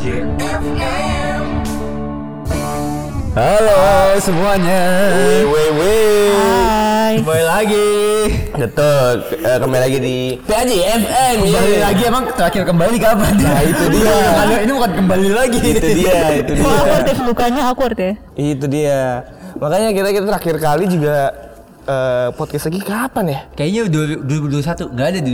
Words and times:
Halo 0.00 0.16
semuanya. 4.16 4.80
Weh. 5.44 6.32
Hai. 6.32 7.20
Kembali 7.20 7.44
lagi. 7.44 7.92
Betul. 8.56 9.28
Eh, 9.44 9.60
kembali 9.60 9.82
lagi 9.84 10.00
di 10.00 10.40
PAJ 10.48 10.72
FM. 11.04 11.36
Kembali 11.44 11.68
iya. 11.68 11.84
lagi 11.84 12.02
emang 12.08 12.32
terakhir 12.32 12.64
kembali 12.64 12.96
kapan? 12.96 13.44
Nah, 13.44 13.60
itu 13.60 13.84
dia. 13.92 14.16
Kalau 14.40 14.56
ini 14.56 14.72
bukan 14.72 14.92
kembali 15.04 15.36
lagi. 15.36 15.60
Itu 15.68 15.88
dia, 15.92 16.32
itu 16.32 16.52
dia. 16.56 16.64
awkward 16.64 17.04
ya? 17.04 17.20
Mukanya 17.20 17.68
awkward 17.68 18.00
ya? 18.00 18.16
Itu 18.40 18.72
dia. 18.72 19.28
Makanya 19.60 19.92
kita 19.92 20.08
kita 20.16 20.24
terakhir 20.32 20.56
kali 20.64 20.88
juga 20.88 21.16
eh, 21.84 22.32
podcast 22.40 22.72
lagi 22.72 22.80
kapan 22.80 23.36
ya? 23.36 23.40
Kayaknya 23.52 23.92
dua- 23.92 24.16
2021 24.48 24.96
nggak 24.96 25.08
ada 25.12 25.20
di 25.20 25.32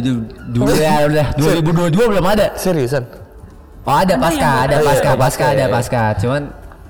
dua 0.50 0.74
ya 0.74 1.06
udah 1.06 1.38
2022 1.38 2.18
belum 2.18 2.26
ada. 2.26 2.50
Seriusan? 2.58 3.25
Oh 3.86 3.94
ada 3.94 4.14
pasca, 4.16 4.50
ada 4.66 4.76
Oh, 4.76 4.82
iya, 4.82 4.88
pasca, 4.88 5.06
ada 5.06 5.14
pasca, 5.14 5.14
pasca, 5.16 5.44
ada 5.46 5.56
iya. 5.60 5.66
pasca. 5.70 6.02
Cuman 6.18 6.42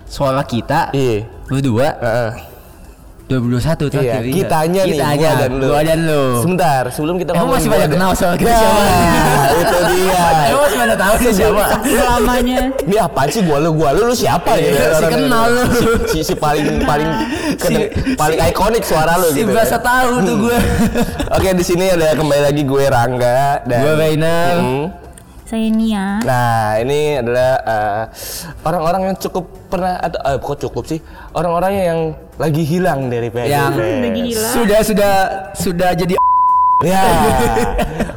suara 0.07 0.43
kita 0.43 0.81
Iya. 0.91 1.29
berdua 1.45 1.89
Heeh. 1.95 2.31
2021 3.27 3.59
Iya, 3.59 3.91
terakhir. 3.91 4.23
iya. 4.23 4.33
kitanya 4.33 4.81
nih, 4.81 4.91
kitanya, 4.95 5.29
gua 5.29 5.37
dan 5.37 5.51
lu. 5.53 5.67
gua 5.67 5.81
dan 5.83 5.99
lu. 6.01 6.23
Sebentar, 6.39 6.83
sebelum 6.89 7.15
kita 7.19 7.31
Emang 7.35 7.51
masih 7.51 7.67
gua 7.67 7.75
pada 7.75 7.83
dan- 7.83 7.93
kenal 7.93 8.11
soal 8.15 8.35
kita 8.35 8.49
Nah, 8.49 8.57
siapa? 8.57 8.83
itu 9.53 9.79
dia. 9.91 10.25
Emang 10.47 10.63
masih 10.63 10.79
pada 10.79 10.95
tahu 10.97 11.15
sih 11.19 11.33
siapa? 11.35 11.65
Selamanya. 11.83 12.61
Ini 12.81 12.97
apaan 13.03 13.29
sih 13.29 13.43
gua 13.43 13.59
lu 13.59 13.71
gua 13.73 13.91
lu 13.91 14.03
lu 14.05 14.15
siapa 14.15 14.51
Iya, 14.55 14.63
gitu 14.65 14.79
si 14.95 15.05
kenal 15.11 15.47
lu. 15.51 15.65
si, 16.07 16.19
si, 16.23 16.35
paling 16.35 16.65
paling 16.81 17.09
paling 18.15 18.39
ikonik 18.47 18.81
suara 18.81 19.19
lu 19.19 19.29
Si 19.29 19.43
gitu. 19.43 19.51
berasa 19.51 19.77
tahu 19.77 20.23
tuh 20.23 20.37
gue. 20.41 20.59
Oke 21.29 21.49
di 21.53 21.65
sini 21.67 21.91
ada 21.91 22.15
kembali 22.15 22.41
lagi 22.43 22.63
gue 22.63 22.85
Rangga 22.87 23.61
dan 23.65 23.81
Gue 23.83 23.95
Reina. 23.97 24.37
Saya 25.47 25.71
Nia. 25.71 26.19
Nah 26.27 26.75
ini 26.83 27.23
adalah 27.23 27.51
eh, 27.63 28.03
orang-orang 28.67 29.03
yang 29.15 29.17
cukup 29.23 29.47
pernah 29.71 29.95
atau 30.03 30.19
eh, 30.27 30.39
kok 30.43 30.59
cukup 30.67 30.85
sih 30.91 30.99
orang-orang 31.39 31.73
yang 31.79 32.01
lagi 32.35 32.63
hilang 32.67 33.07
dari 33.07 33.31
PSBB. 33.31 33.55
yang 33.55 33.73
Lagi 33.79 34.23
hilang. 34.35 34.55
sudah 34.59 34.81
sudah 34.83 35.13
sudah 35.55 35.91
jadi 35.95 36.15
Ya, 36.85 37.09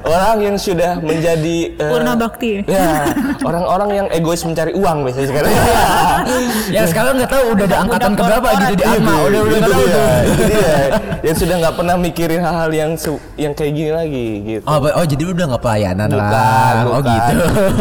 orang 0.03 0.43
yang 0.43 0.57
sudah 0.59 0.99
menjadi 0.99 1.79
eh, 1.79 1.89
Purna 1.95 2.11
bakti. 2.19 2.59
Ya, 2.67 3.07
orang-orang 3.39 3.89
yang 3.95 4.07
egois 4.11 4.43
mencari 4.43 4.75
uang 4.75 5.07
biasanya 5.07 5.27
sekarang. 5.31 5.51
yang 6.75 6.83
sekarang 6.91 7.23
nggak 7.23 7.31
tahu 7.31 7.55
udah 7.55 7.65
ada 7.71 7.77
angkatan 7.87 8.11
Udah 8.11 8.19
keberapa 8.19 8.47
gitu 8.51 8.59
di 8.59 8.83
korporat. 8.83 8.99
Atma 8.99 9.13
udah 9.23 9.39
udah 9.47 9.59
tahu 9.63 9.71
dia, 9.79 9.95
tuh. 9.95 10.11
itu 10.27 10.43
dia. 10.51 10.75
Yang 11.23 11.37
sudah 11.39 11.55
nggak 11.63 11.75
pernah 11.79 11.95
mikirin 11.95 12.41
hal-hal 12.43 12.71
yang 12.75 12.91
yang 13.39 13.53
kayak 13.55 13.71
gini 13.71 13.91
lagi 13.95 14.27
gitu. 14.43 14.65
Oh, 14.67 14.77
oh 14.83 15.05
jadi 15.07 15.23
udah 15.23 15.45
nggak 15.55 15.63
pelayanan 15.63 16.09
Bukan, 16.11 16.27
lah. 16.27 16.71
Oh 16.83 16.99
bukan. 16.99 17.15
gitu. 17.15 17.35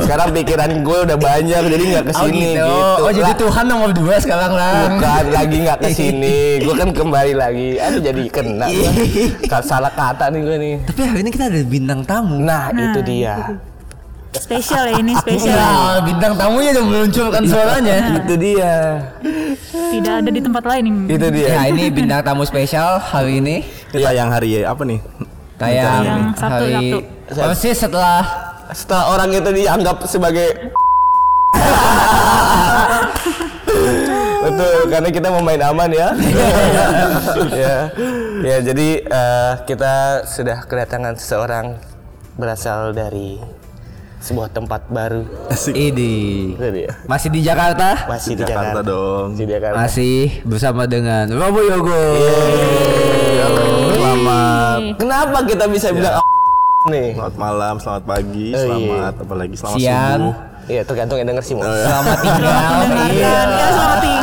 Sekarang 0.06 0.29
pikiran 0.31 0.71
gue 0.87 0.99
udah 1.11 1.19
banyak 1.19 1.62
jadi 1.75 1.84
nggak 1.91 2.05
Oh 2.06 2.06
ke 2.06 2.12
sini 2.23 2.39
gitu. 2.55 2.71
gitu. 2.71 3.03
Oh 3.03 3.11
jadi 3.11 3.33
Lah, 3.34 3.41
Tuhan 3.43 3.65
nomor 3.67 3.91
dua 3.91 4.15
sekarang 4.23 4.53
lah. 4.55 4.95
Bukan 4.95 5.25
lagi 5.34 5.56
nggak 5.67 5.79
ke 5.83 5.89
sini, 5.91 6.62
gue 6.62 6.75
kan 6.79 6.89
kembali 6.95 7.34
lagi. 7.34 7.83
Aduh 7.83 7.99
jadi 7.99 8.23
kena. 8.31 8.71
gua. 8.71 9.59
Salah 9.69 9.91
kata 9.91 10.31
nih 10.31 10.41
gue 10.47 10.55
nih. 10.55 10.67
Tapi 10.84 11.00
hari 11.00 11.20
ini 11.20 11.30
kita 11.30 11.44
ada 11.47 11.61
bintang 11.62 12.00
tamu. 12.02 12.36
Nah, 12.38 12.69
itu 12.69 13.00
Nah, 13.00 13.05
dia. 13.05 13.34
Spesial 14.28 14.84
ya 14.86 14.97
ini 14.97 15.16
spesial. 15.16 15.56
Nah, 15.56 16.05
bintang 16.05 16.36
tamunya 16.36 16.70
udah 16.70 16.84
meluncurkan 16.84 17.42
suaranya. 17.42 17.97
itu 18.19 18.34
dia. 18.36 18.75
Tidak 19.88 20.14
ada 20.20 20.30
di 20.30 20.41
tempat 20.41 20.62
lain 20.62 20.84
ini. 20.84 21.00
Itu 21.08 21.27
dia. 21.28 21.48
Ya 21.48 21.62
ini 21.66 21.88
bintang 21.88 22.20
tamu 22.20 22.44
spesial 22.44 23.00
hari 23.00 23.41
ini 23.41 23.64
Kita 23.88 24.12
yang 24.12 24.28
hari 24.28 24.62
apa 24.62 24.84
nih? 24.84 25.00
tayang 25.58 26.05
Yang 26.05 26.22
Sabtu, 26.36 26.52
hari 26.55 26.75
Sabtu. 27.27 27.41
apa 27.41 27.55
sih 27.56 27.72
setelah 27.75 28.19
Setelah 28.70 29.05
orang 29.10 29.30
itu 29.32 29.50
dianggap 29.50 29.97
sebagai 30.05 30.48
Betul, 34.48 34.88
karena 34.88 35.09
kita 35.10 35.28
mau 35.28 35.42
main 35.42 35.60
aman 35.60 35.91
ya. 35.91 36.09
ya, 37.54 37.76
ya. 38.41 38.56
Jadi 38.62 38.88
eh, 39.00 39.53
kita 39.62 39.92
sudah 40.25 40.64
kedatangan 40.64 41.14
seseorang 41.14 41.76
berasal 42.34 42.91
dari 42.91 43.37
sebuah 44.19 44.48
tempat 44.48 44.88
baru. 44.88 45.22
Asik. 45.47 45.75
ini 45.75 46.56
dia. 46.58 46.91
masih 47.04 47.28
di 47.28 47.38
Jakarta 47.41 48.08
Masih 48.08 48.34
di 48.34 48.42
Jakarta 48.42 48.81
Jakarta, 48.81 48.81
dong. 48.82 49.26
Masih 49.31 49.44
di 49.44 49.53
Jakarta. 49.53 49.76
masih 49.76 50.16
bersama 50.42 50.82
dengan 50.84 51.25
Robo 51.31 51.60
Yogo. 51.60 52.03
Selamat. 53.91 54.78
Kenapa 54.97 55.38
kita 55.44 55.64
bisa 55.69 55.92
bilang 55.92 56.19
nih? 56.88 57.14
Selamat 57.14 57.37
malam, 57.37 57.75
selamat 57.76 58.04
pagi, 58.06 58.47
Oh, 58.48 58.56
iya. 58.56 58.64
selamat 58.64 59.14
apalagi 59.20 59.54
selamat 59.54 59.78
Siang. 59.78 60.20
subuh. 60.25 60.34
Iya, 60.69 60.82
tergantung 60.84 61.16
yang 61.16 61.28
denger 61.28 61.41
sih 61.42 61.54
mau. 61.54 61.64
Selamat 61.64 62.16
tinggal. 62.25 62.53
Mendengarkan. 62.82 63.08
Iya. 63.08 63.37
Ya 63.48 63.69
selamat 63.70 63.98
tinggal. 63.98 64.18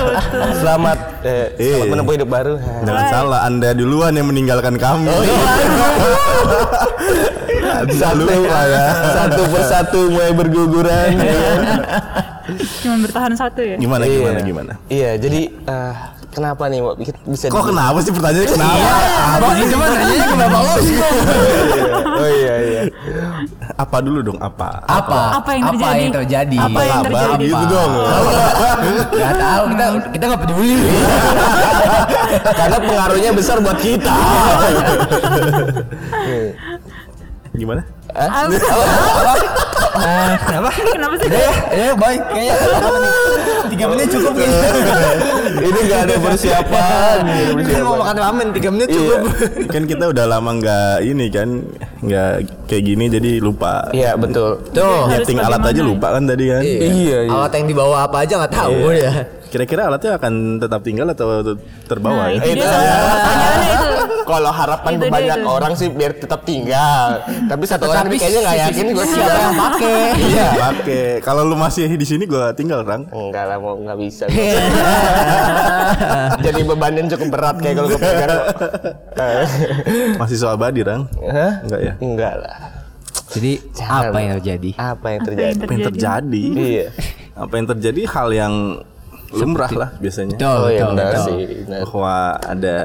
Selamat 0.00 0.98
eh, 1.22 1.46
selamat 1.52 1.58
Iya. 1.60 1.84
menempuh 1.86 2.14
hidup 2.14 2.28
baru. 2.28 2.54
Jangan 2.82 3.04
salah, 3.08 3.40
Anda 3.44 3.70
duluan 3.72 4.12
yang 4.12 4.26
meninggalkan 4.26 4.74
kami. 4.76 5.06
Oh, 5.06 5.20
iya. 5.20 5.36
Satu 7.92 8.22
lupa 8.22 8.60
ya. 8.66 8.86
Satu 9.14 9.42
persatu 9.46 10.00
mulai 10.10 10.32
berguguran. 10.32 11.08
ya? 11.16 11.34
Cuma 12.80 12.96
bertahan 13.00 13.32
satu 13.34 13.60
ya. 13.62 13.76
Gimana 13.76 14.04
Iya. 14.04 14.16
gimana 14.16 14.40
gimana? 14.42 14.72
Iya, 14.88 15.10
jadi 15.16 15.40
eh, 15.52 15.94
kenapa 16.30 16.62
nih 16.70 16.80
Wak, 16.80 16.94
bisa 17.26 17.44
Kok 17.50 17.64
kenapa 17.74 17.98
sih 18.02 18.12
pertanyaannya 18.14 18.50
kenapa? 18.50 18.76
Iya. 18.78 18.94
Abang 19.36 19.56
itu 19.58 19.74
mah 19.74 19.88
nanyanya 19.90 20.24
ke 20.24 20.36
Bapak 20.38 20.60
Os. 20.62 20.86
Oh 22.20 22.28
iya 22.28 22.54
iya. 22.62 22.80
Apa 23.76 23.96
dulu 24.04 24.18
dong? 24.22 24.38
Apa? 24.38 24.68
Apa? 24.86 25.42
Apa 25.42 25.50
yang 25.56 25.64
terjadi? 25.74 26.04
terjadi? 26.22 26.56
Apa 26.58 26.80
yang 26.84 27.02
Kabar 27.02 27.10
terjadi? 27.10 27.44
gitu 27.50 27.64
dong. 27.66 27.92
Gak 29.10 29.34
tahu 29.36 29.62
kita 29.72 29.84
kita 30.14 30.24
nggak 30.30 30.42
peduli. 30.46 30.74
Karena 32.54 32.76
pengaruhnya 32.78 33.30
besar 33.34 33.56
buat 33.58 33.78
kita. 33.82 34.16
Gimana? 37.56 37.82
Hah? 38.14 38.46
Ah, 40.00 40.34
kenapa? 40.38 40.68
Kenapa 40.94 41.14
sih? 41.16 41.26
Udah 41.28 41.40
ya, 41.40 41.52
ya 41.70 41.92
baik. 41.94 42.20
Kayaknya? 42.26 42.54
Tiga 43.68 43.84
menit 43.86 44.06
cukup 44.08 44.32
kayaknya. 44.34 44.68
Ini 45.68 45.78
nggak 45.82 46.00
ada 46.00 46.14
persiapan. 46.18 47.16
Kan 47.60 47.82
mau 47.82 47.96
makan 47.96 48.16
ramen 48.18 48.46
tiga 48.50 48.68
menit 48.68 48.88
Iya. 48.88 48.96
cukup. 48.96 49.20
kan 49.68 49.82
kita 49.84 50.04
udah 50.06 50.24
lama 50.26 50.50
nggak 50.56 50.94
ini 51.02 51.26
kan 51.28 51.48
nggak 52.00 52.30
kayak 52.64 52.82
gini 52.84 53.04
jadi 53.06 53.30
lupa. 53.38 53.86
Iya 53.90 54.16
betul. 54.16 54.58
Tuh. 54.70 55.06
Nyeting 55.06 55.38
alat 55.38 55.60
bagaimana 55.60 55.70
aja 55.70 55.80
ya? 55.80 55.86
lupa 55.86 56.08
kan 56.10 56.22
tadi 56.24 56.44
kan. 56.48 56.62
Iya, 56.62 56.78
iya. 56.88 57.18
Alat 57.28 57.52
yang 57.52 57.66
dibawa 57.66 57.96
apa 58.04 58.16
aja 58.20 58.34
nggak 58.36 58.52
tahu 58.52 58.74
ya. 58.90 59.12
Kira-kira 59.50 59.82
alatnya 59.84 60.14
akan 60.14 60.32
tetap 60.58 60.80
tinggal 60.80 61.06
atau 61.10 61.42
terbawa 61.84 62.22
Nah, 62.22 62.26
ya? 62.30 62.38
itu 62.38 62.46
dia 62.46 62.54
Itu 62.54 62.64
salah 62.64 62.80
ya. 62.80 62.94
satu 62.94 63.10
pertanyaannya 63.10 63.70
itu. 63.70 63.88
Kalau 64.22 64.48
harapan 64.48 64.90
Itu 64.94 65.04
banyak 65.08 65.36
itu. 65.36 65.48
orang 65.48 65.72
sih 65.74 65.86
biar 65.88 66.10
tetap 66.14 66.40
tinggal. 66.42 67.20
Tapi 67.44 67.62
satu 67.64 67.84
orang 67.86 68.04
Tapi 68.04 68.16
kayaknya 68.16 68.40
nggak 68.42 68.56
yakin 68.62 68.84
gue 68.90 69.04
siapa 69.10 69.36
yang 69.36 69.54
pakai. 69.56 69.98
Iya. 70.16 70.46
Pakai. 70.52 71.04
Kalau 71.20 71.42
lu 71.42 71.54
masih 71.54 71.86
di 71.90 72.04
sini 72.04 72.22
gua 72.24 72.50
tinggal, 72.50 72.82
Rang. 72.82 73.06
Enggak 73.08 73.44
lah, 73.46 73.56
mau 73.56 73.74
nggak 73.74 73.96
bisa. 73.96 74.24
Jadi 76.40 76.60
bebannya 76.62 77.00
cukup 77.08 77.28
berat 77.30 77.56
kayak 77.58 77.74
kalau 77.76 77.88
gue 77.88 77.98
pegang. 77.98 78.30
Eh, 79.12 79.44
Masih 80.16 80.36
soal 80.36 80.56
badi, 80.56 80.80
Rang. 80.80 81.06
Hah? 81.20 81.52
Enggak 81.62 81.80
ya? 81.80 81.92
Enggak 81.98 82.34
lah. 82.36 82.56
Jadi 83.30 83.52
Jangan. 83.72 84.00
apa 84.04 84.16
yang 84.18 84.30
terjadi? 84.36 84.70
Apa 84.74 85.06
yang 85.08 85.16
Apa 85.16 85.24
terjadi? 85.24 85.46
yang 85.46 85.60
Apa 85.60 85.72
yang 85.72 85.86
terjadi? 85.86 86.42
Iya. 86.50 86.86
Apa 87.32 87.52
yang 87.54 87.66
terjadi 87.68 88.00
hal 88.08 88.28
yang 88.30 88.54
lumrah 89.30 89.70
lah 89.70 89.90
biasanya. 89.96 90.34
Betul, 90.34 90.56
Oh 90.56 90.68
iya 90.68 90.82
betul, 90.82 90.96
betul. 90.98 91.22
sih. 91.22 91.38
Bahwa 91.86 92.14
ada 92.42 92.76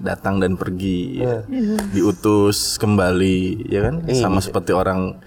datang 0.00 0.36
dan 0.36 0.56
pergi, 0.56 1.20
ya. 1.20 1.44
Iya. 1.44 1.76
diutus 1.90 2.76
kembali, 2.76 3.68
ya 3.68 3.80
kan? 3.82 3.94
Sama 4.10 4.38
Iya. 4.38 4.44
seperti 4.48 4.72
orang 4.72 5.20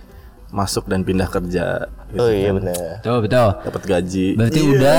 masuk 0.49 0.85
dan 0.85 1.01
pindah 1.01 1.25
kerja. 1.25 1.89
gitu 2.09 2.19
Oh 2.19 2.29
iya 2.29 2.53
kan. 2.53 2.61
benar. 2.61 2.77
Betul, 2.99 3.17
betul. 3.21 3.49
Dapat 3.65 3.83
gaji. 3.83 4.27
Berarti 4.37 4.59
udah 4.63 4.97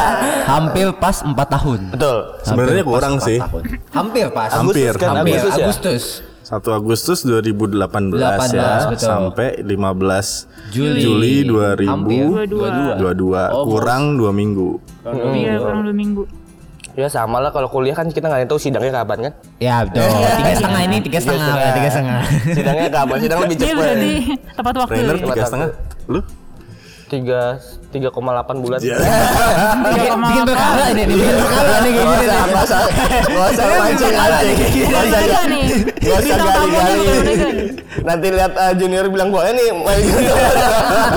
hampir 0.52 0.86
pas 0.94 1.16
4 1.20 1.32
tahun. 1.32 1.80
Betul. 1.90 2.18
Sebenarnya 2.42 2.84
kurang 2.84 3.14
sih. 3.18 3.38
tahun. 3.38 3.62
Hampir 3.90 4.26
pas. 4.28 4.50
Hampir, 4.52 4.92
kan? 4.96 5.08
Hampir 5.16 5.36
Agustus 5.36 5.56
ya? 5.56 5.64
Agustus. 5.64 6.04
1 6.50 6.66
Agustus 6.74 7.18
2018 7.22 7.78
ya 8.18 8.34
18, 8.34 8.90
betul. 8.90 9.06
sampai 9.06 9.48
15 9.62 10.50
Juli. 10.68 10.98
Juli 10.98 11.34
Hampir. 11.86 12.26
2022 12.50 13.54
Oh, 13.54 13.64
kurang 13.70 14.18
2 14.18 14.34
minggu. 14.34 14.82
Iya 15.30 15.62
kurang 15.62 15.86
dua 15.86 15.94
minggu. 15.94 16.22
Ya 17.00 17.08
sama 17.08 17.40
lah 17.40 17.48
kalau 17.48 17.64
kuliah 17.72 17.96
kan 17.96 18.12
kita 18.12 18.28
nggak 18.28 18.44
tahu 18.44 18.60
sidangnya 18.60 18.92
kapan 19.00 19.18
kan? 19.24 19.32
Ya 19.56 19.80
betul. 19.88 20.04
Tiga 20.04 20.52
setengah 20.52 20.80
ini 20.84 20.96
tiga 21.00 21.18
setengah, 21.24 21.54
tiga 21.72 21.88
setengah. 21.88 22.20
Sidangnya 22.52 22.88
kapan? 22.92 23.16
Sidang 23.24 23.38
lebih 23.40 23.56
Dia 23.56 23.64
cepat. 23.64 23.80
berarti 23.80 24.12
tepat 24.52 24.74
waktu. 24.76 24.92
Trainer 24.92 25.16
tiga 25.16 25.42
setengah. 25.48 25.68
Lu? 26.12 26.20
Tiga 27.10 27.58
tiga 27.90 28.08
koma 28.14 28.30
delapan 28.38 28.56
bulan. 28.62 28.78
Iya. 28.78 28.96
Bikin, 29.82 30.42
perkara 30.46 30.84
ini 30.94 31.02
nih, 31.02 31.16
bikin 31.18 31.36
perkara 31.42 31.74
nih 31.82 31.90
kayak 31.90 32.06
gini. 32.06 32.26
Gak 32.30 32.46
nih. 32.46 32.62
usah, 32.62 32.80
gak 33.26 33.46
usah 33.50 33.64
mancing 33.66 34.14
mancing. 34.14 34.56
Gak 34.86 35.02
usah. 35.02 35.20
Gak 36.06 36.54
gali-gali. 36.54 37.02
nih. 37.10 37.66
Nanti 38.06 38.26
lihat 38.30 38.52
uh, 38.54 38.72
junior 38.78 39.04
bilang 39.10 39.28
gua 39.34 39.50
ini 39.50 39.74
main. 39.74 40.06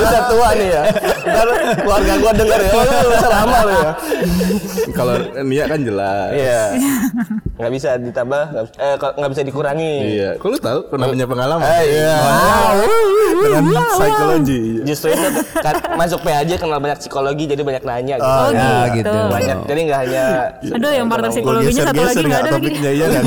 Bisa 0.01 0.19
tua 0.33 0.49
nih 0.57 0.67
ya. 0.73 0.83
Ntar 1.29 1.47
keluarga 1.77 2.13
gua 2.17 2.31
denger 2.33 2.59
ya. 2.59 2.71
Oh, 2.73 2.83
lu 3.05 3.17
selama 3.21 3.57
lu 3.61 3.73
ya. 3.77 3.91
Kalau 4.97 5.15
Nia 5.45 5.65
kan 5.69 5.79
jelas. 5.85 6.29
Iya. 6.33 6.63
Nggak 7.63 7.71
bisa 7.79 7.89
ditambah, 8.01 8.43
eh 8.81 8.97
nggak 8.97 9.29
bisa 9.29 9.41
dikurangi. 9.45 9.93
Iya. 10.17 10.29
Kok 10.41 10.47
lu 10.49 10.57
tahu? 10.57 10.79
Pernah 10.89 11.05
punya 11.13 11.25
pengalaman? 11.29 11.63
Eh, 11.63 11.83
iya. 12.01 12.17
Dengan 13.45 13.63
psikologi. 13.93 14.61
Justru 14.81 15.13
itu 15.13 15.29
masuk 15.83 16.19
PAJ 16.23 16.57
kenal 16.57 16.79
banyak 16.79 16.99
psikologi 16.99 17.43
jadi 17.45 17.61
banyak 17.61 17.83
nanya 17.83 18.15
gitu. 18.17 18.27
Oh 18.27 18.49
Ya, 18.49 18.71
gitu. 18.89 19.09
gitu. 19.11 19.19
Banyak 19.29 19.57
jadi 19.67 19.79
nggak 19.83 19.99
hanya 20.07 20.23
Aduh 20.73 20.91
yang 20.91 21.07
partner 21.11 21.29
psikologinya 21.29 21.83
satu 21.83 21.91
lagi 21.93 21.99
geser-geser 21.99 22.23
nggak 22.23 22.41
nggak 22.41 22.41
ada 22.41 22.51
lagi. 22.55 22.71
iya 22.89 23.05
kan? 23.07 23.23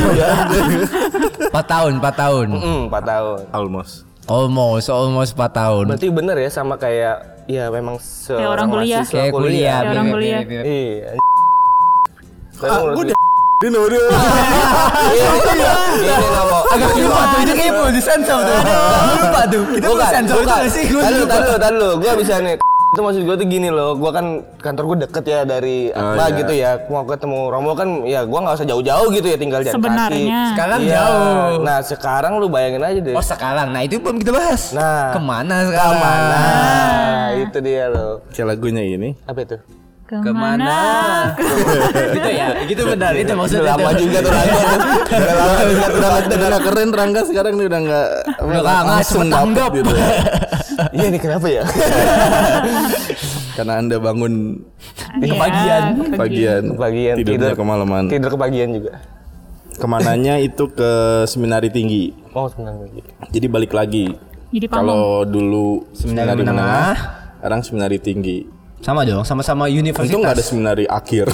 4 1.53 1.73
tahun, 1.73 1.93
4 2.01 2.15
tahun. 2.17 2.47
hmm, 2.57 2.83
4 2.89 3.03
tahun. 3.05 3.39
Almost. 3.53 3.93
Almost, 4.27 4.87
almost 4.91 5.33
4 5.35 5.53
tahun. 5.53 5.85
Berarti 5.87 6.09
bener 6.11 6.37
ya 6.41 6.51
sama 6.51 6.75
kayak 6.75 7.17
ya 7.47 7.71
memang 7.71 8.03
seorang 8.03 8.67
orang 8.67 8.69
kuliah. 8.73 9.05
Kayak 9.07 9.33
kuliah, 9.33 9.79
Kayak 9.79 9.93
orang 9.95 10.07
kuliah. 10.11 10.41
Iya. 10.43 11.07
Ah, 12.57 12.81
gua 12.91 13.05
udah. 13.65 14.05
Iya, 15.07 15.29
Ini 15.97 16.29
ngomong. 16.29 16.65
Agak 16.69 16.91
lupa 16.93 17.23
tuh, 17.25 17.39
itu 17.41 17.53
kayak 17.57 17.73
perlu 17.73 17.91
disensor 17.91 18.39
tuh. 18.45 18.59
Lupa 19.17 19.41
tuh, 19.49 19.63
itu 19.73 19.81
perlu 19.81 19.95
Bukan, 19.97 20.11
sensor 20.13 20.37
bukan. 20.37 20.59
juga 20.61 20.69
sih. 20.69 20.85
Lu, 20.93 21.25
tahan 21.57 21.75
lu. 21.75 21.91
Gua 21.97 22.13
bisa 22.15 22.35
nih. 22.39 22.57
Itu 22.87 23.01
maksud 23.03 23.23
gue 23.25 23.37
tuh 23.37 23.49
gini 23.49 23.69
loh. 23.69 23.97
Gua 23.99 24.13
kan 24.13 24.27
kantor 24.57 24.85
gue 24.87 24.99
deket 25.05 25.25
ya 25.27 25.41
dari 25.43 25.91
Oh, 25.91 26.15
apa 26.15 26.25
iya. 26.29 26.37
gitu 26.39 26.53
ya. 26.55 26.71
Mau 26.87 27.03
ketemu 27.03 27.39
Romo 27.51 27.73
kan 27.73 27.89
ya 28.05 28.23
gua 28.23 28.41
nggak 28.47 28.57
usah 28.57 28.67
jauh-jauh 28.67 29.09
gitu 29.11 29.27
ya 29.27 29.37
tinggal 29.37 29.61
jalan 29.61 29.75
kaki. 29.75 29.83
Sebenarnya. 29.83 30.41
Sekarang 30.55 30.81
Iya. 30.81 30.93
jauh. 30.95 31.55
Nah 31.61 31.79
sekarang 31.83 32.33
lu 32.39 32.47
bayangin 32.47 32.81
aja 32.81 33.01
deh. 33.03 33.13
Oh 33.13 33.25
sekarang, 33.25 33.73
nah 33.73 33.83
itu 33.83 33.99
belum 33.99 34.21
kita 34.21 34.33
bahas. 34.33 34.71
Nah. 34.71 35.13
ke 35.13 35.21
mana 35.21 35.57
sekarang? 35.67 35.93
Ke 35.93 35.99
mana? 35.99 36.43
Itu 37.43 37.59
dia 37.59 37.85
loh. 37.91 38.13
Kayak 38.31 38.47
lagunya 38.55 38.83
ini. 38.87 39.09
Apa 39.25 39.41
itu? 39.43 39.57
Ke 40.07 40.31
mana? 40.31 40.71
gitu 42.15 42.29
ya, 42.31 42.47
gitu 42.63 42.83
benar. 42.87 43.11
Itu 43.13 43.35
maksudnya. 43.35 43.75
Lama 43.75 43.91
juga 43.93 44.19
tuh. 44.23 44.31
Udah 45.19 45.35
lama 45.35 45.63
juga 45.67 45.87
tuh 45.89 46.01
lagu. 46.01 46.29
udah 46.31 46.61
keren 46.63 46.91
Rangga 46.91 47.23
sekarang 47.27 47.53
nih 47.59 47.67
udah 47.67 47.81
nggak 47.83 48.09
Udah 48.39 48.61
nggak 48.63 48.83
langsung 48.87 49.27
tanggap. 49.27 49.71
gitu. 49.75 49.91
Iya 50.93 51.09
nih 51.09 51.17
kenapa 51.19 51.49
ya? 51.49 51.65
Karena 53.57 53.81
anda 53.81 53.97
bangun 53.97 54.61
Iya, 55.17 55.33
kebagian. 55.33 55.83
pagian, 56.13 56.63
Kebagian 56.77 57.15
tidurnya 57.17 57.57
kemalaman. 57.57 58.03
Tidur 58.07 58.29
kebagian 58.31 58.69
juga. 58.71 59.01
Ke 59.73 59.87
mananya 59.89 60.37
itu 60.37 60.69
ke 60.69 60.93
seminari 61.25 61.73
tinggi. 61.73 62.13
Oh 62.31 62.45
sebenarnya. 62.47 62.93
Jadi 63.27 63.47
balik 63.49 63.73
lagi. 63.73 64.13
Jadi. 64.53 64.69
Kalau 64.69 65.25
dulu 65.25 65.89
Seminari 65.91 66.37
seminari 66.37 66.39
menengah. 66.39 66.61
menengah, 66.61 66.95
sekarang 67.35 67.61
seminari 67.65 67.99
tinggi. 67.99 68.39
Sama 68.77 69.03
dong, 69.03 69.25
sama-sama 69.25 69.67
universitas. 69.67 70.07
Untung 70.13 70.23
nggak 70.23 70.37
ada 70.37 70.45
seminari 70.45 70.85
akhir. 70.87 71.27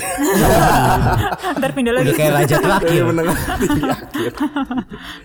Ntar 1.59 1.71
pindah 1.75 1.93
lagi. 1.93 2.05
Udah 2.09 2.15
kayak 2.15 2.33
raja 2.39 2.57
terakhir. 2.57 3.03
menengah 3.03 3.39
tinggi 3.59 3.83
akhir. 3.89 4.33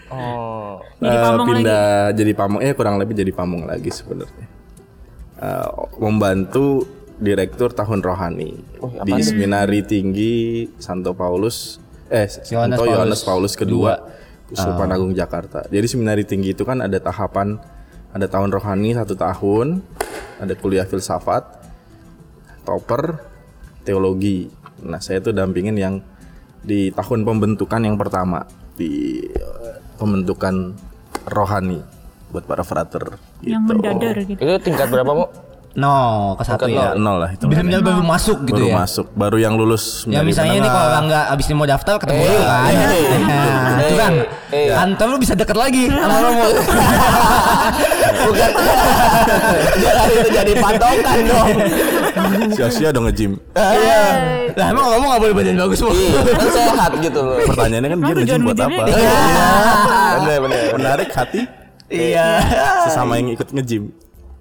Oh. 0.08 0.82
Jadi 0.98 1.14
Eh, 1.14 1.22
pamong 1.22 1.48
pindah 1.52 1.88
jadi 2.16 2.32
pamong 2.34 2.60
eh 2.64 2.72
kurang 2.74 2.96
lebih 2.98 3.14
jadi 3.14 3.32
pamong 3.32 3.68
lagi 3.68 3.92
sebenarnya 3.92 4.46
Eh, 5.38 5.70
membantu 6.02 6.88
direktur 7.22 7.70
tahun 7.70 8.02
rohani 8.02 8.58
di 9.06 9.14
seminari 9.22 9.86
tinggi 9.86 10.66
Santo 10.82 11.14
Paulus 11.14 11.78
eh 12.10 12.26
Santo 12.26 12.86
Yohanes 12.88 13.22
Paulus 13.22 13.22
Paulus 13.22 13.54
kedua 13.54 13.94
Uskupan 14.50 14.90
Agung 14.90 15.14
Jakarta 15.14 15.66
jadi 15.68 15.86
seminari 15.86 16.26
tinggi 16.26 16.58
itu 16.58 16.66
kan 16.66 16.82
ada 16.82 16.98
tahapan 16.98 17.58
ada 18.10 18.26
tahun 18.26 18.50
rohani 18.50 18.98
satu 18.98 19.14
tahun 19.14 19.82
ada 20.40 20.54
kuliah 20.58 20.86
filsafat 20.90 21.57
topper 22.68 23.24
teologi 23.82 24.52
nah 24.78 25.00
saya 25.00 25.18
tuh 25.20 25.32
dampingin 25.32 25.74
yang 25.74 25.96
di 26.62 26.92
tahun 26.92 27.24
pembentukan 27.24 27.80
yang 27.80 27.96
pertama 27.96 28.44
di 28.76 29.24
eh, 29.24 29.76
pembentukan 29.96 30.76
rohani 31.26 31.80
buat 32.28 32.44
para 32.44 32.62
frater 32.62 33.16
Yang 33.40 33.64
gitu. 33.64 33.72
mendadar 33.72 34.16
gitu. 34.20 34.38
Itu 34.38 34.54
tingkat 34.62 34.88
berapa 34.88 35.08
mau? 35.08 35.32
No, 35.74 35.94
ke 36.34 36.44
satu 36.44 36.66
Ya, 36.66 36.92
nol 36.92 37.22
lah 37.22 37.30
itu 37.32 37.46
Benar-benar 37.46 37.80
baru 37.80 38.02
masuk 38.02 38.44
gitu 38.44 38.58
baru 38.58 38.68
ya. 38.68 38.76
masuk 38.78 39.08
baru 39.14 39.38
yang 39.38 39.54
lulus 39.54 40.04
Ya 40.06 40.26
misalnya 40.26 40.58
menengah. 40.58 40.74
kalau 40.74 40.88
orang 40.90 41.06
nggak 41.06 41.26
abis 41.32 41.46
ini 41.46 41.56
mau 41.56 41.68
daftar 41.68 41.96
ketemu 41.98 42.18
Eh, 42.18 42.28
lu 42.28 42.42
kan. 42.42 42.58
eh, 42.66 43.20
Nah, 43.22 43.78
eh, 43.78 43.78
itu 43.80 43.96
kan 43.96 44.14
kantor 44.50 45.08
lu 45.08 45.18
bisa 45.18 45.34
deket 45.34 45.54
lagi 45.56 45.84
sama 45.86 46.18
Romo. 46.20 46.48
Bukan. 48.26 48.50
Jangan 49.78 50.08
itu 50.18 50.30
jadi 50.34 50.54
patokan 50.58 51.18
dong. 51.24 51.50
sia-sia 52.58 52.90
dong 52.90 53.06
nge-gym 53.08 53.36
Lah 54.58 54.68
emang 54.74 54.86
Romo 54.90 55.06
nggak 55.14 55.22
boleh 55.22 55.36
badan 55.38 55.56
bagus 55.62 55.78
semua. 55.78 55.94
Iya, 55.94 56.20
kan 56.34 56.48
sehat 56.50 56.92
gitu 56.98 57.20
loh. 57.22 57.38
pertanyaannya 57.46 57.90
kan 57.94 58.00
dia 58.02 58.14
nge-gym 58.18 58.42
buat 58.42 58.60
apa 58.60 58.82
Iya. 58.90 59.20
Bener 60.18 60.38
bener. 60.42 60.62
menarik 60.76 61.10
hati 61.14 61.42
Iya. 61.88 62.28
sesama 62.90 63.22
yang 63.22 63.38
ikut 63.38 63.48
nge-gym 63.54 63.84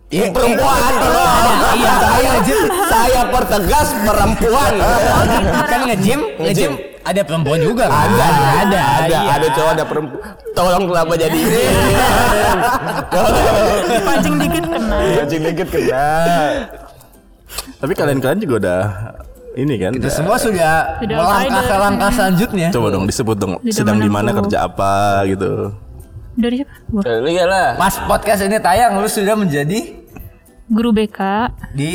Iya 0.07 0.31
Perempuan 0.31 0.79
tolong. 1.03 1.47
Iya, 1.75 1.93
saya 1.99 2.29
nge-gym. 2.39 2.61
Saya 2.87 3.21
pertegas 3.27 3.89
perempuan. 4.07 4.73
Kan 5.67 5.81
nge-gym, 5.91 6.21
nge-gym 6.39 6.73
ada 7.07 7.23
perempuan 7.23 7.59
juga 7.63 7.87
kan? 7.87 8.07
Ada, 8.15 8.27
ada, 8.67 8.81
ada, 9.03 9.07
iya. 9.07 9.19
ada 9.35 9.47
cowok, 9.55 9.71
ada 9.79 9.85
perempuan. 9.87 10.23
Tolong 10.55 10.85
kenapa 10.91 11.13
jadi 11.15 11.39
ini? 11.39 11.65
Pancing 14.03 14.35
dikit 14.43 14.65
kena. 14.67 14.97
Cacing 15.23 15.43
dikit 15.47 15.69
kena. 15.71 16.07
Tapi 17.77 17.93
kalian-kalian 17.93 18.39
juga 18.39 18.55
udah 18.59 18.81
ini 19.57 19.75
kan 19.77 19.91
Kita 19.91 20.05
udah- 20.05 20.13
semua 20.13 20.37
sudah 20.37 20.73
Sudah 20.99 21.17
melangkah 21.17 21.49
ke 21.49 21.57
outsider. 21.57 21.79
langkah 21.81 22.11
selanjutnya. 22.13 22.69
coba 22.71 22.87
dong 22.91 23.05
disebut 23.05 23.37
dong 23.37 23.53
Sudah 23.59 23.73
sedang 23.73 23.99
di 23.99 24.11
mana 24.11 24.31
kerja 24.33 24.59
apa 24.63 24.93
gitu 25.25 25.73
Dari 26.35 26.61
siapa? 26.61 27.01
Lu 27.17 27.29
ya 27.29 27.45
lah. 27.45 27.69
Mas 27.75 27.97
podcast 27.99 28.45
ini 28.45 28.59
tayang 28.59 28.93
lu 28.95 29.09
sudah 29.09 29.33
menjadi 29.33 29.97
Guru 30.67 30.93
BK 30.93 31.21
di 31.73 31.93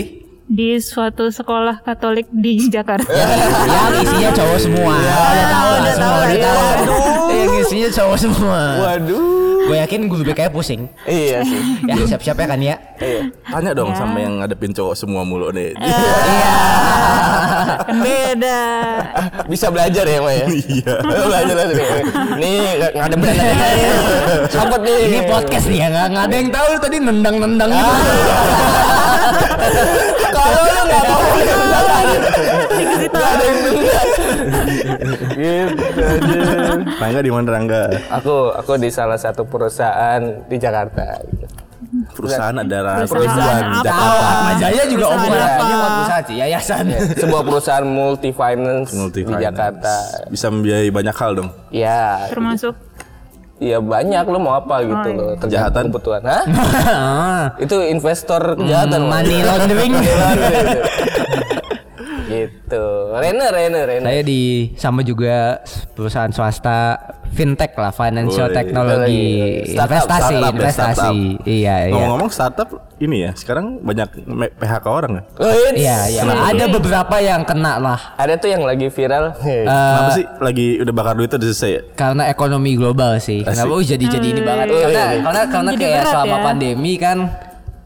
di 0.48 0.76
suatu 0.78 1.30
sekolah 1.30 1.80
Katolik 1.80 2.28
di 2.28 2.60
Jakarta. 2.66 3.08
yang 3.70 3.96
isinya 4.00 4.30
cowok 4.34 4.60
semua. 4.60 4.96
Udah 4.98 5.16
tahu 5.48 5.70
lah 5.70 5.80
udah 5.80 5.94
semua, 5.94 6.02
tahu, 6.02 6.18
udah 6.18 6.32
iya. 6.34 6.52
tahu. 6.82 7.00
Yang 7.30 7.56
isinya 7.62 7.90
cowok 7.94 8.18
semua. 8.18 8.60
Waduh. 8.82 9.51
Gue 9.72 9.80
yakin 9.80 10.12
guru 10.12 10.28
BK 10.28 10.52
pusing. 10.52 10.92
Iya 11.08 11.48
sih. 11.48 11.60
Ya 11.88 12.04
siap-siap 12.04 12.36
ya 12.36 12.46
kan 12.46 12.60
ya. 12.60 12.76
Iya. 13.00 13.32
tanya 13.48 13.72
dong 13.72 13.92
Ya. 13.92 13.98
sama 13.98 14.20
yang 14.20 14.38
ngadepin 14.38 14.72
cowok 14.72 14.94
semua 14.94 15.24
mulu 15.24 15.48
nih 15.50 15.72
kan 15.80 15.88
beda. 17.98 18.60
Bisa 19.52 19.68
belajar 19.68 20.04
ya, 20.04 20.20
Ma 20.20 20.32
ya? 20.34 20.46
iya 20.48 20.94
belajar 21.00 21.56
belajar. 21.56 22.04
Nih, 22.36 22.60
nggak 22.76 22.92
nggak 22.92 23.08
ada 23.08 23.16
berani. 23.16 23.48
Sobat 24.48 24.82
nih. 24.82 25.00
Ini 25.08 25.20
podcast 25.26 25.66
nih 25.66 25.78
ya 25.78 25.88
nggak 25.88 26.08
nggak 26.12 26.26
ada 26.26 26.36
yang 26.36 26.50
tahu 26.50 26.68
tadi 26.78 26.98
nendang-nendang 27.00 27.72
gitu. 27.72 27.94
Kalau 30.30 30.62
lu 30.62 30.82
nggak 30.84 31.04
mau 31.06 31.22
nggak 33.08 33.30
ada 33.32 33.44
yang 33.44 33.60
dengar. 33.64 34.01
Gitu 34.94 35.24
aja. 36.02 36.74
Rangga 36.98 37.20
di 37.20 37.30
mana 37.30 37.48
Rangga 37.50 37.84
Aku 38.14 38.52
aku 38.52 38.72
di 38.76 38.88
salah 38.88 39.16
satu 39.16 39.44
perusahaan 39.44 40.20
di 40.46 40.58
Jakarta. 40.58 41.20
gitu. 41.26 41.46
perusahaan 42.14 42.56
adalah 42.56 43.04
Perusahaan 43.04 43.64
apa? 43.68 43.84
Jakarta 43.84 44.24
Atma 44.24 44.52
Jaya 44.56 44.84
juga 44.86 45.06
Perusahaan 45.06 45.18
omongan 45.18 45.38
apa? 45.38 45.50
akhirnya 45.52 45.76
buat 45.76 45.92
perusahaan 45.92 46.24
sih, 46.24 46.36
yayasan. 46.38 46.84
Sebuah 47.14 47.42
perusahaan 47.44 47.86
multi 47.86 48.30
finance, 48.32 48.90
Multi 48.94 49.20
di. 49.22 49.34
Jakarta. 49.42 49.94
bisa 50.28 50.48
membiayai 50.48 50.90
banyak 50.90 51.12
hal 51.14 51.32
dong 51.34 51.50
Ya, 51.70 52.26
Termasuk 52.28 52.74
ya 53.60 53.78
banyak 53.78 54.24
lo 54.26 54.38
mau 54.40 54.56
apa 54.56 54.82
gitu 54.82 54.96
Oh, 54.96 55.06
iya. 55.06 55.20
loh. 55.22 55.34
Kejahatan? 55.38 55.84
kebutuhan. 55.86 56.22
Hah? 56.24 56.44
Ah, 56.82 57.44
Itu 57.64 57.78
investor 57.84 58.42
kejahatan. 58.56 59.02
Mas. 59.04 59.12
money 59.22 59.38
laundering. 59.42 59.94
gitu. 62.42 62.86
Rene, 63.12 63.46
Rene, 63.48 63.80
Rene. 63.86 64.06
Saya 64.06 64.22
di 64.22 64.42
sama 64.74 65.02
juga 65.02 65.62
perusahaan 65.92 66.30
swasta 66.30 66.98
fintech 67.32 67.72
lah, 67.74 67.90
financial 67.90 68.48
Woi. 68.48 68.56
technology, 68.56 69.24
Startup, 69.66 69.88
investasi, 69.88 70.20
startup 70.28 70.42
ya, 70.44 70.50
investasi. 70.52 70.96
startup. 71.00 71.48
Iya, 71.48 71.76
iya. 71.82 71.92
ngomong-ngomong 71.92 72.30
startup 72.30 72.70
ini 72.98 73.18
ya 73.20 73.32
sekarang 73.34 73.80
banyak 73.80 74.08
PHK 74.54 74.86
orang 74.86 75.12
ya 75.16 75.24
Oh, 75.40 75.50
Iya, 75.72 75.98
iya. 76.08 76.22
Ada 76.28 76.66
beberapa 76.68 77.16
yang 77.18 77.42
kena 77.42 77.80
lah. 77.80 78.00
Ada 78.14 78.36
tuh 78.36 78.50
yang 78.50 78.62
lagi 78.62 78.88
viral. 78.88 79.32
Eh, 79.40 79.64
Kenapa 79.64 80.12
sih 80.12 80.26
lagi 80.38 80.68
udah 80.78 80.94
bakar 80.94 81.14
duit 81.16 81.32
udah 81.32 81.40
selesai 81.42 81.72
ya? 81.72 81.82
karena 81.96 82.24
ekonomi 82.28 82.76
global 82.76 83.16
sih. 83.18 83.42
Kenapa 83.42 83.72
oh, 83.72 83.80
jadi 83.80 84.04
jadi 84.04 84.28
ini 84.28 84.42
banget? 84.44 84.68
Oh, 84.68 84.80
Karena 84.82 85.04
iya. 85.08 85.22
karena 85.24 85.42
karena 85.48 85.72
kayak 85.74 86.04
selama 86.06 86.36
ya. 86.36 86.44
pandemi 86.44 86.94
kan 86.96 87.18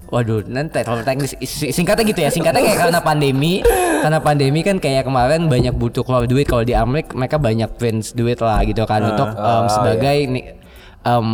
Waduh, 0.05 0.45
nanti 0.45 0.85
kalau 0.85 1.01
teknis 1.01 1.33
si- 1.41 1.73
singkatnya 1.73 2.05
gitu 2.05 2.21
ya. 2.21 2.29
Singkatnya 2.29 2.61
kayak 2.61 2.79
karena 2.87 2.99
pandemi, 3.01 3.65
karena 3.99 4.19
pandemi 4.21 4.59
kan 4.61 4.77
kayak 4.77 5.09
kemarin 5.09 5.49
banyak 5.49 5.73
butuh 5.73 6.05
keluar 6.05 6.29
duit. 6.29 6.45
Kalau 6.45 6.61
di 6.61 6.77
Amerika 6.77 7.17
mereka 7.17 7.37
banyak 7.41 7.69
print 7.75 8.13
duit 8.13 8.37
lah 8.37 8.61
gitu 8.63 8.85
kan. 8.85 9.01
Untuk 9.01 9.33
em, 9.33 9.65
sebagai 9.65 10.17
nih 10.29 10.45
em, 11.01 11.27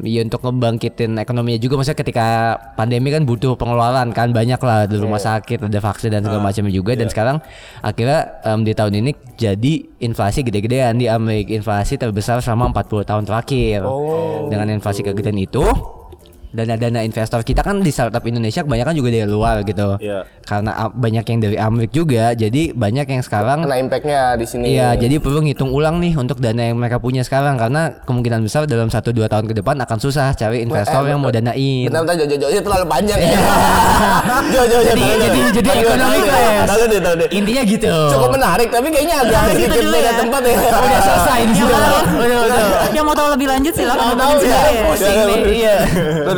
ya 0.00 0.20
untuk 0.24 0.40
ngebangkitin 0.40 1.20
ekonominya 1.20 1.60
juga. 1.60 1.76
Maksudnya 1.76 2.00
ketika 2.00 2.26
pandemi 2.72 3.12
kan 3.12 3.28
butuh 3.28 3.52
pengeluaran 3.52 4.16
kan. 4.16 4.32
Banyak 4.32 4.60
lah 4.64 4.88
di 4.88 4.96
rumah 4.96 5.20
sakit 5.20 5.68
ada 5.68 5.80
vaksin 5.80 6.08
dan 6.08 6.24
segala 6.24 6.40
macamnya 6.40 6.72
juga. 6.72 6.96
Dan 6.96 7.12
sekarang 7.12 7.44
akhirnya 7.84 8.40
em, 8.48 8.64
di 8.64 8.72
tahun 8.72 8.92
ini 9.04 9.10
jadi 9.36 9.74
inflasi 10.00 10.40
gede-gedean. 10.40 10.96
Di 10.96 11.12
Amerika 11.12 11.52
inflasi 11.52 12.00
terbesar 12.00 12.40
selama 12.40 12.72
40 12.72 13.04
tahun 13.04 13.22
terakhir. 13.28 13.84
Dengan 14.48 14.72
inflasi 14.72 15.04
kegedean 15.04 15.36
itu 15.36 15.64
dana-dana 16.54 17.02
investor 17.02 17.42
kita 17.42 17.60
kan 17.60 17.82
di 17.82 17.90
startup 17.90 18.22
Indonesia 18.22 18.62
kebanyakan 18.62 18.94
juga 18.94 19.08
dari 19.10 19.26
luar 19.26 19.60
gitu 19.62 19.98
Iya. 19.98 20.22
karena 20.40 20.70
banyak 20.88 21.24
yang 21.24 21.40
dari 21.40 21.56
Amerika 21.56 21.92
juga 21.92 22.24
jadi 22.32 22.70
banyak 22.70 23.06
yang 23.08 23.20
sekarang 23.20 23.58
Kena 23.60 23.76
impactnya 23.76 24.20
di 24.34 24.46
sini. 24.46 24.64
Iya, 24.70 24.94
jadi 24.94 25.18
perlu 25.18 25.42
ngitung 25.42 25.68
ulang 25.68 25.98
nih 25.98 26.14
untuk 26.14 26.38
dana 26.38 26.62
yang 26.62 26.76
mereka 26.76 26.96
punya 26.96 27.20
sekarang 27.20 27.56
karena 27.56 27.98
kemungkinan 28.00 28.40
besar 28.40 28.64
dalam 28.64 28.86
1 28.86 29.02
2 29.02 29.26
tahun 29.26 29.44
ke 29.44 29.54
depan 29.56 29.74
akan 29.76 29.98
susah 29.98 30.30
cari 30.32 30.62
investor 30.62 31.02
yang 31.04 31.18
mau 31.18 31.28
danain. 31.28 31.86
Bentar, 31.86 32.02
bentar, 32.02 32.16
Jojo, 32.20 32.36
Jojo 32.38 32.58
terlalu 32.60 32.86
panjang 32.86 33.18
ya. 33.18 33.32
Jojo, 34.54 34.78
Jadi 34.84 35.02
jadi 35.18 35.40
jadi 35.52 35.68
ekonomi 35.76 36.18
class. 36.22 36.68
Intinya 37.30 37.62
gitu. 37.64 37.90
Cukup 38.10 38.30
menarik, 38.30 38.68
tapi 38.68 38.86
kayaknya 38.88 39.16
agak 39.20 39.42
situ 39.48 39.56
sedikit 39.58 39.80
dulu 39.80 39.94
beda 39.94 40.04
ya. 40.04 40.12
tempat 40.14 40.40
ya. 40.42 40.54
Udah 40.54 41.00
selesai 41.00 41.38
di 41.40 41.44
Yang 41.44 41.56
situ. 41.56 41.72
mau, 41.72 41.98
Udah, 42.14 42.38
udah. 42.44 42.64
yang 42.92 43.04
mau 43.04 43.14
tahu 43.14 43.28
lebih 43.32 43.46
lanjut 43.48 43.72
silakan 43.72 44.14
Tahu 44.14 44.34
ya. 44.40 44.60
ya. 44.94 45.24
Nih, 45.24 45.40
iya. 45.56 45.76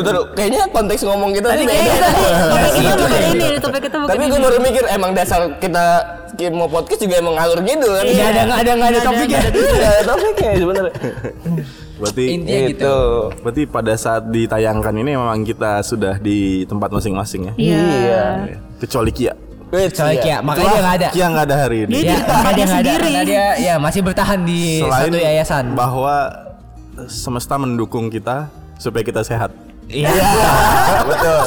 Taruh. 0.06 0.24
Kayaknya 0.32 0.62
konteks 0.68 1.00
ngomong 1.02 1.30
kita 1.32 1.48
Tadi 1.48 1.64
kayaknya 1.64 1.98
tadi 1.98 2.22
topik 2.52 2.70
kita 2.70 2.86
Gitu 2.86 3.02
bukan 3.02 3.20
ini, 3.26 3.58
topik 3.58 3.80
kita 3.82 3.96
bukan 3.98 4.10
Tapi 4.10 4.24
gue 4.24 4.40
baru 4.40 4.58
mikir 4.60 4.84
emang 4.88 5.10
dasar 5.12 5.40
kita 5.56 5.84
mau 6.52 6.68
podcast 6.68 7.00
juga 7.00 7.14
emang 7.16 7.34
ngalur 7.34 7.58
gitu 7.60 7.86
kan. 7.88 8.04
Nggak 8.04 8.28
ada 8.28 8.40
nggak 8.44 8.58
ada 8.60 8.70
nggak 8.70 8.70
ada 8.70 8.72
Nggak 8.76 8.90
ada, 8.92 9.00
topiknya. 9.02 9.40
nggak 9.40 9.72
Nggak 9.72 9.90
ada 9.90 10.02
topiknya 10.04 10.50
sebenarnya. 10.54 10.94
Berarti 11.96 12.24
Intinya 12.28 12.60
gitu. 12.60 12.76
Gitu. 12.76 12.96
berarti 13.40 13.62
pada 13.64 13.92
saat 13.96 14.22
ditayangkan 14.28 14.94
ini 14.94 15.16
memang 15.16 15.40
kita 15.42 15.80
sudah 15.80 16.20
di 16.20 16.38
tempat 16.64 16.92
masing-masing 16.92 17.48
ya. 17.48 17.52
Iya. 17.56 17.80
Iya. 18.44 18.58
Kecuali 18.76 19.08
Kia. 19.10 19.32
Soalnya 19.66 20.20
kayak 20.20 20.40
makanya 20.44 20.68
dia 20.68 20.76
nggak 20.78 20.96
ada. 21.00 21.08
Kia 21.08 21.26
nggak 21.26 21.44
ada 21.48 21.56
hari 21.56 21.76
ini. 21.82 21.90
Dia 21.90 21.96
Ya, 21.96 22.04
di 22.04 22.12
makanya 22.12 22.26
tempatnya 22.28 22.52
dia 22.52 22.64
nggak 22.68 22.76
ada 22.76 22.76
sendiri. 22.76 23.00
karena 23.08 23.22
dia 23.24 23.44
ya 23.56 23.74
masih 23.80 24.00
bertahan 24.04 24.40
di 24.44 24.60
Selain 24.78 25.08
satu 25.08 25.18
yayasan. 25.18 25.64
bahwa 25.72 26.16
semesta 27.08 27.54
mendukung 27.56 28.06
kita 28.06 28.36
supaya 28.76 29.00
kita 29.00 29.24
sehat. 29.24 29.50
Iya. 29.86 30.10
Betul. 31.06 31.44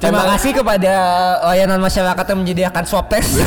Terima 0.00 0.24
kasih 0.34 0.50
kepada 0.56 0.94
layanan 1.44 1.80
masyarakat 1.80 2.24
yang 2.24 2.38
menyediakan 2.40 2.84
swab 2.88 3.12
test. 3.12 3.36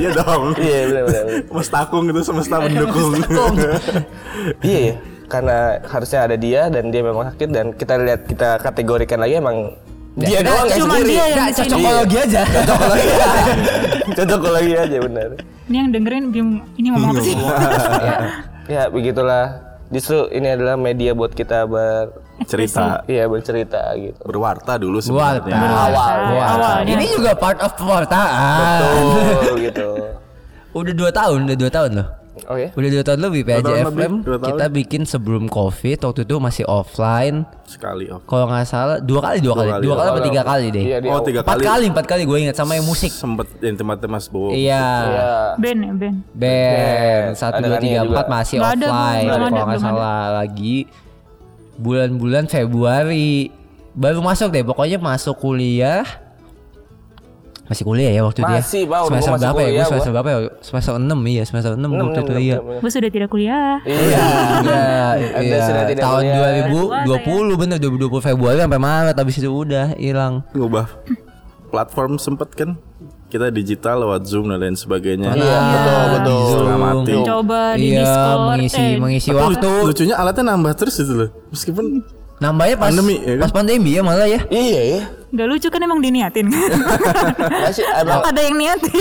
iya 0.00 0.10
dong. 0.12 0.56
Iya 0.56 0.78
benar 0.88 1.02
benar. 1.04 1.24
benar. 1.28 1.42
Mestakung 1.52 2.04
itu 2.08 2.20
semesta 2.24 2.56
mendukung. 2.60 3.10
Iya 4.64 4.78
ya. 4.92 4.94
Karena 5.26 5.82
harusnya 5.82 6.20
ada 6.30 6.36
dia 6.38 6.70
dan 6.70 6.94
dia 6.94 7.02
memang 7.02 7.34
sakit 7.34 7.48
dan 7.50 7.74
kita 7.74 7.98
lihat 7.98 8.20
kita 8.30 8.62
kategorikan 8.62 9.18
lagi 9.18 9.42
emang 9.42 9.74
dia 10.16 10.40
Nah, 10.40 10.48
doang 10.48 10.68
cuma 10.72 10.94
sendiri. 10.96 11.12
dia 11.12 11.24
yang 11.28 11.50
cocokologi 11.52 12.16
aja. 12.16 12.42
Cocokologi 12.46 13.08
aja. 13.10 13.26
Cocokologi 14.16 14.72
aja 14.72 14.96
benar. 15.02 15.28
Ini 15.66 15.76
yang 15.76 15.88
dengerin 15.92 16.24
bingung 16.30 16.62
ini 16.78 16.88
ngomong 16.88 17.10
apa 17.12 17.20
sih? 17.20 17.34
Ya. 17.36 18.18
Ya 18.66 18.90
begitulah. 18.90 19.62
Justru 19.86 20.26
ini 20.34 20.50
adalah 20.50 20.74
media 20.74 21.14
buat 21.14 21.30
kita 21.30 21.62
ber 21.70 22.10
Cerita 22.46 23.00
iya 23.08 23.24
bercerita 23.30 23.96
gitu. 23.96 24.18
berwarta 24.26 24.76
dulu 24.76 25.00
sebenarnya. 25.00 25.56
Awal. 25.56 26.16
Awalnya. 26.36 26.92
Ini 26.92 27.04
juga 27.16 27.32
part 27.38 27.58
of 27.62 27.72
pewartaan. 27.78 28.60
Betul 28.84 29.54
gitu. 29.62 29.88
Udah 30.78 30.92
dua 30.92 31.08
tahun, 31.08 31.48
udah 31.48 31.56
dua 31.56 31.70
tahun 31.72 31.90
loh. 31.96 32.08
Oh 32.44 32.52
ya. 32.54 32.68
Udah 32.70 32.88
dua 32.90 33.00
tahun 33.02 33.20
lebih 33.22 33.42
FM 33.48 34.12
kita 34.22 34.66
bikin 34.68 35.02
sebelum 35.02 35.48
covid 35.48 35.96
waktu 35.98 36.20
itu 36.22 36.36
masih 36.36 36.64
offline 36.64 37.48
Sekali 37.64 38.06
off. 38.06 38.22
kalau 38.24 38.44
nggak 38.44 38.62
salah 38.62 38.96
dua 38.98 39.20
kali 39.22 39.38
dua, 39.38 39.48
Dua 39.48 39.56
kali 39.56 39.70
kali, 39.70 39.80
dua 39.80 39.88
dua 39.88 39.96
kali 39.96 40.04
apa 40.06 40.12
kali. 40.14 40.26
tiga 40.26 40.42
kali 40.44 40.66
deh 40.68 40.84
Iya, 40.84 40.98
Oh 41.08 41.20
tiga 41.20 41.40
empat 41.40 41.54
kali. 41.54 41.64
kali 41.64 41.84
empat 41.88 42.06
kali 42.06 42.22
gue 42.22 42.38
ingat 42.38 42.54
sama 42.54 42.72
yang 42.72 42.84
musik 42.84 43.08
Sempet 43.08 43.48
yang 43.58 43.74
tempat 43.74 44.04
Mas 44.04 44.26
Bowo. 44.26 44.52
iya. 44.52 44.84
Ben 45.56 45.78
ya 45.78 45.92
Ben. 45.92 46.14
band 46.30 47.26
satu 47.34 47.58
dua 47.58 47.78
tiga 47.78 48.04
empat 48.04 48.26
masih 48.26 48.56
ada, 48.58 48.84
offline 48.84 49.24
kalau 49.26 49.46
nggak 49.46 49.64
belum 49.64 49.72
ada. 49.72 49.78
salah 49.80 50.20
lagi 50.36 50.76
bulan-bulan 51.74 52.44
Februari 52.46 53.48
baru 53.92 54.20
masuk 54.20 54.48
deh 54.50 54.60
pokoknya 54.62 54.98
masuk 54.98 55.36
kuliah 55.36 56.04
masih 57.66 57.82
kuliah 57.82 58.10
ya 58.10 58.22
waktu 58.22 58.40
dia 58.40 58.58
Masih. 58.58 58.82
Udah 58.86 59.02
semester 59.06 59.30
masih 59.30 59.42
berapa 59.42 59.58
ya 59.58 59.70
gue 59.70 59.84
semester 59.84 60.12
berapa 60.14 60.28
ya 60.28 60.38
semester 60.62 60.92
6 60.94 61.02
iya 61.26 61.42
semester 61.42 61.70
6 61.72 61.76
Enam, 61.76 61.90
waktu 61.90 62.02
enam, 62.06 62.14
itu 62.16 62.32
enam, 62.32 62.42
iya 62.42 62.56
enam. 62.56 62.78
Gue 62.78 62.90
sudah 62.90 63.10
tidak 63.10 63.28
kuliah. 63.28 63.74
Iya. 63.82 64.24
Iya, 64.62 64.86
iya. 65.44 65.58
sudah 65.60 65.84
tidak 65.84 66.02
tahun 66.02 66.22
kuliah. 66.22 66.66
2020 67.50 67.60
bener 67.60 67.76
2020 67.78 68.22
Februari 68.24 68.58
sampai 68.58 68.80
Maret 68.80 69.16
habis 69.16 69.36
itu 69.36 69.50
udah 69.50 69.86
hilang. 69.94 70.46
Ngubah 70.50 70.86
platform 71.66 72.16
sempet 72.16 72.54
kan. 72.54 72.70
Kita 73.26 73.50
digital 73.50 74.06
lewat 74.06 74.22
Zoom 74.22 74.46
dan 74.46 74.62
lain 74.62 74.78
sebagainya. 74.78 75.34
Iya, 75.34 75.58
betul, 75.66 76.02
betul. 76.14 76.46
Setengah 76.46 76.78
mati. 76.78 77.12
Mencoba 77.12 77.62
di 77.74 77.82
Iya, 77.82 77.98
Discord. 77.98 78.38
mengisi 78.46 78.78
eh, 78.78 78.94
mengisi 78.96 79.28
Tapi 79.28 79.38
waktu. 79.42 79.70
lucunya 79.82 80.14
alatnya 80.14 80.44
nambah 80.46 80.72
terus 80.78 80.94
itu 80.96 81.12
loh. 81.12 81.30
Meskipun 81.50 81.86
Nambahnya 82.36 82.76
pas 82.76 82.92
Pandemi, 82.92 83.16
ya 83.16 83.32
kan? 83.32 83.40
pas 83.40 83.50
pandemi 83.50 83.90
ya 83.96 84.02
malah 84.04 84.28
ya. 84.28 84.40
Iya 84.46 84.80
ya. 84.92 85.02
Gak 85.26 85.46
lucu 85.48 85.68
kan 85.68 85.80
emang 85.82 86.00
diniatin 86.00 86.46
Masih 87.66 87.84
emang 87.98 88.24
Ada 88.24 88.40
yang 88.40 88.56
niatin 88.56 88.92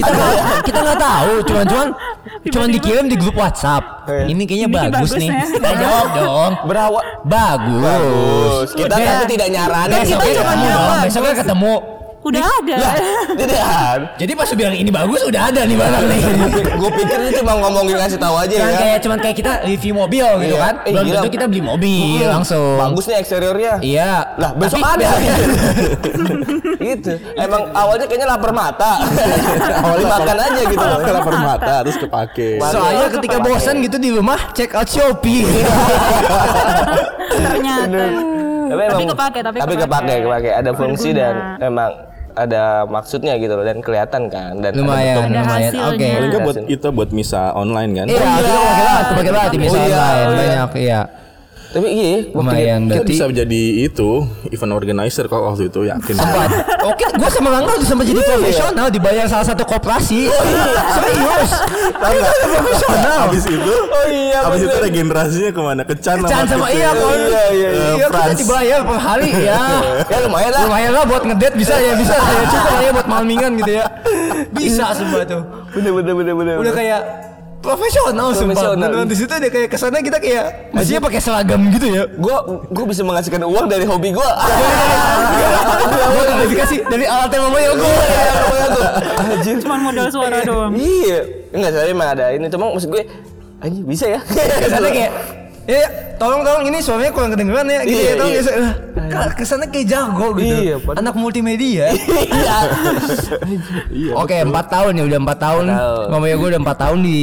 kita 0.65 0.79
nggak 0.81 0.99
tahu, 0.99 1.31
cuman 1.45 1.65
cuman 1.65 1.87
cuman 2.49 2.67
dikirim 2.71 3.05
di 3.05 3.15
grup 3.15 3.35
WhatsApp. 3.35 4.07
Eh. 4.09 4.31
Ini 4.33 4.43
kayaknya 4.43 4.67
Ini 4.67 4.75
bagus, 4.75 5.11
bagus 5.11 5.11
nih. 5.21 5.29
nih. 5.31 5.45
Eh, 5.61 5.75
jawab 5.77 6.07
dong. 6.11 6.51
berawal 6.65 7.03
Bagus. 7.23 7.81
bagus. 7.81 8.67
Kita 8.73 8.95
kan 8.95 9.15
tidak 9.27 9.47
nyaranin. 9.49 9.95
Besoknya 9.95 10.15
kita 10.25 10.33
cuma 10.33 10.43
ketemu 10.49 10.65
dong. 10.65 10.97
Besoknya 11.05 11.35
ketemu. 11.35 11.73
Udah 12.25 12.41
ada 12.41 12.75
Tidak 13.31 13.53
kan? 13.55 13.99
Jadi 14.17 14.31
pas 14.33 14.49
lu 14.49 14.55
bilang 14.55 14.73
ini 14.73 14.89
bagus 14.89 15.21
udah 15.21 15.41
ada 15.45 15.61
nih 15.61 15.77
barang 15.77 16.03
nih. 16.03 16.21
Gue 16.81 16.89
pikir 16.91 17.17
itu 17.21 17.31
cuma 17.39 17.53
ngomongin 17.55 17.95
ngasih 17.95 18.17
tahu 18.17 18.35
aja 18.35 18.55
Cuman 18.55 18.65
ya. 18.67 18.79
kayak 18.79 18.97
cuman 18.99 19.17
kayak 19.19 19.35
kita 19.35 19.51
review 19.61 19.93
mobil 19.93 20.25
gitu 20.41 20.55
Iya. 20.55 20.63
kan. 20.63 20.73
Eh, 20.81 20.91
Belum 20.91 21.05
tentu 21.11 21.29
kita 21.31 21.45
beli 21.45 21.61
mobil 21.61 22.25
langsung. 22.25 22.81
Bagus 22.81 23.05
nih 23.05 23.17
eksteriornya. 23.19 23.73
Iya. 23.79 24.11
Lah 24.35 24.51
besok 24.53 24.81
Tapi- 24.81 25.05
ada. 25.05 25.09
gitu. 26.89 27.13
Emang 27.35 27.61
awalnya 27.71 28.05
kayaknya 28.05 28.27
lapar 28.27 28.51
mata. 28.51 28.91
Awalnya 29.79 30.07
makan 30.11 30.37
aja 30.39 30.61
gitu. 30.65 30.81
awalnya 30.81 31.13
lapar 31.13 31.35
mata 31.37 31.75
terus 31.83 31.97
kepake. 31.99 32.49
Soalnya 32.59 33.07
ketika 33.11 33.37
bosan 33.39 33.75
gitu 33.79 33.97
di 33.97 34.09
rumah 34.09 34.49
check 34.51 34.73
out 34.73 34.89
Shopee. 34.89 35.45
Ternyata 37.27 38.03
Tapi, 38.65 38.81
Tapi 38.81 38.97
emang- 38.97 39.11
kepake, 39.13 39.39
tapi 39.39 39.57
tapi 39.61 39.73
kepake. 39.77 39.85
kepake, 39.85 40.13
kepake. 40.25 40.49
Ada 40.51 40.71
fungsi 40.73 41.09
Berguna. 41.11 41.21
dan 41.21 41.35
emang 41.63 41.91
ada 42.35 42.83
maksudnya 42.85 43.39
gitu 43.39 43.55
loh 43.55 43.65
dan 43.65 43.79
kelihatan 43.79 44.27
kan 44.27 44.59
dan 44.59 44.71
lumayan. 44.75 45.31
Ada 45.31 45.39
lumayan. 45.41 45.71
Oke. 45.89 46.07
Paling 46.11 46.29
nggak 46.29 46.43
buat 46.43 46.57
kita 46.67 46.87
buat 46.91 47.09
misa 47.15 47.55
online 47.55 47.91
kan. 47.95 48.05
Iya, 48.11 48.19
kita 48.19 48.59
pakai 48.59 48.83
banget, 48.83 49.05
pakai 49.15 49.31
banget 49.33 49.51
Oh, 49.55 49.87
iya, 49.87 50.03
online 50.03 50.35
banyak, 50.35 50.71
iya. 50.83 51.01
Tapi 51.75 51.91
iya, 51.91 52.31
waktu 52.31 52.39
Lumayan 52.39 52.81
Kita 52.87 53.03
berarti. 53.03 53.11
bisa 53.11 53.23
jadi 53.35 53.61
itu 53.83 54.09
event 54.47 54.73
organizer 54.79 55.27
kok 55.27 55.43
waktu 55.43 55.67
itu 55.67 55.83
yakin. 55.83 56.15
Sempat. 56.15 56.49
Oke, 56.87 57.03
gue 57.03 57.27
sama 57.27 57.51
Rangga 57.51 57.75
udah 57.75 57.83
sempat 57.83 58.07
jadi 58.07 58.23
profesional 58.23 58.87
dibayar 58.87 59.27
salah 59.27 59.43
satu 59.43 59.67
koperasi. 59.67 60.31
Serius. 60.31 61.51
Tahu 61.99 62.13
nggak? 62.15 62.33
profesional. 62.47 63.17
Habis 63.27 63.43
itu, 63.51 63.73
Oh 63.91 64.05
iya, 64.07 64.39
habis 64.47 64.63
itu 64.63 64.77
regenerasinya 64.79 65.51
ke 65.51 65.61
mana? 65.61 65.81
Kecan 65.83 66.17
Can 66.23 66.47
sama 66.47 66.71
Tipe. 66.71 66.79
iya, 66.79 66.89
Kon. 66.95 67.11
Iya, 67.11 67.27
iya, 67.27 67.43
iya. 67.51 67.69
Iya, 67.99 68.07
kita 68.07 68.33
dibayar 68.39 68.79
per 68.87 68.97
hari 69.03 69.29
ya. 69.35 69.61
ya 70.07 70.17
lumayan 70.23 70.51
lah. 70.55 70.63
Lumayan 70.71 70.91
lah 70.95 71.03
buat 71.03 71.23
ngedate 71.27 71.55
bisa 71.59 71.75
ya, 71.75 71.91
bisa 71.99 72.15
ya 72.39 72.43
cukup 72.55 72.71
lah 72.71 72.81
ya 72.87 72.91
buat 72.95 73.07
malmingan 73.11 73.51
gitu 73.59 73.71
ya. 73.75 73.85
Bisa 74.55 74.95
semua 74.95 75.27
tuh. 75.27 75.43
Bener 75.75 75.91
bener 75.91 76.13
bener 76.15 76.33
bener. 76.39 76.55
Udah 76.55 76.71
kayak 76.71 77.01
profesional 77.65 78.27
sumpah. 78.31 78.53
Profesional. 78.53 78.89
Beneran 78.93 79.07
di 79.09 79.15
situ 79.17 79.31
ada 79.33 79.47
kayak 79.49 79.67
ke 79.67 79.77
sana 79.77 79.97
kita 79.99 80.17
kayak 80.21 80.45
mestinya 80.71 81.01
pakai 81.09 81.19
seragam 81.19 81.61
gitu 81.73 81.87
ya. 81.89 82.03
Gua 82.15 82.37
gua 82.69 82.85
bisa 82.85 83.01
menghasilkan 83.01 83.41
uang 83.41 83.65
dari 83.65 83.85
hobi 83.89 84.13
gua. 84.13 84.29
Gue 86.15 86.23
klarifikasi 86.23 86.75
dari 86.87 87.05
alat 87.07 87.29
yang 87.33 87.43
mamanya 87.49 87.71
gue. 87.75 87.95
Cuman 89.63 89.79
modal 89.83 90.07
suara 90.07 90.37
doang 90.45 90.73
Iya. 90.75 91.19
Enggak 91.51 91.71
saya 91.75 91.87
emang 91.91 92.09
ada 92.13 92.25
ini 92.31 92.45
cuma 92.47 92.71
maksud 92.71 92.89
gue 92.91 93.03
anjir 93.59 93.83
bisa 93.83 94.05
ya. 94.07 94.19
Ke 94.23 94.67
sana 94.69 94.89
kayak 94.91 95.11
Ya, 95.65 95.81
tolong 96.21 96.45
tolong 96.45 96.69
ini 96.69 96.77
suaranya 96.77 97.09
kurang 97.09 97.33
kedengeran 97.33 97.65
ya 97.65 97.81
gitu 97.81 97.97
Iya, 97.97 98.05
ya. 98.05 98.15
Tolong 98.21 98.33
iya. 99.05 99.21
ya. 99.21 99.31
Ke 99.31 99.43
sana 99.43 99.65
kayak 99.65 99.87
jago 99.87 100.27
gitu. 100.35 100.55
Iya, 100.57 100.75
padahal- 100.79 101.01
Anak 101.01 101.15
multimedia. 101.15 101.85
Iya. 102.35 102.57
Iya. 103.89 104.11
Oke, 104.15 104.35
empat 104.37 104.65
tahun 104.67 104.91
ya 104.97 105.03
udah 105.05 105.19
empat 105.21 105.39
tahun. 105.39 105.65
Ngomongnya 106.09 106.35
gue 106.35 106.49
udah 106.51 106.61
empat 106.61 106.77
tahun 106.79 106.99
di 107.01 107.19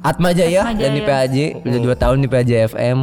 Atma 0.00 0.30
Jaya 0.32 0.64
Atma 0.64 0.80
dan 0.80 0.90
di 0.90 1.02
Jaya. 1.02 1.08
PAJ, 1.08 1.36
udah 1.60 1.78
dua 1.78 1.94
tahun 1.94 2.16
di 2.20 2.28
PAJ 2.28 2.50
FM. 2.72 2.98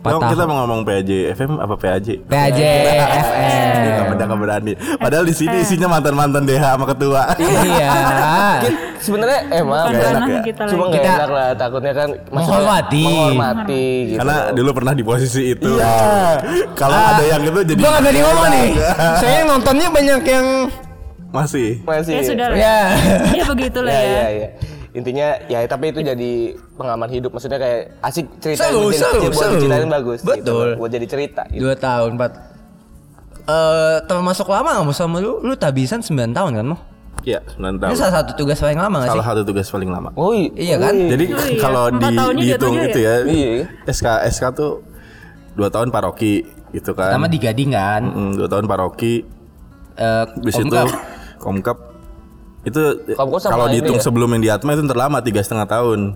Tahun. 0.00 0.20
kita 0.30 0.44
mau 0.44 0.56
ngomong 0.60 0.80
PAJ 0.82 1.10
FM 1.32 1.58
apa 1.58 1.74
PAJ? 1.74 2.22
PAJ 2.24 2.60
FM. 2.60 3.74
Enggak 3.84 4.06
beda 4.08 4.22
enggak 4.24 4.40
berani. 4.40 4.72
Padahal 4.96 5.24
di 5.24 5.34
sini 5.34 5.56
isinya 5.58 5.88
mantan-mantan 5.90 6.42
DH 6.42 6.62
sama 6.62 6.86
ketua. 6.86 7.22
Iya. 7.36 7.90
Mungkin 7.90 8.74
sebenarnya 8.98 9.38
emang 9.52 9.84
Bukan 9.84 9.92
Nggak 9.92 10.06
enak 10.06 10.14
ranah 10.14 10.28
ya? 10.30 10.40
kita 10.44 10.62
Cuma 10.64 10.78
lagi. 10.78 10.88
nggak 10.88 11.02
Kita- 11.02 11.16
enak 11.16 11.30
lah 11.30 11.48
takutnya 11.52 11.92
kan 11.92 12.08
Menghormati. 12.28 13.04
menghormati 13.04 13.84
gitu. 14.06 14.18
Karena 14.18 14.36
dulu 14.50 14.70
pernah 14.72 14.92
di 14.92 15.02
posisi 15.02 15.42
itu. 15.48 15.70
Iya. 15.72 15.96
Kalau 16.72 16.94
Ah, 16.94 17.10
ada 17.12 17.24
yang 17.24 17.42
itu 17.44 17.60
jadi 17.64 17.80
Gua 17.80 17.90
gak 17.90 18.02
jadi 18.04 18.20
ngomong 18.20 18.46
nih. 18.48 18.68
Saya 19.18 19.38
nontonnya 19.44 19.88
banyak 19.88 20.22
yang 20.24 20.46
masih. 21.28 21.68
masih 21.82 22.12
Ya 22.12 22.22
sudah 22.22 22.46
lah. 22.48 22.56
ya. 22.56 22.78
Ya 23.34 23.44
begitulah 23.46 23.90
ya, 23.90 24.00
ya. 24.00 24.06
ya, 24.06 24.26
ya. 24.32 24.48
Intinya 24.90 25.28
ya 25.44 25.58
tapi 25.64 25.90
itu 25.90 26.00
jadi 26.00 26.32
pengalaman 26.78 27.10
hidup 27.10 27.30
maksudnya 27.30 27.58
kayak 27.58 27.98
asik 28.00 28.30
cerita 28.38 28.64
Seru, 28.64 28.86
buat 28.86 28.94
seru, 28.94 29.20
buat 29.20 29.34
seru. 29.34 29.52
diceritain 29.58 29.90
bagus 29.90 30.18
gitu. 30.20 30.30
Betul. 30.32 30.68
buat 30.78 30.90
jadi 30.90 31.06
cerita 31.06 31.42
gitu. 31.48 31.60
Dua 31.60 31.74
tahun, 31.74 32.10
empat. 32.14 32.32
Eh 33.44 33.96
termasuk 34.04 34.46
lama 34.46 34.68
nggak 34.70 34.84
mau 34.84 34.94
sama 34.94 35.18
lu? 35.18 35.40
Lu 35.40 35.54
tabisan 35.54 35.98
9 35.98 36.14
tahun 36.30 36.52
kan 36.54 36.64
mau? 36.64 36.78
Iya, 37.20 37.40
9 37.50 37.58
Ini 37.58 37.80
tahun. 37.82 37.92
salah 37.94 38.14
satu 38.14 38.30
tugas 38.34 38.56
paling 38.56 38.78
lama 38.78 38.96
gak 38.98 39.04
sih? 39.04 39.12
Salah 39.12 39.26
satu 39.26 39.42
tugas 39.42 39.66
paling 39.66 39.90
lama. 39.90 40.08
Oh 40.14 40.30
Iya 40.30 40.76
kan? 40.78 40.94
oh, 40.94 41.08
Jadi 41.08 41.24
Oh 41.26 41.44
iya, 41.44 41.58
kalau 41.58 41.84
di, 41.90 42.06
dihitung 42.38 42.74
itu 42.78 42.98
ya, 42.98 43.14
Iya. 43.20 43.50
SK 43.84 44.06
SK 44.30 44.44
tuh 44.54 44.72
dua 45.52 45.68
tahun 45.68 45.88
paroki 45.88 46.44
gitu 46.70 46.92
kan. 46.92 47.10
Pertama 47.10 47.26
di 47.26 47.38
Gading 47.38 47.70
kan. 47.72 48.02
Mm, 48.06 48.30
dua 48.36 48.48
tahun 48.48 48.64
paroki, 48.64 49.24
Eh 49.94 50.24
di 50.38 50.50
situ 50.54 50.70
Komkap. 50.70 50.88
komkap 51.38 51.76
itu 52.60 52.80
Komkap 53.12 53.40
sama 53.40 53.52
kalau 53.52 53.66
ini 53.66 53.74
dihitung 53.74 53.96
ya? 53.96 54.02
sebelum 54.04 54.28
yang 54.30 54.42
di 54.44 54.50
Atma 54.52 54.70
itu 54.72 54.84
terlama 54.84 55.18
tiga 55.18 55.40
setengah 55.40 55.66
tahun 55.66 56.14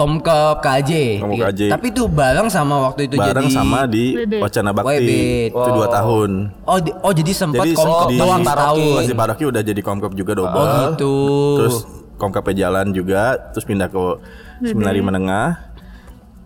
Komkap 0.00 0.54
KJ. 0.58 0.90
Komkap 1.20 1.36
Iya. 1.36 1.46
KJ. 1.50 1.60
Tapi 1.70 1.86
itu 1.88 2.02
bareng 2.06 2.48
sama 2.48 2.74
waktu 2.82 3.00
itu 3.04 3.14
bareng 3.14 3.44
jadi 3.44 3.52
sama 3.52 3.84
di. 3.84 4.04
Wacana 4.40 4.70
Bakti 4.72 5.20
itu 5.46 5.68
dua 5.70 5.86
tahun 5.86 6.30
Oh, 6.64 6.78
di- 6.78 6.96
oh 6.96 7.12
jadi 7.12 7.32
sempat 7.32 7.60
jadi 7.60 7.76
komkap 7.76 8.08
di 8.08 8.16
doang 8.16 8.40
pas 8.40 8.72
di 9.04 9.12
paroki 9.12 9.44
udah 9.44 9.60
jadi 9.60 9.80
komkap 9.80 10.12
juga 10.12 10.32
double 10.34 10.56
Oh 10.58 10.72
gitu. 10.88 11.14
terus 11.58 11.76
komkapnya 12.16 12.54
jalan 12.62 12.90
juga 12.90 13.22
terus 13.50 13.62
pindah 13.62 13.86
ke 13.86 14.00
seminari 14.62 15.00
menengah 15.00 15.68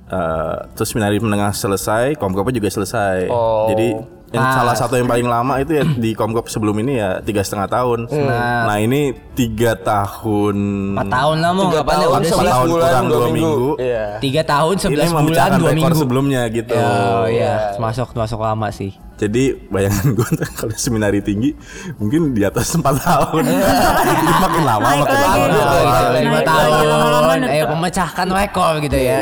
Eh, 0.05 0.57
terus 0.77 0.93
seminari 0.93 1.17
menengah 1.17 1.49
selesai 1.51 2.13
komkapnya 2.15 2.55
juga 2.55 2.69
selesai 2.69 3.25
Oh. 3.27 3.67
jadi 3.67 3.97
yang 4.35 4.43
Ah. 4.43 4.53
salah 4.53 4.75
satu 4.75 4.95
yang 4.95 5.07
paling 5.07 5.25
lama 5.25 5.55
itu 5.57 5.73
ya 5.73 5.85
di 6.05 6.11
komkap 6.13 6.45
sebelum 6.47 6.75
ini 6.77 6.99
ya 6.99 7.11
tiga 7.21 7.41
setengah 7.41 7.69
tahun 7.69 7.99
Nah. 8.11 8.67
nah 8.67 8.77
ini 8.77 9.01
tiga 9.33 9.73
tahun 9.75 10.57
Empat 10.93 11.07
tahun 11.09 11.37
lah 11.39 11.51
mau 11.51 11.63
Tiga 11.65 11.79
ngapain 11.81 11.95
ya 11.95 12.01
tahun, 12.01 12.11
udah 12.13 12.29
sebelas 12.29 12.53
tahun 12.53 12.67
bulan, 12.67 12.83
kurang 12.85 13.05
dua 13.05 13.15
dua 13.15 13.27
minggu. 13.27 13.39
minggu. 13.55 13.71
Iya. 13.79 14.07
Tiga 14.19 14.43
tahun 14.45 14.75
11 14.75 14.91
bulan 15.15 15.49
dua 15.53 15.71
rekor 15.71 15.75
minggu. 15.87 15.97
sebelumnya 15.97 16.41
gitu 16.49 16.73
Oh 16.73 17.25
Iya. 17.25 17.31
iya, 17.31 17.55
masuk 17.77 18.09
masuk 18.13 18.39
lama 18.39 18.69
sih. 18.69 18.93
Jadi 19.15 19.43
bayangan 19.69 20.11
gue 20.11 20.27
kalau 20.59 20.75
seminari 20.75 21.21
tinggi 21.21 21.55
mungkin 21.97 22.35
di 22.35 22.43
atas 22.43 22.75
4 22.75 22.83
tahun. 22.83 23.47
Jadi 23.47 24.33
makin 24.37 24.63
lama 24.65 24.89
makin 24.97 25.17
lama. 25.17 25.45
Naik 25.45 25.55
Oh, 25.55 25.71
lagi. 25.71 25.95
itu 26.11 26.21
lima 26.21 26.41
tahun. 26.43 27.39
Ayo 27.45 27.63
netep. 27.63 27.71
pemecahkan 27.71 28.27
rekor 28.29 28.73
gitu 28.81 28.99
ya. 29.01 29.19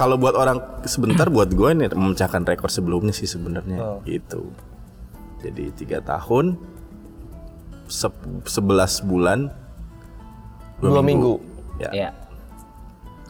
Kalau 0.00 0.16
buat 0.16 0.32
orang 0.32 0.56
sebentar 0.82 1.28
buat 1.28 1.52
gue 1.52 1.68
ini 1.70 1.86
memecahkan 1.86 2.40
rekor 2.42 2.72
sebelumnya 2.72 3.12
sih 3.12 3.28
sebenarnya 3.28 3.76
Oh. 3.76 4.00
gitu. 4.02 4.48
Jadi 5.38 5.72
tiga 5.74 6.00
tahun, 6.00 6.56
se- 7.84 8.08
11 8.42 8.64
bulan, 9.02 9.52
Dua 10.80 11.04
minggu. 11.04 11.36
Ya. 11.76 11.90
Iya. 11.92 12.10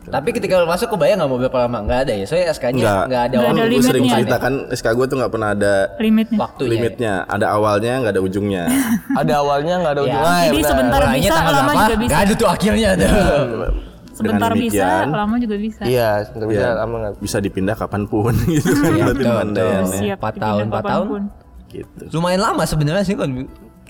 Tapi 0.00 0.31
ketika 0.31 0.59
lu 0.59 0.67
masuk 0.67 0.87
kebayang 0.89 1.19
nggak 1.19 1.29
mau 1.29 1.37
berapa 1.37 1.59
lama? 1.61 1.79
Nggak 1.83 2.00
ada 2.03 2.12
ya. 2.15 2.25
Soalnya 2.25 2.47
SK-nya 2.49 2.79
Enggak, 2.81 3.05
nggak 3.05 3.23
ada 3.23 3.35
Nggak 3.37 3.50
ada 3.50 3.61
Gue 3.61 3.83
sering 3.83 3.95
limitnya. 4.00 4.15
ceritakan 4.17 4.53
SK 4.73 4.87
gue 4.89 5.07
tuh 5.07 5.17
nggak 5.19 5.31
pernah 5.31 5.49
ada 5.50 5.75
Limitnya. 5.99 6.39
waktunya. 6.41 6.71
limitnya. 6.73 7.15
Ada 7.27 7.47
awalnya 7.50 7.93
nggak 8.00 8.12
ada 8.15 8.23
ujungnya. 8.23 8.65
Ada 9.12 9.33
awalnya 9.37 9.75
nggak 9.77 9.93
ada 9.93 10.00
Ya. 10.00 10.07
ujungnya. 10.09 10.39
Jadi 10.41 10.57
benar. 10.57 10.71
sebentar 10.71 11.00
bisa, 11.11 11.33
tanggal 11.33 11.53
lama 11.53 11.73
juga 11.75 11.95
bisa. 11.97 12.09
Nggak 12.09 12.23
ada 12.23 12.33
tuh 12.33 12.49
akhirnya 12.49 12.91
tuh. 12.97 13.11
Sebentar 14.23 14.53
bisa, 14.55 14.89
lama 15.07 15.35
juga 15.37 15.57
bisa. 15.57 15.83
Iya, 15.83 16.11
sebentar 16.23 16.47
bisa 16.47 16.61
Ya, 16.62 16.71
lama 16.76 16.95
nggak. 16.99 17.13
bisa 17.19 17.37
dipindah 17.39 17.75
kapan 17.75 18.02
pun 18.04 18.35
gitu 18.47 18.71
kan 18.71 18.91
Iya, 18.91 19.02
berarti 19.02 19.19
betul, 19.19 19.37
betul. 19.47 19.83
Siap 19.91 20.17
Empat 20.17 20.33
dipindah 20.33 20.47
tahun, 20.47 20.65
empat 20.67 20.83
tahun. 20.83 20.91
kapan 21.00 21.09
pun. 21.09 21.23
gitu. 21.69 22.02
Lumayan 22.13 22.41
lama 22.41 22.63
sebenarnya 22.65 23.04
sih 23.04 23.15
kan. 23.15 23.30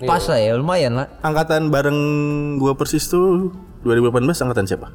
Pas 0.01 0.23
lah 0.23 0.39
ya, 0.39 0.51
lumayan 0.55 0.93
lah. 0.95 1.07
Angkatan 1.19 1.69
bareng 1.69 1.99
gua 2.57 2.73
persis 2.73 3.05
tuh 3.05 3.53
2018 3.81 4.17
angkatan 4.39 4.65
siapa? 4.65 4.87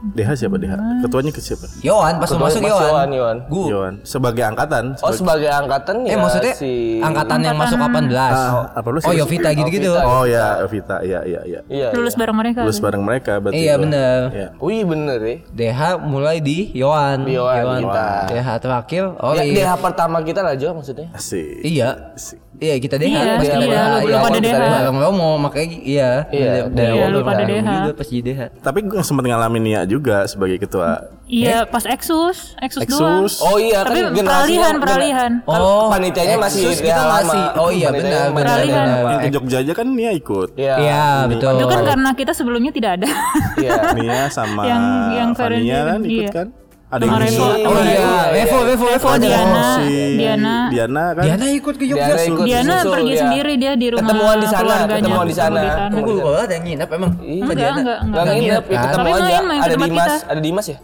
DH 0.00 0.30
siapa 0.32 0.56
DH? 0.56 0.74
Ketuanya 1.04 1.30
ke 1.30 1.40
siapa? 1.44 1.66
Yohan 1.84 2.16
pas 2.16 2.28
lu 2.32 2.40
Ketua 2.40 2.48
masuk 2.48 2.60
Mas 2.64 2.72
Yohan. 2.72 2.88
Yohan, 2.88 3.08
Yohan. 3.12 3.38
Gu. 3.52 3.62
Yohan. 3.68 3.94
Sebagai 4.00 4.42
angkatan. 4.48 4.84
Oh 5.04 5.12
sebagai 5.12 5.50
angkatan 5.52 5.96
Eh 6.08 6.12
ya 6.12 6.16
maksudnya 6.16 6.54
si 6.56 6.70
angkatan 7.04 7.38
yang 7.44 7.56
masuk 7.60 7.76
18. 7.76 8.08
Ah, 8.16 8.72
apa 8.72 8.88
lu 8.88 8.98
Oh 9.04 9.12
sih? 9.12 9.20
Yovita 9.20 9.52
gitu-gitu. 9.52 9.92
Yovita. 9.92 10.08
Oh 10.08 10.24
ya, 10.24 10.64
Evita, 10.64 10.96
iya 11.04 11.20
iya 11.28 11.40
iya. 11.44 11.60
Iya. 11.68 11.88
Lulus 11.92 12.16
bareng 12.16 12.36
mereka. 12.36 12.64
Lulus 12.64 12.80
bareng 12.80 13.02
mereka 13.04 13.32
berarti. 13.44 13.60
Iya 13.60 13.74
gua. 13.76 13.82
bener. 13.84 14.20
Iya. 14.32 14.48
Wih 14.56 14.82
bener 14.88 15.18
ya. 15.20 15.36
DH 15.52 15.80
mulai 16.00 16.36
di 16.40 16.72
Yohan. 16.72 17.28
Di 17.28 17.36
Yohan, 17.36 17.84
kita. 17.84 18.08
DH 18.32 18.48
terakhir. 18.64 19.04
Oh 19.20 19.36
ya, 19.36 19.44
iya. 19.44 19.68
DH 19.68 19.70
pertama 19.84 20.24
kita 20.24 20.40
lah 20.40 20.56
Jo 20.56 20.72
maksudnya. 20.72 21.12
Asik. 21.12 21.60
Iya. 21.60 22.16
Asik. 22.16 22.40
Iya 22.60 22.74
kita 22.76 23.00
DH. 23.00 23.08
Iya, 23.08 23.20
pas 23.32 23.40
iya, 23.40 23.54
kita 23.56 23.56
lu 23.56 23.72
Iya, 24.04 24.16
pada 24.20 24.38
DH. 24.38 24.52
Bareng 24.60 24.98
Romo 25.00 25.30
makanya 25.40 25.66
iya. 25.80 26.10
Iya, 26.28 26.52
iya, 26.68 27.04
lu 27.08 27.24
pada 27.24 27.42
DH. 27.42 27.64
juga 27.64 27.92
pas 27.96 28.06
di 28.06 28.18
DH. 28.20 28.40
Tapi 28.60 28.78
gue 28.84 29.00
sempat 29.00 29.24
ngalamin 29.24 29.62
Nia 29.64 29.80
juga 29.88 30.28
sebagai 30.28 30.60
ketua 30.60 31.08
Iya, 31.24 31.62
pas 31.64 31.86
Exus, 31.86 32.58
Exus, 32.58 32.84
doang. 32.90 33.22
Exus. 33.24 33.38
Oh 33.40 33.54
iya 33.54 33.86
Tapi 33.86 34.02
kan 34.02 34.12
peralihan, 34.12 34.74
peralihan. 34.76 35.30
Kan 35.40 35.60
panitianya 35.88 36.36
masih 36.36 36.74
kita 36.74 36.90
lama. 37.00 37.22
masih. 37.22 37.42
Oh 37.56 37.70
iya 37.70 37.88
benar. 37.88 38.34
Peralihan. 38.34 38.86
yang 39.08 39.20
ke 39.22 39.30
Jogja 39.30 39.56
aja 39.62 39.72
kan 39.72 39.86
Nia 39.88 40.12
ikut. 40.12 40.48
Iya. 40.58 40.74
Iya 40.76 41.04
betul. 41.30 41.54
Itu 41.56 41.66
kan 41.66 41.80
karena 41.86 42.10
kita 42.12 42.32
sebelumnya 42.34 42.72
tidak 42.74 43.00
ada. 43.00 43.08
Iya. 43.56 43.72
Nia 43.94 44.26
sama 44.28 44.62
Yang- 44.70 44.88
yang 45.16 45.30
Fania 45.32 45.78
kan 45.86 46.00
ikut 46.02 46.12
iya. 46.12 46.30
kan? 46.34 46.48
Ada 46.90 47.06
Sama 47.06 47.12
yang 47.12 47.22
Revo. 47.22 47.46
ngisi. 47.46 47.62
Oh 47.62 47.74
iya, 47.80 48.10
Revo, 48.34 48.58
Revo, 48.66 48.84
Revo 48.88 49.08
ada. 49.08 49.22
Diana, 49.22 49.62
si 49.78 49.86
Diana. 50.18 50.54
Diana 50.66 51.04
kan. 51.14 51.22
Diana 51.22 51.46
ikut 51.48 51.74
ke 51.76 51.84
Jogja. 51.86 52.02
Diana 52.04 52.22
ikut 52.26 52.44
Diana 52.44 52.74
susul, 52.76 52.90
pergi 52.90 53.12
ya. 53.12 53.20
sendiri 53.20 53.52
dia 53.54 53.72
di 53.72 53.86
rumah 53.88 54.02
Ketemuan 54.02 54.36
di 54.36 54.48
sana, 54.48 54.58
keluarganya. 54.60 54.98
ketemuan 54.98 55.26
di 55.26 55.36
sana. 55.36 55.60
Gue 55.88 56.12
lupa 56.12 56.30
banget 56.34 56.50
yang 56.50 56.62
nginep 56.66 56.88
emang. 56.90 57.12
Iya. 57.16 57.30
Enggak, 57.40 57.54
Diana. 57.54 57.78
enggak, 57.78 57.98
enggak. 58.00 58.18
Gak 58.20 58.34
nginep, 58.34 58.64
ya 58.66 58.78
ketemu 58.80 58.90
Tapi 58.90 59.10
aja. 59.10 59.22
main, 59.22 59.44
main 59.44 59.60
ke 59.60 59.62
Ada 59.62 59.70
tempat 59.72 59.86
Dimas, 59.88 60.02
kita. 60.02 60.14
ada 60.26 60.40
Dimas 60.42 60.66
ya? 60.66 60.78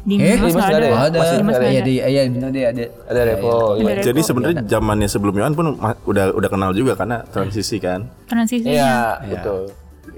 Di 0.00 0.14
Eh, 0.16 0.32
Mas 0.32 0.40
Dimas 0.40 0.64
ada 0.64 0.72
ada. 0.72 0.80
ya? 0.80 0.96
ada. 0.96 1.18
Dimas 1.36 1.54
Iya, 1.54 1.60
ada. 1.60 1.80
di- 1.84 2.00
iya 2.02 2.20
benar 2.26 2.50
dia 2.50 2.66
ada. 2.66 2.84
Ada 3.04 3.20
Revo. 3.26 3.52
iya. 3.76 3.84
Ada 3.90 4.02
Jadi 4.02 4.20
sebenarnya 4.24 4.56
zamannya 4.64 5.08
sebelum 5.08 5.34
Yohan 5.36 5.52
pun 5.52 5.66
udah 6.06 6.24
udah 6.32 6.48
kenal 6.48 6.70
juga 6.72 6.96
karena 6.96 7.20
transisi 7.26 7.76
kan. 7.76 8.08
Transisinya. 8.24 8.72
Iya, 8.72 8.92
betul. 9.28 9.60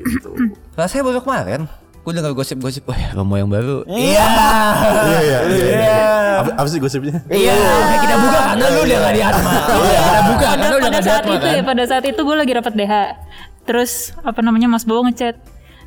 Gitu. 0.00 0.30
Rasanya 0.72 1.02
baru 1.04 1.18
kemarin. 1.20 1.60
Gue 2.02 2.12
dengar 2.18 2.34
gosip-gosip, 2.34 2.82
wah 2.90 2.98
Romo 3.14 3.38
yang 3.38 3.46
baru. 3.46 3.86
Iya. 3.86 4.26
Iya 5.06 5.20
iya 5.22 5.38
iya. 5.46 5.98
Apa, 6.42 6.50
apa 6.58 6.66
sih 6.66 6.82
gosipnya? 6.82 7.22
Iya, 7.30 7.54
kita 8.02 8.14
buka 8.18 8.38
karena 8.42 8.66
lu 8.74 8.80
udah 8.82 8.98
gak 8.98 9.14
di 9.14 9.22
Atma. 9.22 9.52
Iya, 9.70 10.00
kita 10.02 10.20
buka 10.26 10.46
pada, 10.46 10.58
karena 10.58 10.74
udah 10.74 10.82
pada 10.82 10.90
gak 10.90 11.02
di 11.02 11.06
saat 11.06 11.22
Atma 11.22 11.34
itu 11.38 11.46
kan. 11.46 11.54
ya 11.54 11.62
pada 11.62 11.84
saat 11.86 12.04
itu 12.10 12.20
gue 12.26 12.36
lagi 12.36 12.52
rapat 12.58 12.74
DH 12.74 12.94
terus 13.62 14.10
apa 14.26 14.40
namanya 14.42 14.66
Mas 14.66 14.82
Bowo 14.82 15.06
ngechat 15.06 15.38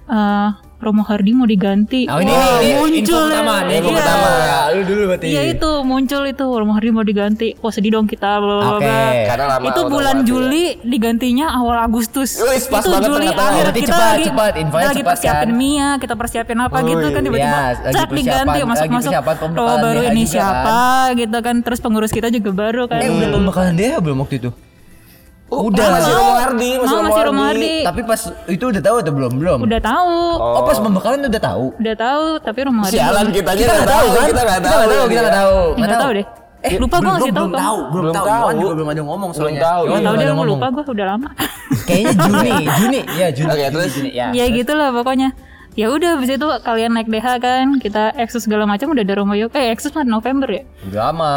eh 0.08 0.50
Romo 0.76 1.02
Hardi 1.02 1.32
mau 1.32 1.44
diganti 1.44 2.04
Oh 2.06 2.20
ini, 2.20 2.28
Wah, 2.28 2.60
ini, 2.60 2.68
ini 2.68 3.00
info 3.00 3.16
muncul 3.16 3.24
pertama, 3.26 3.54
ya. 3.56 3.64
nih, 3.64 3.76
info 3.76 3.88
Iya. 3.88 3.98
pertama. 3.98 4.28
Ya, 4.28 4.60
lu 4.68 4.82
dulu 4.84 5.02
berarti. 5.08 5.26
Iya 5.26 5.42
itu 5.50 5.72
muncul 5.82 6.22
itu 6.26 6.46
Romo 6.46 6.72
Hardi 6.72 6.90
mau 6.90 7.02
diganti. 7.02 7.48
Wah 7.58 7.72
sedih 7.72 7.92
dong 7.92 8.06
kita. 8.06 8.32
Oke. 8.38 8.84
bla. 8.84 9.00
Karena 9.26 9.46
lama 9.50 9.66
Itu 9.66 9.82
bulan. 9.88 10.16
Juli 10.22 10.66
digantinya 10.82 11.54
awal 11.54 11.78
Agustus. 11.80 12.40
Pas 12.68 12.82
itu 12.82 12.90
banget 12.90 13.08
Juli 13.08 13.28
akhir 13.30 13.66
kita 13.72 13.88
cepat, 13.88 14.04
lagi 14.10 14.24
cepat, 14.26 14.52
infonya 14.58 14.86
lagi 14.86 14.96
cepat, 14.98 15.10
persiapin 15.12 15.48
kan? 15.48 15.56
Mia, 15.56 15.90
kita 15.96 16.14
persiapin 16.16 16.58
apa 16.58 16.78
gitu 16.82 17.06
kan 17.06 17.22
tiba-tiba 17.22 17.46
Iya, 17.46 17.64
lagi 17.78 17.96
cat 17.96 18.10
diganti 18.10 18.60
persiapan 18.66 19.36
Oh 19.36 19.40
pembekalan 19.40 19.80
baru 19.82 20.02
ini 20.06 20.22
juga, 20.22 20.34
siapa 20.34 20.80
gitu 21.14 21.38
kan 21.40 21.56
terus 21.62 21.80
pengurus 21.80 22.12
kita 22.12 22.28
juga 22.28 22.52
baru 22.52 22.84
kan. 22.86 23.00
Eh 23.00 23.10
udah 23.10 23.30
pembekalan 23.32 23.74
dia 23.74 23.96
belum 23.98 24.18
waktu 24.20 24.36
itu? 24.38 24.50
Oh, 25.46 25.70
Udah. 25.70 25.88
masih 25.94 26.10
Mau. 26.10 26.20
Romo 26.20 26.34
Hardi, 26.36 26.70
masih 26.74 26.82
Mau, 26.82 26.98
Romo 26.98 27.06
masih 27.08 27.24
Romo 27.24 27.42
Hardi. 27.44 27.74
Tapi 27.84 28.02
pas 28.02 28.22
itu 28.48 28.64
udah 28.66 28.82
tahu 28.82 28.96
atau 28.98 29.14
belum? 29.14 29.32
Belum. 29.38 29.60
Udah 29.62 29.78
tahu. 29.80 30.14
Oh, 30.36 30.62
pas 30.64 30.78
pembekalan 30.80 31.20
udah 31.24 31.44
tahu. 31.44 31.66
Udah 31.76 31.96
tahu 31.96 32.24
tapi 32.42 32.60
Romo 32.66 32.82
Hardi. 32.82 32.98
Sialan 32.98 33.28
kita 33.30 33.50
aja 33.52 33.56
Kita 33.56 33.66
nggak 33.68 33.78
nggak 33.78 33.94
tahu 33.94 34.08
kan? 34.08 34.26
Kita 34.26 34.42
nggak 34.42 34.58
Kita 34.58 34.66
tahu. 34.66 34.76
nggak 34.76 34.90
tahu, 34.90 35.06
kita 35.06 35.22
nggak 35.22 35.36
tahu. 35.38 35.56
Ya, 35.56 35.78
nggak 35.80 36.00
tahu 36.00 36.12
deh. 36.12 36.28
Eh, 36.66 36.82
lupa 36.82 36.96
gue 36.98 37.06
ngasih 37.06 37.30
tahu 37.30 37.38
belum 37.38 37.52
kan. 37.52 37.62
tahu, 37.62 37.78
belum 37.78 37.94
Belum 38.02 38.16
tahu. 38.16 38.26
tahu. 38.26 38.42
Yohan 38.42 38.56
juga 38.58 38.74
belum 38.74 38.88
ada 38.90 39.02
ngomong 39.04 39.30
Belum 39.30 39.38
soalnya. 39.38 39.62
tahu. 39.62 39.82
Yohan 39.86 39.86
Tahu 39.86 40.02
belum 40.02 40.02
deh 40.02 40.18
ada 40.18 40.26
gue 40.26 40.34
ngomong. 40.36 40.58
lupa 40.58 40.68
gue 40.74 40.84
udah 40.90 41.08
lama. 41.08 41.30
Kayaknya 41.86 42.14
Juni, 42.18 42.54
Juni. 42.74 43.00
Ya 43.14 43.28
Juni. 43.30 43.52
Oke, 43.54 43.66
terus? 43.70 43.92
Juni, 43.94 44.10
ya. 44.12 44.28
ya 44.34 44.46
gitu 44.50 44.72
lah 44.74 44.90
pokoknya. 44.92 45.30
Ya 45.76 45.92
udah 45.92 46.16
habis 46.16 46.32
itu 46.32 46.48
kalian 46.64 46.96
naik 46.96 47.06
DH 47.06 47.28
kan, 47.38 47.66
kita 47.78 48.16
Exus 48.16 48.48
segala 48.48 48.64
macam 48.64 48.88
udah 48.90 49.04
ada 49.04 49.14
Romo 49.14 49.36
Yok. 49.36 49.52
Eh 49.52 49.70
Exus 49.70 49.92
mah 49.92 50.08
November 50.08 50.48
ya. 50.48 50.64
Udah 50.88 51.02
lama. 51.06 51.34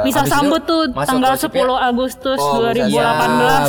Bisa 0.00 0.24
sambut 0.24 0.64
tuh 0.64 0.88
tanggal 0.96 1.36
gosip 1.36 1.52
ya? 1.52 1.60
10 1.60 1.76
Agustus 1.92 2.40
Oh, 2.40 2.72
bisa 2.72 2.88
2018 2.88 2.88
Ya, 2.88 3.08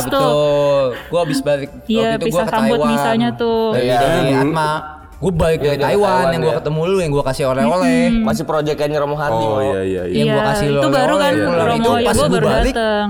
betul. 0.00 0.84
Gua 1.06 1.20
habis 1.20 1.38
balik 1.38 1.68
Iya, 1.84 2.00
waktu 2.00 2.16
itu 2.16 2.24
bisa 2.26 2.34
gua 2.34 2.42
ke 2.42 2.50
sambut 2.50 2.78
Taiwan. 2.78 2.90
misanya 2.90 3.28
tuh. 3.36 3.64
Dari, 3.70 3.84
Iya. 3.84 3.98
dari 4.00 4.32
Atma. 4.34 4.70
Gue 5.14 5.32
balik 5.32 5.58
Iya, 5.58 5.68
dari 5.70 5.80
Taiwan, 5.82 5.92
Taiwan, 6.08 6.24
yang 6.26 6.40
gue 6.40 6.48
ya. 6.48 6.58
ketemu 6.58 6.80
lu, 6.84 6.96
yang 6.98 7.12
gue 7.12 7.24
kasih 7.24 7.44
oleh-oleh. 7.46 8.00
Masih 8.18 8.44
proyekannya 8.44 8.98
Romo 8.98 9.16
Hardi. 9.16 9.36
Oh 9.38 9.50
Mo. 9.50 9.60
iya 9.62 9.80
iya 9.82 10.02
iya. 10.04 10.14
Yang 10.14 10.26
gua 10.26 10.32
Iya, 10.34 10.48
kasih 10.50 10.66
lo 10.66 10.72
itu 10.74 10.88
baru 10.90 11.14
kan 11.14 11.32
oleh-oleh, 11.32 11.64
Romo 11.64 11.76
itu 11.76 11.90
pas 12.02 12.14
gua 12.14 12.28
baru 12.30 12.46
balik, 12.50 12.74
datang. 12.74 13.08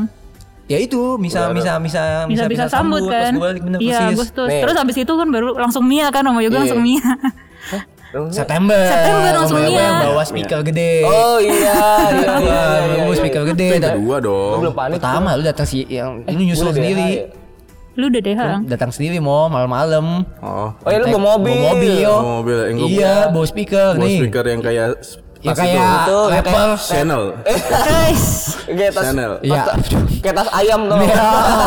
Ya 0.64 0.78
itu, 0.78 1.16
bisa 1.16 1.52
bisa 1.52 1.76
bisa 1.76 2.24
Bisa 2.24 2.44
bisa 2.46 2.64
sambut 2.66 3.04
pas 3.04 3.28
kan. 3.28 3.32
gue 3.32 3.42
balik 3.42 3.62
bener 3.62 3.78
Iya, 3.78 3.98
persis. 4.00 4.16
Agustus. 4.16 4.48
Nih. 4.48 4.60
Terus 4.60 4.76
habis 4.76 4.96
itu 4.96 5.12
kan 5.12 5.28
baru 5.28 5.48
langsung 5.54 5.84
Mia 5.84 6.08
kan 6.08 6.22
Romo 6.22 6.40
Yogo 6.40 6.54
Iya. 6.54 6.60
langsung 6.62 6.80
Mia. 6.80 7.04
September. 8.30 8.78
September 8.78 9.30
langsung 9.34 9.58
iya. 9.60 9.74
yang 9.74 9.96
bawa 10.06 10.22
speaker 10.22 10.60
gede. 10.62 11.02
Oh 11.02 11.36
iya 11.36 11.50
iya 11.50 11.74
iya. 12.14 12.32
Iya, 12.38 12.62
iya, 12.86 12.96
bawa 12.96 13.10
iya. 13.10 13.18
speaker 13.18 13.42
gede. 13.44 13.68
Kedua 13.74 13.98
Gua 13.98 14.18
dong. 14.20 14.58
belum 14.62 14.72
panik. 14.72 14.96
Pertama 14.96 15.28
lu 15.34 15.42
datang 15.42 15.66
sih 15.66 15.82
yang 15.84 16.22
lu 16.22 16.40
nyusul 16.40 16.62
Gua 16.62 16.70
udah 16.70 16.78
sendiri. 16.78 17.08
DH. 17.10 17.42
Lu 17.94 18.10
udah 18.10 18.20
deh, 18.20 18.34
Hang. 18.34 18.60
Datang 18.66 18.90
sendiri 18.90 19.18
mau 19.18 19.46
malam-malam. 19.46 20.26
Oh. 20.40 20.74
Oh 20.74 20.88
iya 20.88 20.98
lu 20.98 21.06
bawa 21.12 21.38
mobil. 21.38 21.54
Bawa 21.54 21.70
mobil, 21.72 21.92
yo. 21.96 22.10
Bawa 22.12 22.32
mobil, 22.40 22.58
yang 22.64 22.78
Iya, 22.84 23.14
bawa 23.30 23.46
speaker 23.46 23.86
Bawa 23.92 24.02
nih. 24.02 24.18
speaker 24.18 24.44
yang 24.46 24.60
kayak 24.60 24.88
Ya 25.44 25.52
kayak 25.52 26.08
Itu, 26.08 26.18
itu. 26.32 26.56
Channel. 26.88 27.22
Guys, 27.44 28.24
Kayak 28.64 28.92
tas 28.96 29.04
Channel. 29.04 29.32
Iya. 29.44 29.62
kayak 30.24 30.34
tas 30.40 30.48
ayam 30.56 30.80
tuh. 30.88 30.96
Iya, 30.96 31.20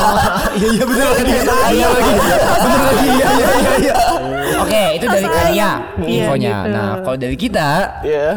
iya 0.57 0.67
iya 0.73 0.83
bener 0.89 1.07
lagi. 1.13 1.33
Iya 1.77 1.87
lagi. 1.93 2.11
Bener 2.57 2.81
lagi. 2.81 3.05
Iya 3.05 3.27
iya 3.29 3.49
iya 3.53 3.73
iya. 3.77 3.95
Oke, 4.65 4.83
itu 4.97 5.05
dari 5.05 5.27
Kania 5.29 5.69
Iya, 6.01 6.23
infonya. 6.25 6.55
gitu. 6.57 6.73
Nah, 6.73 6.91
kalau 7.05 7.17
dari 7.21 7.37
kita 7.37 7.69
Iya. 8.01 8.27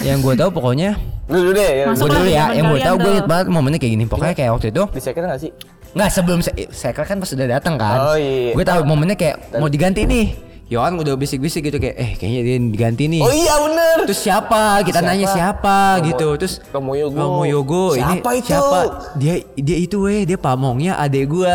yang 0.00 0.24
gue 0.24 0.32
tahu 0.32 0.48
pokoknya 0.48 0.96
Lu 1.28 1.36
dulu 1.38 1.52
deh. 1.52 1.70
gue 1.86 2.08
dulu 2.10 2.26
ya, 2.26 2.44
yang 2.50 2.64
gue 2.72 2.80
tahu 2.80 2.96
gue 2.96 3.10
inget 3.14 3.28
banget 3.28 3.46
momennya 3.52 3.78
kayak 3.78 3.92
gini. 3.94 4.04
Pokoknya 4.08 4.32
kayak 4.34 4.50
waktu 4.56 4.66
itu 4.72 4.82
Di 4.90 5.00
second 5.04 5.24
nggak 5.28 5.40
sih? 5.44 5.52
Nggak 5.92 6.08
sebelum 6.08 6.38
saya, 6.40 6.92
kan 6.96 7.20
pas 7.20 7.28
sudah 7.28 7.46
datang 7.46 7.76
kan. 7.76 7.98
Oh, 8.00 8.16
iya. 8.16 8.56
Gue 8.56 8.64
tahu 8.64 8.80
momennya 8.82 9.12
kayak 9.12 9.60
mau 9.60 9.68
diganti 9.68 10.08
nih. 10.08 10.26
Yohan 10.70 10.94
udah 10.94 11.14
bisik-bisik 11.14 11.66
gitu 11.66 11.76
kayak 11.76 11.96
eh 11.96 12.10
kayaknya 12.14 12.40
dia 12.40 12.56
diganti 12.62 13.04
nih. 13.06 13.18
Oh 13.18 13.28
iya 13.28 13.58
bener. 13.58 14.06
Terus 14.06 14.20
siapa? 14.20 14.78
Kita 14.80 14.98
Siapa? 14.98 15.10
nanya 15.10 15.26
siapa 15.28 15.76
Romo- 15.92 16.06
gitu. 16.06 16.28
Terus 16.38 16.54
Romo 16.70 16.92
Yogo. 16.94 17.18
Romo 17.18 17.42
Yogo. 17.44 17.84
ini 17.92 18.06
Siapa 18.16 18.30
itu? 18.32 18.46
siapa? 18.46 18.78
Dia 19.16 19.34
dia 19.52 19.76
itu 19.76 19.96
weh, 20.00 20.22
dia 20.22 20.38
pamongnya 20.38 20.94
adek 20.96 21.26
gua. 21.28 21.50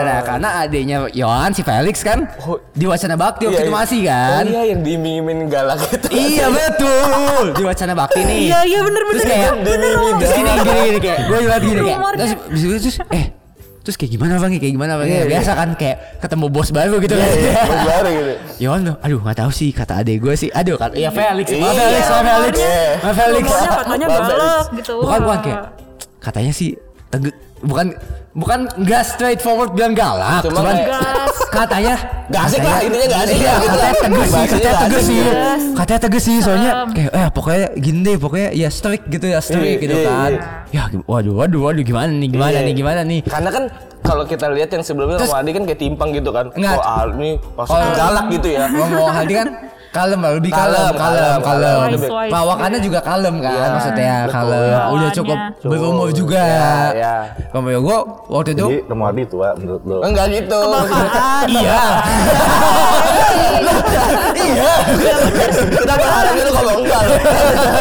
Nah, 0.00 0.22
karena 0.22 0.48
adeknya 0.60 0.96
Yohan 1.10 1.50
si 1.50 1.60
Felix 1.60 1.98
kan 2.00 2.30
Oh. 2.40 2.62
di 2.70 2.86
Wacana 2.86 3.14
Bakti 3.14 3.44
waktu 3.44 3.52
Iya, 3.52 3.60
itu 3.60 3.66
iya. 3.66 3.74
masih 3.76 4.00
kan. 4.06 4.44
Oh 4.44 4.48
iya 4.48 4.62
yang 4.64 4.80
diiming-imingin 4.80 5.46
galak 5.46 5.80
itu. 5.84 6.06
Iya 6.08 6.46
betul 6.56 7.44
di 7.52 7.62
Wacana 7.64 7.92
Bakti 7.92 8.20
nih. 8.22 8.38
Iya, 8.46 8.58
iya, 8.64 8.80
bener, 8.80 9.02
Terus 9.04 9.18
bener. 9.18 9.34
kayak 9.34 9.52
Bener, 9.60 9.92
bener. 9.92 10.14
terus 10.16 10.32
gini 10.32 10.50
kayak 10.96 11.18
gue 11.20 11.38
lihat 11.42 11.60
gini 11.60 11.80
kayak 11.80 11.98
Rumornya. 11.98 12.18
terus 12.20 12.32
abis 12.40 12.62
itu 12.62 12.74
terus 12.80 12.96
eh 13.10 13.24
terus 13.80 13.96
kayak 13.96 14.12
gimana 14.12 14.36
bang 14.36 14.52
kayak 14.56 14.74
gimana 14.76 14.92
bang 15.00 15.08
Iya, 15.08 15.16
iya. 15.16 15.26
biasa 15.32 15.50
kan 15.56 15.68
kayak 15.72 15.96
ketemu 16.20 16.46
bos 16.52 16.68
baru 16.68 16.96
gitu 17.00 17.14
kan. 17.16 17.28
Bos 17.64 17.82
baru 17.88 18.08
gitu. 18.12 18.32
Yohan 18.60 18.80
tuh, 18.84 18.96
aduh 19.00 19.18
nggak 19.24 19.38
tahu 19.40 19.50
sih 19.50 19.70
kata 19.72 20.04
adek 20.04 20.16
gue 20.20 20.34
sih, 20.36 20.48
aduh 20.52 20.76
kan, 20.76 20.92
ya 20.92 21.08
Felix, 21.08 21.48
Iya, 21.48 21.64
Mas 21.64 21.76
Felix, 21.80 22.04
Mas 22.04 22.22
Felix, 22.28 22.54
iya. 22.60 22.84
Mas 23.00 23.14
Felix. 23.16 23.44
Katanya 23.48 24.06
Bang 24.06 24.24
galak 24.28 24.66
gitu. 24.76 24.94
Bukan 25.00 25.18
bukan 25.24 25.38
kayak 25.40 25.60
katanya 26.20 26.52
sih 26.52 26.70
teguh, 27.08 27.32
bukan 27.64 27.86
bukan 28.30 28.70
nggak 28.78 29.02
straightforward 29.02 29.74
bilang 29.74 29.90
galak, 29.90 30.46
Cuma 30.46 30.62
cuman 30.62 30.76
Gas. 30.86 31.34
katanya 31.58 31.94
Nggak 32.30 32.42
asik 32.46 32.62
lah, 32.62 32.78
intinya 32.78 33.06
nggak 33.10 33.22
asik 33.26 33.36
Iya, 33.36 33.52
gitu 33.58 33.66
katanya 33.74 33.94
tegas 33.98 34.28
sih, 34.30 34.46
katanya 34.46 34.74
tegas 34.78 35.02
sih, 35.02 35.18
iya. 35.18 35.52
katanya 35.74 36.00
tegas 36.00 36.22
sih, 36.22 36.36
soalnya 36.38 36.70
kayak 36.94 37.10
eh 37.10 37.28
pokoknya 37.34 37.66
gini 37.74 37.98
deh, 38.06 38.16
pokoknya 38.16 38.48
ya 38.54 38.68
strict 38.70 39.04
gitu 39.10 39.26
ya 39.26 39.40
strict 39.42 39.66
Iya, 39.66 39.82
gitu 39.82 39.96
iya, 39.98 40.06
kan. 40.06 40.30
Ya 40.70 40.82
waduh 41.04 41.34
waduh 41.34 41.60
waduh 41.66 41.82
gimana 41.82 42.14
nih 42.14 42.28
gimana 42.30 42.58
nih 42.62 42.74
gimana 42.78 43.00
nih. 43.02 43.20
Karena 43.26 43.50
kan 43.50 43.64
kalau 44.00 44.24
kita 44.24 44.46
lihat 44.54 44.70
yang 44.70 44.84
sebelumnya 44.86 45.18
Terus- 45.18 45.34
kan 45.34 45.64
kayak 45.66 45.80
timpang 45.82 46.10
gitu 46.14 46.30
kan. 46.30 46.46
Enggak. 46.54 46.78
Oh, 46.78 46.86
Al 46.86 47.08
ini 47.18 47.30
pasti 47.58 47.74
Kalau- 47.74 47.94
galak 47.98 48.26
gitu 48.30 48.48
ya. 48.48 48.64
Ngomong 48.70 49.10
Haldi 49.10 49.34
kan 49.34 49.48
kalem 49.90 50.18
lah, 50.18 50.30
lebih 50.32 50.50
Kalem, 50.50 50.94
kalem, 50.94 51.38
kalem, 51.42 51.98
kalem. 51.98 51.98
Perawakannya 52.30 52.78
juga 52.78 53.00
kalem 53.00 53.34
kan, 53.36 53.50
Iya, 53.52 53.66
maksudnya 53.70 54.14
betul. 54.22 54.32
kalem. 54.32 54.62
Udah 54.62 54.78
Bawaannya. 54.80 55.10
cukup 55.12 55.38
berumur 55.64 56.08
juga. 56.10 56.42
Iya, 56.46 56.70
iya. 56.94 57.14
Romo 57.50 57.68
Yogo 57.68 57.96
waktu 58.28 58.50
itu 58.52 58.66
Jadi 58.68 58.78
Romardi 58.86 59.22
tua 59.26 59.48
menurut 59.54 59.82
lo. 59.82 59.98
Enggak 60.00 60.26
gitu. 60.30 60.60
iya. 61.50 61.82
iya. 64.40 64.70
Kita 65.70 65.94
berharap 65.96 66.34
itu 66.34 66.50
kalau 66.52 66.72
enggak 66.78 67.00
loh. 67.02 67.18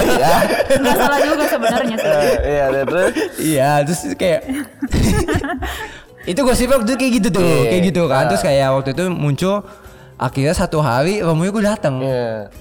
Iya. 0.09 0.33
Nggak 0.75 0.95
salah 0.97 1.19
juga 1.19 1.43
sebenarnya 1.45 1.95
sih. 1.95 2.09
Eh, 2.09 2.33
Iya, 2.49 2.65
dan 2.71 2.83
terus 2.85 3.09
Iya, 3.37 3.69
terus 3.85 4.01
kayak 4.15 4.41
itu 6.31 6.39
gosipnya 6.39 6.75
waktu 6.75 6.89
itu 6.89 6.97
kayak 6.99 7.13
gitu 7.21 7.29
tuh, 7.31 7.45
Iya. 7.45 7.69
kayak 7.69 7.83
gitu 7.85 8.01
kan. 8.05 8.23
Terus 8.27 8.41
kayak 8.41 8.67
waktu 8.71 8.89
itu 8.91 9.03
muncul 9.09 9.55
akhirnya 10.19 10.53
satu 10.53 10.77
hari 10.79 11.23
Romo 11.23 11.47
Yogo 11.47 11.63
datang. 11.63 12.03
Iya. 12.03 12.51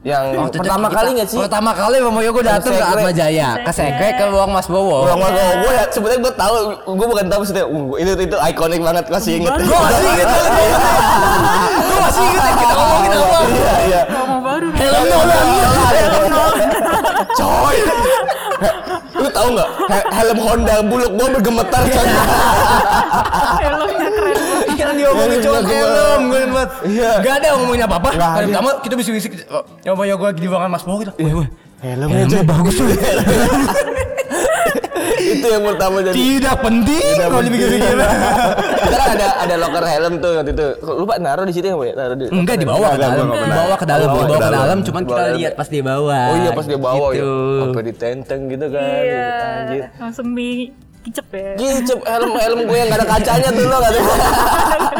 Yang 0.00 0.24
Waktu 0.32 0.56
itu 0.56 0.60
pertama 0.64 0.88
kita- 0.88 0.96
kali 0.96 1.08
nggak 1.12 1.28
sih? 1.28 1.36
Pertama 1.36 1.70
kali 1.74 1.96
Romo 2.00 2.20
Yogo 2.20 2.40
datang 2.40 2.72
ke. 2.72 2.80
Atma 2.80 3.10
Jaya, 3.10 3.48
ke 3.60 3.68
Sekre 3.70 4.08
ke 4.14 4.24
ruang 4.28 4.48
Mas 4.48 4.64
Bowo. 4.64 5.04
Ruang 5.04 5.20
makan 5.20 5.60
gue 5.60 5.72
ya 5.74 5.84
sebenarnya 5.88 6.20
gue 6.22 6.32
tahu 6.34 6.54
gue 6.88 7.06
bukan 7.06 7.26
tahu 7.28 7.38
maksudnya 7.40 7.64
uh, 7.64 7.92
itu 7.96 8.10
itu 8.18 8.36
ikonik 8.38 8.80
banget 8.80 9.04
masih 9.08 9.32
inget. 9.36 9.52
Gue 9.60 9.76
masih 9.76 10.06
inget 10.06 10.28
Gue 11.80 11.98
masih 12.00 12.22
inget. 12.22 12.42
Yang 12.42 12.56
kita 12.58 12.74
ngomongin 12.74 13.10
apa? 13.12 13.38
Iya 13.44 13.74
iya. 13.82 14.00
Romo 14.08 14.36
baru. 14.40 14.66
Helm 14.72 15.04
Nolan. 15.04 15.46
coy. 17.30 17.76
Lu 19.12 19.28
tahu 19.28 19.48
nggak? 19.52 19.68
He- 19.84 20.08
helm 20.14 20.38
Honda 20.38 20.74
buluk 20.80 21.12
gue 21.12 21.28
bergemetar 21.30 21.82
coy. 21.84 22.08
Helmnya 23.60 24.08
keren 24.10 24.38
diomongin 25.00 25.38
cuma 25.40 25.50
Iya, 25.52 25.60
gua- 25.60 25.70
helm 25.72 26.20
Gue 26.22 26.40
banget 26.46 26.70
Iya. 26.86 27.10
Gak 27.18 27.34
ada 27.34 27.48
ngomongin 27.54 27.80
Kali 27.80 28.16
ada. 28.16 28.44
pertama 28.46 28.70
kita 28.80 28.94
bisik-bisik 28.94 29.32
Romo 29.82 30.04
Yogo 30.04 30.24
lagi 30.26 30.38
di 30.38 30.46
ruangan 30.46 30.68
Mas 30.68 30.82
Bowo 30.82 30.96
gitu 30.98 31.12
weh 31.16 31.48
Helmnya, 31.80 32.12
Helmnya 32.18 32.38
coy. 32.38 32.44
bagus 32.46 32.74
tuh 32.76 32.86
itu 35.22 35.46
yang 35.46 35.64
pertama 35.64 35.96
jadi 36.02 36.16
Tidak 36.16 36.56
penting 36.58 37.14
Kalau 37.16 37.40
dipikir-pikir 37.40 37.92
kita 38.80 38.96
kan 38.96 39.08
ada 39.10 39.26
ada 39.38 39.54
locker 39.56 39.84
helm 39.86 40.14
tuh 40.18 40.32
waktu 40.34 40.50
itu 40.50 40.66
lupa 40.82 41.14
naruh 41.16 41.44
di 41.44 41.52
situ 41.52 41.66
nggak 41.66 41.86
ya 41.86 41.94
naruh 41.94 42.16
di 42.16 42.24
Enggak 42.28 42.56
dibawa 42.58 42.86
ke 42.86 42.90
Enggak, 42.90 43.10
dalam, 43.10 43.26
dibawa 43.30 43.74
ke 43.74 43.86
dalam, 43.86 44.06
Oh, 44.06 44.12
dibawa 44.18 44.26
ke 44.26 44.40
ke 44.40 44.50
dalam. 44.50 44.78
Cuman 44.82 45.02
kita 45.04 45.22
ke 45.22 45.36
lihat 45.36 45.52
pas 45.54 45.68
dia 45.68 45.82
bawa. 45.82 46.18
oh 46.20 46.36
iya 46.36 46.50
pas 46.50 46.66
dia 46.66 46.78
bawa 46.78 47.06
ya 47.06 47.14
Gitu. 47.14 47.32
sampai 47.62 47.82
ditenteng 47.86 48.40
gitu 48.48 48.66
kan 48.68 49.00
Iya. 49.00 49.28
anjir 49.60 49.82
Langsung 49.96 50.28
di 50.32 50.50
kicep 51.00 51.26
ya. 51.32 51.50
Gicep 51.56 52.00
helm 52.04 52.32
helm 52.36 52.58
gue 52.68 52.76
yang 52.76 52.88
gak 52.92 53.00
ada 53.00 53.06
kacanya 53.08 53.48
tuh 53.48 53.64
lo 53.64 53.76
gak 53.80 53.92
ada 53.92 54.00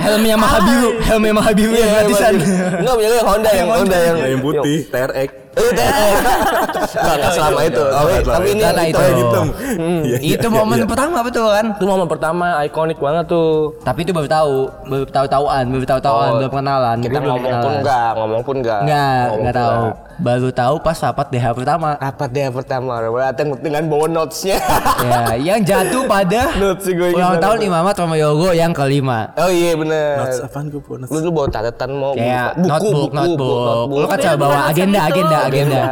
Helmnya 0.00 0.36
maha 0.38 0.58
biru, 0.64 0.90
helmnya 1.04 1.32
maha 1.36 1.50
biru 1.52 1.74
yang 1.76 1.90
gratisan. 1.92 2.34
Enggak 2.80 2.94
punya 2.96 3.08
yang 3.12 3.28
Honda 3.28 3.50
yang 3.52 3.68
Honda 3.68 3.98
yang 4.00 4.16
Yang 4.16 4.40
putih, 4.40 4.78
TRX. 4.88 5.30
Eh. 5.50 5.66
Enggak, 5.66 7.14
enggak 7.20 7.32
selama 7.34 7.60
itu. 7.66 7.82
Tapi, 7.84 8.46
ini 8.48 8.62
itu. 8.62 8.64
yang 8.64 8.78
hitam. 8.80 8.86
itu. 8.86 9.18
Hitam. 9.20 9.46
Hmm. 9.50 10.00
Iya, 10.06 10.18
iya, 10.22 10.36
Itu 10.38 10.46
iya, 10.48 10.56
momen 10.56 10.78
iya. 10.78 10.86
pertama 10.86 11.18
betul 11.26 11.46
kan? 11.50 11.66
Itu 11.74 11.84
momen 11.90 12.06
pertama 12.08 12.46
ikonik 12.64 12.98
banget 13.02 13.24
tuh. 13.28 13.74
Tapi 13.82 13.98
itu 14.06 14.12
baru 14.14 14.28
tahu, 14.30 14.54
baru 14.88 15.04
tahu-tahuan, 15.10 15.64
baru 15.68 15.84
tahu-tahuan, 15.84 16.30
Oh, 16.30 16.36
belum 16.40 16.52
kenalan. 16.54 16.96
Kita 17.02 17.18
belum 17.18 17.34
ngomong 17.36 17.56
pun 17.60 17.72
enggak, 17.82 18.10
ngomong 18.16 18.42
pun 18.46 18.54
enggak. 18.62 18.80
Enggak, 18.86 19.20
Ngomong 19.26 19.38
enggak 19.42 19.56
tahu. 19.58 19.84
Baru 20.20 20.52
tahu 20.52 20.76
pas 20.78 20.92
rapat 20.94 21.32
DH 21.32 21.56
pertama. 21.56 21.96
Apa 21.96 22.28
dia 22.28 22.52
pertama? 22.52 23.00
Datang 23.00 23.56
dengan 23.56 23.88
bawa 23.88 24.04
notes-nya. 24.06 24.60
ya, 25.08 25.22
yang 25.34 25.60
jatuh 25.64 26.04
pada 26.04 26.52
Notes 26.60 26.84
sih 26.84 26.92
gue 26.92 27.16
ulang 27.16 27.40
tahun 27.40 27.64
Imamat 27.64 27.96
Romo 27.96 28.14
Yogo 28.14 28.52
yang 28.52 28.76
kelima. 28.76 29.32
Oh 29.34 29.48
iya 29.48 29.72
bener. 29.72 30.20
Notes 30.20 30.44
apaan 30.44 30.68
gue 30.68 30.76
buat 30.78 31.00
notes? 31.00 31.10
Lu 31.10 31.18
lu 31.20 31.30
bawa 31.32 31.48
catatan 31.48 31.90
mau 31.96 32.12
Kayak 32.12 32.52
buku, 32.54 32.68
notebook, 32.68 33.08
buku, 33.08 33.16
notebook. 33.16 33.64
Lu 33.88 33.96
kan 33.96 34.04
Bukan 34.04 34.18
selalu 34.20 34.38
bawa 34.38 34.58
agenda, 34.68 34.98
itu. 34.98 35.08
agenda, 35.08 35.36
agenda. 35.42 35.82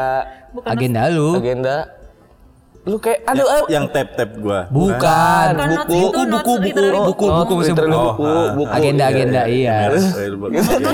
Bukan 0.48 0.68
Agenda 0.68 1.02
lu. 1.08 1.28
agenda. 1.34 1.76
Lu 2.88 2.96
kayak 2.96 3.20
aduh 3.28 3.44
Yang, 3.44 3.52
aduh. 3.52 3.68
yang 3.68 3.86
tab-tab 3.92 4.30
gua. 4.40 4.60
Bukan. 4.72 5.46
Bukan 5.52 5.68
buku, 5.68 5.92
buku, 5.92 6.20
notes 6.24 6.40
buku, 6.40 6.52
literally 6.64 6.98
buku, 6.98 7.04
buku, 7.04 7.28
buku, 7.28 7.52
buku, 7.52 7.84
buku. 7.84 8.00
buku, 8.00 8.24
ah, 8.24 8.48
buku. 8.56 8.72
Agenda-agenda, 8.72 9.42
iya. 9.44 9.76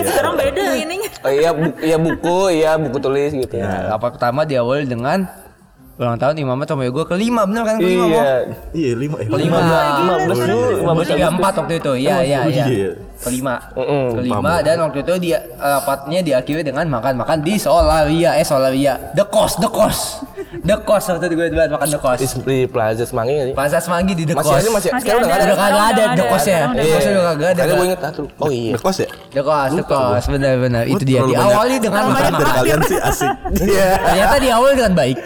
Sekarang 0.02 0.34
beda 0.34 0.62
ininya. 0.74 1.10
Oh 1.22 1.30
iya, 1.30 1.50
bu- 1.54 1.78
iya 1.78 1.96
buku, 1.96 2.38
iya 2.50 2.70
buku 2.74 2.98
tulis 2.98 3.30
gitu. 3.30 3.54
Ya, 3.54 3.94
rapat 3.94 4.18
pertama 4.18 4.42
diawali 4.42 4.84
dengan 4.84 5.30
ulang 5.94 6.18
tahun 6.18 6.34
Imamat 6.36 6.66
Romo 6.68 6.82
Yogo 6.82 7.02
kelima, 7.04 7.42
bener 7.44 7.62
kan 7.62 7.76
kelima? 7.78 8.04
Iya. 8.04 8.26
Iya, 8.72 8.92
lima. 8.94 9.16
eh, 9.16 9.26
Kelima. 9.26 9.58
Lima 9.62 10.14
belas 10.20 10.38
lima 10.74 10.92
belas 10.92 11.06
tiga 11.06 11.28
empat 11.30 11.52
waktu 11.56 11.74
itu, 11.78 11.92
iya 11.96 12.16
iya 12.20 12.38
Oh, 12.40 12.50
iya. 12.50 12.64
iya. 12.66 12.90
Kelima, 13.16 13.56
kelima 14.12 14.60
dan 14.60 14.76
waktu 14.80 15.00
itu 15.00 15.14
dia 15.22 15.38
rapatnya 15.56 16.20
diakhiri 16.20 16.60
dengan 16.62 16.84
makan-makan 16.90 17.40
di 17.40 17.56
Solaria, 17.56 18.34
eh 18.34 18.42
Solaria, 18.42 18.98
the 19.14 19.24
cost, 19.24 19.56
the 19.56 19.70
cost, 19.70 20.20
the 20.60 20.76
cost 20.78 21.08
waktu 21.08 21.30
itu 21.30 21.34
gue 21.34 21.48
buat 21.48 21.70
makan 21.70 21.88
the 21.88 21.96
Di, 21.96 22.04
cost. 22.04 22.20
di 22.42 22.58
Plaza 22.66 23.06
Semanggi 23.06 23.32
sih? 23.40 23.54
Plaza 23.54 23.78
Semanggi 23.78 24.12
di 24.12 24.24
the 24.24 24.34
Masih 24.34 24.44
cost. 24.44 24.60
ada 24.60 24.68
masih, 24.68 24.90
Masih 24.90 25.00
sekarang 25.00 25.20
udah 25.20 25.28
nggak 25.30 25.38
ada. 25.38 25.46
Udah 25.46 25.56
kagak 25.56 25.86
ada 25.86 26.04
the 26.10 26.24
cost 26.26 26.46
ya, 26.46 26.58
ada. 26.60 26.74
the 26.74 26.86
cost 26.90 27.06
udah 27.06 27.24
kagak 27.24 27.48
ada. 27.48 27.60
Karena 27.62 27.72
gue 27.72 27.86
inget 27.86 28.00
satu. 28.02 28.22
Oh 28.36 28.50
iya. 28.50 28.72
Ngekos 28.74 28.96
ya? 28.98 29.08
The 29.30 29.42
cost, 29.42 29.72
the 29.72 29.84
cost, 29.86 30.26
benar-benar 30.28 30.82
itu 30.84 31.04
dia. 31.06 31.20
Diawali 31.24 31.76
dengan 31.78 32.02
makan 32.10 32.32
Dari 32.34 32.52
kalian 32.52 32.78
sih 32.82 32.98
asik. 33.00 33.30
Iya. 33.62 33.88
Ternyata 34.02 34.34
diawali 34.36 34.74
dengan 34.74 34.92
baik. 34.92 35.16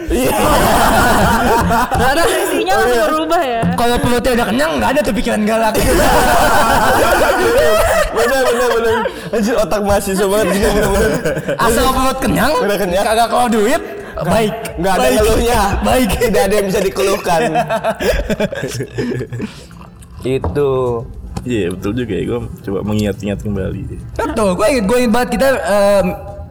Karena 1.91 2.23
Isinya 2.25 2.73
langsung 2.75 3.05
berubah 3.07 3.41
ya. 3.41 3.61
kalau 3.73 3.95
perutnya 3.97 4.31
udah 4.33 4.47
kenyang 4.47 4.71
nggak 4.77 4.89
ada 4.89 5.01
tuh 5.01 5.13
pikiran 5.13 5.41
galak. 5.43 5.73
bener 8.09 8.41
bener 8.43 8.69
bener 8.73 8.95
anjir 9.29 9.55
otak 9.55 9.81
mahasiswa 9.81 10.25
banget 10.25 10.47
gini 10.51 10.67
bener 10.67 10.89
bener 10.89 11.11
Asal 11.55 11.85
perut 11.87 12.17
kenyang, 12.19 12.51
Udah 12.59 12.77
kenyang. 12.77 13.05
kagak 13.05 13.27
keluar 13.27 13.49
duit, 13.49 13.81
baik. 14.19 14.53
nggak 14.75 14.91
ada 14.91 14.99
Baik. 14.99 15.15
ngeluhnya 15.15 15.59
Baik. 15.79 16.09
tidak 16.19 16.41
ada 16.41 16.53
yang 16.53 16.67
bisa 16.67 16.79
dikeluhkan 16.81 17.41
itu 20.21 20.71
Iya 21.39 21.71
betul 21.71 21.91
juga 21.95 22.11
ya 22.11 22.23
gue 22.27 22.39
coba 22.59 22.79
mengingat-ingat 22.83 23.39
kembali 23.39 23.79
deh. 23.87 23.99
Betul, 24.13 24.59
gue 24.59 24.65
inget, 24.67 24.83
gue 24.83 24.97
inget 24.99 25.13
banget 25.15 25.29
kita 25.39 25.47
em, 25.55 26.07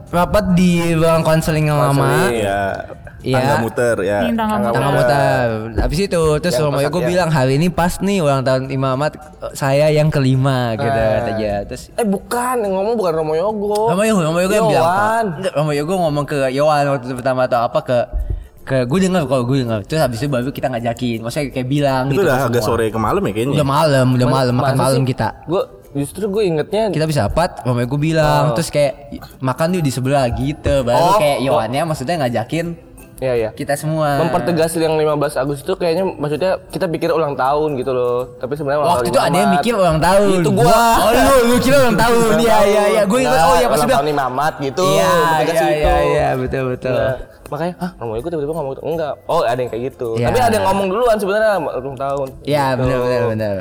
rapat 0.09 0.57
di 0.57 0.69
ruang 0.97 1.21
konseling 1.21 1.69
yang 1.69 1.77
lama. 1.77 2.25
Iya. 2.25 2.89
Iya. 3.19 3.35
Tangga 3.35 3.55
muter 3.59 3.95
ya. 3.99 4.17
Ini 4.23 4.31
tangga 4.31 4.55
muter. 4.57 4.71
Tangga 4.73 4.91
muter. 4.95 5.47
Habis 5.75 5.99
itu 5.99 6.21
terus 6.39 6.55
Yang 6.55 6.63
Romo 6.63 6.75
pas 6.75 6.83
Yogo 6.87 6.99
ya. 6.99 7.07
bilang 7.07 7.29
hari 7.29 7.53
ini 7.59 7.67
pas 7.67 7.93
nih 7.99 8.17
ulang 8.19 8.41
tahun 8.41 8.61
Imam 8.71 8.95
Ahmad 8.95 9.13
saya 9.51 9.91
yang 9.91 10.07
kelima 10.07 10.73
gitu 10.73 10.87
katanya. 10.87 11.53
Terus 11.67 11.83
eh 11.93 12.07
bukan 12.07 12.55
yang 12.63 12.73
ngomong 12.73 12.95
bukan 12.95 13.13
Romo 13.13 13.33
Yogo 13.35 13.91
Romo 13.91 14.03
Yogo, 14.03 14.21
Romo 14.23 14.39
Yogo 14.39 14.55
yang 14.55 14.67
bilang? 14.67 15.25
Enggak, 15.35 15.53
Romo 15.53 15.71
Yogo 15.75 15.93
ngomong 15.99 16.23
ke 16.23 16.39
Yowan 16.49 16.83
waktu 16.89 17.05
itu 17.05 17.15
pertama 17.15 17.43
atau 17.43 17.59
apa 17.61 17.79
ke 17.83 17.97
ke 18.63 18.77
gue 18.85 18.99
dengar 19.01 19.25
kalau 19.25 19.43
gue 19.43 19.65
dengar. 19.65 19.81
Terus 19.81 19.99
habis 19.99 20.21
itu 20.21 20.29
baru 20.29 20.47
kita 20.47 20.69
ngajakin. 20.69 21.19
Maksudnya 21.19 21.45
kayak 21.49 21.67
bilang 21.67 22.03
Itu 22.07 22.21
gitu. 22.21 22.23
udah 22.23 22.47
agak 22.47 22.61
semua. 22.61 22.77
sore 22.77 22.85
ke 22.87 22.99
malam 23.01 23.21
ya 23.25 23.31
kayaknya. 23.33 23.55
Udah 23.57 23.67
malam, 23.67 24.05
udah 24.13 24.27
malam 24.29 24.53
makan 24.55 24.75
malam 24.77 25.01
kita. 25.03 25.27
gue 25.43 25.63
justru 25.89 26.29
gue 26.29 26.45
ingetnya 26.45 26.93
Kita 26.93 27.09
bisa 27.09 27.25
rapat, 27.25 27.65
Romo 27.65 27.81
Yogo 27.81 27.97
bilang 27.97 28.53
terus 28.53 28.69
kayak 28.69 29.09
makan 29.41 29.73
yuk 29.73 29.83
di 29.83 29.89
sebelah 29.89 30.29
gitu. 30.31 30.69
Oh, 30.69 30.85
Baru 30.85 31.17
kayak 31.17 31.37
oh. 31.41 31.45
Yowannya 31.49 31.81
maksudnya 31.83 32.15
ngajakin 32.21 32.65
Iya 33.19 33.33
iya. 33.35 33.49
kita 33.51 33.75
semua. 33.75 34.15
Mempertegas 34.17 34.71
yang 34.73 34.95
15 34.95 35.35
Agustus 35.37 35.63
itu 35.63 35.75
kayaknya 35.75 36.07
maksudnya 36.07 36.55
kita 36.71 36.87
pikir 36.87 37.11
ulang 37.11 37.35
tahun 37.35 37.75
gitu 37.75 37.91
loh. 37.91 38.39
Tapi 38.39 38.55
sebenarnya 38.55 38.79
Waktu 38.81 39.11
itu 39.11 39.19
ada 39.19 39.35
yang 39.35 39.51
mikir 39.53 39.73
ulang 39.75 39.99
tahun. 39.99 40.39
Itu 40.39 40.51
gua. 40.55 40.71
Oh 41.03 41.11
lu, 41.11 41.21
lu 41.51 41.55
kira 41.59 41.77
ulang 41.83 41.99
tahun. 41.99 42.31
Iya 42.39 42.57
iya 42.63 42.83
iya. 42.89 43.01
Gue 43.03 43.19
ingat. 43.21 43.43
Oh 43.43 43.55
iya 43.55 43.67
pas 43.67 43.77
ulang 43.77 43.91
tahun 43.91 44.15
Ahmad 44.15 44.53
gitu. 44.59 44.83
Iya 44.87 45.11
iya 45.43 45.63
iya 45.69 45.95
iya 46.01 46.27
betul 46.33 46.63
betul. 46.71 46.95
Nah, 46.95 47.15
makanya, 47.49 47.73
hah 47.77 47.91
Romo 47.99 48.13
Yogo 48.15 48.27
tiba-tiba 48.29 48.53
ngomong 48.55 48.71
gitu. 48.73 48.83
Enggak. 48.87 49.13
Oh 49.27 49.41
ada 49.43 49.59
yang 49.59 49.69
kayak 49.69 49.83
gitu. 49.91 50.07
Iya. 50.15 50.25
Tapi 50.31 50.37
ada 50.39 50.55
yang 50.55 50.65
ngomong 50.71 50.87
duluan 50.87 51.17
sebenarnya 51.19 51.49
ulang 51.59 51.97
tahun. 51.99 52.27
Iya 52.43 52.65
Gitu. 52.71 52.79
benar 52.79 52.97
benar 53.03 53.21
benar. 53.27 53.55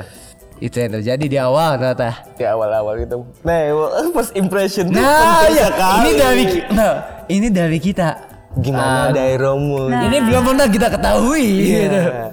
Itu 0.59 0.77
yang 0.77 0.92
terjadi 0.92 1.25
di 1.25 1.38
awal 1.38 1.71
ternyata. 1.75 2.09
Di 2.35 2.42
awal-awal 2.42 2.94
gitu. 2.99 3.27
Nah, 3.42 3.59
first 4.14 4.35
impression 4.35 4.87
Nah, 4.90 5.47
iya. 5.47 5.66
sekali. 5.66 5.99
Ini 5.99 6.11
dari 6.14 6.44
nah, 6.71 6.94
ini 7.27 7.49
dari 7.49 7.79
kita. 7.79 8.28
Gimana 8.59 9.11
dari 9.11 9.35
Romo? 9.35 9.87
Ini 9.87 10.18
belum 10.21 10.42
pernah 10.44 10.66
kita 10.66 10.88
ketahui 10.90 11.47
gitu. 11.64 12.01
Iya. 12.01 12.27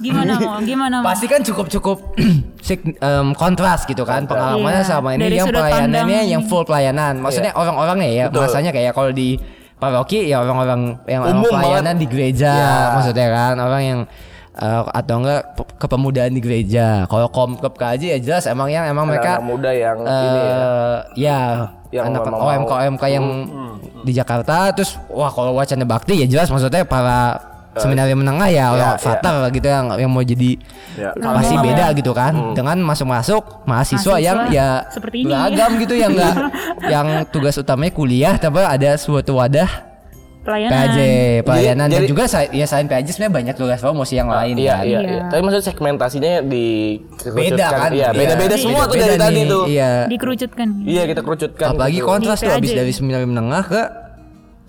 Gimana 0.00 0.32
mau? 0.34 0.56
Gimana 0.60 0.94
mau? 0.98 1.06
Pasti 1.06 1.26
kan 1.26 1.40
cukup 1.40 1.68
cukup 1.68 1.98
em, 2.98 3.28
kontras 3.34 3.84
gitu 3.84 4.02
kan 4.02 4.24
pengalamannya 4.24 4.80
Iya. 4.80 4.88
sama 4.88 5.12
ini 5.12 5.22
Dari 5.22 5.36
yang 5.36 5.46
pelayanannya 5.46 6.00
pandang- 6.00 6.28
yang 6.30 6.42
full 6.44 6.64
pelayanan. 6.64 7.14
Maksudnya 7.18 7.52
orang-orangnya 7.52 8.08
ya, 8.08 8.24
masanya 8.28 8.70
kayak 8.70 8.92
kalau 8.92 9.12
di 9.12 9.36
paroki 9.76 10.24
ya 10.24 10.40
orang-orang 10.40 11.00
yang 11.04 11.20
orang 11.22 11.40
pelayanan 11.42 11.84
banget. 11.92 12.00
di 12.00 12.06
gereja 12.06 12.52
Iya. 12.52 12.72
maksudnya 12.94 13.26
kan 13.28 13.54
orang 13.56 13.82
yang 13.82 14.00
eh, 14.52 14.82
atau 14.84 15.14
enggak 15.18 15.42
pe- 15.54 15.70
kepemudaan 15.78 16.30
di 16.30 16.40
gereja. 16.40 17.04
Kalau 17.04 17.26
komkep 17.26 17.72
kaji 17.72 18.06
ya 18.08 18.18
jelas 18.18 18.44
emang 18.44 18.66
yang 18.66 18.84
emang 18.84 19.04
mereka 19.04 19.36
Anak 19.36 19.46
muda 19.46 19.70
yang 19.70 19.98
eh, 20.00 20.14
ini 20.16 20.40
ya. 20.40 20.58
ya 21.14 21.40
Yang 21.92 22.04
anak. 22.08 22.20
Hmm. 22.22 22.38
OMK 22.40 22.70
OMK 22.80 23.04
yang 23.08 23.26
di 24.00 24.12
Jakarta 24.12 24.70
terus 24.70 24.94
wah 25.06 25.28
kalau 25.28 25.52
wacana 25.52 25.82
bakti 25.82 26.16
ya 26.16 26.26
jelas 26.26 26.46
maksudnya 26.46 26.82
para 26.82 27.36
seminari 27.72 28.10
menengah 28.12 28.46
ya 28.46 28.64
orang 28.68 28.92
ya. 28.92 28.98
fatal 28.98 29.46
gitu 29.48 29.62
yang 29.64 29.86
yang 29.96 30.10
mau 30.10 30.20
jadi 30.20 30.58
Ya. 30.92 31.14
pasti 31.14 31.54
Sama. 31.54 31.64
beda 31.64 31.86
gitu 31.94 32.10
kan 32.10 32.34
Hmm. 32.34 32.52
dengan 32.52 32.76
masuk-masuk 32.82 33.62
mahasiswa, 33.62 34.10
Mahasiswa 34.10 34.14
yang 34.18 34.38
ya 34.50 34.68
seperti 34.90 35.22
ini. 35.22 35.26
beragam 35.26 35.70
gitu 35.78 35.94
yang 35.94 36.10
enggak 36.12 36.34
yang 36.92 37.06
tugas 37.26 37.54
utamanya 37.56 37.90
kuliah 37.90 38.34
tapi 38.36 38.58
ada 38.58 38.94
suatu 38.94 39.38
wadah 39.38 39.70
Pelayanan. 40.40 40.72
PAJ 40.72 40.98
pelayanan 41.42 41.86
dan 41.86 42.00
jadi- 42.00 42.08
juga 42.08 42.24
sa- 42.24 42.48
ya 42.48 42.64
selain 42.64 42.86
PAJ 42.86 43.06
sebenarnya 43.10 43.34
banyak 43.34 43.54
tugas 43.54 43.76
promosi 43.78 44.14
yang 44.14 44.26
lain 44.26 44.56
Iya, 44.56 44.72
kan 44.72 44.82
iya, 44.82 44.98
Iya. 44.98 45.10
iya. 45.10 45.22
Tapi 45.28 45.40
maksudnya 45.42 45.66
segmentasinya 45.66 46.32
di 46.42 46.66
beda 47.22 47.66
kan 47.68 47.90
Iya, 47.90 48.08
beda-beda 48.10 48.48
Iya. 48.50 48.58
semua 48.58 48.82
tuh 48.82 48.94
Beda-beda 48.94 49.04
dari 49.10 49.20
tadi 49.20 49.36
nih, 49.36 49.44
tuh. 49.46 49.64
iya 49.66 49.90
Dikerucutkan. 50.06 50.68
Iya, 50.82 51.02
kita 51.04 51.20
kerucutkan. 51.20 51.66
apalagi 51.70 51.98
gitu. 51.98 52.06
kontras 52.06 52.38
tuh 52.38 52.48
habis 52.50 52.70
PAJ. 52.70 52.78
dari 52.78 52.92
seminari 52.92 53.26
menengah 53.26 53.64
ke 53.64 53.82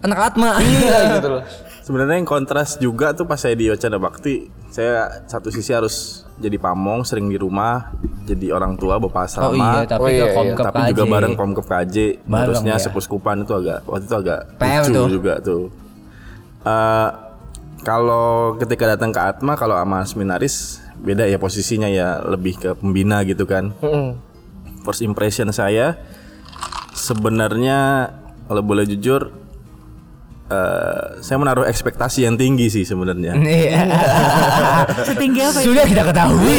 anak 0.01 0.19
atma 0.25 0.49
Iya 0.60 0.97
gitu 1.15 1.27
loh. 1.29 1.43
Sebenarnya 1.81 2.15
yang 2.15 2.27
kontras 2.27 2.69
juga 2.77 3.07
tuh 3.12 3.23
pas 3.23 3.36
saya 3.36 3.53
di 3.53 3.65
Wacana 3.65 3.97
Bakti, 3.97 4.36
saya 4.71 5.27
satu 5.27 5.51
sisi 5.51 5.69
harus 5.69 6.23
jadi 6.39 6.55
pamong, 6.55 7.03
sering 7.03 7.27
di 7.27 7.36
rumah, 7.36 7.91
jadi 8.23 8.49
orang 8.49 8.73
tua 8.73 8.97
bapak 8.97 9.13
oh 9.13 9.51
asrama. 9.51 9.53
iya 9.53 9.86
tapi 9.86 10.01
Oh 10.01 10.07
iya, 10.07 10.23
ke 10.23 10.25
iya. 10.25 10.34
komkep 10.34 10.65
tapi 10.65 10.81
juga 10.89 11.03
bareng 11.05 11.34
Komkep 11.36 11.65
KJ, 11.67 11.95
Bareng, 12.23 12.41
terusnya 12.49 12.73
ya. 12.73 12.81
sepuskupan 12.81 13.43
itu 13.43 13.53
agak 13.53 13.84
waktu 13.84 14.05
itu 14.07 14.15
agak 14.17 14.39
PR 14.57 14.81
lucu 14.81 14.95
tuh. 14.95 15.07
juga 15.12 15.34
tuh. 15.38 15.63
Eh, 16.62 17.10
kalau 17.81 18.55
ketika 18.55 18.86
datang 18.88 19.12
ke 19.12 19.19
Atma 19.19 19.53
kalau 19.53 19.73
sama 19.75 20.05
seminaris 20.05 20.79
beda 20.97 21.25
ya 21.25 21.36
posisinya 21.36 21.89
ya 21.89 22.21
lebih 22.23 22.57
ke 22.57 22.69
pembina 22.73 23.21
gitu 23.21 23.43
kan. 23.43 23.73
First 24.81 25.01
impression 25.01 25.51
saya 25.51 25.97
sebenarnya 26.91 28.10
kalau 28.45 28.62
boleh 28.62 28.86
jujur 28.86 29.29
eh, 30.51 31.03
saya 31.23 31.37
menaruh 31.39 31.63
ekspektasi 31.63 32.27
yang 32.27 32.35
tinggi 32.35 32.67
sih 32.67 32.83
sebenarnya. 32.83 33.33
Iya. 33.39 33.81
Setinggi 35.07 35.39
apa 35.39 35.59
itu? 35.63 35.71
Sudah 35.71 35.85
kita 35.87 36.03
ketahui. 36.03 36.55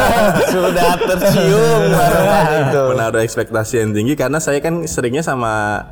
Sudah 0.54 0.90
tercium 0.96 1.80
barang 1.90 2.26
itu. 2.70 2.82
menaruh 2.94 3.20
ekspektasi 3.26 3.74
yang 3.82 3.90
tinggi 3.90 4.14
karena 4.14 4.38
saya 4.38 4.62
kan 4.62 4.86
seringnya 4.86 5.26
sama 5.26 5.82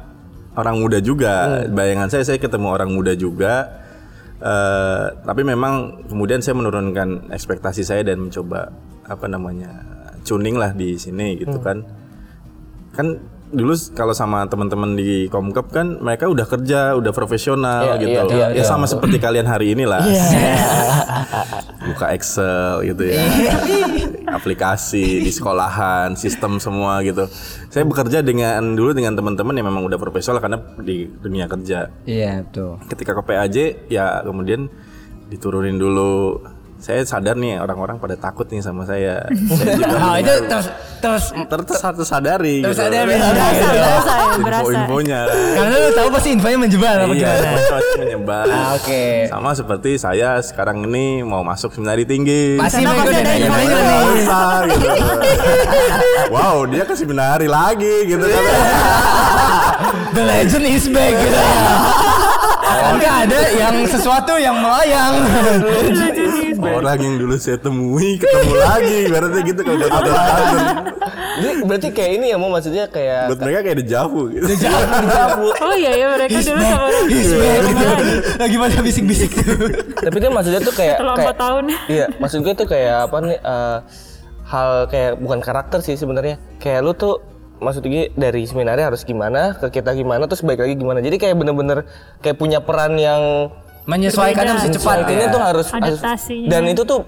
orang 0.55 0.79
muda 0.79 1.03
juga. 1.03 1.67
Bayangan 1.67 2.09
saya 2.09 2.23
saya 2.23 2.39
ketemu 2.39 2.71
orang 2.71 2.91
muda 2.95 3.13
juga. 3.19 3.83
Eh, 4.41 5.07
tapi 5.27 5.43
memang 5.45 6.07
kemudian 6.09 6.41
saya 6.41 6.57
menurunkan 6.57 7.29
ekspektasi 7.29 7.85
saya 7.85 8.01
dan 8.07 8.25
mencoba 8.25 8.73
apa 9.05 9.27
namanya 9.27 9.69
tuning 10.25 10.57
lah 10.57 10.73
di 10.73 10.97
sini 10.97 11.37
gitu 11.37 11.61
kan. 11.61 11.85
Kan 12.95 13.21
dulu 13.51 13.75
kalau 13.93 14.15
sama 14.15 14.47
teman-teman 14.47 14.95
di 14.95 15.27
Komkep 15.27 15.67
kan 15.75 15.99
mereka 15.99 16.31
udah 16.31 16.47
kerja, 16.47 16.95
udah 16.95 17.11
profesional 17.11 17.99
Iya, 17.99 18.03
gitu. 18.03 18.21
iya, 18.31 18.47
iya, 18.55 18.63
ya 18.63 18.65
sama 18.65 18.87
seperti 18.87 19.19
kalian 19.19 19.47
hari 19.47 19.75
ini 19.75 19.85
lah. 19.87 20.03
Buka 21.91 22.15
Excel 22.15 22.87
gitu 22.87 23.11
ya. 23.11 23.19
Aplikasi 24.31 25.27
di 25.27 25.31
sekolahan, 25.35 26.15
sistem 26.15 26.63
semua 26.63 27.03
gitu. 27.03 27.27
Saya 27.69 27.83
bekerja 27.83 28.23
dengan 28.23 28.79
dulu 28.79 28.95
dengan 28.95 29.19
teman-teman 29.19 29.59
yang 29.59 29.67
memang 29.67 29.83
udah 29.87 29.99
profesional 29.99 30.39
karena 30.39 30.63
di 30.79 31.11
dunia 31.11 31.51
kerja. 31.51 31.91
Iya 32.07 32.47
betul. 32.47 32.79
Ketika 32.87 33.19
ke 33.19 33.23
PAJ 33.27 33.57
ya 33.91 34.23
kemudian 34.23 34.71
diturunin 35.27 35.77
dulu. 35.77 36.41
Saya 36.81 37.05
sadar 37.05 37.37
nih 37.37 37.61
orang-orang 37.61 38.01
pada 38.01 38.17
takut 38.17 38.49
nih 38.49 38.65
sama 38.65 38.89
saya. 38.89 39.29
saya 39.53 39.77
Oh 40.01 40.17
itu 40.17 40.33
terus 40.49 40.67
terus 41.01 41.25
ter 41.33 41.61
ter- 41.61 41.95
tersadari 41.95 42.65
gitu. 42.65 42.73
Tersadari. 42.73 43.13
Berasa, 43.13 43.33
berasa 43.37 43.61
ya, 43.61 44.39
berasa. 44.41 44.61
Info-infonya. 44.61 45.21
karena 45.29 45.75
lu 45.77 45.91
tahu 45.93 46.09
pasti 46.11 46.29
infonya 46.33 46.59
menyebar 46.59 46.97
apa 46.99 47.13
Iya, 47.13 47.31
gimana? 47.37 47.61
pasti 47.69 47.95
menyebar. 47.99 48.45
Ah, 48.49 48.69
oke. 48.75 49.03
Sama 49.29 49.51
seperti 49.53 49.91
saya 49.97 50.31
sekarang 50.41 50.89
ini 50.89 51.21
mau 51.21 51.45
masuk 51.45 51.77
seminari 51.77 52.05
tinggi. 52.05 52.57
Infonya. 52.57 52.81
nanya 52.97 53.79
nih. 53.79 53.99
Masa, 54.25 54.41
gitu. 54.65 54.89
wow, 56.35 56.65
dia 56.65 56.85
ke 56.85 56.95
seminari 56.97 57.45
lagi 57.45 58.09
gitu 58.09 58.25
kan. 58.25 58.45
The 60.11 60.23
legend 60.23 60.65
is 60.67 60.89
back 60.89 61.13
gitu 61.15 61.39
ya. 62.71 62.83
Nanti 62.91 63.07
ada 63.07 63.41
yang 63.57 63.77
sesuatu 63.87 64.33
yang 64.39 64.57
melayang. 64.59 65.13
Orang 66.61 66.99
yang 67.01 67.15
dulu 67.19 67.35
saya 67.41 67.57
temui 67.57 68.21
ketemu 68.21 68.55
lagi, 68.61 68.99
berarti 69.09 69.39
gitu 69.49 69.61
kalau 69.65 69.79
buat 69.81 69.93
orang 69.93 70.13
Jadi 71.41 71.57
berarti 71.65 71.89
kayak 71.95 72.11
ini 72.21 72.27
ya 72.33 72.37
mau 72.37 72.53
maksudnya 72.53 72.85
kayak 72.91 73.33
Buat 73.33 73.41
mereka 73.41 73.59
kayak 73.65 73.79
dejavu 73.81 74.23
gitu. 74.29 74.45
Oh 75.65 75.75
iya 75.75 75.93
ya 75.97 76.07
mereka 76.13 76.37
He's 76.37 76.47
dulu 76.49 76.61
sama 76.61 76.89
gitu. 77.09 77.35
Lagi 78.37 78.57
pada 78.61 78.77
bisik-bisik. 78.85 79.31
Tapi 80.05 80.17
kan 80.21 80.31
maksudnya 80.37 80.61
tuh 80.61 80.75
kayak 80.77 81.01
setelah 81.01 81.15
kayak 81.17 81.25
empat 81.25 81.37
tahun. 81.41 81.65
Iya, 81.89 82.07
maksud 82.21 82.39
gue 82.45 82.55
tuh 82.55 82.69
kayak 82.69 82.97
apa 83.09 83.17
nih 83.25 83.39
eh, 83.41 83.79
hal 84.51 84.71
kayak 84.91 85.13
bukan 85.17 85.41
karakter 85.41 85.79
sih 85.81 85.97
sebenarnya. 85.97 86.37
Kayak 86.61 86.81
lu 86.85 86.93
tuh 86.93 87.15
maksud 87.61 87.83
gue 87.83 88.09
dari 88.11 88.43
seminari 88.43 88.81
harus 88.81 89.01
gimana, 89.03 89.55
ke 89.55 89.71
kita 89.71 89.93
gimana, 89.93 90.25
terus 90.25 90.41
balik 90.41 90.61
lagi 90.61 90.75
gimana. 90.75 90.99
Jadi 90.99 91.17
kayak 91.17 91.37
bener-bener 91.37 91.85
kayak 92.19 92.35
punya 92.35 92.59
peran 92.59 92.97
yang 92.97 93.53
Menyesuaikannya 93.83 94.45
Beda. 94.47 94.59
mesti 94.59 94.71
cepat 94.73 94.85
Menyesuaikannya 94.99 95.27
ya. 95.27 95.31
tuh 95.31 95.43
harus, 95.43 95.67
harus 95.69 95.99
Adaptasinya. 95.99 96.49
dan 96.49 96.63
itu 96.65 96.83
tuh 96.85 97.01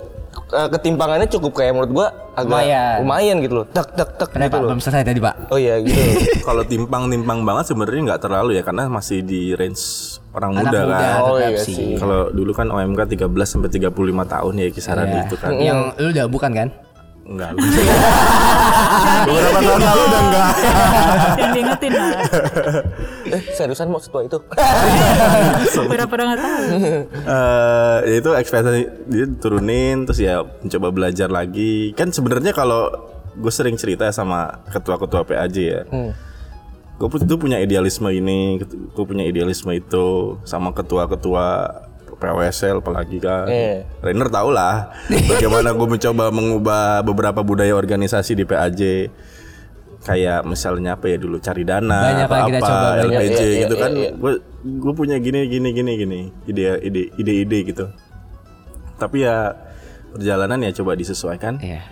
eh, 0.50 0.68
ketimpangannya 0.70 1.28
cukup 1.28 1.52
kayak 1.54 1.72
menurut 1.72 1.92
gua 1.92 2.06
agak 2.32 2.48
Lumayan. 2.48 2.96
lumayan, 3.02 3.36
gitu 3.38 3.54
loh. 3.54 3.66
Tak 3.68 3.86
tak 3.92 4.08
tak 4.16 4.28
Kenapa 4.30 4.48
gitu 4.48 4.56
loh. 4.56 4.66
belum 4.66 4.80
selesai 4.80 5.04
tadi 5.04 5.20
pak? 5.20 5.34
Oh 5.48 5.56
iya 5.56 5.76
gitu. 5.78 6.00
Kalau 6.48 6.64
timpang-timpang 6.64 7.38
banget 7.42 7.64
sebenarnya 7.66 8.00
nggak 8.08 8.20
terlalu 8.20 8.50
ya 8.54 8.62
karena 8.62 8.88
masih 8.88 9.20
di 9.20 9.52
range 9.52 9.82
orang 10.32 10.52
Anak 10.54 10.64
muda, 10.64 10.78
muda 10.82 10.96
kan. 10.96 11.20
Oh, 11.22 11.36
iya 11.38 11.48
sih. 11.56 11.74
sih. 11.76 11.90
Kalau 11.96 12.20
dulu 12.28 12.50
kan 12.50 12.66
OMK 12.66 13.00
13 13.06 13.28
sampai 13.46 13.68
35 13.70 13.92
tahun 14.26 14.52
ya 14.56 14.68
kisaran 14.68 15.06
Iya. 15.06 15.20
itu 15.22 15.34
kan. 15.36 15.50
Yang 15.54 15.78
lu 15.94 16.08
udah 16.10 16.26
bukan 16.26 16.50
kan? 16.52 16.68
Enggak. 17.22 17.54
Beberapa 19.22 19.58
tahun 19.62 19.80
lalu 19.80 20.02
udah 20.02 20.20
enggak. 20.26 20.50
Jangan 21.38 21.52
diingetin 21.54 21.92
lah. 21.94 22.10
Eh, 23.30 23.42
seriusan 23.54 23.88
mau 23.88 24.02
setua 24.02 24.26
itu? 24.26 24.38
Pura-pura 25.90 26.22
nggak 26.34 26.40
tahu. 26.42 26.62
Eh, 27.14 27.98
ya 28.10 28.14
itu 28.18 28.30
ekspektasi 28.34 28.80
dia 29.06 29.26
turunin 29.38 30.02
terus 30.04 30.18
ya 30.18 30.42
mencoba 30.42 30.88
belajar 30.90 31.28
lagi. 31.30 31.94
Kan 31.94 32.10
sebenarnya 32.10 32.50
kalau 32.50 32.90
gue 33.38 33.52
sering 33.54 33.78
cerita 33.78 34.10
sama 34.10 34.60
ketua-ketua 34.68 35.22
PAJ 35.22 35.56
ya. 35.62 35.82
Gue 36.98 37.08
tuh 37.08 37.38
punya 37.38 37.58
idealisme 37.58 38.06
ini, 38.14 38.62
gue 38.66 39.04
punya 39.06 39.26
idealisme 39.26 39.70
itu 39.74 40.38
sama 40.46 40.70
ketua-ketua 40.70 41.46
PWSL 42.22 42.78
apalagi 42.78 43.18
kan. 43.18 43.50
Iya. 43.50 43.82
Rainer 43.98 44.30
tau 44.30 44.54
lah 44.54 44.94
bagaimana 45.26 45.74
gue 45.74 45.88
mencoba 45.90 46.30
mengubah 46.30 47.02
beberapa 47.02 47.42
budaya 47.42 47.74
organisasi 47.74 48.38
di 48.38 48.46
PAJ. 48.46 49.10
Kayak 50.02 50.42
misalnya 50.42 50.98
apa 50.98 51.06
ya 51.06 51.14
dulu 51.14 51.38
cari 51.38 51.62
dana 51.62 52.02
Banyak 52.02 52.26
apa 52.26 52.36
kita 52.50 52.58
apa 52.58 52.66
coba. 52.66 53.02
LPJ 53.06 53.38
Iya, 53.38 53.46
iya, 53.46 53.60
gitu 53.66 53.74
iya, 53.74 53.82
kan. 53.82 53.90
iya. 53.94 54.10
Gue 54.14 54.32
gue 54.62 54.92
punya 54.94 55.16
gini 55.18 55.46
gini 55.46 55.68
gini 55.70 55.92
gini 55.94 56.20
ide 56.46 56.62
ide 56.82 57.02
ide 57.18 57.32
ide 57.42 57.58
gitu. 57.66 57.86
Tapi 58.98 59.22
ya 59.22 59.54
perjalanan 60.14 60.58
ya 60.62 60.70
coba 60.74 60.94
disesuaikan. 60.94 61.58
Iya. 61.58 61.82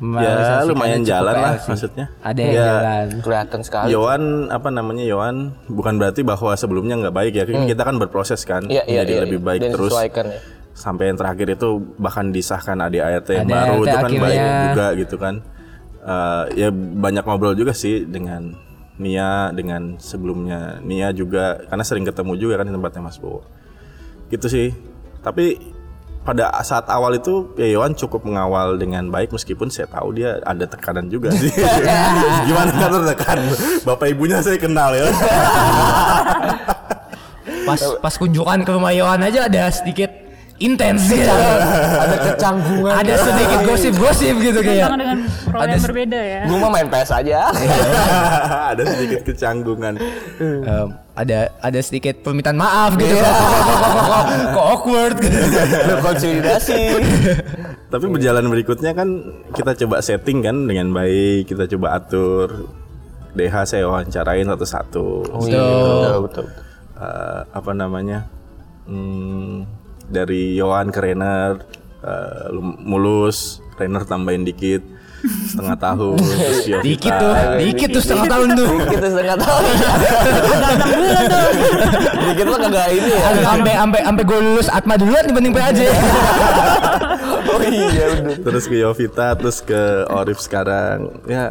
Ya 0.00 0.64
lumayan 0.64 1.02
jalan 1.02 1.34
lah 1.34 1.54
sih. 1.56 1.68
maksudnya. 1.68 2.06
Ada 2.20 2.38
yang 2.38 2.50
Ya, 2.50 2.64
jalan. 2.64 3.06
Kelihatan 3.20 3.60
sekali. 3.60 3.86
Yowan 3.90 4.22
apa 4.48 4.68
namanya 4.68 5.04
Yowan 5.04 5.36
bukan 5.66 5.94
berarti 5.94 6.20
bahwa 6.22 6.52
sebelumnya 6.52 6.96
nggak 6.98 7.14
baik 7.14 7.32
ya 7.34 7.44
kita 7.44 7.82
kan 7.82 7.96
berproses 7.96 8.40
kan 8.42 8.64
Hmm. 8.64 8.72
Iya, 8.72 8.82
iya, 8.84 9.00
jadi 9.02 9.12
iya, 9.12 9.22
lebih 9.22 9.38
iya. 9.38 9.46
baik 9.46 9.60
Dan 9.60 9.70
terus 9.72 9.92
ya. 9.92 10.24
sampai 10.72 11.04
yang 11.06 11.18
terakhir 11.18 11.46
itu 11.50 11.68
bahkan 11.94 12.30
disahkan 12.30 12.80
ADART 12.80 13.28
yang 13.28 13.44
baru 13.44 13.76
itu 13.82 13.96
kan 13.98 14.10
baik 14.10 14.20
akhirnya. 14.32 14.64
juga 14.66 14.86
gitu 14.96 15.16
kan 15.16 15.36
Eh, 16.00 16.44
ya 16.56 16.68
banyak 16.72 17.20
ngobrol 17.20 17.52
juga 17.52 17.76
sih 17.76 18.08
dengan 18.08 18.56
Nia 18.96 19.52
dengan 19.52 19.96
sebelumnya 19.96 20.80
Nia 20.80 21.12
juga 21.12 21.60
karena 21.62 21.84
sering 21.84 22.04
ketemu 22.04 22.32
juga 22.36 22.56
kan 22.56 22.64
di 22.64 22.72
tempatnya 22.72 23.02
Mas 23.02 23.20
Bowo 23.20 23.44
gitu 24.28 24.48
sih 24.48 24.72
tapi 25.20 25.60
pada 26.20 26.52
saat 26.60 26.84
awal 26.92 27.16
itu 27.16 27.48
ya 27.56 27.80
Yohan 27.80 27.96
cukup 27.96 28.28
mengawal 28.28 28.76
dengan 28.76 29.08
baik 29.08 29.32
meskipun 29.32 29.72
saya 29.72 29.88
tahu 29.88 30.12
dia 30.20 30.36
ada 30.44 30.68
tekanan 30.68 31.08
juga 31.08 31.32
sih 31.32 31.48
gimana 32.48 32.70
kan 32.76 32.90
tertekan 32.92 33.38
bapak 33.88 34.12
ibunya 34.12 34.38
saya 34.44 34.60
kenal 34.60 34.92
ya 34.92 35.08
Pas 37.66 37.80
pas 38.00 38.14
kunjungan 38.16 38.64
ke 38.64 38.70
rumah 38.72 38.92
Yohan 38.94 39.20
aja 39.20 39.46
ada 39.46 39.68
sedikit 39.70 40.10
intens 40.60 41.08
gitu. 41.08 41.24
Ada 41.24 42.16
kecanggungan. 42.30 42.92
ada 42.92 43.14
sedikit 43.16 43.58
gosip-gosip 43.64 44.34
gitu 44.44 44.60
kayak. 44.60 44.92
Dengan 44.92 45.18
role 45.48 45.62
Ada 45.64 45.72
yang 45.72 45.84
berbeda 45.88 46.20
ya. 46.20 46.42
Gue 46.44 46.56
mah 46.60 46.70
main 46.70 46.88
PS 46.92 47.10
aja. 47.16 47.48
ada 48.76 48.82
sedikit 48.84 49.20
kecanggungan 49.24 49.94
Em, 50.40 50.88
ada 51.20 51.52
ada 51.60 51.80
sedikit 51.84 52.24
permintaan 52.24 52.56
maaf 52.56 52.96
gitu 52.96 53.12
kok, 53.12 53.34
kok, 54.56 54.64
awkward 54.64 55.16
gitu. 55.20 55.36
Konsolidasi. 56.00 56.80
Tapi 57.92 58.04
berjalan 58.08 58.46
berikutnya 58.48 58.96
kan 58.96 59.08
kita 59.52 59.76
coba 59.84 60.00
setting 60.00 60.40
kan 60.40 60.64
dengan 60.64 60.94
baik, 60.96 61.50
kita 61.50 61.68
coba 61.76 62.00
atur. 62.00 62.70
DH 63.30 63.54
saya 63.62 63.86
wawancarain 63.86 64.42
satu-satu. 64.42 65.06
Oh, 65.30 65.46
iya, 65.46 65.62
betul, 65.62 66.18
betul. 66.26 66.46
Eh, 66.98 67.40
apa 67.46 67.70
namanya? 67.70 68.26
Hmm, 68.90 69.70
dari 70.10 70.58
Yohan 70.58 70.90
ke 70.90 70.98
Renner 70.98 71.62
eh, 72.02 72.44
lu- 72.50 72.80
mulus, 72.82 73.62
Renner 73.78 74.02
tambahin 74.02 74.42
dikit 74.42 74.82
setengah 75.20 75.76
tahun 75.76 76.16
terus 76.16 76.64
Yovita. 76.64 76.84
Dikit 76.86 77.12
tuh, 77.20 77.32
dikit 77.60 77.88
tuh 77.92 78.02
setengah 78.02 78.26
tahun 78.30 78.48
tuh. 78.56 78.68
Kita 78.88 79.06
setengah 79.12 79.36
tahun. 79.36 79.62
Dikit 82.24 82.44
mah 82.48 82.58
kagak 82.64 82.88
ini 82.96 83.10
ya. 83.12 83.30
Sampai 83.44 83.72
sampai 83.76 84.00
sampai 84.04 84.22
gue 84.24 84.38
lulus 84.40 84.68
Atma 84.72 84.94
duluan 84.96 85.24
dibanding 85.28 85.52
PAJ. 85.52 85.80
Oh 87.50 87.62
iya 87.66 88.04
udah. 88.14 88.36
terus 88.46 88.64
ke 88.70 88.76
Yovita 88.78 89.34
terus 89.34 89.58
ke 89.64 90.06
Orif 90.08 90.38
sekarang 90.38 91.10
ya 91.26 91.50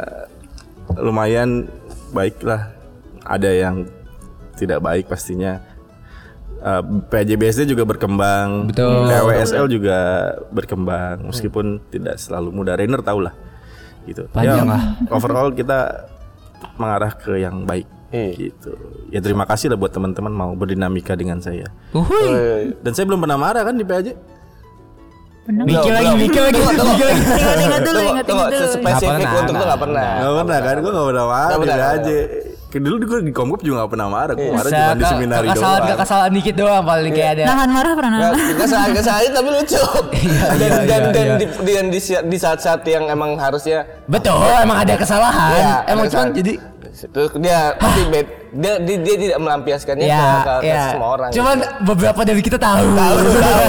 lumayan 0.96 1.68
baik 2.10 2.40
lah 2.42 2.72
ada 3.22 3.50
yang 3.52 3.86
tidak 4.56 4.80
baik 4.80 5.06
pastinya 5.06 5.60
uh, 6.64 6.82
PJBSD 7.10 7.70
juga 7.70 7.84
berkembang 7.84 8.70
Betul. 8.72 9.06
PWSL 9.08 9.66
juga 9.70 9.98
berkembang 10.50 11.30
meskipun 11.30 11.80
tidak 11.92 12.18
selalu 12.18 12.48
mudah 12.50 12.74
Rainer 12.76 13.02
tahu 13.04 13.28
lah 13.28 13.34
gitu 14.04 14.22
Panjang 14.30 14.64
Ya, 14.64 14.72
lah. 14.76 14.82
overall 15.10 15.48
kita 15.50 16.08
mengarah 16.76 17.12
ke 17.12 17.36
yang 17.36 17.64
baik 17.64 17.88
Iya. 18.10 18.50
gitu 18.50 18.74
ya 19.14 19.22
terima 19.22 19.46
kasih 19.46 19.70
lah 19.70 19.78
buat 19.78 19.94
teman-teman 19.94 20.34
mau 20.34 20.50
berdinamika 20.58 21.14
dengan 21.14 21.38
saya 21.38 21.70
Uhuy. 21.94 22.74
dan 22.82 22.90
saya 22.90 23.06
belum 23.06 23.22
pernah 23.22 23.38
marah 23.38 23.62
kan 23.62 23.78
di 23.78 23.86
PAJ 23.86 24.08
Mikir 25.50 25.90
lagi, 25.90 26.14
mikir 26.14 26.42
lagi, 26.46 26.58
mikir 26.62 27.06
lagi. 27.10 27.22
Ingat-ingat 27.26 27.82
dulu, 27.82 28.00
tunggu, 28.22 28.44
dulu. 28.54 28.66
spesifik 28.70 28.86
Nggak 28.86 29.02
pernah, 29.02 29.40
untuk 29.42 29.50
itu 29.50 29.64
nggak 29.66 29.80
pernah. 29.82 30.08
Gak 30.14 30.30
pernah 30.30 30.58
kan, 30.62 30.76
gue 30.78 30.92
gak 30.94 31.06
pernah 31.10 31.26
marah 31.26 31.50
di 31.50 31.58
pernah, 31.58 31.78
PAJ 31.80 32.08
Kayak 32.70 32.82
Dulu 32.86 32.94
gue 33.02 33.18
di 33.26 33.34
Komgop 33.34 33.60
juga 33.66 33.82
gak 33.82 33.90
pernah 33.98 34.06
marah, 34.06 34.34
gue 34.38 34.46
marah 34.46 34.70
Sa- 34.70 34.78
cuma 34.78 34.94
di 34.94 35.04
seminari 35.10 35.46
Kesalahan 35.50 35.80
doang 35.82 35.98
kesalahan 35.98 36.32
dikit 36.38 36.54
doang 36.54 36.82
paling 36.86 37.12
kayak 37.18 37.30
ada. 37.34 37.44
Nahan 37.50 37.68
marah 37.74 37.92
pernah 37.98 38.18
salah 38.70 38.88
kesalahan 38.94 39.30
tapi 39.34 39.48
lucu. 39.50 39.82
dan 40.14 40.54
iya, 40.54 40.68
dan 40.70 40.80
iya, 40.86 41.10
dan 41.10 41.26
iya. 41.26 41.34
di, 41.34 41.46
di, 41.50 41.72
dan 41.74 41.86
di, 41.90 42.00
di 42.30 42.38
saat-saat 42.38 42.86
yang 42.86 43.10
emang 43.10 43.34
harusnya 43.42 43.82
Betul, 44.06 44.38
emang 44.62 44.86
ada 44.86 44.94
kesalahan. 44.94 45.50
Iya, 45.58 45.74
emang 45.90 46.04
kesalahan. 46.06 46.30
jadi 46.30 46.52
terus 46.90 47.30
dia 47.38 47.72
tapi 47.74 48.00
bed, 48.08 48.26
dia, 48.52 48.74
dia 48.78 48.96
dia 48.98 49.16
tidak 49.16 49.38
melampiaskannya 49.38 50.04
ya, 50.04 50.18
ke, 50.18 50.26
ke, 50.42 50.54
ke 50.58 50.66
ya. 50.66 50.84
semua 50.90 51.08
orang. 51.14 51.28
Cuman 51.30 51.56
beberapa 51.86 52.20
dari 52.20 52.42
kita 52.42 52.58
tahu. 52.58 52.84
tahu, 52.90 53.16
tahu. 53.38 53.68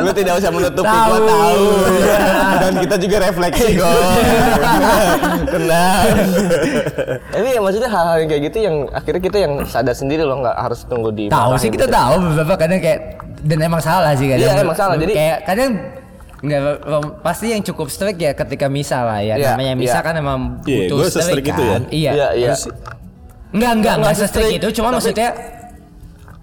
Lu 0.06 0.10
tidak 0.12 0.34
usah 0.38 0.50
menutupi 0.50 0.86
gua 0.86 1.10
Tahu. 1.10 1.26
tahu. 1.26 1.64
Iya. 1.90 2.18
Dan 2.56 2.72
kita 2.78 2.96
juga 2.96 3.16
refleksi 3.20 3.68
kok. 3.74 3.98
Kenal. 5.46 6.00
Tapi 7.34 7.46
ya 7.48 7.60
maksudnya 7.60 7.90
hal-hal 7.90 8.16
yang 8.22 8.28
kayak 8.28 8.42
gitu 8.44 8.58
yang 8.62 8.76
akhirnya 8.90 9.22
kita 9.22 9.38
yang 9.38 9.52
sadar 9.64 9.94
sendiri 9.94 10.22
loh 10.22 10.38
nggak 10.38 10.56
harus 10.56 10.80
tunggu 10.86 11.10
di 11.10 11.26
tahu 11.28 11.58
sih 11.58 11.68
kita 11.68 11.86
tahu 11.86 12.14
beberapa 12.22 12.54
kadang 12.56 12.78
kayak 12.78 13.00
dan 13.42 13.58
emang 13.60 13.82
salah 13.82 14.14
sih 14.14 14.26
kadang. 14.26 14.48
Iya, 14.48 14.62
emang 14.62 14.76
salah. 14.76 14.94
Jadi- 14.96 15.14
kayak 15.14 15.38
kadang 15.44 15.70
nggak 16.36 16.60
pasti 17.20 17.48
yang 17.48 17.64
cukup 17.64 17.88
strict 17.88 18.18
ya 18.18 18.32
ketika 18.32 18.68
misa 18.68 19.00
lah 19.00 19.20
ya. 19.20 19.36
Iya, 19.36 19.56
Namanya 19.56 19.72
misa 19.74 19.98
iya. 19.98 20.04
kan 20.04 20.14
emang 20.14 20.40
Iya, 20.62 20.76
butuh 20.84 20.96
gue 20.98 21.08
se-strict 21.08 21.46
itu 21.48 21.62
ya. 21.62 21.78
Iya. 21.88 22.10
Iya, 22.12 22.28
iya. 22.34 22.54
Enggak, 23.50 23.72
enggak, 23.72 23.72
enggak 23.72 23.96
Nggak 23.96 24.14
se-strict 24.14 24.44
se-strict, 24.44 24.58
itu, 24.60 24.68
cuma 24.76 24.86
tapi- 24.86 24.96
maksudnya 25.00 25.28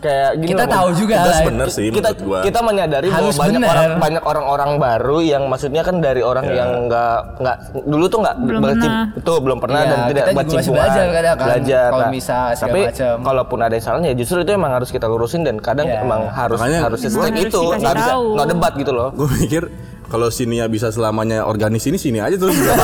Kayak 0.04 0.32
gini 0.36 0.50
kita 0.52 0.64
loh, 0.64 0.74
tahu 0.74 0.88
juga 0.94 1.16
Tegas 1.16 1.32
lah. 1.34 1.46
bener 1.46 1.68
sih 1.70 1.88
kita 1.88 2.10
gue 2.14 2.40
kita 2.44 2.60
menyadari 2.60 3.08
bahwa 3.08 3.18
Harus 3.18 3.36
banyak 3.36 3.56
bener. 3.58 3.72
orang 3.72 3.88
banyak 3.98 4.24
orang-orang 4.24 4.72
baru 4.78 5.18
yang 5.20 5.44
maksudnya 5.46 5.82
kan 5.82 5.96
dari 5.98 6.22
orang 6.22 6.44
Ya. 6.44 6.56
yang 6.60 6.70
nggak 6.86 7.18
nggak 7.40 7.58
dulu 7.86 8.06
tuh 8.06 8.20
nggak 8.20 8.36
Belum 8.38 8.62
berarti 8.62 8.84
pernah. 8.84 9.06
betul 9.14 9.38
belum 9.40 9.58
pernah 9.58 9.80
Iya, 9.80 9.88
dan 9.88 10.00
tidak 10.04 10.04
kita 10.04 10.28
juga 10.28 10.36
masih 10.36 10.52
bercimpuan. 10.54 10.76
belajar 10.78 11.06
kadang 11.08 11.34
kan, 11.34 11.48
belajar 11.48 11.86
kalau 11.86 12.04
Nah, 12.04 12.12
segala 12.20 12.60
tapi 12.60 12.80
macam. 12.84 13.16
kalaupun 13.24 13.60
ada 13.62 13.74
yang 13.74 13.86
salahnya 13.86 14.12
justru 14.14 14.38
itu 14.38 14.52
emang 14.52 14.72
harus 14.74 14.90
kita 14.90 15.06
lurusin 15.06 15.42
dan 15.42 15.56
kadang 15.58 15.88
Iya. 15.88 16.04
emang 16.04 16.22
harus 16.28 16.60
Makanya 16.60 16.80
harus 16.84 17.00
gua- 17.06 17.24
Harus 17.24 17.46
itu 17.46 17.60
nggak 17.74 17.96
bisa 17.96 18.12
no 18.14 18.44
debat 18.44 18.74
gitu 18.76 18.92
loh 18.92 19.10
Gue 19.14 19.28
mikir 19.34 19.64
kalau 20.06 20.28
si 20.28 20.44
Nia 20.44 20.66
bisa 20.66 20.88
selamanya 20.88 21.44
organis 21.44 21.84
ini 21.84 21.96
sini 21.96 22.18
aja 22.18 22.36
terus 22.36 22.54
gua- 22.60 22.78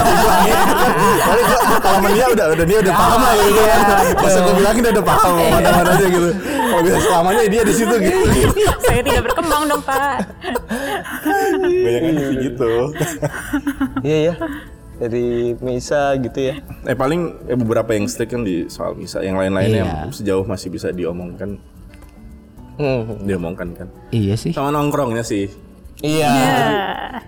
kalau 1.80 2.00
Nia 2.06 2.26
udah 2.28 2.46
udah 2.52 2.66
dia 2.66 2.78
udah 2.80 2.94
paham 2.94 3.20
lah 3.20 3.34
gitu 3.38 3.62
kan. 3.62 3.80
Pas 4.16 4.34
gue 4.36 4.54
bilangin 4.56 4.82
dia 4.82 4.94
udah 4.94 5.06
paham 5.06 5.34
mana 5.36 5.70
aja 5.88 6.06
gitu. 6.06 6.30
Kalau 6.42 6.82
bisa 6.82 6.98
selamanya 7.02 7.42
dia 7.46 7.62
di 7.62 7.74
situ 7.74 7.96
gitu. 7.96 8.18
Saya 8.86 9.02
tidak 9.02 9.22
berkembang 9.26 9.64
dong 9.66 9.82
Pak. 9.82 10.16
Banyak 11.60 12.02
sih 12.16 12.36
gitu. 12.42 12.72
iya 14.02 14.18
ya 14.32 14.34
dari 14.98 15.56
misa 15.58 16.12
gitu 16.18 16.40
ya 16.42 16.60
Eh 16.84 16.92
paling 16.92 17.48
eh, 17.48 17.56
beberapa 17.56 17.88
yang 17.90 18.04
strict 18.06 18.32
kan 18.32 18.44
di 18.44 18.68
soal 18.68 18.94
misa, 18.94 19.20
yang 19.20 19.36
lain-lainnya 19.36 19.84
Iya. 19.84 20.12
sejauh 20.12 20.44
masih 20.44 20.68
bisa 20.70 20.92
diomongkan, 20.92 21.56
Hmm. 22.76 23.24
diomongkan 23.24 23.72
kan. 23.74 23.88
Iya 24.10 24.36
sih. 24.36 24.52
Sama 24.52 24.70
nongkrongnya 24.70 25.20
sih. 25.22 25.48
Iya 26.02 26.30
Ya. 26.30 26.58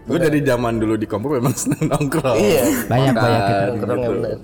Gue 0.03 0.17
dari 0.17 0.39
zaman 0.39 0.77
dulu 0.77 0.95
di 0.95 1.05
kompo 1.05 1.27
memang 1.29 1.54
seneng 1.62 1.87
nongkrong. 1.87 2.35
iya 2.35 2.63
Banyak 2.85 3.13
Makan, 3.13 3.21
banyak 3.21 3.41
kita. 3.41 3.63
nongkrong 3.65 3.98
yang 3.98 4.13
bener. 4.15 4.37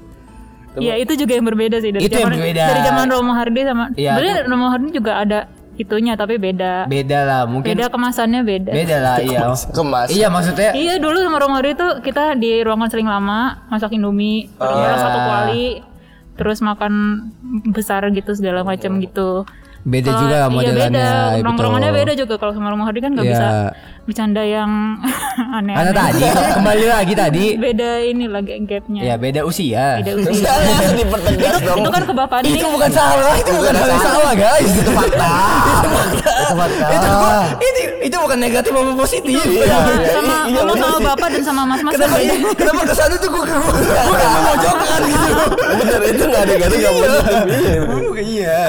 Ya 0.77 0.93
itu 0.95 1.13
juga 1.15 1.33
yang 1.33 1.45
berbeda 1.45 1.77
sih 1.77 1.89
dari 1.89 2.03
Itu 2.03 2.15
zaman 2.15 2.35
berbeda. 2.35 2.63
dari 2.63 2.81
zaman 2.83 3.05
Romo 3.07 3.33
Hardi 3.33 3.61
sama 3.63 3.83
Iya, 3.91 4.11
sebenarnya 4.11 4.35
Romo 4.45 4.67
Hardi 4.67 4.89
juga 4.91 5.11
ada 5.17 5.39
itunya 5.75 6.13
tapi 6.13 6.37
beda. 6.37 6.85
Beda 6.85 7.19
lah, 7.21 7.41
mungkin 7.45 7.69
Beda 7.71 7.85
kemasannya 7.87 8.41
beda. 8.43 8.71
beda 8.71 8.97
lah 8.97 9.15
iya. 9.25 9.39
kemas 9.67 10.07
Iya 10.07 10.27
maksudnya 10.27 10.69
Iya 10.71 10.93
dulu 10.97 11.17
sama 11.17 11.37
Romo 11.37 11.55
Hardi 11.55 11.73
tuh 11.73 11.91
kita 11.99 12.33
di 12.33 12.61
ruangan 12.61 12.87
seling 12.87 13.05
lama 13.05 13.39
masak 13.67 13.89
indomie, 13.91 14.49
Ah. 14.55 14.69
orang 14.69 14.99
satu 14.99 15.19
kuali, 15.19 15.65
terus 16.33 16.59
makan 16.59 16.93
besar 17.67 18.05
gitu 18.09 18.31
segala 18.31 18.61
macam 18.61 18.97
gitu. 18.97 19.45
beda 19.79 20.09
Kalau- 20.09 20.21
juga 20.21 20.35
lah 20.35 20.49
iya 20.49 20.55
modelannya. 20.57 20.91
beda, 20.91 21.09
nongkrongannya 21.41 21.91
beda 21.95 22.13
juga 22.13 22.35
kalau 22.35 22.51
sama 22.51 22.67
Romo 22.67 22.83
Hardi 22.83 22.99
kan 22.99 23.11
nggak 23.13 23.23
Iya. 23.23 23.33
bisa 23.33 23.47
bercanda 24.07 24.39
yang 24.39 24.95
Karena 25.35 25.91
aneh-aneh. 25.91 25.91
tadi 25.93 26.23
kembali 26.55 26.85
lagi 26.87 27.13
tadi 27.13 27.45
Beda 27.53 27.89
ini 27.99 28.25
lagi 28.25 28.55
gapnya. 28.63 29.01
ya 29.03 29.15
beda 29.15 29.43
usia. 29.43 29.99
Beda 29.99 30.15
usia. 30.17 30.51
Dipertegas 30.93 31.55
dong. 31.59 31.77
itu 31.77 31.89
kan 31.89 32.03
kebapaan 32.05 32.41
Itu 32.41 32.65
bukan 32.65 32.87
salah, 32.89 33.35
itu 33.35 33.51
bukan 33.51 33.73
hal 33.73 33.87
yang 33.89 33.99
salah 34.01 34.31
guys. 34.33 34.71
Itu 34.71 34.91
fakta. 34.91 35.31
Itu 36.39 36.55
fakta. 36.55 36.87
itu, 36.87 37.07
itu, 37.61 37.79
itu 38.01 38.15
bukan 38.17 38.37
negatif 38.37 38.71
apa 38.71 38.93
positif. 38.95 39.35
Iya, 39.37 39.67
iya, 39.67 39.77
sama 40.09 40.35
iya, 40.45 40.55
ngomong 40.57 40.71
bener 40.71 40.85
sama 40.85 40.97
sih. 40.97 41.05
bapak 41.05 41.27
dan 41.27 41.41
sama 41.43 41.61
mas-mas 41.65 41.91
kan 41.93 41.99
Kenapa 41.99 42.17
beda. 42.17 42.35
kenapa 42.55 42.81
ke 42.81 42.93
sana 42.95 43.15
tuh 43.17 43.29
gue 43.29 43.43
gue 43.43 43.59
gue 44.07 44.27
memojokkan 44.31 45.01
gitu. 45.03 45.31
Bener 45.77 46.01
itu 46.07 46.23
nggak 46.25 46.41
ada 46.41 46.53
garis 46.55 46.77
nggak 46.77 46.93
positif. 46.95 47.43
Iya. 47.47 47.75
Iya. 48.17 48.59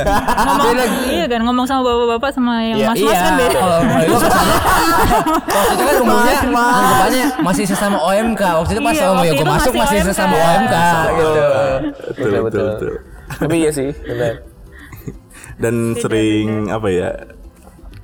ngomong 0.48 0.74
iya 1.06 1.24
kan 1.26 1.40
ngomong 1.42 1.64
sama 1.64 1.80
bapak-bapak 1.82 2.30
sama 2.32 2.52
yang 2.60 2.78
Iya, 2.78 2.86
mas-mas 2.90 3.14
kan 3.16 3.32
beda. 3.36 3.60
Waktu 5.28 5.72
itu 5.74 5.84
kan 5.84 5.96
umumnya 6.00 6.36
anggapannya 6.42 7.26
masih 7.40 7.64
sesama 7.64 7.96
OMK. 8.00 8.42
Waktu 8.42 8.72
itu 8.72 8.82
pas 8.82 8.94
Iya, 8.94 9.02
sama 9.04 9.22
ya 9.22 9.32
gue 9.32 9.46
masuk 9.46 9.72
masih 9.74 9.98
sesama 10.02 10.34
OMK 10.36 10.74
gitu. 11.12 11.28
Betul, 11.28 11.48
Betul, 12.08 12.40
betul, 12.42 12.64
betul. 12.66 12.92
Tapi 13.28 13.54
iya 13.56 13.70
sih, 13.70 13.88
benar. 14.00 14.34
Dan 15.58 15.74
sering 15.94 16.46
apa 16.68 16.88
ya? 16.88 17.10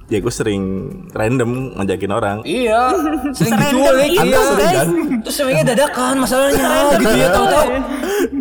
Ya 0.05 0.21
gue 0.21 0.29
sering 0.29 0.63
random 1.11 1.81
ngajakin 1.81 2.13
orang. 2.13 2.37
Iya, 2.45 2.93
sering 3.33 3.57
diculik, 3.57 4.13
itu, 4.13 4.21
iya. 4.21 4.41
guys. 4.53 4.89
Terus 5.25 5.35
seringnya 5.35 5.65
dadakan 5.65 6.21
masalahnya, 6.21 6.69
gitu 7.01 7.17
ya 7.17 7.29
tahu-tahu. 7.33 7.69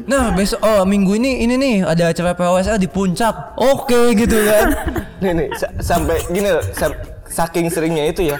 Nah 0.03 0.35
besok, 0.35 0.59
oh 0.59 0.83
minggu 0.83 1.15
ini 1.15 1.39
ini 1.39 1.55
nih 1.55 1.75
ada 1.87 2.11
acara 2.11 2.35
PWSA 2.35 2.75
di 2.75 2.91
puncak, 2.91 3.55
oke 3.55 4.11
gitu 4.11 4.35
kan. 4.43 4.67
Nih 5.23 5.31
nih 5.33 5.47
sa- 5.55 5.71
sampai 5.79 6.19
gini 6.27 6.51
loh, 6.51 6.59
sam- 6.75 6.99
saking 7.31 7.71
seringnya 7.71 8.11
itu 8.11 8.27
ya. 8.27 8.37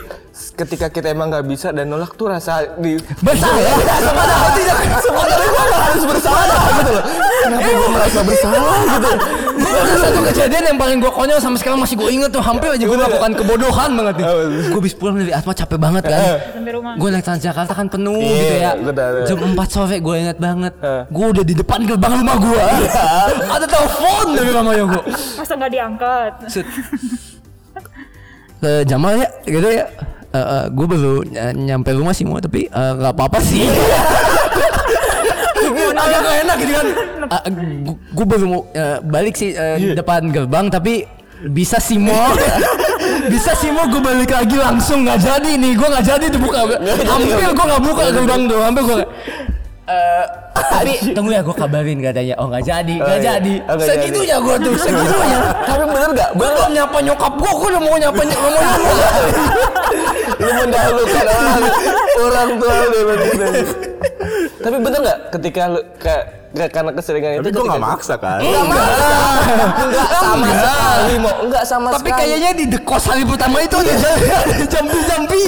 Ketika 0.53 0.85
kita 0.85 1.09
emang 1.09 1.33
nggak 1.33 1.49
bisa 1.49 1.73
dan 1.73 1.89
nolak 1.89 2.13
tuh 2.13 2.29
rasa 2.29 2.77
di 2.77 2.93
Besar 3.25 3.57
ya, 3.57 3.73
sebenarnya 3.73 4.49
tidak. 4.53 4.77
sebenarnya 5.01 5.37
gue 5.49 5.63
nggak 5.65 5.81
harus 5.81 6.03
bersalah 6.05 6.61
gitu 6.77 6.91
loh. 6.93 7.03
Kenapa 7.41 7.69
gue 7.73 7.89
merasa 7.89 8.19
bersalah 8.21 8.77
gitu? 8.85 9.11
Ada 9.73 9.93
satu 9.97 10.19
kejadian 10.29 10.63
yang 10.69 10.77
paling 10.77 10.97
gue 11.01 11.09
konyol 11.09 11.41
sampai 11.41 11.57
sekarang 11.57 11.81
masih 11.81 11.97
gue 11.97 12.09
inget 12.13 12.29
tuh 12.29 12.45
hampir 12.45 12.69
aja 12.69 12.85
gue 12.85 12.93
melakukan 12.93 13.31
kebodohan 13.33 13.89
banget 13.97 14.13
nih. 14.21 14.25
Gue 14.69 14.79
habis 14.85 14.93
pulang 14.93 15.15
dari 15.17 15.33
Atma 15.33 15.53
capek 15.57 15.79
banget 15.81 16.03
kan. 16.05 16.21
Sampai 16.21 16.71
rumah. 16.77 16.93
Gue 17.01 17.07
naik 17.09 17.25
Transjakarta 17.25 17.73
kan 17.73 17.87
penuh 17.89 18.21
Iya, 18.21 18.77
gitu 18.77 18.93
ya. 19.01 19.25
Jam 19.25 19.37
4 19.57 19.73
sore 19.73 19.97
gue 19.97 20.15
inget 20.21 20.37
banget. 20.37 20.73
Eh. 20.85 21.01
Gue 21.09 21.25
udah 21.33 21.41
di 21.41 21.57
depan 21.57 21.81
gerbang 21.81 22.13
rumah 22.21 22.37
gue. 22.37 22.61
Ada 23.49 23.65
telepon 23.65 24.25
dari 24.37 24.51
mama 24.53 24.69
gue. 24.77 25.01
Masa 25.33 25.53
nggak 25.57 25.71
diangkat? 25.73 26.31
Ke 28.61 28.85
Jamal 28.85 29.17
ya 29.17 29.27
gitu 29.43 29.69
ya. 29.73 29.89
Gue 30.67 30.85
baru 30.87 31.21
ny- 31.23 31.53
nyampe 31.69 31.93
rumah 31.93 32.11
sih 32.11 32.25
mau 32.25 32.37
tapi 32.37 32.65
eh, 32.65 32.91
nggak 32.93 33.13
apa-apa 33.13 33.37
sih. 33.39 33.69
Agak 35.93 36.19
gak 36.19 36.35
enak 36.43 36.57
gitu 36.57 36.73
kan. 36.73 36.87
gue 37.87 38.25
baru 38.25 38.45
mau 38.47 38.61
eh, 38.69 38.97
balik 38.99 39.33
sih 39.33 39.53
eh, 39.53 39.93
depan 39.93 40.27
gerbang 40.27 40.67
tapi 40.67 41.05
bisa 41.45 41.77
sih 41.77 41.95
mau 41.95 42.33
bisa 43.31 43.51
sih 43.53 43.69
mau 43.69 43.85
gue 43.85 43.99
balik 43.99 44.29
lagi 44.29 44.55
langsung. 44.55 45.05
Nggak 45.05 45.21
jadi 45.21 45.51
nih 45.53 45.71
gue 45.73 45.87
nggak 45.87 46.05
jadi 46.07 46.25
tuh 46.27 46.41
buka 46.41 46.59
hampir 47.05 47.29
gue 47.45 47.65
nggak 47.65 47.83
buka 47.83 48.03
gerbang 48.11 48.41
tuh 48.43 48.59
hampir 48.59 48.83
gue 48.83 48.97
Eh, 49.83 50.25
tapi 50.55 50.95
tunggu 51.11 51.27
ya 51.29 51.43
gue 51.43 51.51
kabarin 51.51 51.99
katanya. 51.99 52.39
Oh 52.39 52.47
nggak 52.47 52.63
jadi 52.63 52.95
nggak 52.95 53.03
Oh, 53.03 53.19
iya. 53.19 53.35
jadi. 53.35 53.53
Oh, 53.61 53.75
nggak 53.75 53.87
segitunya 53.89 54.37
gue 54.39 54.55
tuh 54.57 54.73
segitunya. 54.87 55.39
Tapi 55.59 55.83
bener 55.85 56.09
nggak? 56.09 56.29
gue 56.33 56.47
belum 56.49 56.71
nyapa 56.71 56.97
nyokap 57.03 57.33
gue 57.35 57.51
gue 57.51 57.67
udah 57.67 57.81
mau 57.83 57.97
nyapa 57.97 58.21
nyapa 58.23 58.47
mau 58.47 58.63
nyapa 58.63 59.21
Lu 60.39 60.49
mendahulukan 60.63 61.25
orang 61.27 61.63
orang 62.19 62.49
tua 62.59 62.77
lu. 62.87 62.99
Tapi 64.63 64.75
bener 64.79 64.99
nggak 65.03 65.19
ketika 65.35 65.61
lu 65.67 65.79
kayak 65.99 66.23
kayak 66.53 66.69
karena 66.69 66.91
keseringan 66.93 67.31
itu 67.33 67.41
Tapi 67.41 67.49
gue 67.49 67.65
nggak 67.65 67.81
maksa 67.81 68.13
kan. 68.15 68.39
Enggak, 68.39 68.85
enggak 69.81 70.07
sama 70.13 70.45
Enggak. 70.45 70.61
sekali 70.61 71.13
mau 71.17 71.33
enggak 71.41 71.63
sama 71.65 71.87
tapi 71.97 72.09
sekali. 72.13 72.19
kayaknya 72.21 72.51
di 72.53 72.65
the 72.69 72.79
kos 72.85 73.03
hari 73.09 73.23
pertama 73.25 73.57
itu 73.59 73.75
ada 73.81 73.93
jampi 74.69 74.99
jampi 75.09 75.39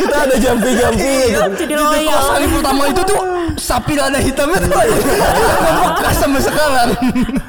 kita 0.00 0.16
ada 0.16 0.36
jampi-jampi. 0.40 1.12
Jadi 1.36 1.64
di 1.68 1.74
the 1.76 1.84
loyal. 1.84 2.24
hari 2.32 2.46
pertama 2.48 2.82
itu 2.88 3.02
tuh 3.04 3.18
sapi 3.60 3.92
lada 3.92 4.16
hitamnya 4.16 4.56
tuh 4.58 4.70
nggak 4.70 4.88
bekas 5.86 6.16
sampai 6.16 6.40
sekarang. 6.40 6.88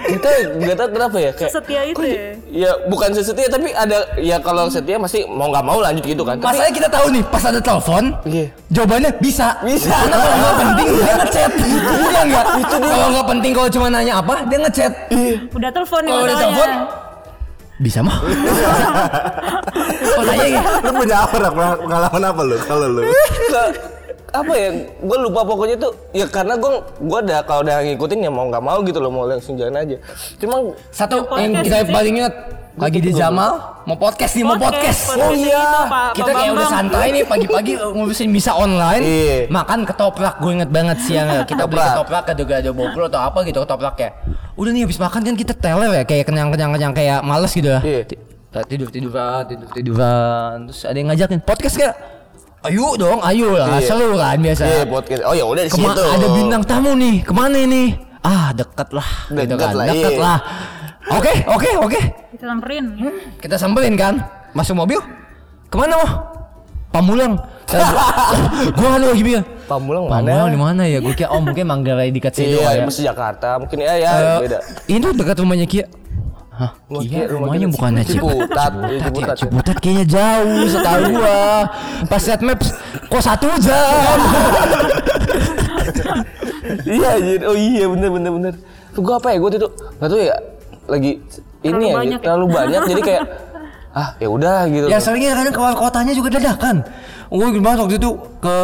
Kita 0.03 0.27
nggak 0.53 0.75
tahu 0.75 0.89
kenapa 0.91 1.17
ya 1.17 1.31
kayak 1.31 1.51
Setia 1.51 1.81
itu 1.83 2.03
ya. 2.03 2.21
ya 2.51 2.71
bukan 2.85 3.09
sesetia 3.09 3.47
tapi 3.47 3.71
ada 3.71 3.95
ya 4.17 4.37
kalau 4.37 4.67
setia 4.67 4.99
masih 4.99 5.23
mau 5.25 5.47
nggak 5.47 5.63
mau 5.63 5.79
lanjut 5.79 6.03
gitu 6.03 6.21
kan. 6.21 6.35
Tapi 6.35 6.51
masalahnya 6.51 6.75
kita 6.75 6.89
tahu 6.89 7.05
nih 7.09 7.23
pas 7.25 7.43
ada 7.43 7.57
telepon 7.57 8.03
Iya. 8.23 8.45
jawabannya 8.69 9.11
bisa. 9.17 9.47
Bisa. 9.61 9.87
karena 9.89 10.17
kalau 10.17 10.37
nggak 10.37 10.55
penting? 10.59 10.87
Dia 10.91 11.13
ngechat. 11.17 11.51
Iya 12.03 12.21
nggak? 12.27 12.45
Kalau 12.67 13.07
nggak 13.09 13.27
penting 13.31 13.51
kalau 13.51 13.69
cuma 13.71 13.87
nanya 13.87 14.13
apa 14.19 14.33
dia 14.45 14.59
ngechat. 14.59 14.91
Udah 15.49 15.69
telepon 15.71 16.01
nih 16.03 16.11
kalau 16.11 16.25
udah 16.27 16.37
telepon 16.37 16.69
bisa 17.81 17.99
mah. 18.05 18.17
Oh 20.11 20.21
tanya 20.21 20.45
ya 20.45 20.61
Lu 20.83 20.91
punya 20.93 21.17
apa 21.23 21.35
pengalaman 21.49 22.23
apa 22.27 22.41
lu? 22.43 22.55
Kalau 22.61 22.87
lu? 22.91 23.01
Apa 24.31 24.53
ya 24.53 24.69
gue 24.97 25.17
lupa 25.19 25.43
pokoknya 25.43 25.75
tuh 25.75 25.91
ya 26.09 26.23
karena 26.23 26.55
gue 26.55 26.71
gue 26.97 27.19
udah 27.21 27.43
kalau 27.43 27.61
udah 27.61 27.83
ngikutin 27.83 28.19
ya 28.21 28.31
mau 28.31 28.47
nggak 28.47 28.63
mau 28.63 28.79
gitu 28.79 28.97
loh 28.97 29.11
mau 29.11 29.23
langsung 29.23 29.53
jalan 29.53 29.75
aja 29.75 29.99
cuma 30.39 30.71
Satu 30.87 31.27
yang 31.35 31.59
kita 31.59 31.83
sih? 31.83 31.91
paling 31.91 32.13
ingat 32.17 32.33
lagi 32.71 32.97
di 32.97 33.11
Jamal 33.11 33.83
mau 33.83 33.99
podcast 33.99 34.31
nih 34.31 34.47
mau 34.47 34.55
podcast. 34.55 35.11
podcast 35.11 35.19
Oh 35.19 35.35
iya. 35.35 35.83
Kita 36.15 36.31
kayak 36.31 36.51
udah 36.53 36.67
santai 36.69 37.11
nih 37.11 37.23
pagi-pagi 37.23 37.75
ngurusin 37.75 38.31
misa 38.31 38.55
online. 38.55 39.03
Iya. 39.03 39.37
Makan 39.51 39.83
ketoprak 39.83 40.39
gue 40.39 40.51
inget 40.53 40.69
banget 40.69 40.97
siang 41.01 41.27
ya. 41.27 41.43
kita 41.43 41.67
beli 41.67 41.83
Ketoprak. 41.83 41.91
ketoprak 41.91 42.23
ke 42.23 42.33
juga 42.33 42.53
ada 42.57 42.71
bobro 42.71 43.03
atau 43.05 43.19
apa 43.19 43.43
gitu 43.43 43.59
ketoprak 43.59 43.95
ya. 43.97 44.09
Udah 44.55 44.71
nih 44.71 44.87
habis 44.87 44.95
makan 44.95 45.21
kan 45.21 45.35
kita 45.35 45.53
teler 45.53 45.91
ya 45.91 46.03
kayak 46.05 46.23
kenyang-kenyang 46.23 46.71
kenyang 46.71 46.93
kayak 46.95 47.19
males 47.21 47.51
gitu 47.51 47.67
ya. 47.69 47.81
Iya. 47.83 48.01
Ti- 48.07 48.19
Tidur 48.51 48.87
tiduran, 48.87 49.43
tidur 49.43 49.67
tiduran. 49.69 50.55
Terus 50.67 50.83
ada 50.83 50.95
yang 50.95 51.07
ngajakin 51.07 51.39
podcast 51.39 51.75
gak? 51.75 51.95
Ayo 52.61 52.93
dong, 52.93 53.17
ayo 53.25 53.57
lah. 53.57 53.81
Iya. 53.81 53.89
Seru 53.89 54.13
kan 54.13 54.37
biasa. 54.37 54.63
iya 54.63 54.85
podcast 54.85 55.21
oh 55.25 55.33
ya 55.33 55.41
udah 55.43 55.63
di 55.65 55.71
Kema- 55.71 55.97
situ. 55.97 56.03
ada 56.05 56.27
bintang 56.29 56.61
tamu 56.61 56.93
nih 56.93 57.15
ke 57.19 57.33
mana 57.33 57.57
ini? 57.57 57.97
Ah 58.21 58.53
deket 58.53 58.93
lah 58.93 59.09
gitu 59.33 59.57
Deket 59.57 59.57
kan 59.59 59.73
lah, 59.73 59.85
deket 59.89 60.13
iya. 60.13 60.21
lah. 60.21 60.37
Oke 61.11 61.33
oke 61.49 61.69
oke. 61.81 62.01
Kita 62.31 62.45
samperin. 62.47 62.85
kita 63.41 63.55
samperin 63.57 63.93
kan? 63.97 64.13
Masuk 64.53 64.77
mobil? 64.77 65.01
Ke 65.67 65.75
mana 65.75 65.97
mau 65.97 66.09
Pamulang. 66.91 67.33
Gue 68.75 68.83
kan 68.85 68.99
lagi 68.99 69.23
bilang 69.23 69.47
Pamulang 69.63 70.05
Pamulang 70.05 70.43
mana 70.43 70.51
di 70.51 70.59
mana 70.59 70.83
ya? 70.83 70.99
Gue 70.99 71.15
kira 71.15 71.31
oh 71.31 71.39
mungkin 71.39 71.63
Manggarai 71.63 72.11
dekat 72.11 72.35
sini 72.35 72.59
iya 72.59 72.77
ya. 72.77 72.83
mesti 72.85 73.01
Jakarta. 73.01 73.57
Mungkin 73.57 73.79
ya 73.79 73.93
ya 73.95 74.11
Eh, 74.11 74.37
beda. 74.43 74.57
ini 74.85 75.07
dekat 75.15 75.35
rumahnya 75.39 75.65
Kia 75.65 75.87
Hah, 76.61 76.71
rumah 76.85 77.25
rumahnya 77.25 77.67
bukannya 77.67 78.03
Ciputat. 78.05 78.69
Ciputat 78.69 78.71
Iya, 78.85 78.99
Ciputat, 79.01 79.01
Ciputat. 79.01 79.27
ya. 79.27 79.41
Ciputat 79.41 79.75
kayaknya 79.77 80.05
jauh 80.07 80.61
setahu 80.67 81.03
gua 81.17 81.39
pas 82.05 82.21
liat 82.21 82.41
maps 82.43 82.67
kok 83.03 83.21
satu 83.23 83.47
jam 83.57 84.19
iya 86.87 87.09
anjir. 87.17 87.39
oh 87.43 87.55
iya 87.55 87.85
bener 87.87 88.09
bener 88.09 88.31
bener 88.31 88.53
gue 88.91 89.13
apa 89.13 89.27
ya 89.27 89.37
gue 89.37 89.49
tuh 89.57 89.71
nggak 89.97 90.07
tahu 90.07 90.19
ya 90.21 90.35
lagi 90.85 91.11
ini 91.61 91.71
Terlalu 91.71 91.83
ya 91.83 91.95
banyak 91.95 92.11
ya? 92.13 92.23
terlalu 92.23 92.45
banyak 92.47 92.81
jadi 92.87 93.01
kayak 93.01 93.23
ah 93.99 94.09
ya 94.17 94.27
udah 94.29 94.57
gitu 94.67 94.85
Ya 94.87 94.97
seringnya 94.97 95.33
kadang 95.33 95.51
keluar 95.51 95.73
kotanya 95.73 96.13
juga 96.13 96.31
dadakan. 96.31 96.79
Gue 97.27 97.47
gimana 97.49 97.75
waktu 97.77 97.95
itu 97.95 98.09
ke 98.37 98.55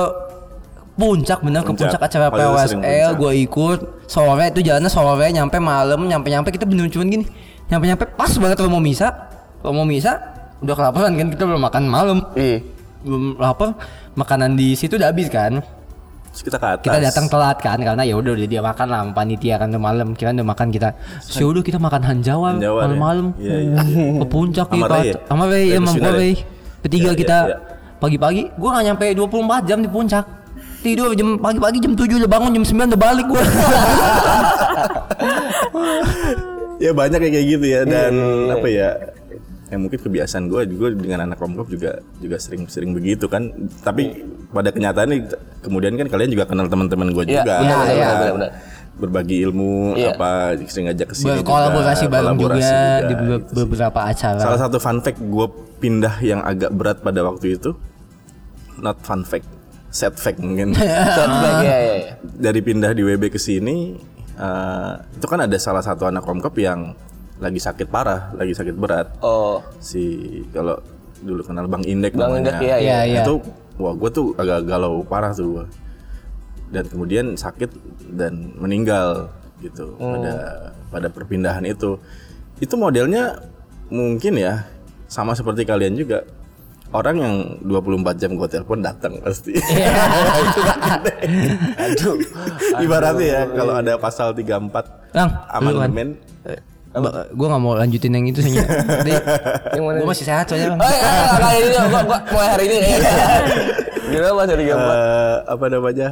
puncak 0.96 1.40
bener 1.42 1.62
ke 1.62 1.70
Puncak. 1.70 1.94
puncak 1.94 2.02
acara 2.02 2.26
Oh, 2.28 2.58
sering 2.58 2.80
PWSL 2.80 2.80
puncak. 2.82 3.12
gue 3.18 3.32
ikut 3.38 3.80
sore 4.06 4.46
itu 4.50 4.60
jalannya 4.62 4.88
sore 4.88 5.28
nyampe 5.30 5.58
malam 5.58 6.00
nyampe 6.02 6.28
nyampe 6.28 6.50
kita 6.50 6.64
bener 6.64 6.88
cuman 6.88 7.08
gini 7.08 7.26
nyampe 7.68 7.86
nyampe 7.88 8.06
pas 8.16 8.32
banget 8.40 8.56
kalau 8.60 8.72
mau 8.72 8.84
misa. 8.84 9.08
Kalau 9.60 9.74
mau 9.74 9.88
misa 9.88 10.20
udah 10.64 10.74
kelaparan 10.74 11.14
kan 11.14 11.28
kita 11.30 11.44
belum 11.46 11.62
makan 11.62 11.84
malam. 11.88 12.18
Iya. 12.34 12.64
Belum 13.04 13.38
lapar 13.38 13.78
makanan 14.18 14.58
di 14.58 14.74
situ 14.74 14.98
udah 14.98 15.12
habis 15.14 15.30
kan. 15.30 15.62
Terus 16.34 16.44
kita 16.54 16.58
ke 16.62 16.68
atas. 16.70 16.86
kita 16.86 16.98
datang 17.02 17.26
telat 17.34 17.58
kan 17.58 17.82
karena 17.82 18.04
ya 18.06 18.14
udah 18.14 18.38
udah 18.38 18.46
dia 18.46 18.62
makan 18.62 18.88
lah 18.94 19.02
panitia 19.10 19.58
kan 19.58 19.74
tuh 19.74 19.82
malam 19.82 20.14
kira 20.14 20.34
udah 20.34 20.48
makan 20.48 20.68
kita. 20.70 20.94
Terus 21.26 21.38
ya 21.42 21.46
udah 21.50 21.64
kita 21.66 21.78
makan 21.82 22.02
hanjawa 22.06 22.62
ya? 22.62 22.70
malam-malam. 22.70 23.28
Iya, 23.42 23.58
iya. 23.58 23.76
ke 24.22 24.26
puncak 24.30 24.68
gitu 24.70 24.96
ya? 25.02 25.14
sama 25.26 25.44
Ray 25.50 25.74
ya 25.74 25.78
sama 25.82 25.98
ya? 25.98 26.12
Ray. 26.14 26.34
bertiga 26.78 27.10
Iya, 27.10 27.18
kita 27.18 27.38
iya, 27.50 27.58
pagi-pagi 27.98 28.54
gua 28.54 28.70
nggak 28.78 28.86
nyampe 28.94 29.06
24 29.18 29.66
jam 29.70 29.80
di 29.82 29.90
puncak. 29.90 30.26
Tidur 30.78 31.10
jam 31.18 31.42
pagi-pagi 31.42 31.82
jam 31.82 31.98
7 31.98 32.06
udah 32.06 32.30
bangun 32.30 32.54
jam 32.62 32.64
9 32.70 32.94
udah 32.94 33.02
balik 33.02 33.26
gua 33.26 33.42
Ya 36.78 36.92
banyak 36.92 37.20
kayak 37.20 37.46
gitu 37.48 37.66
ya 37.66 37.82
dan 37.84 38.14
Iya. 38.14 38.54
apa 38.54 38.68
ya? 38.68 38.90
Ya 39.68 39.76
mungkin 39.76 40.00
kebiasaan 40.00 40.48
gue 40.48 40.62
juga 40.70 40.94
dengan 40.94 41.20
anak 41.24 41.38
romkop 41.38 41.68
juga 41.68 42.00
juga 42.18 42.38
sering-sering 42.38 42.92
begitu 42.92 43.28
kan. 43.28 43.52
Tapi 43.82 44.24
pada 44.48 44.70
kenyataannya 44.70 45.28
kemudian 45.60 45.94
kan 45.96 46.08
kalian 46.08 46.32
juga 46.32 46.46
kenal 46.46 46.66
teman-teman 46.66 47.12
gue 47.12 47.24
Iya, 47.26 47.34
juga. 47.36 47.54
benar, 47.58 47.66
Iya, 47.66 47.76
benar, 47.76 47.92
iya. 47.92 48.08
benar, 48.08 48.34
benar. 48.34 48.52
berbagi 48.98 49.38
ilmu 49.44 49.94
Iya. 49.94 50.10
apa 50.12 50.30
sering 50.66 50.90
ngajak 50.90 51.08
ke 51.08 51.16
sini 51.16 51.30
Berkolaborasi 51.38 52.04
juga, 52.04 52.14
bareng 52.16 52.34
juga, 52.34 52.50
kolaborasi 52.50 52.74
di 53.04 53.14
be- 53.16 53.46
beberapa 53.56 54.00
acara. 54.04 54.40
Salah 54.40 54.58
satu 54.60 54.78
fun 54.80 54.98
fact 55.00 55.20
gue 55.20 55.48
pindah 55.78 56.16
yang 56.20 56.42
agak 56.42 56.74
berat 56.74 56.98
pada 57.00 57.22
waktu 57.22 57.54
itu 57.54 57.78
not 58.78 58.98
fun 59.00 59.22
fact, 59.22 59.46
sad 59.92 60.14
fact 60.14 60.38
mungkin. 60.40 60.74
Setback, 61.14 61.58
ya, 61.62 61.78
ya, 61.78 61.94
ya. 62.00 62.14
Dari 62.24 62.60
pindah 62.60 62.90
di 62.92 63.02
WB 63.04 63.30
ke 63.30 63.38
sini 63.38 63.98
eh, 64.38 64.94
itu 65.18 65.26
kan 65.26 65.40
ada 65.44 65.58
salah 65.58 65.82
satu 65.82 66.08
anak 66.08 66.24
komkop 66.24 66.54
yang 66.62 66.94
lagi 67.38 67.62
sakit 67.62 67.88
parah, 67.90 68.34
lagi 68.34 68.54
sakit 68.54 68.76
berat. 68.78 69.18
Oh, 69.22 69.62
Si 69.78 70.26
kalau 70.54 70.78
dulu 71.22 71.42
kenal 71.46 71.66
Bang 71.70 71.86
Indek 71.86 72.14
Bang 72.14 72.34
namanya. 72.34 72.58
Indek, 72.58 72.62
iya, 72.66 72.78
iya. 72.78 72.98
Iya, 73.06 73.22
Itu 73.26 73.42
wah 73.78 73.94
gue 73.94 74.10
tuh 74.10 74.34
agak 74.38 74.66
galau 74.66 75.06
parah 75.06 75.34
tuh 75.34 75.62
gua. 75.62 75.66
Dan 76.68 76.84
kemudian 76.92 77.38
sakit 77.38 77.72
dan 78.18 78.52
meninggal 78.60 79.32
gitu 79.64 79.96
pada 79.98 80.34
pada 80.94 81.08
perpindahan 81.10 81.64
itu. 81.66 81.98
Itu 82.58 82.76
modelnya 82.76 83.38
mungkin 83.88 84.36
ya 84.36 84.68
sama 85.08 85.38
seperti 85.38 85.64
kalian 85.64 85.96
juga. 85.96 86.26
Orang 86.88 87.20
yang 87.20 87.36
24 87.68 88.16
jam 88.16 88.32
gue 88.40 88.48
telepon 88.48 88.80
datang 88.80 89.20
pasti. 89.20 89.52
aduh. 91.84 92.16
Ibaratnya 92.80 93.28
ya 93.28 93.42
kalau 93.52 93.74
ada 93.76 93.94
pasal 94.00 94.32
34 94.32 95.12
Lang, 95.12 95.30
amandemen 95.52 96.16
Ba- 96.98 97.30
gue 97.30 97.48
gak 97.52 97.62
mau 97.62 97.78
lanjutin 97.78 98.10
yang 98.10 98.26
itu 98.26 98.42
sih. 98.42 98.56
Yang 99.76 99.84
mana? 99.86 99.98
Gue 100.02 100.10
masih 100.10 100.26
sehat 100.26 100.50
soalnya 100.50 100.74
bang. 100.74 100.82
Oh, 100.82 100.90
ya, 100.90 100.98
ya, 100.98 101.38
kayak 101.38 101.60
ini 101.62 101.78
gua, 101.78 102.02
gua 102.02 102.20
mulai 102.34 102.50
hari 102.50 102.64
ini. 102.66 102.78
Gimana 104.10 104.34
Mas 104.34 104.48
dari 104.48 104.64
gambar? 104.66 104.96
eh, 104.96 105.36
apa 105.46 105.66
namanya 105.68 106.10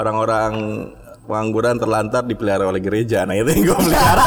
orang-orang 0.00 0.52
pengangguran 1.24 1.76
terlantar 1.76 2.22
dipelihara 2.22 2.64
oleh 2.64 2.80
gereja 2.80 3.22
nah 3.22 3.36
itu 3.36 3.48
yang 3.50 3.62
gue 3.66 3.76
pelihara 3.76 4.24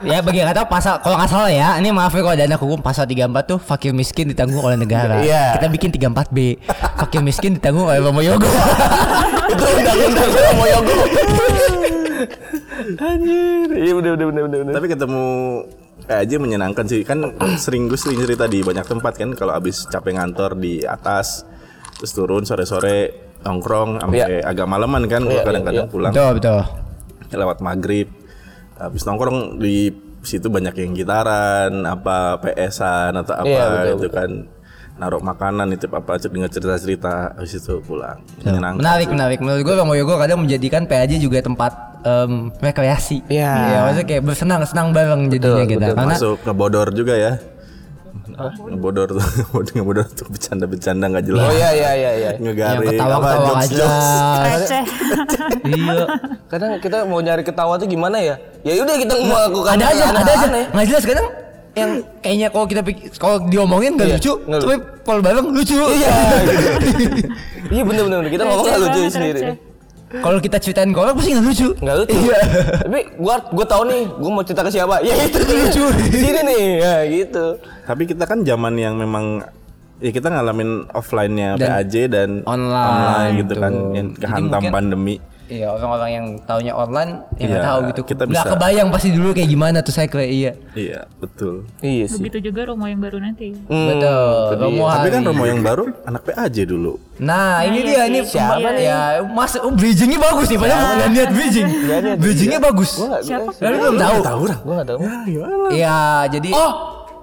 ya 0.00 0.18
bagi 0.22 0.38
yang 0.40 0.54
tahu 0.54 0.66
pasal 0.66 1.02
kalau 1.02 1.16
nggak 1.18 1.28
salah 1.28 1.50
ya 1.50 1.76
ini 1.76 1.90
maaf 1.90 2.10
ya 2.10 2.22
kalau 2.22 2.34
ada 2.34 2.44
anak 2.46 2.60
hukum 2.60 2.78
pasal 2.80 3.04
34 3.04 3.28
tuh 3.44 3.58
fakir 3.58 3.92
miskin 3.92 4.30
ditanggung 4.30 4.62
oleh 4.62 4.78
negara 4.78 5.20
Iya. 5.20 5.58
kita 5.58 5.66
bikin 5.68 5.90
34B 5.92 6.38
fakir 6.96 7.20
miskin 7.20 7.58
ditanggung 7.58 7.84
oleh 7.84 8.00
Romo 8.00 8.22
Yogo 8.22 8.44
Itu 9.48 9.64
undang-undang 9.64 10.28
sama 10.28 10.64
Yogo. 10.68 10.92
Anjir. 13.00 13.68
Iya 13.72 13.92
bener 13.96 14.12
bener 14.12 14.26
bener 14.28 14.42
bener. 14.44 14.58
bener. 14.60 14.74
tapi 14.76 14.86
ketemu 14.92 15.24
aja 16.04 16.36
menyenangkan 16.36 16.84
sih 16.84 17.00
kan 17.00 17.18
sering 17.56 17.88
gue 17.88 17.96
sering 17.96 18.20
cerita 18.20 18.44
di 18.44 18.60
banyak 18.60 18.84
tempat 18.84 19.12
kan 19.16 19.32
kalau 19.32 19.52
abis 19.52 19.88
capek 19.88 20.16
ngantor 20.16 20.56
di 20.56 20.84
atas 20.84 21.44
terus 21.96 22.12
turun 22.12 22.44
sore-sore 22.44 23.27
nongkrong 23.42 24.02
sampai 24.02 24.42
agak 24.42 24.66
malaman 24.66 25.02
kan 25.06 25.22
gua 25.24 25.40
Iya, 25.40 25.44
kadang-kadang 25.46 25.86
iya, 25.86 25.92
pulang. 25.92 26.12
Betul 26.12 26.30
betul. 26.42 26.60
Lewat 27.28 27.58
maghrib 27.60 28.08
habis 28.78 29.02
nongkrong 29.04 29.58
di 29.58 29.90
situ 30.22 30.50
banyak 30.50 30.74
yang 30.74 30.92
gitaran 30.94 31.86
apa 31.86 32.42
PS-an 32.42 33.14
atau 33.16 33.34
apa 33.38 33.46
Iya, 33.48 33.64
betul, 33.70 33.86
gitu 33.94 34.08
kan. 34.10 34.30
Naruh 34.98 35.22
makanan 35.22 35.70
itu 35.70 35.86
apa 35.94 36.18
dengar 36.18 36.50
cerita-cerita 36.50 37.38
habis 37.38 37.54
itu 37.54 37.78
pulang. 37.86 38.18
Menyenangkan 38.42 38.82
menarik 38.82 39.08
menarik. 39.14 39.38
Menurut 39.38 39.62
gue 39.62 39.74
Romo 39.78 39.94
Yogo 39.94 40.18
kadang 40.18 40.42
menjadikan 40.42 40.90
PAJ 40.90 41.22
juga 41.22 41.38
tempat 41.38 41.72
em, 42.02 42.50
rekreasi. 42.58 43.22
Iya. 43.30 43.52
ya 43.54 43.78
maksudnya 43.86 44.06
kayak 44.10 44.22
bersenang 44.26 44.62
senang 44.66 44.90
bareng 44.90 45.30
jadinya 45.30 45.62
Betul, 45.62 45.70
gitu. 45.70 45.80
betul. 45.82 45.94
karena 45.94 46.14
masuk 46.18 46.36
ngebodor 46.42 46.88
juga 46.90 47.14
ya 47.14 47.32
ngebodor 48.36 49.08
tuh 49.14 49.24
ngebodor 49.76 50.06
tuh 50.12 50.26
bercanda-bercanda 50.28 51.04
nggak 51.08 51.24
jelas. 51.24 51.44
Oh 51.46 51.52
iya 51.54 51.70
iya 51.72 51.90
iya 51.94 52.10
iya. 52.12 52.30
yang 52.36 52.44
ngegaring 52.52 52.88
ketawa 52.92 53.14
apa, 53.16 53.28
ketawa 53.28 53.58
aja. 53.62 53.86
iya. 55.78 56.04
Kadang 56.48 56.70
kita 56.82 56.98
mau 57.08 57.20
nyari 57.20 57.42
ketawa 57.46 57.74
tuh 57.80 57.88
gimana 57.88 58.18
ya? 58.20 58.34
Ya 58.66 58.72
udah 58.82 58.96
kita 58.98 59.14
melakukan 59.16 59.72
ada 59.78 59.86
aja 59.88 60.04
ada 60.12 60.32
aja. 60.32 60.46
nggak 60.74 60.86
jelas 60.88 61.04
kadang 61.06 61.28
yang 61.78 61.90
kayaknya 62.18 62.48
kalau 62.50 62.66
kita 62.66 62.82
pikir 62.82 63.06
kalau 63.22 63.36
diomongin 63.46 63.94
nggak 63.94 64.08
Iya, 64.10 64.16
lucu 64.18 64.32
tapi 64.42 64.76
kalau 65.06 65.20
bareng 65.22 65.46
lucu. 65.54 65.76
Iya. 65.78 66.10
Iya 67.68 67.84
bener 67.84 68.02
bener 68.08 68.18
bener. 68.24 68.32
kita 68.32 68.42
ngomong 68.48 68.64
nggak 68.64 68.80
lucu 68.80 69.00
sendiri. 69.12 69.40
Kalau 70.08 70.38
kita 70.40 70.56
ceritain 70.56 70.88
kolak 70.90 71.14
pasti 71.20 71.36
nggak 71.36 71.46
lucu 71.46 71.68
Nggak 71.84 71.96
lucu. 72.00 72.16
Iya. 72.16 72.40
Tapi 72.80 73.00
gua 73.20 73.34
gua 73.52 73.66
tahu 73.68 73.82
nih, 73.92 74.02
gua 74.16 74.30
mau 74.32 74.44
cerita 74.44 74.62
ke 74.64 74.70
siapa? 74.72 75.04
Ya 75.04 75.14
itu 75.20 75.38
lucu. 75.44 75.84
Sini 76.08 76.40
nih, 76.48 76.64
ya 76.80 76.96
gitu. 77.04 77.46
tapi 77.84 78.02
kita 78.04 78.24
kan 78.28 78.44
zaman 78.44 78.74
yang 78.76 78.96
memang 78.96 79.44
ya 79.98 80.10
kita 80.14 80.30
ngalamin 80.30 80.86
offline-nya 80.94 81.58
Dan 81.58 81.68
PAJ 81.68 81.94
dan 82.08 82.30
online, 82.46 83.42
gitu 83.42 83.54
kan 83.58 83.72
betul. 83.74 83.96
yang 83.96 84.08
kehantam 84.14 84.62
pandemi 84.70 85.14
Iya 85.48 85.72
orang-orang 85.72 86.10
yang 86.12 86.26
taunya 86.44 86.72
online 86.72 87.24
yang 87.36 87.48
nggak 87.48 87.56
Iya, 87.56 87.68
tahu 87.72 87.78
gitu. 87.88 88.00
kita 88.04 88.22
bisa- 88.24 88.44
kebayang 88.46 88.88
pasti 88.92 89.08
dulu 89.10 89.32
kayak 89.32 89.48
gimana 89.48 89.80
tuh 89.80 89.90
saya 89.90 90.04
kayak 90.04 90.28
iya. 90.28 90.52
iya 90.74 91.00
betul 91.16 91.64
Iya 91.80 92.04
sih. 92.04 92.20
Begitu 92.20 92.52
juga 92.52 92.68
Romo 92.68 92.84
yang 92.84 93.00
baru 93.00 93.16
nanti. 93.16 93.56
Hmm, 93.64 93.88
Betul. 93.88 94.60
Romo 94.60 94.84
tapi 94.86 95.08
kan. 95.08 95.20
Romo 95.24 95.44
yang 95.44 95.60
baru 95.60 95.88
anak 96.04 96.22
PAJ 96.22 96.56
dulu 96.64 97.00
Nah, 97.18 97.64
ini 97.64 97.82
iya 97.82 98.06
dia 98.06 98.12
ini 98.12 98.18
Siapa 98.22 98.60
nih? 98.70 98.84
Ya, 98.86 99.00
mas 99.24 99.56
oh, 99.56 99.74
bridgingnya 99.74 100.20
bagus 100.20 100.46
nih, 100.46 100.58
padahal 100.60 100.84
nggak 100.94 101.10
niat 101.10 101.30
bridging. 101.34 101.66
Bridgingnya 102.14 102.60
bagus. 102.60 102.90
Siapa? 103.24 103.50
Lalu 103.58 103.76
belum 103.80 103.96
tahu. 103.98 104.18
tahu 104.22 104.42
Gua 104.62 104.74
nggak 104.78 104.86
tahu. 104.86 104.98
gimana 105.26 105.66
Iya, 105.72 105.98
jadi 106.30 106.50
Oh, 106.52 106.72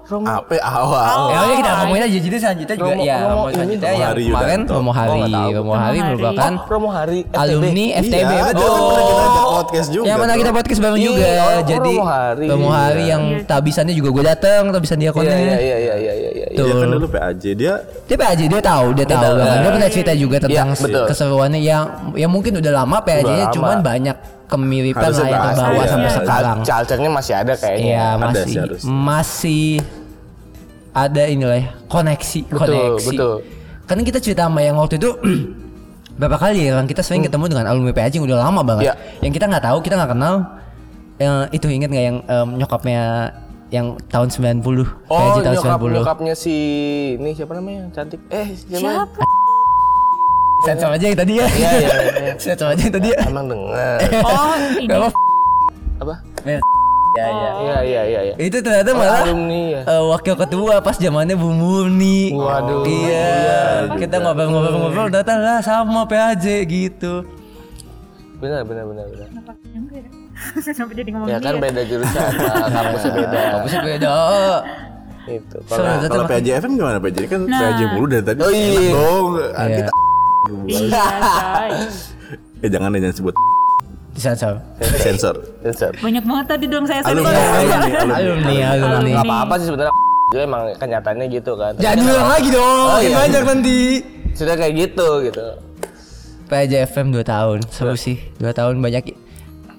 apa 0.06 0.54
awal 0.60 1.18
Ya 1.26 1.38
udah 1.42 1.56
kita 1.56 1.72
ngomongin 1.76 2.02
aja 2.04 2.18
jadi 2.20 2.36
selanjutnya 2.38 2.76
juga 2.76 2.92
Romo- 2.92 3.02
ya 3.02 3.16
Romo 3.18 3.26
Romo 3.26 3.42
ini 3.42 3.52
selanjutnya 3.52 3.86
Romo 3.86 3.96
yang 3.96 4.06
Hari 4.06 4.24
kemarin. 4.24 4.60
Romo 4.66 4.92
Hari 4.92 5.10
Oh. 5.10 5.18
Romo 5.18 5.26
Hari 5.26 5.50
Romo 5.50 5.72
Hari. 5.74 5.98
merupakan 6.06 6.52
oh, 6.52 6.64
promo 6.64 6.88
hari 6.88 7.18
FTB. 7.24 7.34
alumni 7.36 7.84
FTB 7.96 8.14
Iya, 8.28 8.42
betul. 8.46 8.68
oh, 8.68 8.86
pernah 8.86 9.02
kita 9.26 9.44
podcast 9.48 9.88
juga 9.90 10.06
Yang 10.06 10.18
mana 10.18 10.32
kita 10.36 10.52
podcast 10.52 10.80
bareng 10.80 10.96
Iya, 10.96 11.06
juga. 11.06 11.26
oh, 11.26 11.46
oh, 11.48 11.60
Jadi 11.66 11.92
Romo 11.92 12.06
Hari. 12.06 12.46
Romo 12.46 12.68
Hari 12.70 13.04
yang 13.04 13.22
Iya. 13.26 13.44
tabisannya 13.44 13.94
juga 13.94 14.08
gue 14.12 14.24
dateng, 14.24 14.62
tabisan 14.70 14.96
dia 14.96 15.10
Iya 15.10 15.16
iya 15.58 15.94
iya 15.96 16.12
iya 16.14 16.25
iya 16.56 16.62
iya. 16.62 16.64
dia 16.66 16.74
kan 16.74 16.86
Betul. 16.86 16.96
dulu 16.96 17.06
PAJ 17.08 17.42
dia 17.52 17.74
Dia 18.02 18.16
PAJ 18.16 18.40
dia 18.46 18.62
tahu, 18.62 18.86
dia 18.92 19.04
tahu 19.04 19.20
tahu, 19.20 19.34
banget. 19.34 19.46
ya. 19.46 19.58
Dia 19.58 19.70
pernah 19.70 19.90
cerita 19.90 20.12
juga 20.14 20.36
tentang 20.38 20.68
Iya, 20.68 20.80
betul. 20.80 21.04
keseruannya 21.06 21.60
yang 21.60 21.82
yang 22.14 22.30
mungkin 22.30 22.52
udah 22.56 22.72
lama 22.74 22.96
PAJ-nya 22.98 23.44
cuman 23.50 23.78
banyak 23.80 24.16
kemiripan 24.46 25.02
Harusnya 25.02 25.20
lah 25.20 25.28
yang 25.28 25.42
terbawa 25.48 25.74
iya. 25.76 25.86
sampai 25.86 26.06
Iya. 26.06 26.16
sekarang. 26.16 26.58
Culture-nya 26.62 27.10
masih 27.12 27.34
ada 27.34 27.52
kayaknya. 27.54 27.84
Iya 27.84 28.04
Ada 28.06 28.16
masih 28.22 28.44
sih 28.46 28.58
harusnya. 28.58 28.88
masih 28.88 29.66
ada 30.92 31.22
inilah 31.26 31.58
ya 31.58 31.68
koneksi 31.86 32.40
koneksi. 32.48 33.08
betul. 33.12 33.34
Karena 33.84 34.02
kita 34.02 34.18
cerita 34.18 34.42
sama 34.44 34.60
yang 34.60 34.76
waktu 34.76 34.96
itu 34.96 35.10
berapa 36.18 36.36
kali 36.36 36.64
ya 36.64 36.72
kan 36.74 36.86
kita 36.86 37.02
sering 37.02 37.20
ketemu 37.20 37.44
dengan 37.46 37.66
alumni 37.66 37.92
PAJ 37.92 38.16
yang 38.16 38.24
udah 38.24 38.38
lama 38.40 38.60
banget. 38.62 38.88
Hmm. 38.88 38.96
Iya. 38.96 39.20
Yang 39.20 39.32
kita 39.34 39.44
nggak 39.46 39.64
tahu 39.64 39.78
kita 39.80 39.94
nggak 39.94 40.10
kenal. 40.10 40.34
Yang 41.16 41.34
itu 41.50 41.66
inget 41.68 41.88
nggak 41.90 42.04
yang 42.04 42.18
em, 42.22 42.48
nyokapnya 42.56 43.00
yang 43.68 43.86
tahun 44.06 44.28
90 44.30 44.62
Oh, 44.62 44.84
PAJ 45.10 45.36
tahun 45.42 45.54
nyokap 45.58 45.78
90 45.82 45.96
nyokapnya 45.98 46.34
si 46.34 46.54
ini 47.14 47.30
siapa 47.32 47.52
namanya? 47.54 47.90
Cantik. 47.90 48.20
Eh, 48.28 48.48
siapa? 48.54 48.78
Siapa? 49.10 49.22
Sensor 50.62 50.90
aja 50.90 51.04
yang 51.04 51.18
tadi 51.18 51.32
ya. 51.36 51.46
Iya 51.46 51.70
iya. 51.76 51.90
iya. 52.16 52.34
Sensor 52.42 52.68
aja 52.72 52.82
yang 52.82 52.94
tadi 52.94 53.08
ya. 53.10 53.18
Emang 53.24 53.46
dengar. 53.46 53.98
Oh, 54.26 54.54
ini. 54.76 54.88
Apa 54.88 55.08
Apa? 55.98 56.14
Ya 56.46 56.58
ya. 57.26 57.50
Iya 57.56 57.76
iya 57.80 58.02
iya 58.04 58.20
iya. 58.22 58.34
Itu 58.36 58.60
ternyata 58.60 58.92
Oh, 58.92 58.98
malah 59.00 59.24
alumni 59.24 59.62
ya. 59.72 59.80
eh, 59.82 60.02
wakil 60.04 60.34
ketua 60.36 60.74
pas 60.78 60.96
zamannya 60.96 61.34
Bu 61.34 61.48
Murni. 61.50 62.28
Waduh. 62.30 62.84
Iya, 62.84 63.26
kita 63.96 64.20
ngobrol-ngobrol-ngobrol 64.20 65.08
datang 65.08 65.40
lah 65.40 65.58
sama 65.58 66.04
PAJ 66.04 66.68
gitu. 66.68 67.24
Benar 68.36 68.68
benar 68.68 68.84
benar 68.84 69.06
benar. 69.08 69.28
Ya? 70.36 70.60
Kenapa 70.68 70.92
jadi 70.92 71.10
ngomong 71.10 71.26
Ya 71.26 71.38
kan 71.38 71.52
dia? 71.52 71.62
beda 71.62 71.82
jurusan, 71.82 72.28
kampusnya 72.76 73.10
beda. 73.12 73.38
Kampusnya 73.50 73.80
beda. 73.82 74.14
Itu. 75.26 75.56
Kalau 75.64 75.82
datang 75.82 76.06
kalau 76.06 76.22
makin- 76.22 76.38
PAJ 76.38 76.48
FM 76.56 76.72
gimana 76.76 76.98
PAJ 77.00 77.18
kan 77.26 77.40
Nah. 77.42 77.58
PAJ 77.58 77.80
mulu 77.90 78.06
dari 78.06 78.22
tadi 78.22 78.38
Oh, 78.38 78.52
iya. 78.52 78.80
Dong 78.88 79.26
Iya. 79.34 79.66
kita 79.74 79.92
Iya, 80.46 80.78
eh 82.62 82.68
jangan 82.68 82.94
jangan 82.94 83.10
sebut 83.12 83.34
Disensor. 84.12 84.54
sensor 84.96 85.34
Sensor. 85.60 85.90
Banyak 85.98 86.22
banget 86.22 86.46
tadi 86.48 86.64
dong 86.66 86.84
saya 86.84 87.02
sensor. 87.02 87.26
alumni 87.26 88.14
alumni 88.14 88.14
Alumni, 88.14 88.54
alumni. 88.64 89.10
Gak 89.12 89.24
apa-apa 89.24 89.54
sih 89.56 89.66
sebenarnya. 89.66 89.92
Itu 90.26 90.36
emang 90.38 90.62
kenyataannya 90.74 91.26
gitu 91.28 91.52
kan. 91.54 91.72
Jangan 91.76 91.92
kan 91.92 92.02
diulang 92.02 92.30
lagi 92.30 92.48
dong. 92.48 92.86
Oh, 92.86 92.98
iya. 92.98 93.16
banyak 93.16 93.42
nanti. 93.44 93.76
Sudah 94.32 94.54
kayak 94.54 94.72
gitu 94.76 95.08
gitu. 95.22 95.46
PAJ 96.46 96.72
FM 96.86 97.10
2 97.10 97.20
tahun. 97.22 97.58
Seru 97.68 97.92
sih. 97.92 98.22
2 98.38 98.52
tahun 98.52 98.78
banyak 98.78 99.02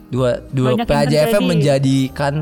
dua 0.08 0.40
dua 0.52 0.74
Banyak 0.74 0.86
yang 0.86 0.90
PAJ 0.90 1.14
FM 1.14 1.18
terjadi. 1.28 1.48
menjadikan 1.48 2.34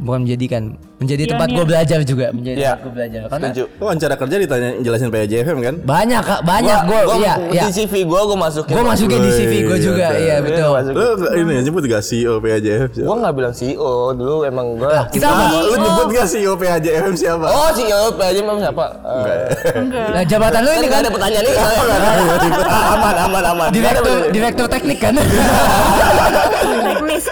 bukan 0.00 0.24
menjadikan 0.24 0.62
menjadi 0.96 1.22
Iya, 1.22 1.30
tempat 1.30 1.46
iya. 1.46 1.54
gue 1.54 1.64
belajar 1.64 1.98
juga 2.02 2.26
menjadi 2.30 2.56
Iya. 2.56 2.68
tempat 2.70 2.80
gue 2.80 2.92
belajar 2.92 3.20
karena 3.22 3.46
Setuju. 3.46 3.62
Lo 3.70 3.82
wawancara 3.82 4.14
kerja 4.16 4.36
ditanya 4.36 4.68
jelasin 4.80 5.08
PJFM 5.08 5.58
kan? 5.60 5.74
banyak 5.80 6.22
kak 6.22 6.40
banyak 6.42 6.78
gue 6.82 7.00
gua, 7.02 7.14
iya 7.16 7.34
iya 7.48 7.62
di 7.62 7.72
CV 7.74 7.92
gue 8.02 8.20
gue 8.22 8.38
masukin 8.38 8.72
gue 8.72 8.84
masukin 8.84 9.18
di 9.18 9.30
CV 9.30 9.52
gue 9.62 9.78
juga 9.78 10.06
iya 10.14 10.36
betul 10.38 10.66
Gua 10.66 10.76
masukin. 10.76 10.96
Lo 10.96 11.10
nggak 11.14 11.32
ini 11.34 11.52
nyebut 11.62 11.84
gak 11.84 12.02
CEO 12.02 12.34
PJFM? 12.36 12.88
Gue 13.00 13.16
nggak 13.16 13.34
bilang 13.34 13.54
CEO 13.54 13.92
dulu 14.12 14.34
emang 14.42 14.66
gue. 14.76 14.92
kita 15.10 15.26
Ah, 15.26 15.36
apa 15.36 15.44
Lo 15.62 15.74
nyebut 15.76 16.08
gak 16.10 16.26
CEO 16.26 16.52
PJFM 16.54 17.14
siapa? 17.14 17.46
Oh 17.46 17.68
CEO 17.70 18.08
memang 18.40 18.58
siapa? 18.58 18.84
Eh, 19.00 19.76
Enggak. 19.76 20.06
nah 20.10 20.22
jabatan 20.22 20.60
lu 20.60 20.70
ini 20.74 20.86
kan 20.86 20.98
ada 20.98 21.10
pertanyaan 21.10 21.44
ini. 21.44 21.56
aman 22.90 23.14
aman 23.20 23.42
aman. 23.46 23.68
Direktur 23.70 24.16
direktur 24.30 24.66
teknik 24.66 24.98
kan 24.98 25.12
Teknis. 26.80 27.24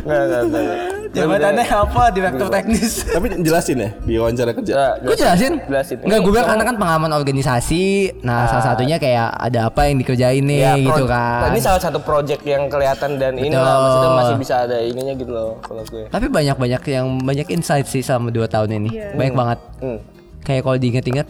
Nggak, 0.00 0.22
nggak, 0.24 0.42
nggak. 0.46 0.78
Jabatannya 1.14 1.64
apa 1.64 2.02
direktur 2.10 2.48
teknis. 2.50 2.92
Tapi 3.14 3.26
jelasin 3.40 3.76
ya 3.78 3.90
di 4.02 4.14
wawancara 4.18 4.50
kerja. 4.52 4.72
Nah, 4.74 4.92
Gue 5.00 5.16
jelasin 5.16 5.52
Jelasin. 5.64 5.96
Enggak 6.02 6.20
gue 6.20 6.32
bilang 6.34 6.48
karena 6.50 6.64
kan 6.66 6.76
pengalaman 6.76 7.12
organisasi. 7.14 7.84
Nah 8.26 8.50
salah 8.50 8.64
satunya 8.74 8.96
kayak 8.98 9.30
ada 9.38 9.70
apa 9.70 9.86
yang 9.86 9.96
dikerjain 10.02 10.42
nih 10.42 10.58
Ya, 10.60 10.74
gitu 10.76 11.04
kan. 11.06 11.54
Ini 11.54 11.60
salah 11.62 11.80
satu 11.80 12.02
project 12.02 12.42
yang 12.42 12.66
kelihatan 12.66 13.16
dan 13.22 13.38
ini 13.38 13.54
Betul. 13.54 13.62
lah 13.62 13.74
maksudnya 13.78 14.10
masih 14.18 14.36
bisa 14.36 14.54
ada 14.66 14.76
ininya 14.82 15.14
gitu 15.14 15.30
loh 15.30 15.62
kalau 15.62 15.82
gue. 15.86 16.10
Tapi 16.10 16.26
banyak-banyak 16.26 16.82
yang 16.90 17.06
banyak 17.22 17.46
insight 17.54 17.86
sih 17.86 18.02
selama 18.02 18.34
2 18.34 18.44
tahun 18.50 18.70
ini. 18.82 18.90
Banyak 19.14 19.34
banget. 19.34 19.58
Hmm. 19.78 19.98
Kayak 20.44 20.62
kalau 20.66 20.76
diinget-inget 20.76 21.28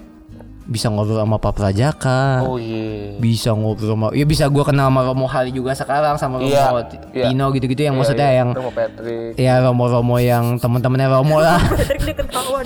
Bisa 0.64 0.88
ngobrol 0.88 1.18
sama 1.18 1.36
Pak 1.36 1.52
Prajaka 1.52 2.40
Oh 2.40 2.56
iya. 2.56 3.14
Bisa 3.16 3.52
ngobrol 3.52 3.92
sama 3.92 4.06
Ya 4.10 4.24
bisa 4.24 4.44
gue 4.46 4.64
kenal 4.64 4.88
sama 4.88 5.00
Romo 5.02 5.24
Hari 5.24 5.50
juga 5.50 5.72
sekarang 5.72 6.16
Sama 6.16 6.40
Romo 6.40 6.48
Iya, 6.48 6.72
iya. 7.12 7.24
Tino 7.28 7.52
gitu-gitu 7.52 7.82
Yang 7.82 7.92
Iya, 7.92 8.00
maksudnya 8.00 8.26
iya. 8.26 8.38
yang 8.38 8.48
Romo 8.50 8.70
Patrick. 8.70 9.32
Ya 9.36 9.54
Romo-Romo 9.60 10.16
yang 10.18 10.44
temen-temennya 10.56 11.08
Romo 11.10 11.36
lah. 11.38 11.60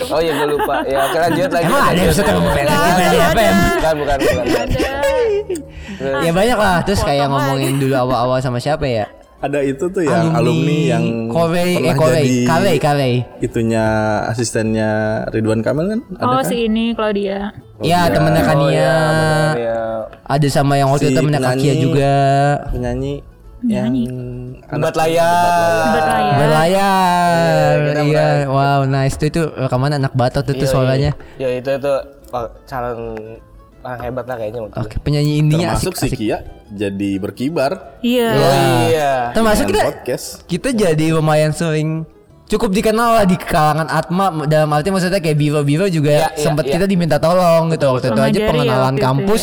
Oh 0.09 0.19
iya 0.19 0.33
gue 0.33 0.49
lupa. 0.49 0.81
Ya 0.85 0.99
oke 1.03 1.19
lanjut 1.19 1.51
lagi. 1.51 1.67
Emang 1.67 1.85
ada 1.85 2.01
episode 2.01 2.29
Romo 2.29 2.49
Patrick 2.49 2.71
di 2.71 2.79
ada. 2.79 2.95
PDFM? 2.95 3.55
Bukan 3.59 3.95
bukan 3.99 4.19
bukan. 4.21 4.45
Ada. 4.49 4.91
Ya 5.99 6.31
banyak 6.31 6.55
lah 6.57 6.77
Terus 6.83 7.01
kayak 7.01 7.27
ngomongin 7.27 7.77
dulu 7.77 7.95
awal-awal 7.97 8.39
sama 8.39 8.57
siapa 8.57 8.87
ya 8.87 9.07
Ada 9.39 9.63
itu 9.63 9.87
tuh 9.89 10.03
yang 10.03 10.31
alumni, 10.33 10.79
yang 10.93 11.05
Korei 11.27 11.79
eh 11.81 11.95
Korei 11.95 12.23
jadi 12.23 12.39
Karei 12.45 12.77
Karei 12.77 13.15
itunya 13.39 13.85
asistennya 14.27 14.91
Ridwan 15.29 15.59
Kamil 15.61 15.87
kan? 15.89 16.01
Ada 16.13 16.25
Oh 16.25 16.39
kan? 16.39 16.47
si 16.47 16.57
ini 16.61 16.91
Claudia. 16.91 17.51
Ya 17.79 18.11
temennya 18.11 18.43
Oh 18.43 18.49
Kania 18.51 18.71
iya, 18.75 18.91
benar, 18.91 19.55
ya. 19.55 19.83
Ada 20.27 20.47
sama 20.51 20.75
yang 20.75 20.91
waktu 20.91 21.09
Si 21.09 21.15
itu 21.15 21.19
temennya 21.23 21.41
penyanyi. 21.41 21.63
Kakia 21.63 21.75
juga 21.79 22.15
penyanyi 22.75 23.15
yang 23.67 23.95
Debat 24.69 24.95
layar. 24.95 25.83
Debat 25.91 26.07
layar. 26.07 26.35
Berlayar 26.39 27.73
kita 27.83 28.03
Iya 28.07 28.27
Wow 28.47 28.81
nice 28.87 29.15
Itu 29.19 29.25
itu 29.31 29.43
rekaman 29.51 29.99
anak 29.99 30.13
batot 30.15 30.47
itu 30.47 30.63
Iya, 30.63 30.71
suaranya 30.71 31.11
iya. 31.39 31.49
Ya 31.51 31.59
itu 31.59 31.71
itu 31.75 31.95
oh, 32.31 32.47
calon 32.67 32.99
orang 33.83 34.01
hebat 34.03 34.25
lah 34.27 34.37
kayaknya. 34.37 34.61
Oke 34.75 34.97
penyanyi 34.99 35.33
India 35.39 35.75
termasuk 35.75 35.95
asik, 35.95 36.11
si. 36.13 36.17
Kia 36.27 36.39
jadi 36.69 37.11
berkibar 37.23 37.99
Iya. 38.03 38.31
Oh 38.35 38.55
iya. 38.91 39.13
Termasuk 39.35 39.65
kita 39.71 39.83
podcast. 39.87 40.27
Kita 40.47 40.69
jadi 40.75 41.07
lumayan 41.15 41.55
sering 41.55 42.07
Cukup 42.49 42.73
dikenal 42.73 43.11
lah 43.15 43.25
di 43.25 43.37
kalangan 43.37 43.87
Atma 43.87 44.33
Dalam 44.45 44.73
arti 44.73 44.89
maksudnya 44.89 45.21
kayak 45.21 45.37
biro-biro 45.37 45.85
juga 45.87 46.11
Iya, 46.11 46.29
iya, 46.33 46.41
sempat 46.41 46.65
iya. 46.65 46.73
kita 46.75 46.85
diminta 46.85 47.17
tolong 47.17 47.69
gitu 47.71 47.85
Waktu 47.87 48.09
itu 48.09 48.21
aja 48.23 48.41
ya 48.41 48.49
pengenalan 48.49 48.95
itu 48.95 49.05
kampus 49.05 49.43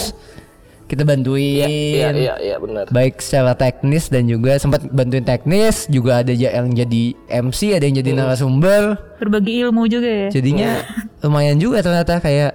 Kita 0.86 1.02
bantuin 1.02 1.70
Iya 1.70 2.10
iya 2.12 2.34
iya 2.38 2.56
benar. 2.58 2.86
baik 2.90 3.18
secara 3.18 3.54
teknis 3.54 4.06
dan 4.08 4.26
juga 4.26 4.58
sempat 4.58 4.86
bantuin 4.86 5.22
teknis 5.22 5.86
juga 5.86 6.22
ada 6.22 6.30
yang 6.30 6.70
jadi 6.70 7.04
MC 7.42 7.74
ada 7.74 7.86
yang 7.86 7.98
jadi 7.98 8.10
narasumber 8.16 8.98
Berbagi 9.18 9.62
ilmu 9.62 9.86
juga 9.86 10.06
ya. 10.06 10.30
jadinya 10.30 10.82
lumayan 11.22 11.58
juga 11.58 11.82
ternyata 11.82 12.18
kayak 12.18 12.54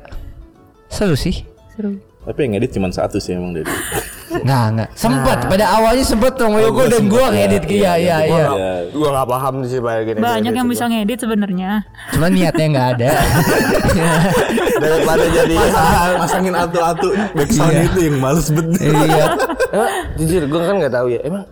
seru 0.87 1.15
sih 1.15 1.43
Seru. 1.73 1.99
tapi 2.23 2.39
yang 2.45 2.55
edit 2.55 2.71
cuma 2.71 2.91
satu 2.91 3.19
sih 3.19 3.35
emang 3.35 3.51
dari 3.51 3.67
nggak 4.31 4.64
nggak. 4.72 4.89
Sempat 4.95 5.39
pada 5.51 5.66
awalnya 5.74 6.05
sempat 6.07 6.39
Tong 6.39 6.55
Yogo 6.55 6.87
dan 6.87 7.11
gua 7.11 7.35
ngedit. 7.35 7.66
iya 7.66 7.93
iya 7.99 8.16
iya. 8.22 8.47
Gue 8.91 9.07
gak 9.07 9.26
paham 9.26 9.62
sih 9.66 9.78
kayak 9.78 10.03
gini. 10.07 10.18
Banyak 10.18 10.53
yang 10.55 10.68
bisa 10.70 10.85
ngedit 10.87 11.18
sebenarnya. 11.18 11.83
cuma 12.14 12.26
niatnya 12.31 12.66
nggak 12.70 12.89
ada. 12.97 13.11
Daripada 14.83 15.24
jadi 15.28 15.55
Pasang- 15.55 16.18
pasangin 16.18 16.55
atu-atu 16.57 17.09
backsound 17.35 17.76
itu 17.85 17.99
yang 18.07 18.16
males 18.18 18.49
bener. 18.49 18.78
Iya. 18.81 19.24
Emang 19.70 19.91
jujur 20.16 20.43
gue 20.47 20.61
kan 20.62 20.74
nggak 20.78 20.95
tahu 20.95 21.07
ya. 21.11 21.20
Emang 21.22 21.43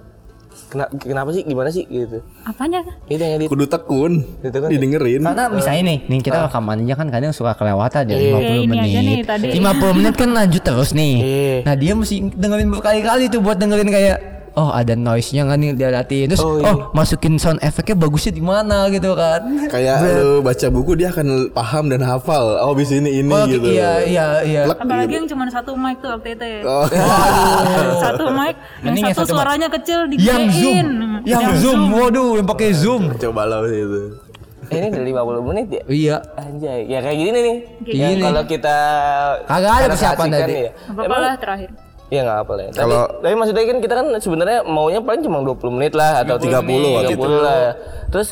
kenapa, 0.69 0.91
kenapa 0.95 1.29
sih 1.31 1.43
gimana 1.43 1.69
sih 1.69 1.85
gitu? 1.85 2.21
Apanya? 2.43 2.85
Itu 3.05 3.19
yang 3.19 3.35
edit. 3.37 3.49
kudu 3.49 3.65
tekun 3.65 4.13
Itu 4.39 4.55
kan. 4.55 4.69
didengerin 4.69 5.21
karena 5.23 5.45
misalnya 5.49 5.83
nih 5.87 5.99
nih 6.05 6.21
kita 6.21 6.39
rekaman 6.45 6.77
aja 6.81 6.95
kan 6.95 7.09
kadang 7.09 7.33
suka 7.33 7.53
kelewatan 7.53 8.03
ya 8.05 8.17
50 8.17 8.29
Kayak 8.39 8.53
ini 8.55 8.67
menit 8.67 8.85
aja 8.85 9.01
nih 9.01 9.17
tadi. 9.23 9.47
50 9.59 9.99
menit 9.99 10.15
kan 10.15 10.29
lanjut 10.31 10.63
terus 10.63 10.91
nih 10.93 11.15
Iya. 11.19 11.57
nah 11.65 11.75
dia 11.75 11.93
mesti 11.93 12.15
dengerin 12.31 12.69
berkali-kali 12.71 13.25
tuh 13.27 13.41
buat 13.41 13.57
dengerin 13.57 13.89
kayak 13.89 14.17
oh 14.59 14.75
ada 14.75 14.99
noise-nya 14.99 15.47
kan 15.47 15.55
nih 15.57 15.71
dia 15.73 15.89
latiin 15.89 16.27
terus 16.27 16.43
Oh, 16.43 16.59
oh, 16.59 16.59
iya. 16.59 16.73
masukin 16.91 17.39
sound 17.39 17.63
efeknya 17.63 17.95
bagusnya 17.95 18.35
di 18.35 18.43
mana 18.43 18.91
gitu 18.91 19.15
kan 19.15 19.41
kayak 19.71 20.03
lu 20.19 20.43
baca 20.43 20.67
buku 20.67 20.99
dia 20.99 21.09
akan 21.09 21.55
paham 21.55 21.87
dan 21.87 22.03
hafal 22.03 22.59
oh 22.59 22.75
bis 22.75 22.91
ini 22.91 23.23
ini 23.23 23.31
oh 23.31 23.47
gitu 23.47 23.71
iya 23.71 24.03
iya 24.03 24.27
iya 24.43 24.61
Plek 24.67 24.83
Apalagi 24.83 25.07
gitu. 25.07 25.17
yang 25.17 25.27
cuma 25.31 25.45
satu 25.47 25.73
mic 25.73 25.97
tuh 25.99 26.11
waktu 26.11 26.29
itu 26.35 26.45
ya. 26.45 26.61
Oh. 26.67 26.87
Satu 27.99 28.25
mic, 28.31 28.55
yang 28.83 28.95
Mending 28.95 29.05
yang 29.05 29.15
satu 29.15 29.23
satu 29.23 29.31
mic. 29.31 29.37
suaranya 29.39 29.69
kecil 29.71 29.99
yang 30.19 30.43
zoom 30.51 30.51
digedein. 30.51 30.89
yang, 31.25 31.45
zoom 31.57 31.81
waduh 31.89 32.31
yang 32.37 32.49
pakai 32.49 32.69
zoom 32.75 33.03
coba 33.15 33.43
lah 33.45 33.63
itu 33.65 34.03
ini 34.69 34.87
udah 34.93 35.05
50 35.41 35.49
menit 35.49 35.67
ya? 35.71 35.83
iya 35.89 36.17
Anjay, 36.37 36.85
ya 36.85 37.01
kayak 37.01 37.17
gini 37.17 37.39
nih. 37.41 37.57
Yang 37.89 38.13
gini. 38.13 38.23
kalau 38.23 38.43
kita 38.45 38.77
Kagak 39.49 39.73
ada 39.73 39.87
persiapan 39.89 40.27
tadi. 40.29 40.53
Ya. 40.53 40.71
Gak 40.77 40.93
apa-apa 40.93 41.17
lah 41.17 41.35
terakhir. 41.41 41.71
Iya 42.09 42.21
nggak 42.25 42.39
apa 42.41 42.53
lah. 42.53 42.65
ya. 42.65 42.71
Tapi, 42.73 42.81
Kalau- 42.89 43.09
tapi 43.21 43.35
maksudnya 43.37 43.65
kan 43.65 43.79
kita 43.79 43.95
kan 43.95 44.07
sebenarnya 44.17 44.59
maunya 44.65 45.01
paling 45.01 45.21
cuma 45.21 45.39
20 45.45 45.69
menit 45.71 45.93
lah 45.93 46.25
atau 46.25 46.41
30 46.41 46.97
waktu 46.97 47.13
30 47.13 47.39
lah. 47.39 47.77
Terus 48.09 48.29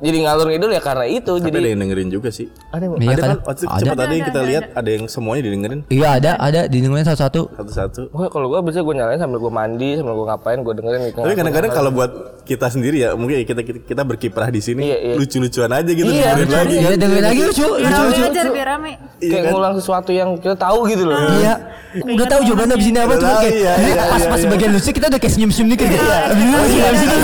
jadi 0.00 0.16
ngalur 0.24 0.46
ngidul 0.48 0.70
ya 0.70 0.80
karena 0.80 1.04
itu 1.04 1.32
tapi 1.34 1.46
jadi 1.46 1.56
ada 1.56 1.68
yang 1.68 1.80
dengerin 1.80 2.08
juga 2.08 2.28
sih 2.28 2.46
ada 2.70 2.84
Iya 2.90 3.10
ada 3.10 3.20
kan? 3.20 3.28
kan 3.30 3.38
waktu 3.44 3.62
Ada. 3.62 3.78
cepat 3.78 3.96
tadi 3.96 4.14
Ada, 4.14 4.24
kita 4.24 4.38
ada, 4.38 4.48
lihat 4.48 4.64
ada 4.72 4.90
yang 4.90 5.04
semuanya 5.06 5.42
didengerin 5.44 5.80
iya 5.88 6.08
ada 6.16 6.30
ada 6.36 6.60
didengerin 6.66 7.04
satu-satu 7.04 7.42
satu-satu 7.54 8.00
Wah, 8.10 8.28
kalau 8.28 8.46
gua 8.48 8.60
bisa 8.60 8.80
gua 8.80 8.94
nyalain 8.94 9.16
sambil 9.16 9.38
gua 9.38 9.52
mandi, 9.52 9.94
sambil 9.94 10.14
gua 10.14 10.26
ngapain, 10.30 10.58
gua 10.60 10.72
dengerin 10.72 11.00
gitu. 11.06 11.20
tapi 11.20 11.34
kadang-kadang 11.34 11.70
kalau 11.70 11.90
buat 11.90 12.10
kita 12.42 12.66
sendiri 12.66 12.96
ya 12.98 13.12
mungkin 13.12 13.44
kita 13.44 13.60
kita, 13.60 13.78
kita 13.84 14.02
berkiprah 14.02 14.48
di 14.48 14.58
sini 14.58 14.82
Iya, 14.82 14.96
iya. 14.98 15.14
lucu-lucuan 15.14 15.70
aja 15.70 15.90
gitu 15.90 16.08
Iya, 16.08 16.28
dengerin 16.34 16.50
lagi 16.50 16.74
iya 16.74 16.88
kan 16.88 16.98
dengerin 16.98 17.24
lagi 17.24 17.40
lucu 17.44 17.66
Biar 17.70 17.92
lucu 17.92 18.02
lucu 18.02 18.22
aja, 18.26 18.42
biar 18.50 18.68
rame. 18.68 18.92
kayak 19.20 19.44
ngulang 19.48 19.74
sesuatu 19.76 20.10
yang 20.10 20.32
kita 20.34 20.56
tahu 20.56 20.88
gitu 20.88 21.04
loh. 21.04 21.20
Iya. 21.36 21.54
Udah 21.90 22.26
tahu 22.26 22.40
jawabannya 22.46 22.74
abis 22.74 22.86
ini 22.88 22.98
apa 22.98 23.14
tahu, 23.14 23.36
kayak 23.42 23.50
iya, 23.52 23.72
iya, 23.76 23.94
pas 24.00 24.16
iya, 24.16 24.30
pas 24.30 24.40
iya. 24.40 24.48
bagian 24.48 24.70
lucu 24.70 24.90
kita 24.90 25.06
udah 25.10 25.18
kayak 25.18 25.32
senyum 25.34 25.50
senyum 25.50 25.68
dikit 25.70 25.86
gitu. 25.86 26.00
Iya, 26.00 26.18
Iya, 26.30 26.84
abis 26.88 27.00
ini 27.02 27.14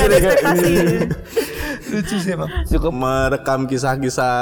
Ada 0.00 0.09
ekspektasi. 0.22 0.74
lucu 1.90 2.16
sih 2.16 2.30
emang. 2.30 2.46
cukup 2.64 2.92
merekam 2.92 3.66
kisah-kisah 3.66 4.34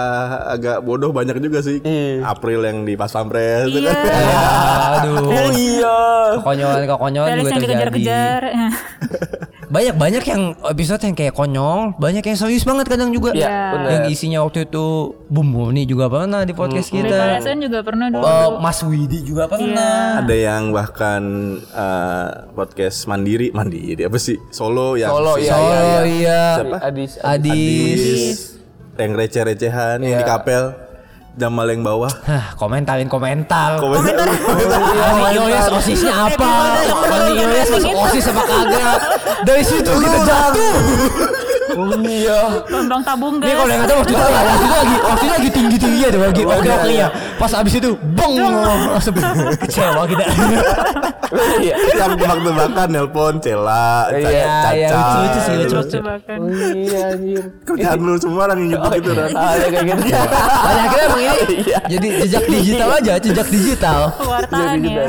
agak 0.51 0.79
bodoh 0.79 1.09
banyak 1.11 1.39
juga 1.39 1.61
sih 1.61 1.81
Iya. 1.81 2.29
April 2.29 2.61
yang 2.61 2.85
di 2.85 2.93
pas 2.93 3.09
pampres 3.09 3.65
itu 3.67 3.81
Iya. 3.81 3.89
kan 3.89 4.05
Aduh. 5.01 5.33
Oh 5.33 5.51
iya. 5.51 5.97
Kekonyolan 6.37 6.83
kekonyolan 6.85 7.29
juga 7.31 7.41
yang 7.41 7.57
terjadi. 7.57 7.65
dikejar-kejar. 7.65 8.43
Banyak 9.69 9.95
banyak 9.95 10.25
yang 10.25 10.43
episode 10.65 11.03
yang 11.03 11.13
kayak 11.13 11.33
konyol, 11.33 11.93
banyak 11.97 12.25
yang 12.25 12.35
serius 12.35 12.65
banget 12.65 12.89
kadang 12.89 13.13
juga. 13.13 13.37
Iya, 13.37 13.45
Iya. 13.45 13.61
benar. 13.71 13.91
Yang 13.93 14.05
isinya 14.11 14.39
waktu 14.41 14.65
itu 14.65 14.87
Bum 15.29 15.45
nih 15.69 15.85
juga 15.85 16.09
pernah 16.09 16.41
di 16.43 16.53
podcast 16.53 16.89
kita. 16.89 17.13
BKSN 17.37 17.59
juga 17.61 17.79
pernah 17.81 18.07
dulu. 18.09 18.25
Oh, 18.25 18.51
Mas 18.59 18.81
Widi 18.81 19.21
juga 19.23 19.45
pernah. 19.45 20.19
ada 20.19 20.33
yang 20.33 20.73
bahkan 20.73 21.23
eh, 21.61 22.29
podcast 22.51 23.05
mandiri 23.05 23.53
mandiri 23.53 24.03
apa 24.03 24.17
sih 24.17 24.41
solo 24.49 24.97
yang 24.97 25.13
Solo, 25.13 25.37
iya, 25.37 25.53
Oh 25.53 25.61
iya. 25.61 26.01
iya. 26.03 26.43
Siapa? 26.57 26.77
Adis. 26.81 27.13
Adis. 27.21 28.03
yang 28.99 29.15
receh-recehan 29.15 30.03
yang 30.03 30.17
di 30.17 30.25
Iya. 30.25 30.27
kapel 30.27 30.63
Jamal 31.39 31.71
yang 31.71 31.87
bawah 31.87 32.11
Hah, 32.27 32.59
komentarin 32.59 33.07
komentar. 33.07 33.79
komentar 33.79 34.27
Ilyas 35.39 35.71
osisnya 35.71 36.27
apa? 36.27 36.83
Ilyas 37.31 37.71
masuk 37.71 37.95
osis 37.95 38.27
apa 38.27 38.43
kagak? 38.43 38.99
Dari 39.47 39.63
situ 39.63 39.87
kita 39.87 40.19
jatuh. 40.27 40.75
Oh 41.79 41.87
iya. 42.03 42.39
Lontong 42.67 43.03
tabung 43.03 43.35
Ini 43.39 43.47
gas. 43.47 43.55
kalau 43.55 43.71
yang 43.71 43.83
ada 43.83 43.95
waktu 43.95 44.11
itu 44.11 44.19
waktu 44.19 44.51
itu 44.59 44.75
lagi 44.75 44.97
waktu 44.99 45.23
itu 45.23 45.31
lagi 45.31 45.49
tinggi 45.49 45.77
tinggi 45.79 46.01
ya 46.01 46.11
lagi 46.11 46.43
oke 46.43 46.69
oke 46.69 46.91
ya. 46.91 47.09
Pas 47.39 47.53
abis 47.55 47.73
itu 47.75 47.91
bong 48.13 48.35
langsung 48.91 49.15
kecewa 49.57 50.03
kita. 50.05 50.25
Iya. 51.61 51.75
yang 51.93 52.17
tebak-tebakan 52.17 52.89
nelpon 52.89 53.35
Cela 53.39 54.09
Iya, 54.09 54.49
Caca 54.65 54.73
iya, 54.73 54.89
lucu-lucu 54.89 55.39
sih, 55.39 55.55
lucu. 55.61 55.77
Jebakan. 55.93 56.39
Oh 56.41 56.49
iya 56.73 57.01
anjir. 57.13 57.45
kerjaan 57.63 57.99
lu 58.01 58.15
semua 58.17 58.43
orang 58.45 58.59
yang 58.65 58.71
gitu 58.73 58.89
gitu 58.99 59.11
kan 59.13 59.29
Ah, 59.35 59.53
ya 59.55 59.69
kayak 59.69 59.85
gitu. 59.87 60.03
Banyak 60.09 60.83
akhirnya 60.83 61.05
emang 61.05 61.21
ini 61.21 61.37
jadi 61.87 62.07
jejak 62.19 62.45
digital 62.49 62.89
aja, 62.91 63.13
jejak 63.21 63.49
digital. 63.49 64.01
Pewartaan 64.19 64.77
ya. 64.83 65.05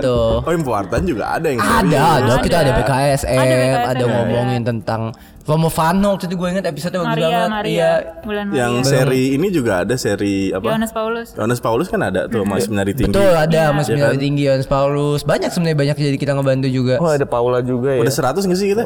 Tuh. 0.00 0.40
oh 0.40 0.50
yang 0.50 0.64
pewartaan 0.64 1.02
juga 1.04 1.24
ada 1.30 1.46
yang 1.46 1.60
Ada, 1.60 2.00
ada 2.18 2.32
kita 2.40 2.56
ada 2.64 2.72
BKSM, 2.74 3.40
Ada 3.86 4.04
ngomongin 4.04 4.62
tentang 4.64 5.12
Romo 5.46 5.70
Fano 5.70 5.96
Mano 5.96 6.18
waktu 6.18 6.26
itu 6.26 6.34
gue 6.34 6.48
inget 6.50 6.66
episode 6.66 6.92
bagus 6.92 7.06
Maria 7.08 7.26
banget. 7.30 7.50
Maria 7.50 7.70
Iya. 7.72 7.90
bulan 8.20 8.44
Maria 8.46 8.60
Yang 8.60 8.72
seri 8.84 9.24
ini 9.32 9.46
juga 9.48 9.72
ada 9.80 9.94
seri 9.94 10.50
apa? 10.50 10.66
Yohanes 10.66 10.90
Paulus 10.90 11.28
Yohanes 11.32 11.60
Paulus 11.62 11.86
kan 11.86 12.00
ada 12.02 12.26
tuh 12.26 12.42
Mas 12.42 12.66
Seminari 12.66 12.92
Tinggi. 12.92 13.14
Betul 13.14 13.30
ada 13.30 13.62
Mas 13.70 13.86
Iya 13.86 13.94
Minari 13.94 14.12
kan? 14.12 14.22
Tinggi 14.22 14.42
Yohanes 14.44 14.66
Paulus. 14.66 15.20
Banyak 15.22 15.50
sebenarnya 15.50 15.78
banyak 15.78 15.96
jadi 15.96 16.18
kita 16.18 16.32
ngebantu 16.34 16.68
juga. 16.68 16.94
Oh 16.98 17.08
ada 17.08 17.22
Paula 17.24 17.62
juga 17.62 17.94
ya. 17.94 18.02
Udah 18.02 18.12
100 18.12 18.42
nggak 18.42 18.58
sih 18.58 18.68
kita? 18.74 18.82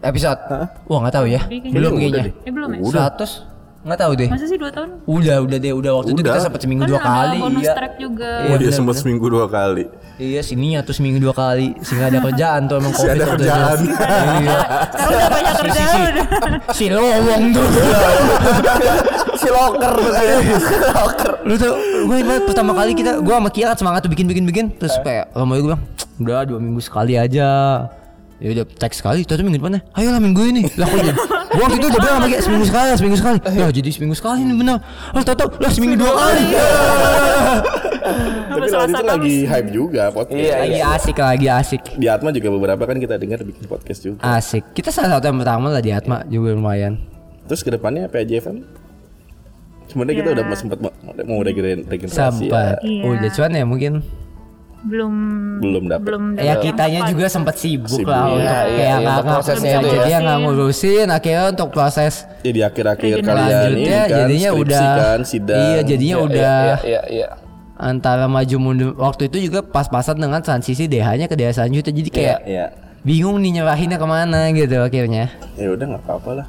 Episode. 0.00 0.40
Wah, 0.84 0.98
nggak 1.02 1.14
tahu 1.14 1.26
ya. 1.26 1.40
Belum 1.48 1.92
kayaknya. 1.96 2.30
eh 2.44 2.52
belum 2.52 2.68
ya 2.74 2.80
100 3.10 3.53
nggak 3.84 3.98
tahu 3.98 4.12
deh. 4.14 4.28
masa 4.28 4.44
sih 4.44 4.56
dua 4.56 4.70
tahun 4.70 4.88
Udah, 5.04 5.36
udah 5.40 5.58
deh, 5.58 5.70
udah 5.70 5.92
waktu 5.94 6.10
itu 6.10 6.20
Udah. 6.20 6.32
kita 6.32 6.40
sempat 6.42 6.60
seminggu 6.60 6.82
kan 6.82 6.88
dua 6.88 7.00
kali. 7.00 7.38
bonus 7.38 7.60
Iya. 7.60 7.72
track 7.74 7.94
juga 7.96 8.30
Oh 8.34 8.46
Iya, 8.46 8.56
dia 8.56 8.70
sempat 8.72 8.94
seminggu 8.96 9.26
dua 9.28 9.46
kali. 9.46 9.84
Iya, 10.16 10.40
sini 10.40 10.68
atau 10.74 10.90
seminggu 10.90 11.18
dua 11.18 11.34
kali. 11.34 11.68
Sehingga 11.78 12.06
ada 12.06 12.18
kerjaan 12.18 12.60
tuh 12.64 12.76
emang 12.78 12.92
Si 12.94 12.98
covid 12.98 13.12
ada 13.12 13.20
itu. 13.20 13.32
kerjaan. 13.34 13.78
Iya. 13.84 14.56
sekarang 14.90 15.12
udah 15.12 15.30
banyak 15.30 15.54
kerjaan 15.60 15.98
udah 16.02 16.26
Si 16.70 16.86
lowong 16.88 17.42
tuh. 17.50 17.66
si 19.34 19.48
loker 19.48 19.92
tuh 19.92 20.10
kayak 20.10 20.38
loker. 20.98 21.32
Lu 21.44 21.54
tuh 21.54 21.72
gue 22.04 22.16
ingat 22.18 22.42
pertama 22.44 22.72
kali 22.72 22.90
kita 22.92 23.20
gue 23.20 23.34
sama 23.34 23.50
Kia 23.50 23.66
kan 23.66 23.76
semangat 23.76 24.00
tuh 24.00 24.10
bikin 24.10 24.24
bikin 24.24 24.44
bikin 24.44 24.64
terus 24.72 24.96
kayak 24.98 25.28
lama 25.32 25.52
gue 25.54 25.64
bilang 25.66 25.82
udah 26.16 26.46
dua 26.46 26.56
minggu 26.56 26.80
sekali 26.80 27.14
aja 27.14 27.48
ya 28.34 28.48
udah 28.50 28.64
teks 28.66 28.98
sekali 28.98 29.22
itu 29.22 29.34
minggu 29.36 29.58
depannya 29.58 29.80
ayolah 29.92 30.18
minggu 30.18 30.42
ini 30.46 30.62
lah 30.74 30.88
kok 30.88 31.04
gue 31.54 31.62
waktu 31.62 31.76
itu 31.76 31.86
udah 31.86 32.00
bilang 32.00 32.16
sama 32.16 32.26
Kia 32.26 32.40
seminggu 32.40 32.66
sekali 32.66 32.88
seminggu 32.94 33.16
sekali. 33.16 33.38
Ya 33.52 33.66
jadi 33.68 33.88
seminggu 33.88 34.14
sekali 34.14 34.40
nih 34.42 34.56
bener. 34.56 34.76
Lah 35.10 35.22
tau 35.22 35.34
tau 35.34 35.48
lah 35.54 35.70
seminggu 35.70 35.96
dua 35.96 36.12
kali. 36.12 36.44
Tapi 38.44 38.66
waktu 38.66 38.92
itu 38.92 39.04
lagi 39.06 39.36
hype 39.44 39.68
juga 39.70 40.02
podcast. 40.10 40.36
Iya, 40.36 40.54
lagi 40.60 40.80
asik 40.80 41.16
lagi 41.16 41.46
asik. 41.48 41.82
Di 41.94 42.06
Atma 42.06 42.30
juga 42.30 42.48
beberapa 42.50 42.82
kan 42.82 42.96
kita 42.96 43.14
dengar 43.16 43.40
bikin 43.40 43.64
podcast 43.64 44.00
juga. 44.02 44.18
asik. 44.20 44.62
Kita 44.72 44.90
salah 44.90 45.16
satu 45.16 45.26
yang 45.26 45.38
pertama 45.38 45.66
lah 45.68 45.80
di 45.80 45.90
Atma 45.90 46.22
juga 46.24 46.52
lumayan. 46.52 46.98
Terus 47.44 47.60
ke 47.60 47.70
depannya 47.70 48.08
PAJFM? 48.08 48.64
Sebenarnya 49.84 50.16
kita 50.16 50.28
Ya. 50.28 50.34
udah 50.34 50.44
sempat 50.54 50.78
mau, 50.80 50.90
mau 51.22 51.40
regenerasi 51.40 51.84
regenerasi 51.86 52.16
sempat 52.40 52.80
Iya. 52.80 53.02
udah 53.06 53.30
cuman 53.30 53.50
ya 53.52 53.64
mungkin 53.64 53.92
belum 54.84 55.14
Belum 55.58 55.82
dapet. 55.86 56.04
belum 56.04 56.22
ya 56.36 56.54
dapet 56.54 56.64
kitanya 56.66 56.98
yang 56.98 57.08
juga 57.08 57.26
sempat 57.26 57.54
sibuk, 57.56 57.88
Sibuk. 57.90 58.04
lah 58.06 58.20
Iya, 58.20 58.28
untuk 58.28 58.44
iya, 58.44 58.52
kayak 58.52 58.68
iya, 58.68 58.92
nggak 58.94 59.00
untuk 59.00 59.24
nggak 59.24 59.34
prosesnya 59.34 59.64
ya, 59.64 59.74
itu 59.74 59.86
ya. 59.86 59.92
jadi 59.94 60.10
yang 60.10 60.22
nggak 60.22 60.38
ngurusin 60.40 61.06
akhirnya 61.08 61.44
untuk 61.48 61.68
proses 61.70 62.14
Ya 62.38 62.50
di 62.50 62.60
akhir-akhir 62.62 63.14
kalian 63.18 63.70
ini 63.72 63.84
kan 63.88 64.06
jadinya 64.14 64.50
udah 64.54 64.86
kan 64.94 65.20
sidang. 65.22 65.56
iya 65.58 65.80
jadinya 65.82 66.16
udah 66.20 66.56
Iya 66.60 66.76
iya 66.84 67.02
iya. 67.08 67.28
antara 67.74 68.24
maju 68.26 68.56
mundur 68.58 68.90
waktu 68.94 69.22
itu 69.26 69.36
juga 69.42 69.60
pas-pasan 69.60 70.16
dengan 70.16 70.38
transisi 70.38 70.84
DH-nya 70.84 71.26
ke 71.26 71.34
DH 71.34 71.48
selanjutnya 71.54 71.92
jadi 71.94 72.10
kayak 72.10 72.38
Iya. 72.44 72.66
bingung 73.00 73.36
nih 73.38 73.50
nyerahinnya 73.56 73.96
ke 73.96 74.06
mana 74.06 74.48
gitu 74.50 74.76
akhirnya 74.78 75.32
Ya 75.54 75.68
udah 75.70 75.86
nggak 75.86 76.02
apa-apa 76.02 76.30
lah. 76.34 76.48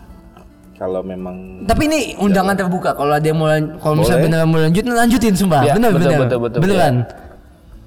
Kalau 0.76 1.00
memang 1.02 1.64
tapi 1.64 1.88
ini 1.88 2.20
undangan 2.20 2.52
terbuka 2.54 2.92
kalau 2.92 3.16
ada 3.16 3.24
yang 3.24 3.40
mau 3.40 3.48
kalau 3.80 3.96
misalnya 3.96 4.22
beneran 4.22 4.44
mau 4.46 4.60
lanjut 4.60 4.84
lanjutin 4.84 5.32
sumpah 5.32 5.64
Iya, 5.64 5.74
bener 5.74 5.90
betul, 5.90 6.04
bener 6.06 6.20
betul, 6.22 6.40
betul, 6.42 6.60
beneran 6.60 6.96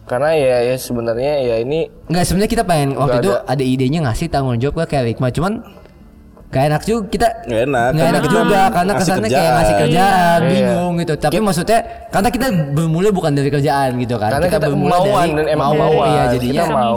Karena 0.09 0.33
ya 0.33 0.57
ya 0.65 0.75
sebenarnya 0.75 1.33
ya 1.39 1.57
ini 1.59 1.85
nggak 2.03 2.25
sebenarnya 2.25 2.51
kita 2.51 2.65
pengen 2.65 2.91
waktu 2.95 3.13
Nggak 3.13 3.21
itu 3.21 3.33
ada. 3.35 3.45
ada 3.47 3.63
idenya 3.63 4.01
ngasih 4.03 4.27
tanggung 4.27 4.57
jawab 4.57 4.75
ke 4.81 4.91
kayak 4.91 5.05
Rikma 5.07 5.29
cuman 5.31 5.55
Gak 6.49 6.65
enak 6.65 6.83
juga 6.83 7.01
kita 7.07 7.29
Nggak 7.45 7.63
enak, 7.63 7.89
karena 7.93 8.09
enak 8.09 8.23
kita 8.23 8.33
juga 8.33 8.61
karena 8.67 8.89
ngasih 8.89 9.01
kesannya 9.05 9.21
kayak 9.21 9.37
kerjaan. 9.37 9.53
ngasih 9.55 9.75
kerjaan 9.79 10.39
Iya. 10.41 10.49
bingung 10.49 10.93
gitu 10.97 11.15
tapi 11.15 11.37
maksudnya 11.39 11.79
karena 12.09 12.29
kita 12.31 12.47
bermula 12.73 13.09
bukan 13.11 13.33
dari 13.35 13.51
kerjaan 13.53 13.91
gitu 13.99 14.17
kan 14.17 14.31
Karena 14.33 14.49
kita 14.49 14.67
bermula 14.67 14.97
kemauan 14.97 15.27
dari 15.27 15.37
dan 15.37 15.47
emang 15.47 15.69
mau 15.69 15.77
kemauan. 15.93 16.09
iya 16.09 16.23
jadinya 16.33 16.57
Kita 16.59 16.73
mau. 16.75 16.97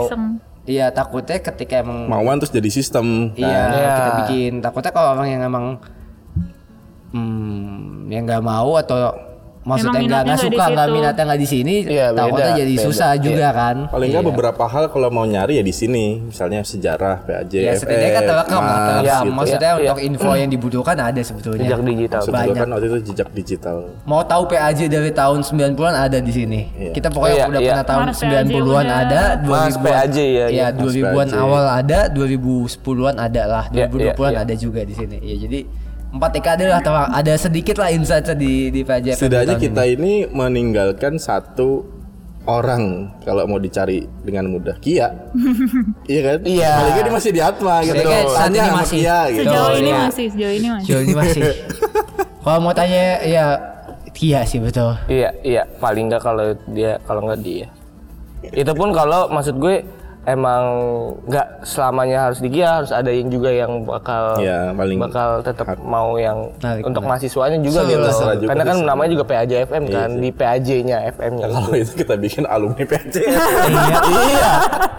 iya 0.64 0.86
takutnya 0.88 1.36
ketika 1.38 1.74
emang 1.78 1.98
mauan 2.06 2.36
terus 2.38 2.48
jadi 2.50 2.70
sistem. 2.70 3.28
Iya, 3.34 3.44
Kan? 3.44 3.68
Iya. 3.74 3.92
kita 3.92 4.10
bikin. 4.24 4.52
Takutnya 4.58 4.90
kalau 4.90 5.08
orang 5.12 5.28
yang 5.28 5.42
emang 5.44 5.64
hmm, 7.10 8.08
yang 8.08 8.22
nggak 8.24 8.40
mau 8.40 8.78
atau 8.78 9.12
maksudnya 9.62 10.00
nggak 10.00 10.22
nggak 10.24 10.40
suka 10.40 10.64
nggak 10.68 10.88
minatnya 10.90 11.22
nggak 11.24 11.38
di 11.38 11.48
sini, 11.48 11.74
Iya, 11.84 12.06
takutnya 12.10 12.34
beda, 12.44 12.58
jadi 12.58 12.72
beda. 12.72 12.84
susah 12.84 13.10
juga 13.16 13.48
kan. 13.50 13.76
Paling 13.86 14.08
nggak 14.08 14.20
Iya. 14.20 14.30
beberapa 14.30 14.64
hal 14.64 14.84
kalau 14.88 15.08
mau 15.08 15.22
nyari 15.24 15.52
ya 15.54 15.64
di 15.64 15.70
sini, 15.70 16.04
misalnya 16.24 16.60
sejarah 16.62 17.22
PAJ, 17.22 17.52
Ya 17.56 17.72
setidaknya 17.72 18.10
kan 18.12 18.22
terekam 18.24 18.58
lah, 18.58 18.66
Mars, 18.68 18.82
terekam. 18.82 19.02
Iya, 19.02 19.16
gitu. 19.20 19.32
Maksudnya 19.32 19.70
Iya, 19.72 19.78
untuk 19.84 20.00
info 20.02 20.30
yang 20.34 20.50
dibutuhkan 20.50 20.96
ada 20.96 21.20
sebetulnya. 21.20 21.62
jejak 21.64 21.80
digital. 21.80 22.20
Maksud 22.20 22.34
banyak. 22.34 22.56
kan 22.56 22.68
waktu 22.68 22.86
itu 22.86 22.98
jejak 23.08 23.28
digital. 23.32 23.76
Mau 24.02 24.22
tahu 24.22 24.42
PAJ 24.46 24.80
dari 24.86 25.10
tahun 25.10 25.40
90-an 25.42 25.94
ada 25.96 26.18
di 26.18 26.32
sini. 26.32 26.60
Iya. 26.72 26.90
Kita 26.92 27.08
pokoknya 27.08 27.36
Iya, 27.36 27.46
udah 27.46 27.60
iya. 27.60 27.68
pernah 27.70 27.86
tahun 27.86 28.04
Mars 28.04 28.18
90-an 28.18 28.46
PAJ 28.82 28.98
ada, 29.00 29.20
udah. 29.22 29.30
2000-an 29.38 29.62
Mars 29.62 29.76
PAJ 29.78 30.16
ya, 30.16 30.26
Iya, 30.26 30.46
iya. 30.48 30.66
2000-an 30.72 31.28
PAJ. 31.28 31.38
awal 31.38 31.64
ada, 31.72 31.98
2010-an 32.08 33.16
ada 33.16 33.42
lah, 33.44 33.64
Iya, 33.68 33.86
2020-an 33.86 34.10
iya, 34.28 34.36
iya. 34.36 34.44
ada 34.44 34.54
juga 34.56 34.80
di 34.82 34.92
sini. 34.92 35.16
Ya 35.18 35.36
jadi 35.38 35.60
empat 36.12 36.30
dekade 36.36 36.68
lah 36.68 36.84
atau 36.84 36.92
ada 36.92 37.34
sedikit 37.40 37.80
lah 37.80 37.88
insight 37.88 38.28
di 38.36 38.68
di 38.68 38.84
PAJ. 38.84 39.16
Setidaknya 39.16 39.56
kita 39.56 39.82
ini 39.88 40.28
meninggalkan 40.28 41.16
satu 41.16 41.88
orang 42.42 43.14
kalau 43.22 43.46
mau 43.46 43.58
dicari 43.62 44.02
dengan 44.26 44.50
mudah 44.50 44.74
Kia 44.82 45.14
iya 46.10 46.20
kan 46.26 46.38
Iya. 46.42 46.72
paling 46.74 46.92
nggak 46.98 47.04
dia 47.06 47.12
masih 47.14 47.30
di 47.30 47.40
Atma 47.42 47.76
gitu 47.86 47.94
Setidaknya 48.02 48.22
saat 48.34 48.50
ini 48.50 48.70
masih. 48.74 48.98
Kia 48.98 49.18
gitu 49.30 49.42
sejauh 49.46 49.74
ini 49.78 49.90
iya. 49.90 50.00
masih 50.02 50.26
sejauh 50.26 50.54
ini 50.54 50.68
masih 50.68 50.86
Sejauh 50.86 51.02
ini 51.06 51.14
masih. 51.14 51.42
Kalau 52.42 52.58
mau 52.58 52.74
tanya 52.74 53.22
ya 53.22 53.44
Kia 54.10 54.42
sih 54.42 54.58
betul. 54.58 54.92
Iya, 55.06 55.30
iya, 55.40 55.62
paling 55.78 56.10
nggak 56.10 56.20
kalau 56.20 56.52
dia 56.68 56.98
kalau 57.06 57.24
nggak 57.24 57.40
dia. 57.40 57.70
Itu 58.44 58.74
pun 58.74 58.90
kalau 58.92 59.30
maksud 59.30 59.56
gue 59.56 59.86
emang 60.22 60.62
nggak 61.26 61.66
selamanya 61.66 62.30
harus 62.30 62.38
di 62.38 62.46
Gia, 62.54 62.78
harus 62.78 62.94
ada 62.94 63.10
yang 63.10 63.26
juga 63.26 63.50
yang 63.50 63.82
bakal 63.82 64.38
Iya, 64.38 64.70
paling 64.70 64.98
bakal 65.02 65.42
tetap 65.42 65.74
mau 65.82 66.14
yang 66.14 66.46
Narik, 66.62 66.86
untuk 66.86 67.02
narik. 67.02 67.10
mahasiswanya 67.18 67.58
juga 67.58 67.80
gitu. 67.90 67.98
juga 67.98 68.46
Karena 68.46 68.62
kan 68.62 68.76
namanya 68.86 69.10
juga 69.18 69.24
PAJ 69.26 69.52
FM 69.66 69.84
kan, 69.90 70.10
Iya 70.10 70.14
sih. 70.14 70.20
di 70.22 70.30
PAJ-nya 70.30 70.98
FM-nya 71.10 71.46
gitu. 71.50 71.54
kalau 71.58 71.74
itu 71.74 71.92
kita 72.06 72.14
bikin 72.14 72.44
alumni 72.46 72.84
PAJ 72.86 73.14
iya, 73.18 74.50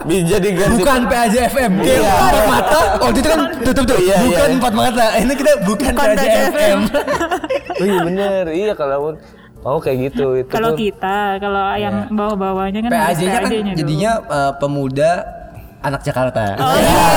bisa 0.03 0.23
jadi 0.35 0.49
ganti. 0.59 0.81
Bukan 0.83 1.01
PAJ 1.07 1.35
FM. 1.55 1.71
Iya. 1.79 2.13
empat 2.13 2.45
mata. 2.51 2.79
Oh 2.99 3.09
itu 3.15 3.19
kan 3.23 3.39
tutup 3.63 3.83
tuh. 3.87 3.97
Iya, 4.03 4.17
bukan 4.27 4.47
iya. 4.51 4.57
empat 4.59 4.73
mata. 4.75 5.05
Ini 5.15 5.33
kita 5.39 5.51
bukan, 5.63 5.91
PAJ 5.95 6.23
FM. 6.51 6.79
Oh 7.79 7.85
iya 7.87 7.99
bener, 8.03 8.43
iya 8.51 8.73
kalau 8.75 9.15
mau 9.63 9.79
kayak 9.79 9.97
gitu 10.05 10.25
itu 10.37 10.49
kalau 10.49 10.71
pun- 10.71 10.79
kita 10.81 11.17
kalau 11.39 11.63
yang 11.73 11.95
bawah-bawahnya 12.09 12.79
kan 12.81 12.91
PAJ-nya 12.91 13.31
kan 13.33 13.43
dulu. 13.47 13.73
jadinya 13.73 14.11
eh, 14.21 14.51
pemuda 14.59 15.11
anak 15.79 16.01
Jakarta. 16.01 16.43
oh 16.57 16.75
iya 16.81 17.07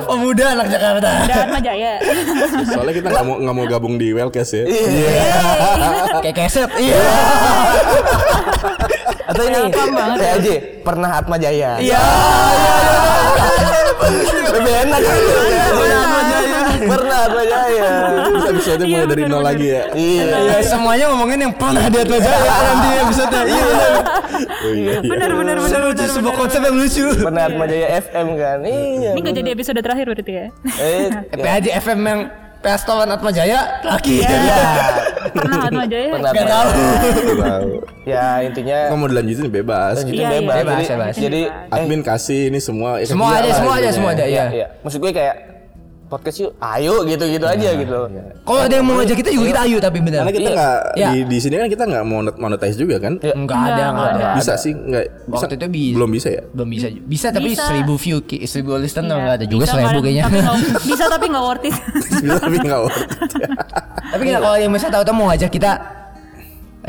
pemuda 0.00 0.44
anak 0.50 0.68
Jakarta. 0.68 1.10
dan 1.26 1.60
Jaya 1.60 1.92
soalnya 2.72 2.94
kita 2.94 3.08
nggak 3.08 3.24
mau 3.24 3.36
nggak 3.38 3.54
mau 3.54 3.66
gabung 3.66 3.94
di 3.94 4.08
Wellcast 4.10 4.52
ya 4.54 4.64
Iya. 4.64 5.24
Kayak 6.18 6.36
keset. 6.38 6.70
Iya. 6.74 6.96
Atau 9.28 9.42
ini 9.44 9.58
Welcome 9.62 9.92
banget 9.92 10.16
ya. 10.16 10.28
PAJ 10.30 10.46
pernah 10.80 11.10
Atma 11.14 11.36
Jaya. 11.36 11.70
Iya. 11.78 12.00
Lebih 14.50 14.72
enak 14.82 15.00
kan? 15.00 15.18
Pernah 16.80 17.18
Atma 17.22 17.42
Jaya. 17.44 17.90
Episode 18.58 18.82
mulai 18.84 19.06
dari 19.06 19.22
nol 19.24 19.38
lagi 19.40 19.66
ya 19.68 19.82
Iya. 19.90 20.24
Iya, 20.26 20.56
semuanya 20.64 21.04
ngomongin 21.08 21.38
yang 21.40 21.54
pernah 21.54 21.84
di 21.84 21.96
Atma 21.96 22.18
Jaya 22.18 22.38
nanti 22.60 22.88
episode. 23.00 23.30
Iya, 23.38 23.62
benar. 23.62 23.92
oh, 24.58 24.72
iya, 24.72 24.90
iya. 24.90 24.98
benar 25.00 25.30
benar 25.32 25.56
benar 25.58 25.80
tuh 25.92 26.08
sebuah 26.10 26.34
konsep 26.36 26.60
yang 26.60 26.74
lucu. 26.74 27.06
Pernah 27.16 27.42
Atma 27.44 27.64
Jaya 27.64 27.86
FM 28.00 28.26
kan? 28.34 28.58
Iya. 28.60 29.10
ini 29.10 29.20
nggak 29.20 29.36
jadi 29.36 29.48
episode 29.52 29.78
terakhir 29.78 30.04
berarti 30.06 30.32
ya 30.32 30.46
Eh, 30.76 31.06
PAJ 31.44 31.66
FM 31.78 32.00
yang 32.02 32.20
Pestolan 32.58 33.06
Atma 33.06 33.30
Jaya 33.30 33.78
lagi. 33.80 34.18
ya. 34.18 34.34
pernah 35.30 35.58
Atma 35.62 35.84
Jaya 35.86 36.10
Pernah 36.10 36.30
Gak 36.32 36.46
tahu. 36.48 37.70
Ya 38.02 38.42
intinya 38.42 38.78
Kalau 38.88 38.98
mau 38.98 39.06
dilanjutin 39.06 39.46
bebas 39.46 39.94
lanjutin 39.96 40.18
Iya, 40.18 40.26
iya. 40.26 40.38
bebas. 40.40 40.56
Bebas, 40.58 40.74
Jadi, 40.74 40.90
bebas. 40.90 41.14
jadi 41.16 41.40
eh, 41.46 41.74
admin 41.76 42.00
kasih 42.02 42.40
ini 42.50 42.58
semua 42.58 42.98
ya, 42.98 43.06
Semua 43.06 43.38
lah 43.38 43.54
semua 43.54 43.74
intinya. 43.76 43.92
semua 43.94 44.10
iya, 44.12 44.26
Iya. 44.26 44.44
iya. 44.50 44.66
Maksud 44.82 44.98
gue 44.98 45.12
kayak 45.12 45.34
podcast 46.08 46.38
yuk, 46.40 46.52
ayo 46.58 47.04
gitu-gitu 47.04 47.44
aja 47.44 47.68
gitu. 47.70 47.96
Kalau 48.40 48.60
ada 48.60 48.74
yang 48.74 48.82
mau 48.82 48.96
ngajak 48.96 49.12
kita 49.14 49.30
juga 49.30 49.46
kita 49.46 49.60
ayo 49.62 49.76
tapi 49.78 49.98
benar. 49.98 50.20
karena 50.20 50.32
kita 50.32 50.42
Iya. 50.42 50.56
nggak 50.56 50.76
Iya. 50.94 51.08
di 51.08 51.18
di 51.22 51.38
sini 51.38 51.54
kan 51.54 51.68
kita 51.68 51.84
nggak 51.84 52.02
mau 52.02 52.18
monetize 52.34 52.74
juga 52.74 52.96
kan 52.96 53.12
Iya. 53.18 53.34
Enggak 53.34 53.58
ada, 53.58 53.68
Enggak, 53.68 53.88
enggak 53.88 54.08
ada. 54.10 54.26
bisa 54.34 54.52
sih 54.54 54.72
nggak 54.72 55.04
bisa 55.04 55.36
Waktu 55.38 55.54
itu 55.54 55.66
bisa. 55.68 55.94
belum 55.94 56.10
bisa 56.10 56.28
ya 56.30 56.42
Belum 56.48 56.68
bisa. 56.68 56.86
Bisa 56.90 57.26
tapi 57.28 57.48
Bisa. 57.50 57.62
seribu 57.62 57.94
view, 57.94 58.16
seribu 58.42 58.70
listener 58.74 59.04
Iya. 59.10 59.20
enggak 59.20 59.36
ada 59.36 59.46
juga 59.46 59.62
Bisa, 59.62 59.72
seribu 59.74 59.86
kadang- 59.86 60.02
kayaknya. 60.02 60.24
tapi 60.24 60.38
nggak- 60.38 60.58
bisa 60.88 61.04
tapi 61.06 61.24
nggak 61.28 61.44
worth 61.44 61.64
it 61.64 61.74
bisa 62.18 62.36
tapi 62.38 62.56
nggak 62.58 62.80
worth 62.80 63.00
it. 63.00 63.08
Tapi 64.08 64.22
nggak 64.24 64.40
kalau 64.40 64.56
yang 64.56 64.70
misalnya 64.70 64.94
tahu-tahu 64.96 65.14
mau 65.14 65.26
ngajak 65.28 65.50
kita 65.50 65.70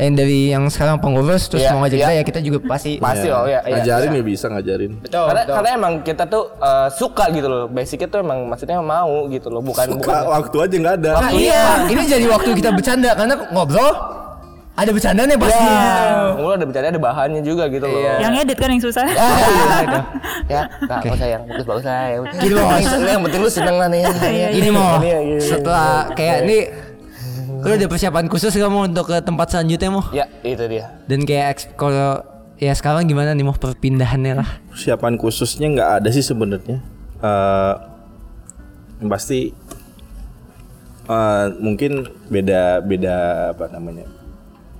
yang 0.00 0.14
dari 0.16 0.40
yang 0.48 0.64
sekarang 0.72 0.96
pengurus 0.96 1.52
terus 1.52 1.60
Iya, 1.60 1.76
mau 1.76 1.84
ngajak 1.84 1.98
iya. 2.00 2.08
kita 2.08 2.16
ya 2.16 2.22
kita 2.24 2.40
juga 2.40 2.58
pasti. 2.64 2.96
Pasti 2.96 3.28
oh 3.28 3.44
ya. 3.44 3.60
iya, 3.68 3.84
ngajarin 3.84 4.10
iya. 4.10 4.16
ya 4.16 4.24
bisa 4.24 4.46
ngajarin 4.48 4.92
Betul. 5.04 5.24
Karena, 5.28 5.42
betul. 5.44 5.54
karena 5.60 5.70
emang 5.76 5.92
kita 6.00 6.24
tuh 6.24 6.44
eh, 6.56 6.88
suka 6.96 7.24
gitu 7.36 7.46
loh. 7.52 7.64
Basicnya 7.68 8.08
tuh 8.08 8.18
emang 8.24 8.38
maksudnya 8.48 8.80
mau 8.80 9.28
gitu 9.28 9.52
loh. 9.52 9.60
Bukan 9.60 9.84
Suka, 9.84 10.00
bukan 10.00 10.22
waktu 10.32 10.56
aja 10.56 10.74
nggak 10.80 10.96
ada 11.04 11.12
Nah, 11.20 11.30
iya, 11.36 11.64
ini 11.84 12.02
jadi 12.08 12.26
waktu 12.32 12.50
kita 12.56 12.70
bercanda 12.72 13.12
karena 13.12 13.34
ngobrol 13.52 13.92
Ada 14.80 14.96
bercandanya 14.96 15.36
pasti. 15.36 15.60
Ya, 15.60 16.32
mulu 16.40 16.56
ada 16.56 16.64
bercanda 16.64 16.88
ada 16.88 17.02
bahannya 17.02 17.44
juga 17.44 17.68
gitu 17.68 17.84
loh. 17.84 18.00
Yang 18.00 18.48
edit 18.48 18.56
kan 18.56 18.68
yang 18.72 18.80
susah. 18.80 19.04
ya, 20.54 20.62
enggak 20.80 21.04
apa 21.04 21.14
sayang, 21.20 21.42
bagus 21.44 21.66
bagus 21.68 21.84
saya. 21.84 22.16
Gini, 22.40 22.54
Bos. 22.56 22.88
Yang 22.88 23.20
penting 23.28 23.40
lu 23.44 23.50
seneng 23.52 23.76
lah 23.76 23.88
nih. 23.92 24.08
Iya, 24.08 24.48
Gini 24.56 24.68
mau 24.72 24.96
Ini 24.96 25.08
ya, 25.12 25.20
gini. 25.20 25.42
setelah 25.44 26.08
kayak 26.16 26.36
ini 26.48 26.58
lu 27.60 27.70
ada 27.70 27.86
persiapan 27.86 28.26
khusus 28.26 28.52
gak 28.52 28.68
mau 28.68 28.82
untuk 28.82 29.06
ke 29.06 29.18
tempat 29.18 29.46
selanjutnya 29.48 29.88
mau? 29.88 30.04
Ya, 30.10 30.26
itu 30.40 30.64
dia. 30.64 30.98
Dan 31.04 31.22
kayak 31.22 31.46
eks- 31.50 31.70
kalau 31.74 32.24
ya 32.56 32.72
sekarang 32.72 33.04
gimana 33.04 33.30
nih 33.30 33.42
mau 33.42 33.52
perpindahannya 33.52 34.34
lah? 34.36 34.48
Persiapan 34.68 35.16
khususnya 35.16 35.66
nggak 35.70 35.90
ada 35.98 36.08
sih 36.08 36.20
sebenarnya. 36.20 36.80
Eh, 37.18 37.74
yang 38.98 39.08
pasti 39.08 39.52
eh, 41.06 41.44
mungkin 41.58 41.92
beda 42.26 42.80
beda 42.80 43.16
apa 43.52 43.66
namanya 43.68 44.06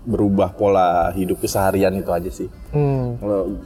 berubah 0.00 0.50
pola 0.50 1.12
hidup 1.12 1.38
keseharian 1.38 1.92
itu 1.94 2.08
aja 2.08 2.30
sih. 2.30 2.48
Hmm. 2.72 3.20
Kalau 3.20 3.60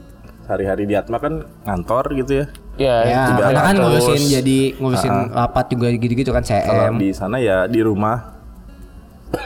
hari-hari 0.45 0.85
di 0.85 0.93
Atma 0.93 1.17
kan 1.17 1.41
ngantor 1.63 2.11
gitu 2.15 2.43
ya. 2.43 2.45
Ya, 2.75 2.95
Ya, 3.01 3.19
itu 3.25 3.39
karena 3.39 3.61
kan 3.63 3.75
ngurusin 3.79 4.21
jadi 4.29 4.59
ngurusin 4.75 5.13
rapat 5.31 5.65
juga 5.71 5.87
gitu-gitu 5.89 6.35
kan 6.35 6.43
Kalau 6.43 6.91
CM. 6.91 6.99
di 6.99 7.09
sana 7.15 7.39
ya 7.39 7.71
di 7.71 7.79
rumah 7.79 8.34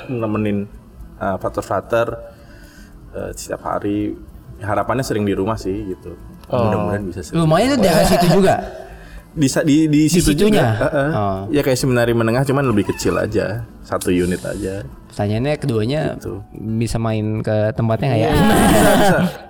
nemenin 0.07 0.67
uh, 1.17 1.35
frater-frater 1.37 2.07
uh, 3.13 3.31
setiap 3.33 3.63
hari. 3.65 4.15
Harapannya 4.59 5.07
sering 5.07 5.23
di 5.23 5.31
rumah 5.31 5.55
sih 5.55 5.71
gitu. 5.87 6.19
Mudah-mudahan 6.51 7.03
bisa 7.07 7.23
sering. 7.23 7.39
Lumayan 7.39 7.75
tuh 7.75 7.79
daerah 7.79 8.03
situ 8.03 8.27
juga. 8.27 8.55
Di 9.29 9.47
di 9.63 9.77
di 9.87 10.01
situ 10.09 10.35
situnya? 10.35 10.75
juga. 10.75 10.83
Heeh. 10.83 11.09
Oh. 11.15 11.39
Ya 11.47 11.61
kayak 11.63 11.79
seminari 11.79 12.11
menengah 12.11 12.43
cuman 12.43 12.67
lebih 12.67 12.91
kecil 12.91 13.15
aja. 13.15 13.63
Satu 13.87 14.11
unit 14.11 14.43
aja. 14.43 14.83
Pertanyaannya 15.09 15.53
keduanya 15.57 16.01
Gitu. 16.19 16.43
bisa 16.75 16.99
main 16.99 17.39
ke 17.39 17.71
tempatnya 17.73 18.07
nggak 18.11 18.21
ya? 18.21 18.31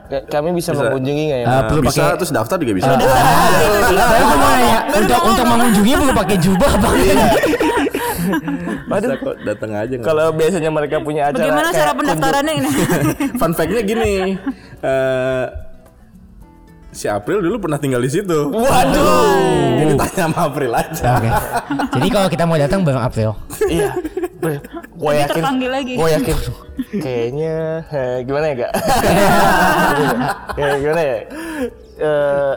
Ya, 0.09 0.25
kami 0.25 0.57
bisa, 0.57 0.73
mengunjungi 0.73 1.23
nggak 1.29 1.41
ya? 1.41 1.45
Ah, 1.45 1.61
perlu 1.69 1.85
bisa 1.85 2.01
pakai 2.01 2.17
terus 2.17 2.33
daftar 2.33 2.57
juga 2.57 2.73
bisa. 2.81 2.89
Saya 2.97 4.23
mau 4.25 4.41
nanya, 4.41 4.79
untuk 4.89 5.21
untuk 5.21 5.45
mengunjungi 5.45 5.91
perlu 6.01 6.13
pakai 6.17 6.37
jubah 6.41 6.69
apa? 6.81 6.89
bisa 8.89 9.15
kok 9.19 9.35
datang 9.43 9.71
aja 9.75 9.93
Kalau 10.01 10.25
biasanya 10.33 10.69
mereka 10.69 10.95
punya 11.01 11.29
acara 11.29 11.41
Bagaimana 11.41 11.69
cara 11.73 11.91
pendaftarannya 11.93 12.53
ini? 12.59 12.69
Fun 13.41 13.51
fact-nya 13.53 13.81
gini. 13.83 14.13
eh 14.83 15.47
si 16.89 17.05
April 17.05 17.45
dulu 17.45 17.69
pernah 17.69 17.77
tinggal 17.77 18.01
di 18.01 18.09
situ. 18.09 18.49
Waduh. 18.49 19.77
Jadi 19.77 19.93
tanya 19.93 20.21
sama 20.25 20.39
April 20.49 20.71
aja. 20.73 21.21
Oke. 21.21 21.29
Jadi 21.95 22.07
kalau 22.09 22.27
kita 22.27 22.43
mau 22.49 22.57
datang 22.57 22.81
bareng 22.81 23.03
April. 23.05 23.29
Iya. 23.69 23.89
Gue 24.97 25.13
yakin. 25.21 25.43
Gue 25.95 26.09
yakin. 26.11 26.35
Kayaknya 26.99 27.55
eh, 27.93 28.17
gimana 28.25 28.45
ya, 28.51 28.55
Kak? 28.65 28.71
Kayak 30.57 30.77
gimana 30.81 31.01
ya? 31.01 31.17
Eh, 31.99 32.53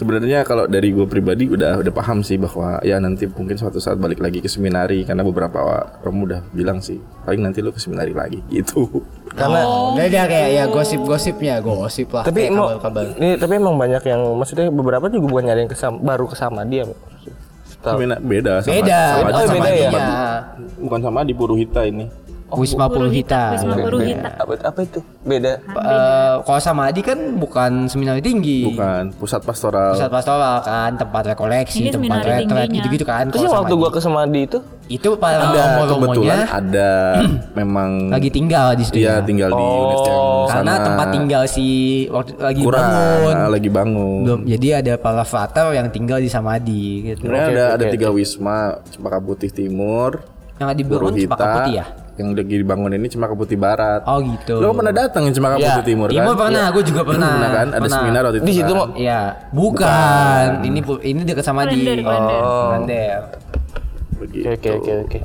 Sebenarnya 0.00 0.40
kalau 0.42 0.64
dari 0.64 0.90
gue 0.90 1.04
pribadi 1.04 1.44
udah 1.44 1.76
udah 1.76 1.92
paham 1.92 2.20
sih 2.20 2.34
bahwa 2.34 2.80
ya 2.80 2.96
nanti 2.96 3.28
mungkin 3.28 3.52
suatu 3.54 3.76
saat 3.76 3.94
balik 3.94 4.16
lagi 4.16 4.40
ke 4.40 4.48
seminari 4.48 5.04
karena 5.04 5.20
beberapa 5.20 5.60
romo 6.00 6.24
udah 6.24 6.40
bilang 6.50 6.80
sih 6.80 6.96
paling 7.20 7.44
nanti 7.44 7.60
lu 7.60 7.68
ke 7.68 7.76
seminari 7.76 8.10
lagi 8.10 8.40
gitu. 8.50 8.88
karena 9.30 9.60
Beda 9.92 10.24
kayak 10.24 10.48
ya 10.50 10.64
gosip-gosipnya, 10.66 11.60
gosip 11.60 12.08
lah. 12.10 12.24
tapi 12.24 12.48
emang 12.48 12.80
kabar-kabar. 12.80 13.12
ini 13.14 13.36
tapi 13.36 13.52
emang 13.54 13.76
banyak 13.76 14.00
yang 14.02 14.20
maksudnya 14.34 14.72
beberapa 14.72 15.04
juga 15.06 15.26
bukan 15.28 15.44
nyari 15.44 15.60
yang 15.60 15.70
kesam, 15.70 16.00
baru 16.00 16.24
kesama 16.24 16.64
dia. 16.64 16.88
Tahu. 17.80 17.96
Semina- 17.96 18.16
beda 18.18 18.60
sama 18.60 18.72
Beda. 18.74 19.00
sama, 19.14 19.28
Oh, 19.30 19.40
sama 19.42 19.54
beda 19.54 19.68
di- 19.70 19.80
ya? 19.80 19.90
bukan 20.78 21.00
sama 21.02 21.20
di 21.22 21.32
Puruhita 21.32 21.80
ini. 21.82 22.04
Wisma 22.52 22.86
Puluhita. 22.86 23.54
Wisma 23.54 23.74
Puluhita. 23.76 24.30
Apa, 24.36 24.52
apa 24.62 24.80
itu? 24.80 25.00
Beda. 25.20 25.60
Eh, 25.60 26.34
kalau 26.42 26.60
sama 26.60 26.88
Adi 26.88 27.00
kan 27.00 27.18
bukan 27.36 27.86
seminari 27.86 28.18
tinggi. 28.18 28.66
Bukan 28.66 29.14
pusat 29.16 29.42
pastoral. 29.42 29.94
Pusat 29.94 30.10
pastoral 30.10 30.56
kan, 30.60 30.90
tempat 30.96 31.22
rekoleksi, 31.30 31.86
Ini 31.86 31.90
tempat 31.92 32.20
retret 32.22 32.68
gitu-gitu 32.70 33.04
kan. 33.04 33.28
Terus 33.28 33.46
waktu 33.46 33.74
gua 33.74 33.90
ke 33.90 34.00
Semadi 34.00 34.42
itu 34.44 34.58
itu 34.90 35.06
pada 35.14 35.54
ada 35.54 35.86
kebetulan 35.86 36.38
ada 36.50 36.90
memang 37.62 38.10
lagi 38.10 38.26
tinggal 38.26 38.74
di 38.74 38.82
situ 38.82 38.98
dia 38.98 39.22
ya. 39.22 39.22
tinggal 39.22 39.54
di 39.54 39.62
unit 39.62 39.98
yang 40.02 40.18
Karena 40.50 40.74
sana 40.74 40.82
tempat 40.82 41.06
tinggal 41.14 41.42
si 41.46 41.66
waktu 42.10 42.34
lagi 42.34 42.60
kurang 42.66 42.90
bangun. 42.90 43.34
lagi 43.54 43.68
bangun. 43.70 44.20
Belum, 44.26 44.40
jadi 44.50 44.82
ada 44.82 44.92
para 44.98 45.22
frater 45.22 45.78
yang 45.78 45.94
tinggal 45.94 46.18
di 46.18 46.26
Samadi 46.26 47.06
gitu. 47.06 47.22
Sebenarnya 47.22 47.46
ada 47.46 47.64
ada 47.78 47.84
tiga 47.86 48.10
wisma 48.10 48.82
Cempaka 48.90 49.22
Putih 49.22 49.54
Timur, 49.54 50.26
Yang 50.58 50.82
dibangun 50.82 50.98
Puruhita, 51.06 51.22
Cempaka 51.30 51.46
Putih 51.54 51.74
ya? 51.78 51.86
Yang 52.20 52.28
lagi 52.30 52.54
dibangun 52.54 52.92
ini 52.92 53.08
Cempaka 53.08 53.32
Putih 53.32 53.56
Barat. 53.56 54.04
Oh 54.04 54.20
gitu. 54.20 54.60
Lo 54.60 54.70
pernah 54.70 54.92
datang 54.92 55.24
yang 55.24 55.32
Cempaka 55.32 55.56
Ya, 55.56 55.74
Putih 55.74 55.86
Timur 55.88 56.06
kan? 56.06 56.14
Timur 56.14 56.34
pernah, 56.36 56.64
gue 56.68 56.84
juga 56.84 57.02
pernah. 57.08 57.30
Pernah 57.32 57.50
kan? 57.50 57.66
Ada 57.66 57.80
Pernah. 57.80 57.98
seminar 57.98 58.22
waktu 58.22 58.36
itu. 58.36 58.44
di 58.44 58.54
situ 58.54 58.72
kan? 58.72 58.88
Iya, 58.94 59.20
bukan. 59.50 60.46
Ini 60.62 60.78
ini 61.02 61.20
dekat 61.24 61.42
sama 61.42 61.64
di 61.64 61.76
Klender. 61.80 62.04
Oh, 62.36 62.68
Klender. 62.70 63.20
Begitu. 64.16 64.46
Oke 64.46 64.68
oke 64.70 64.70
oke 64.76 64.92
oke. 65.08 65.18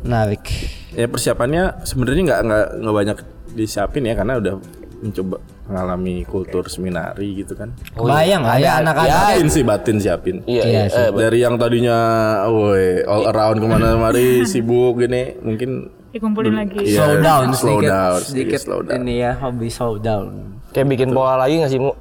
Menarik. 0.00 0.44
Ya 0.90 1.06
persiapannya 1.06 1.62
sebenarnya 1.82 2.22
nggak 2.24 2.40
nggak 2.44 2.66
nggak 2.78 2.94
banyak 2.94 3.18
disiapin 3.50 4.04
ya 4.04 4.14
karena 4.14 4.36
udah 4.36 4.54
mencoba 4.98 5.36
mengalami 5.64 6.24
kultur 6.24 6.64
seminari 6.66 7.36
gitu 7.36 7.52
kan. 7.52 7.72
Bayang 7.94 8.40
lah 8.40 8.56
ya 8.56 8.80
anak-anak. 8.80 9.36
Siapin 9.36 9.48
sih 9.48 9.62
batin 9.62 9.96
siapin. 9.98 10.36
Iya 10.42 10.62
Iya 10.62 10.80
iya. 10.80 10.82
sih. 10.86 10.96
eh, 10.98 11.10
Dari 11.10 11.38
yang 11.38 11.54
tadinya, 11.54 11.98
woi, 12.46 13.04
all 13.04 13.28
around 13.28 13.58
ke 13.58 13.66
mana-mari 13.66 14.28
sibuk 14.50 14.96
gini, 14.96 15.36
mungkin 15.38 15.92
Dikumpulin 16.08 16.54
lagi. 16.54 16.80
Iya, 16.80 16.98
slow 16.98 17.14
down 17.20 17.46
slow 17.52 17.56
sedikit, 17.76 17.90
down, 17.90 18.18
sedikit, 18.18 18.58
slow 18.58 18.80
down. 18.80 18.98
ini 18.98 19.14
ya 19.18 19.32
hobi 19.36 19.68
slow 19.68 19.94
down. 19.96 20.26
kayak 20.68 20.86
bikin 20.86 21.08
pola 21.10 21.36
lagi 21.36 21.60
nggak 21.60 21.68
sih 21.68 21.78
mu? 21.78 21.92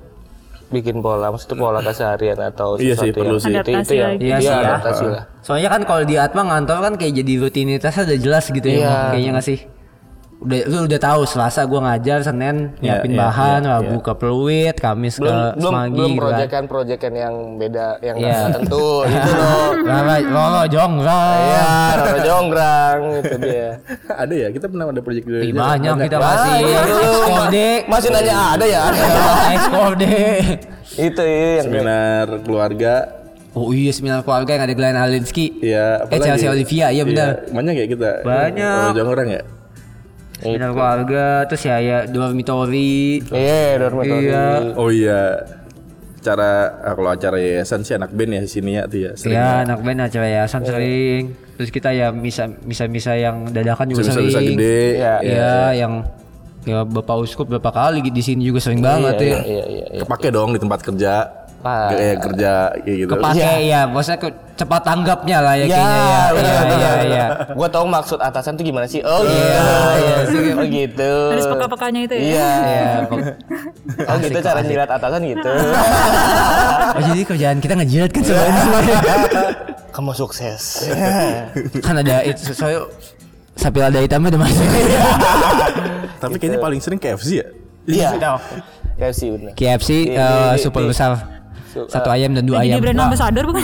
Bikin 0.68 1.00
pola, 1.00 1.32
maksudnya 1.32 1.56
pola 1.56 1.80
keseharian 1.80 2.40
atau 2.42 2.76
Iya 2.76 2.92
sih, 2.94 3.08
sesuatu 3.08 3.18
perlu 3.18 3.32
yang 3.34 3.40
sih. 3.40 3.54
itu, 3.54 3.72
itu 3.72 3.94
lagi. 3.96 4.20
Iya 4.20 4.28
iya, 4.28 4.38
sih 4.38 4.48
ya. 4.48 4.60
adaptasi 4.62 5.04
lah. 5.08 5.24
Soalnya 5.40 5.70
kan 5.70 5.82
kalau 5.84 6.04
di 6.04 6.16
Atma 6.16 6.42
ngantor 6.44 6.78
kan 6.82 6.94
kayak 6.96 7.14
jadi 7.16 7.34
rutinitasnya 7.40 8.04
udah 8.04 8.20
jelas 8.20 8.46
gitu 8.48 8.68
ya, 8.68 8.76
Iya. 8.76 8.92
Mo. 8.92 9.08
kayaknya 9.10 9.32
nggak 9.32 9.48
sih? 9.48 9.60
Udah 10.38 10.60
lu 10.64 10.86
udah 10.86 11.02
tahu 11.02 11.26
Selasa 11.26 11.66
gua 11.66 11.82
ngajar, 11.84 12.22
Senin 12.22 12.70
Iya, 12.78 13.02
nyiapin 13.02 13.10
iya, 13.10 13.20
bahan, 13.20 13.60
iya, 13.60 13.72
Rabu 13.74 13.98
ke 14.00 14.14
Peluit, 14.14 14.76
Kamis 14.78 15.18
Belum 15.18 15.34
ke 15.34 15.38
belum 15.58 15.66
Semanggi 15.66 15.98
belum 15.98 16.10
gitu 16.10 16.22
kan. 16.22 16.30
proyekan-proyekan 16.30 17.14
yang 17.16 17.36
beda 17.58 17.88
yang 18.00 18.16
Iya. 18.16 18.30
nggak 18.38 18.54
tentu 18.56 18.88
itu 19.10 19.32
loh. 19.34 19.70
Rara, 19.82 20.16
Roro, 20.22 20.62
Jonggrang. 20.68 21.38
Iya, 21.42 21.70
Roro 21.92 22.18
Jonggrang 22.22 23.00
itu 23.18 23.36
dia. 23.40 23.70
ada 24.22 24.34
ya 24.36 24.48
kita 24.54 24.66
pernah 24.68 24.86
ada 24.88 25.02
proyek 25.02 25.24
dari 25.26 25.44
Ih, 25.44 25.52
banyak 25.52 25.96
kita 26.00 26.18
Banyak. 26.18 26.38
kasih 26.38 26.60
Ekskorde. 27.02 27.70
Masih 27.90 28.10
nanya 28.12 28.36
ada 28.54 28.66
ya? 28.68 28.84
Ekskorde. 29.58 30.18
itu 30.90 31.22
iya 31.22 31.50
yang 31.56 31.66
seminar 31.66 32.26
keluarga. 32.42 32.94
Oh 33.52 33.74
iya 33.74 33.90
seminar 33.90 34.22
keluarga 34.22 34.54
yang 34.54 34.64
ada 34.64 34.74
Glenn 34.74 34.94
Alinsky. 34.96 35.50
Iya, 35.60 36.06
Eh 36.08 36.20
Chelsea 36.20 36.46
Olivia, 36.46 36.90
iya 36.90 37.02
benar. 37.02 37.42
banyak 37.50 37.74
ya 37.76 37.86
kita. 37.88 38.12
Banyak. 38.22 38.94
Orang 38.94 39.10
orang 39.10 39.30
ya. 39.32 39.42
Seminar 40.38 40.72
keluarga 40.74 41.26
terus 41.50 41.64
ya 41.66 41.78
ya 41.82 41.98
dormitory. 42.06 43.26
Iya, 43.34 43.82
dormitory. 43.82 44.30
Iya. 44.30 44.46
Oh 44.78 44.90
iya. 44.94 45.22
Cara 46.22 46.78
ah, 46.84 46.94
kalau 46.94 47.10
acara 47.14 47.38
yayasan 47.40 47.82
sih 47.88 47.96
anak 47.96 48.12
band 48.14 48.32
ya 48.38 48.42
sini 48.46 48.78
ya 48.78 48.84
tuh 48.86 49.00
ya. 49.02 49.12
Sering 49.18 49.34
Ya 49.34 49.66
anak 49.66 49.80
band 49.82 50.00
acara 50.06 50.26
yayasan 50.30 50.62
sering. 50.62 51.24
Terus 51.58 51.70
kita 51.74 51.90
ya 51.90 52.14
misa 52.14 52.46
misa 52.66 52.86
misa 52.86 53.18
yang 53.18 53.50
dadakan 53.50 53.90
juga 53.90 54.06
bisa 54.06 54.14
sering. 54.14 54.30
bisa 54.30 54.40
gede. 54.44 54.82
Iya. 55.02 55.16
Iya 55.26 55.56
yang 55.74 55.94
ya 56.68 56.84
Bapak 56.84 57.16
Uskup 57.24 57.48
berapa 57.48 57.72
kali 57.72 58.04
di 58.06 58.22
sini 58.22 58.46
juga 58.46 58.60
sering 58.62 58.84
banget 58.84 59.18
ya. 59.18 59.40
Iya, 59.42 59.42
iya, 59.42 59.86
iya. 59.90 60.02
Kepake 60.06 60.30
dong 60.30 60.54
di 60.54 60.60
tempat 60.62 60.86
kerja. 60.86 61.47
Pas. 61.58 61.90
Kayak 61.90 62.18
kerja 62.22 62.52
kayak 62.78 62.98
gitu. 62.98 63.12
Kepake 63.12 63.52
ya, 63.66 63.82
maksudnya 63.84 64.20
ke- 64.20 64.38
cepat 64.54 64.82
tanggapnya 64.84 65.38
lah 65.40 65.54
ya, 65.54 65.66
Ya, 65.66 65.70
kayaknya 65.72 66.02
ya. 66.02 66.22
Iya 66.30 66.62
iya 66.68 66.92
iya. 67.04 67.26
Gua 67.52 67.66
tahu 67.68 67.86
maksud 67.86 68.18
atasan 68.18 68.54
tuh 68.54 68.64
gimana 68.64 68.86
sih? 68.86 69.02
Oh 69.02 69.22
gitu. 69.22 69.34
iya, 69.34 70.54
Oh 70.54 70.66
gitu. 70.66 71.14
Harus 71.32 71.46
peka-pekanya 71.48 72.00
itu 72.04 72.14
ya. 72.14 72.22
Iya. 72.24 72.52
Iya. 72.64 72.92
Oh 74.04 74.16
gitu 74.20 74.38
cara 74.40 74.60
nyirat 74.62 74.90
atasan 74.92 75.22
gitu. 75.24 75.52
Oh 76.90 77.02
jadi 77.04 77.22
kerjaan 77.24 77.58
kita 77.58 77.74
ngejilat 77.76 78.10
kan 78.12 78.22
sebenarnya. 78.24 78.66
Kamu 79.90 80.12
sukses. 80.14 80.86
kan 81.80 81.96
ada 81.96 82.22
itu 82.22 82.54
soalnya 82.54 82.86
sapi 83.54 83.78
lada 83.78 83.98
hitamnya 83.98 84.30
udah 84.32 84.42
masuk. 84.44 84.66
Tapi 86.18 86.36
kayaknya 86.36 86.60
paling 86.60 86.80
sering 86.80 86.98
KFC 86.98 87.30
ya. 87.36 87.46
Iya. 87.88 88.10
KFC 88.96 89.22
bener. 89.30 89.52
KFC 89.54 89.90
Di- 89.90 90.10
eh, 90.12 90.26
di- 90.52 90.60
super 90.60 90.82
di- 90.82 90.90
Satu 91.68 92.10
ayam 92.10 92.32
dan 92.32 92.44
dua 92.44 92.60
Jadi 92.60 92.68
ayam. 92.70 92.80
brand 92.80 93.00
ambassador 93.04 93.44
bukan? 93.46 93.64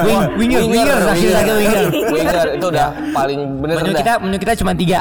Wing, 0.00 0.20
winger, 0.36 0.60
winger, 0.64 0.96
terakhir 0.98 1.30
lagi 1.32 1.50
winger. 1.52 1.84
Winger 2.10 2.36
itu 2.54 2.66
udah 2.66 2.88
paling 3.12 3.40
bener 3.60 3.74
Menu 3.78 3.92
kita, 3.94 4.12
menu 4.18 4.36
kita 4.36 4.52
cuma 4.56 4.72
tiga. 4.72 4.98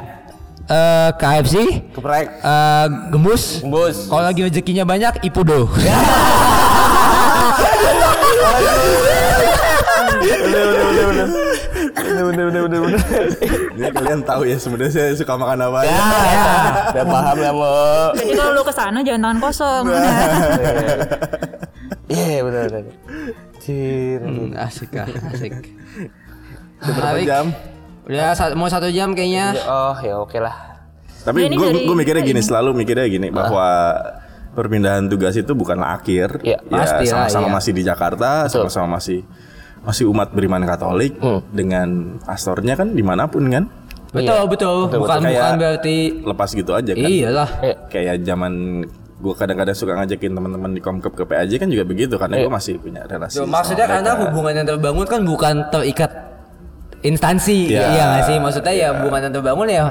Eh 0.65 1.09
KFC, 1.15 1.55
Keprek. 1.93 2.25
eh 2.41 2.85
gembus. 3.09 3.61
Bos. 3.61 4.09
Kalau 4.09 4.23
lagi 4.23 4.41
rezekinya 4.41 4.81
banyak, 4.81 5.21
ipudo. 5.21 5.69
bener 11.05 11.44
bener 11.95 12.45
bener 12.51 12.61
bener 12.67 12.79
bener. 12.83 12.99
Jadi 13.75 13.91
kalian 13.97 14.19
tahu 14.21 14.41
ya 14.43 14.57
sebenarnya 14.59 14.91
saya 14.91 15.09
suka 15.15 15.33
makan 15.39 15.59
apa 15.63 15.79
ya, 15.81 15.89
ya. 15.89 15.95
ya. 15.95 16.45
Udah 16.91 17.05
paham 17.07 17.37
lah 17.39 17.53
mau. 17.55 18.11
Jadi 18.13 18.31
kalau 18.35 18.51
lu 18.51 18.61
ke 18.63 18.73
sana 18.75 18.99
jangan 18.99 19.21
tangan 19.23 19.39
kosong. 19.39 19.83
Iya 22.05 22.37
bener 22.45 22.61
bener. 22.69 22.83
Cir. 23.63 24.19
Hmm, 24.21 24.51
asik 24.53 24.93
ah, 24.93 25.07
asik. 25.33 25.51
Udah 26.83 26.93
berapa 26.93 27.19
jam? 27.23 27.45
Udah 28.05 28.37
sa- 28.37 28.53
mau 28.53 28.69
satu 28.69 28.91
jam 28.93 29.17
kayaknya. 29.17 29.57
Oh 29.65 29.95
ya 30.03 30.15
oke 30.21 30.37
lah. 30.37 30.75
Tapi 31.25 31.41
Ya, 31.41 31.49
gue 31.49 31.57
dari- 31.57 31.85
gue 31.89 31.95
mikirnya 31.97 32.21
gini, 32.21 32.41
selalu 32.45 32.77
mikirnya 32.77 33.09
gini 33.09 33.33
bahwa 33.33 33.65
perpindahan 34.53 35.09
tugas 35.09 35.33
itu 35.33 35.57
bukanlah 35.57 35.97
akhir. 35.97 36.45
Iya, 36.45 36.61
pasti 36.61 37.09
lah, 37.09 37.25
sama-sama 37.25 37.47
iya. 37.49 37.53
masih 37.57 37.71
di 37.73 37.81
Jakarta, 37.81 38.29
sama-sama 38.45 39.01
masih 39.01 39.25
masih 39.85 40.09
umat 40.09 40.33
beriman 40.33 40.65
Katolik 40.65 41.15
Hmm. 41.17 41.39
dengan 41.49 41.87
pastornya 42.19 42.73
kan 42.73 42.91
di 42.91 43.01
mana 43.01 43.25
pun 43.25 43.45
kan. 43.47 43.69
Betul, 44.09 44.47
betul. 44.47 44.87
Bukan 44.87 45.19
Kayak- 45.21 45.27
bukan 45.29 45.51
berarti 45.59 45.95
Lepas 46.23 46.49
gitu 46.51 46.71
aja 46.71 46.91
kan. 46.91 47.03
iyalah. 47.05 47.49
Iya. 47.59 47.75
Kayak 47.87 48.15
zaman 48.23 48.53
gue 49.15 49.33
kadang-kadang 49.33 49.75
suka 49.75 49.93
ngajakin 49.93 50.31
teman-teman 50.33 50.71
di 50.71 50.79
Komkep 50.79 51.13
ke 51.13 51.23
PAJ 51.23 51.51
kan 51.57 51.67
juga 51.67 51.83
begitu 51.83 52.15
karena 52.15 52.35
Iya. 52.35 52.43
gue 52.47 52.51
masih 52.51 52.73
punya 52.79 53.01
relasi. 53.05 53.39
Sama 53.39 53.59
maksudnya 53.59 53.85
karena 53.85 54.11
mereka. 54.11 54.23
hubungan 54.27 54.53
yang 54.53 54.67
terbangun 54.67 55.05
kan 55.05 55.21
bukan 55.21 55.55
terikat 55.69 56.11
instansi, 57.01 57.69
Iya. 57.69 57.81
iya 57.91 58.03
nggak 58.09 58.23
sih? 58.25 58.37
Maksudnya 58.39 58.73
ya 58.73 58.87
hubungan 58.95 59.21
yang 59.29 59.33
terbangun 59.33 59.67
ya 59.67 59.83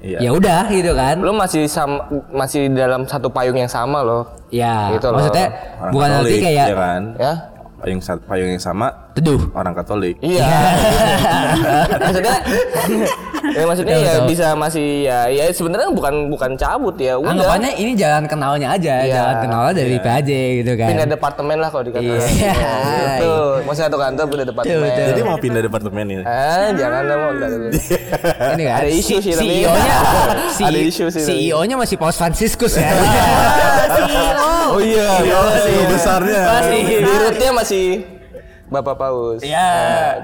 Iya. 0.00 0.18
ya 0.20 0.30
udah 0.32 0.62
gitu 0.68 0.92
kan. 0.92 1.16
Lu 1.20 1.32
masih 1.32 1.64
sama 1.64 2.04
masih 2.28 2.68
dalam 2.72 3.04
satu 3.04 3.28
payung 3.28 3.56
yang 3.56 3.68
sama 3.68 4.00
loh. 4.00 4.24
Ya, 4.48 4.92
Gitu 4.92 5.04
loh. 5.08 5.20
maksudnya 5.20 5.46
Orang 5.80 5.92
bukan 5.92 6.08
Katolik, 6.10 6.30
arti 6.32 6.36
kayak 6.42 6.66
ya 6.66 6.76
kan. 6.76 7.02
Ya. 7.16 7.32
Payung 7.80 8.00
payung 8.24 8.50
yang 8.50 8.62
sama 8.62 8.86
teduh. 9.14 9.40
orang 9.52 9.72
Katolik. 9.72 10.18
Iya. 10.18 10.42
maksudnya 12.04 12.34
ya 13.56 13.62
maksudnya 13.62 13.94
Betul, 13.94 14.04
ya 14.04 14.12
betul. 14.14 14.26
bisa 14.26 14.46
masih 14.54 14.86
ya 15.04 15.18
ya 15.28 15.44
sebenarnya 15.48 15.88
bukan 15.88 16.14
bukan 16.28 16.50
cabut 16.54 16.96
ya 16.96 17.14
udah. 17.14 17.30
Anggapannya 17.30 17.70
ini 17.76 17.92
jalan 17.94 18.24
kenalnya 18.24 18.68
aja, 18.72 18.94
Iya. 19.00 19.14
jalan 19.14 19.36
kenalnya 19.40 19.72
dari 19.76 19.96
PAJ 19.98 20.30
gitu 20.58 20.72
kan. 20.74 20.88
pindah 20.90 21.08
departemen 21.08 21.56
lah 21.56 21.68
kalau 21.68 21.84
dikatakan. 21.84 22.18
Iya. 22.26 22.54
Gitu. 23.14 23.34
Masih 23.64 23.82
satu 23.84 23.96
kantor 23.96 24.24
pindah 24.26 24.46
departemen. 24.46 24.82
Betul, 24.84 25.06
Jadi 25.06 25.20
mau 25.22 25.38
pindah 25.38 25.62
departemen 25.62 26.04
ini. 26.04 26.22
Eh, 26.24 26.66
jangan 26.74 27.02
lah 27.04 27.16
mau 27.16 27.30
enggak 27.30 27.48
ini 28.50 28.62
kan 28.64 28.74
Ada 28.76 28.90
isu 28.90 29.14
sih, 29.20 29.32
tapi- 29.32 29.62
CEO-nya 29.62 29.96
Ada 30.58 30.78
isu 30.80 31.04
sih. 31.08 31.22
CEO-nya 31.22 31.76
masih 31.76 31.96
Paus 31.96 32.16
Franciscus 32.16 32.74
ya. 32.74 32.90
Oh 34.66 34.80
iya, 34.80 35.20
CEO 35.20 35.82
besarnya. 35.86 36.40
Masih. 36.50 36.80
Di 36.98 37.14
rootnya 37.14 37.50
masih 37.52 37.84
Bapak 38.64 38.96
Paus. 38.96 39.40
Iya. 39.40 39.68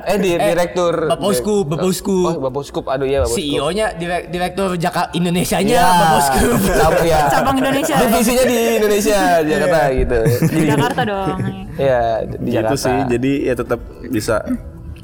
Eh 0.02 0.16
di 0.16 0.32
direktur. 0.32 1.06
Bapak 1.06 1.28
Uskup, 1.28 1.64
Bapak 1.68 1.86
Uskup. 1.86 2.24
Oh, 2.26 2.40
Bapak 2.40 2.60
Uskup. 2.60 2.84
Aduh 2.86 3.04
ya 3.04 3.20
Bapak. 3.22 3.36
CEO-nya 3.36 3.86
direk- 3.94 4.28
direktur 4.28 4.74
Jakarta 4.74 5.12
Indonesia-nya 5.12 5.76
Iya. 5.76 5.84
Bapak 5.86 6.16
Uskup. 6.18 6.58
Cabang 6.72 7.04
ya. 7.04 7.20
Cabang 7.28 7.56
Indonesia. 7.58 7.94
Divisinya 8.00 8.44
di 8.44 8.58
Indonesia, 8.76 9.20
Jakarta 9.42 9.80
gitu. 9.92 10.18
Di 10.48 10.62
Jakarta 10.66 11.00
dong. 11.04 11.36
Iya, 11.76 12.02
di 12.26 12.34
gitu 12.42 12.54
Jakarta. 12.56 12.80
sih 12.80 12.96
jadi 13.08 13.32
ya 13.42 13.54
tetap 13.54 13.80
bisa 14.04 14.36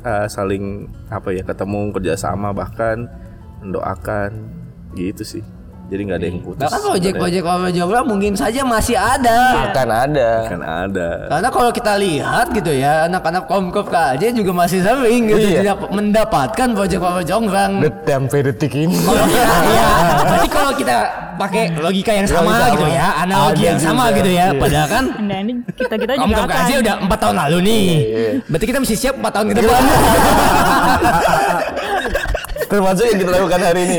uh, 0.03 0.27
saling 0.27 0.65
apa 1.09 1.29
ya 1.31 1.43
ketemu 1.43 1.81
kerjasama 1.91 2.53
bahkan 2.53 3.09
mendoakan 3.61 4.31
gitu 4.93 5.23
sih 5.23 5.45
jadi 5.87 6.01
nggak 6.03 6.17
ada 6.17 6.27
yang 6.27 6.39
putus 6.41 6.63
Bahkan 6.63 6.81
proyek-proyek 6.85 7.41
Wawa 7.41 7.69
Jomblo 7.71 8.01
mungkin 8.05 8.31
saja 8.35 8.61
masih 8.63 8.95
ada. 8.95 9.37
Akan 9.65 9.87
ada. 9.87 10.29
kan 10.45 10.61
ada 10.61 11.07
Karena 11.29 11.49
kalau 11.49 11.71
kita 11.71 11.93
lihat 11.97 12.47
gitu 12.51 12.71
ya, 12.71 13.07
anak-anak 13.07 13.45
komkop 13.45 13.87
KJ 13.87 14.33
juga 14.33 14.51
masih 14.53 14.81
sering 14.81 15.27
gitu 15.27 15.47
Iya. 15.47 15.59
tidak 15.63 15.77
mendapatkan 15.89 16.67
proyek 16.73 16.99
Wawa 16.99 17.21
Jongrang. 17.23 17.71
Sampai 18.05 18.39
detik 18.43 18.73
ini. 18.75 18.97
Kalau 18.97 19.25
kita, 19.25 19.57
ya, 19.69 19.87
berarti 20.19 20.49
kalau 20.49 20.73
kita 20.73 20.97
pakai 21.37 21.63
logika 21.77 22.11
yang 22.11 22.25
sama, 22.25 22.49
Logika 22.49 22.67
gitu 22.73 22.83
sama. 22.83 22.93
ya, 22.93 23.07
analogi 23.19 23.57
Ada 23.57 23.69
yang 23.69 23.79
sama 23.79 24.03
juga. 24.03 24.17
gitu 24.17 24.31
ya, 24.33 24.47
padahal 24.57 24.89
kan 24.89 25.05
Nah 25.21 25.39
ini 25.39 25.53
kita 25.69 25.95
kita 25.95 26.13
juga 26.13 26.23
Komkop 26.25 26.43
akan. 26.43 26.59
KJ 26.59 26.71
udah 26.81 26.95
empat 26.99 27.19
tahun 27.21 27.37
lalu 27.39 27.57
nih, 27.63 27.87
berarti 28.43 28.65
kita 28.65 28.79
mesti 28.81 28.95
siap 28.97 29.15
empat 29.15 29.33
tahun 29.33 29.47
ke 29.47 29.55
depan. 29.57 29.83
Termasuk 32.67 33.05
yang 33.05 33.19
kita 33.19 33.31
lakukan 33.33 33.61
hari 33.63 33.81
ini. 33.83 33.99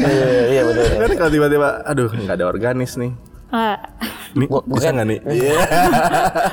Iya, 0.00 0.26
iya 0.48 0.62
betul. 0.62 0.84
kan 0.96 1.10
kalau 1.16 1.30
tiba-tiba 1.30 1.68
aduh 1.82 2.10
nggak 2.10 2.34
ada 2.34 2.46
organis 2.46 2.94
nih. 2.94 3.12
Ah, 3.48 3.78
nih 4.34 4.50
Gua- 4.50 4.66
gua 4.66 4.76
bisa 4.76 4.90
nggak 4.90 5.06
nih? 5.06 5.18
Iya. 5.24 5.54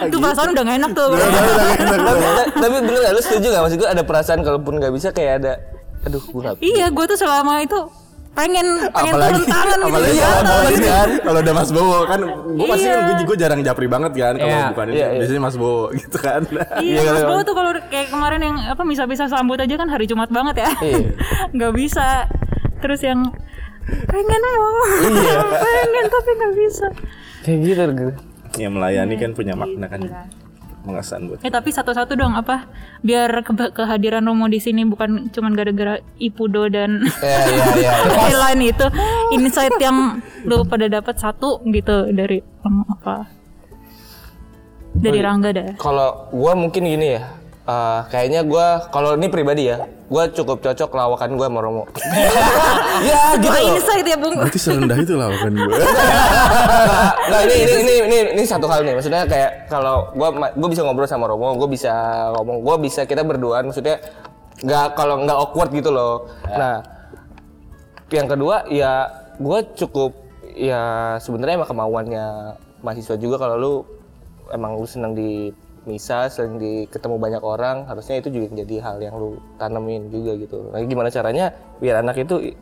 Itu 0.05 0.17
perasaan 0.17 0.53
udah 0.53 0.63
gak 0.63 0.77
enak 0.77 0.91
tuh. 0.93 1.09
tapi, 1.17 2.11
tapi 2.53 2.75
bener 2.77 2.99
gak 3.01 3.11
lu 3.11 3.21
setuju 3.21 3.47
gak 3.49 3.63
maksud 3.65 3.77
gue 3.79 3.89
ada 3.89 4.03
perasaan 4.05 4.39
kalaupun 4.41 4.77
gak 4.77 4.93
bisa 4.93 5.09
kayak 5.09 5.33
ada 5.41 5.53
aduh 6.01 6.21
gue 6.21 6.41
gak 6.43 6.55
iya, 6.61 6.89
gue 6.89 7.05
tuh 7.05 7.17
selama 7.17 7.61
itu 7.61 7.77
pengen 8.31 8.63
pengen 8.89 9.11
apalagi 9.11 9.41
turun 9.43 9.51
tangan 9.51 9.77
gitu 9.77 9.87
apalagi 9.91 10.19
atas. 10.19 10.39
apalagi 10.41 10.79
kan 10.81 11.09
kalau 11.25 11.39
ada 11.39 11.51
Mas 11.51 11.69
Bowo 11.69 11.97
kan 12.05 12.19
gue 12.23 12.65
pasti 12.65 12.87
Iya. 12.87 12.97
gue, 13.03 13.15
gue 13.25 13.37
jarang 13.37 13.61
japri 13.61 13.85
banget 13.85 14.11
kan 14.13 14.33
kalau 14.35 14.47
Iya, 14.49 14.67
bukan 14.71 14.85
iya, 14.87 14.93
itu 14.93 15.03
iya. 15.03 15.19
biasanya 15.19 15.41
Mas 15.41 15.55
Bowo 15.55 15.81
gitu 15.99 16.17
kan 16.17 16.41
Iya, 16.47 16.63
Iya, 16.79 16.99
Mas 17.05 17.19
kan? 17.19 17.27
Bowo 17.27 17.41
tuh 17.43 17.53
kalau 17.53 17.71
kayak 17.85 18.07
kemarin 18.07 18.41
yang 18.41 18.55
apa 18.65 18.81
bisa-bisa 18.81 19.27
sambut 19.27 19.57
aja 19.57 19.75
kan 19.75 19.87
hari 19.87 20.05
Jumat 20.05 20.29
banget 20.29 20.55
ya. 20.59 20.69
Iya. 20.79 21.11
Nggak 21.55 21.73
bisa. 21.75 22.07
Terus 22.79 23.01
yang 23.01 23.19
pengen 24.07 24.41
mau, 24.41 24.73
Iya. 25.11 25.35
pengen 25.51 26.05
tapi 26.07 26.29
nggak 26.33 26.53
bisa. 26.55 26.87
kayak 27.41 27.59
gitu 27.63 27.81
gitu. 27.91 28.13
yang 28.57 28.71
melayani 28.71 29.15
kan 29.15 29.31
punya 29.31 29.53
makna 29.53 29.87
kan 29.87 30.01
mengesan 30.81 31.25
buat 31.25 31.39
Eh 31.39 31.49
tapi 31.49 31.69
satu-satu 31.69 32.13
dong 32.13 32.33
apa? 32.33 32.65
Biar 32.99 33.29
ke- 33.41 33.71
kehadiran 33.71 34.21
Romo 34.21 34.45
di 34.45 34.57
sini 34.57 34.81
bukan 34.83 35.29
cuman 35.29 35.51
gara-gara 35.51 35.97
Ipudo 36.17 36.65
dan 36.67 37.01
ya 37.21 37.39
ya 37.77 37.93
ya 38.29 38.37
lain 38.43 38.59
itu. 38.67 38.85
Insight 39.31 39.77
yang 39.77 40.19
lu 40.43 40.61
pada 40.63 40.85
dapat 40.87 41.15
satu 41.15 41.61
gitu 41.65 42.09
dari 42.09 42.41
apa? 42.63 43.29
Dari 44.91 45.19
Rangga 45.19 45.49
dah. 45.51 45.69
kalau 45.75 46.27
gue 46.29 46.53
mungkin 46.53 46.83
gini 46.83 47.15
ya 47.15 47.23
eh, 47.67 47.99
kayaknya 48.09 48.41
gue 48.45 48.67
kalau 48.89 49.13
ini 49.17 49.27
pribadi 49.29 49.69
ya 49.69 49.85
gue 50.11 50.23
cukup 50.35 50.59
cocok 50.59 50.91
lawakan 50.91 51.39
gue 51.39 51.47
sama 51.47 51.59
Romo. 51.63 51.83
Ya 53.01 53.33
gitu. 53.39 53.49
Wah 53.49 53.57
loh 53.57 53.73
insight 53.73 54.05
ya 54.05 54.17
bung. 54.19 54.35
berarti 54.37 54.59
serendah 54.61 54.97
itu 55.01 55.17
lah 55.17 55.33
kan 55.33 55.49
gue 55.57 55.73
Nggak, 57.31 57.41
ini, 57.49 57.55
ini 57.57 57.73
ini 57.81 57.93
ini 58.05 58.17
ini 58.37 58.43
satu 58.45 58.69
hal 58.69 58.85
nih. 58.85 58.93
Maksudnya 58.99 59.23
kayak 59.25 59.71
kalau 59.71 60.11
gue 60.13 60.27
gue 60.53 60.69
bisa 60.69 60.81
ngobrol 60.85 61.07
sama 61.09 61.25
Romo 61.31 61.55
gue 61.57 61.69
bisa 61.71 61.93
ngomong 62.37 62.61
gue 62.61 62.75
bisa 62.85 63.07
kita 63.07 63.23
berduaan. 63.23 63.71
Maksudnya 63.71 64.03
nggak 64.61 64.87
kalau 64.93 65.23
nggak 65.23 65.37
awkward 65.37 65.71
gitu 65.73 65.89
loh. 65.89 66.29
Nah 66.45 66.83
yang 68.11 68.27
kedua 68.27 68.67
ya 68.67 69.07
gue 69.39 69.59
cukup 69.79 70.11
ya 70.53 71.15
sebenarnya 71.23 71.63
emang 71.63 71.71
kemauannya 71.71 72.25
mahasiswa 72.83 73.15
juga. 73.17 73.39
Kalau 73.41 73.55
lu 73.57 73.73
emang 74.51 74.77
lu 74.77 74.85
senang 74.85 75.15
di 75.15 75.49
misa 75.83 76.27
sering 76.27 76.55
di 76.55 76.85
ketemu 76.85 77.17
banyak 77.17 77.39
orang 77.39 77.85
harusnya 77.85 78.17
itu 78.17 78.29
juga 78.29 78.53
jadi 78.55 78.75
hal 78.79 78.97
yang 78.99 79.15
lu 79.15 79.29
tanemin 79.55 80.07
juga 80.07 80.35
gitu 80.35 80.69
nah 80.69 80.77
gimana 80.79 81.07
caranya 81.07 81.49
biar 81.77 81.99
anak 81.99 82.17
itu 82.19 82.37
i- 82.43 82.57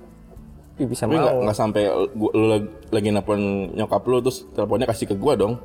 bisa 0.79 1.03
Tapi 1.03 1.11
nggak 1.13 1.33
mau 1.33 1.43
nggak 1.43 1.57
sampai 1.57 1.81
gua, 2.09 2.31
lu 2.31 2.45
lagi, 2.47 2.67
lagi 2.89 3.07
nelpon 3.11 3.39
nyokap 3.75 3.99
lu 4.01 4.23
terus 4.23 4.47
teleponnya 4.49 4.87
kasih 4.87 5.05
ke 5.05 5.15
gua 5.15 5.35
dong. 5.35 5.59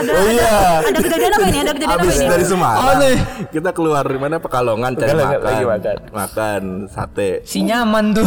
oh 0.00 0.26
iya 0.26 0.80
Ada 0.80 0.98
kejadian 0.98 1.32
apa 1.32 1.46
ini? 1.46 1.58
Ada 1.58 1.72
kejadian 1.74 1.92
apa 1.92 2.04
ini? 2.06 2.26
dari 2.26 2.44
Semarang, 2.44 3.00
kita 3.50 3.70
keluar 3.72 4.04
di 4.04 4.16
mana 4.16 4.36
Pekalongan 4.38 4.90
cari 4.94 5.12
makan, 5.12 5.38
lagi 5.38 5.64
makan. 5.66 5.96
makan 6.10 6.62
sate. 6.88 7.30
si 7.42 7.60
nyaman 7.60 8.14
tuh. 8.14 8.24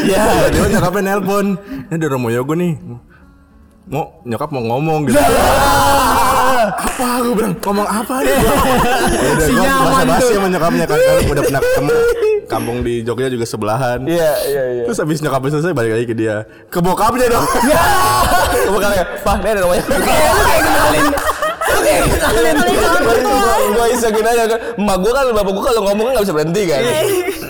Iya, 0.00 0.24
dia 0.48 0.64
nyokapnya 0.70 1.02
nelpon. 1.12 1.46
Ini 1.60 1.94
ada 1.94 2.06
Romo 2.08 2.28
Yogo 2.30 2.54
nih. 2.54 2.72
Mau 3.90 4.22
nyokap 4.22 4.54
mau 4.54 4.62
ngomong 4.62 5.10
gitu. 5.10 5.18
apa 6.60 7.06
aku 7.18 7.34
bilang 7.34 7.54
ngomong 7.58 7.88
apa 7.90 8.22
nih? 8.22 8.38
Ya 8.38 9.30
udah 9.34 9.46
Si 9.46 9.52
nyaman 9.52 10.06
tuh. 10.14 10.30
sama 10.30 10.46
nyokapnya 10.46 10.84
kan 10.86 10.98
karena 10.98 11.22
udah 11.26 11.42
pernah 11.42 11.60
ketemu 11.60 11.94
kampung 12.46 12.78
di 12.82 12.94
Jogja 13.02 13.26
juga 13.26 13.46
sebelahan. 13.46 13.98
iya 14.06 14.30
iya 14.46 14.62
iya 14.78 14.82
Terus 14.86 14.98
habis 15.02 15.18
nyokapnya 15.18 15.50
selesai 15.58 15.74
balik 15.74 15.92
lagi 15.98 16.06
ke 16.06 16.14
dia. 16.14 16.46
Ke 16.70 16.78
bokapnya 16.78 17.26
dong. 17.28 17.46
Bukannya, 18.70 19.04
Pak, 19.26 19.36
ini 19.42 19.48
ada 19.50 19.60
namanya. 19.66 19.84
Gue 23.70 23.86
isengin 23.90 24.26
aja 24.26 24.44
kan. 24.46 24.58
Emak 24.76 24.96
gue 24.98 25.10
kan, 25.10 25.24
bapak 25.30 25.50
gue 25.50 25.64
kalau 25.64 25.82
ngomong 25.84 26.04
kan 26.06 26.12
gak 26.14 26.24
bisa 26.24 26.34
berhenti 26.34 26.62
kan. 26.66 26.82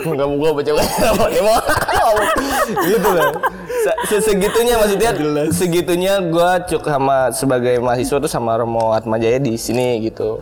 Enggak 0.02 0.26
mau 0.26 0.36
gue 0.38 0.50
baca 0.54 0.70
Gitu 2.80 3.08
loh. 3.08 3.30
Se- 3.80 3.98
se- 4.06 4.22
Segitunya 4.22 4.74
maksudnya, 4.76 5.10
segitunya 5.50 6.14
gue 6.20 6.50
cuk 6.68 6.82
sama 6.84 7.32
sebagai 7.32 7.80
mahasiswa 7.80 8.18
tuh 8.18 8.30
sama 8.30 8.54
Romo 8.54 8.92
Atmajaya 8.92 9.36
di 9.36 9.56
sini 9.56 10.00
gitu. 10.02 10.36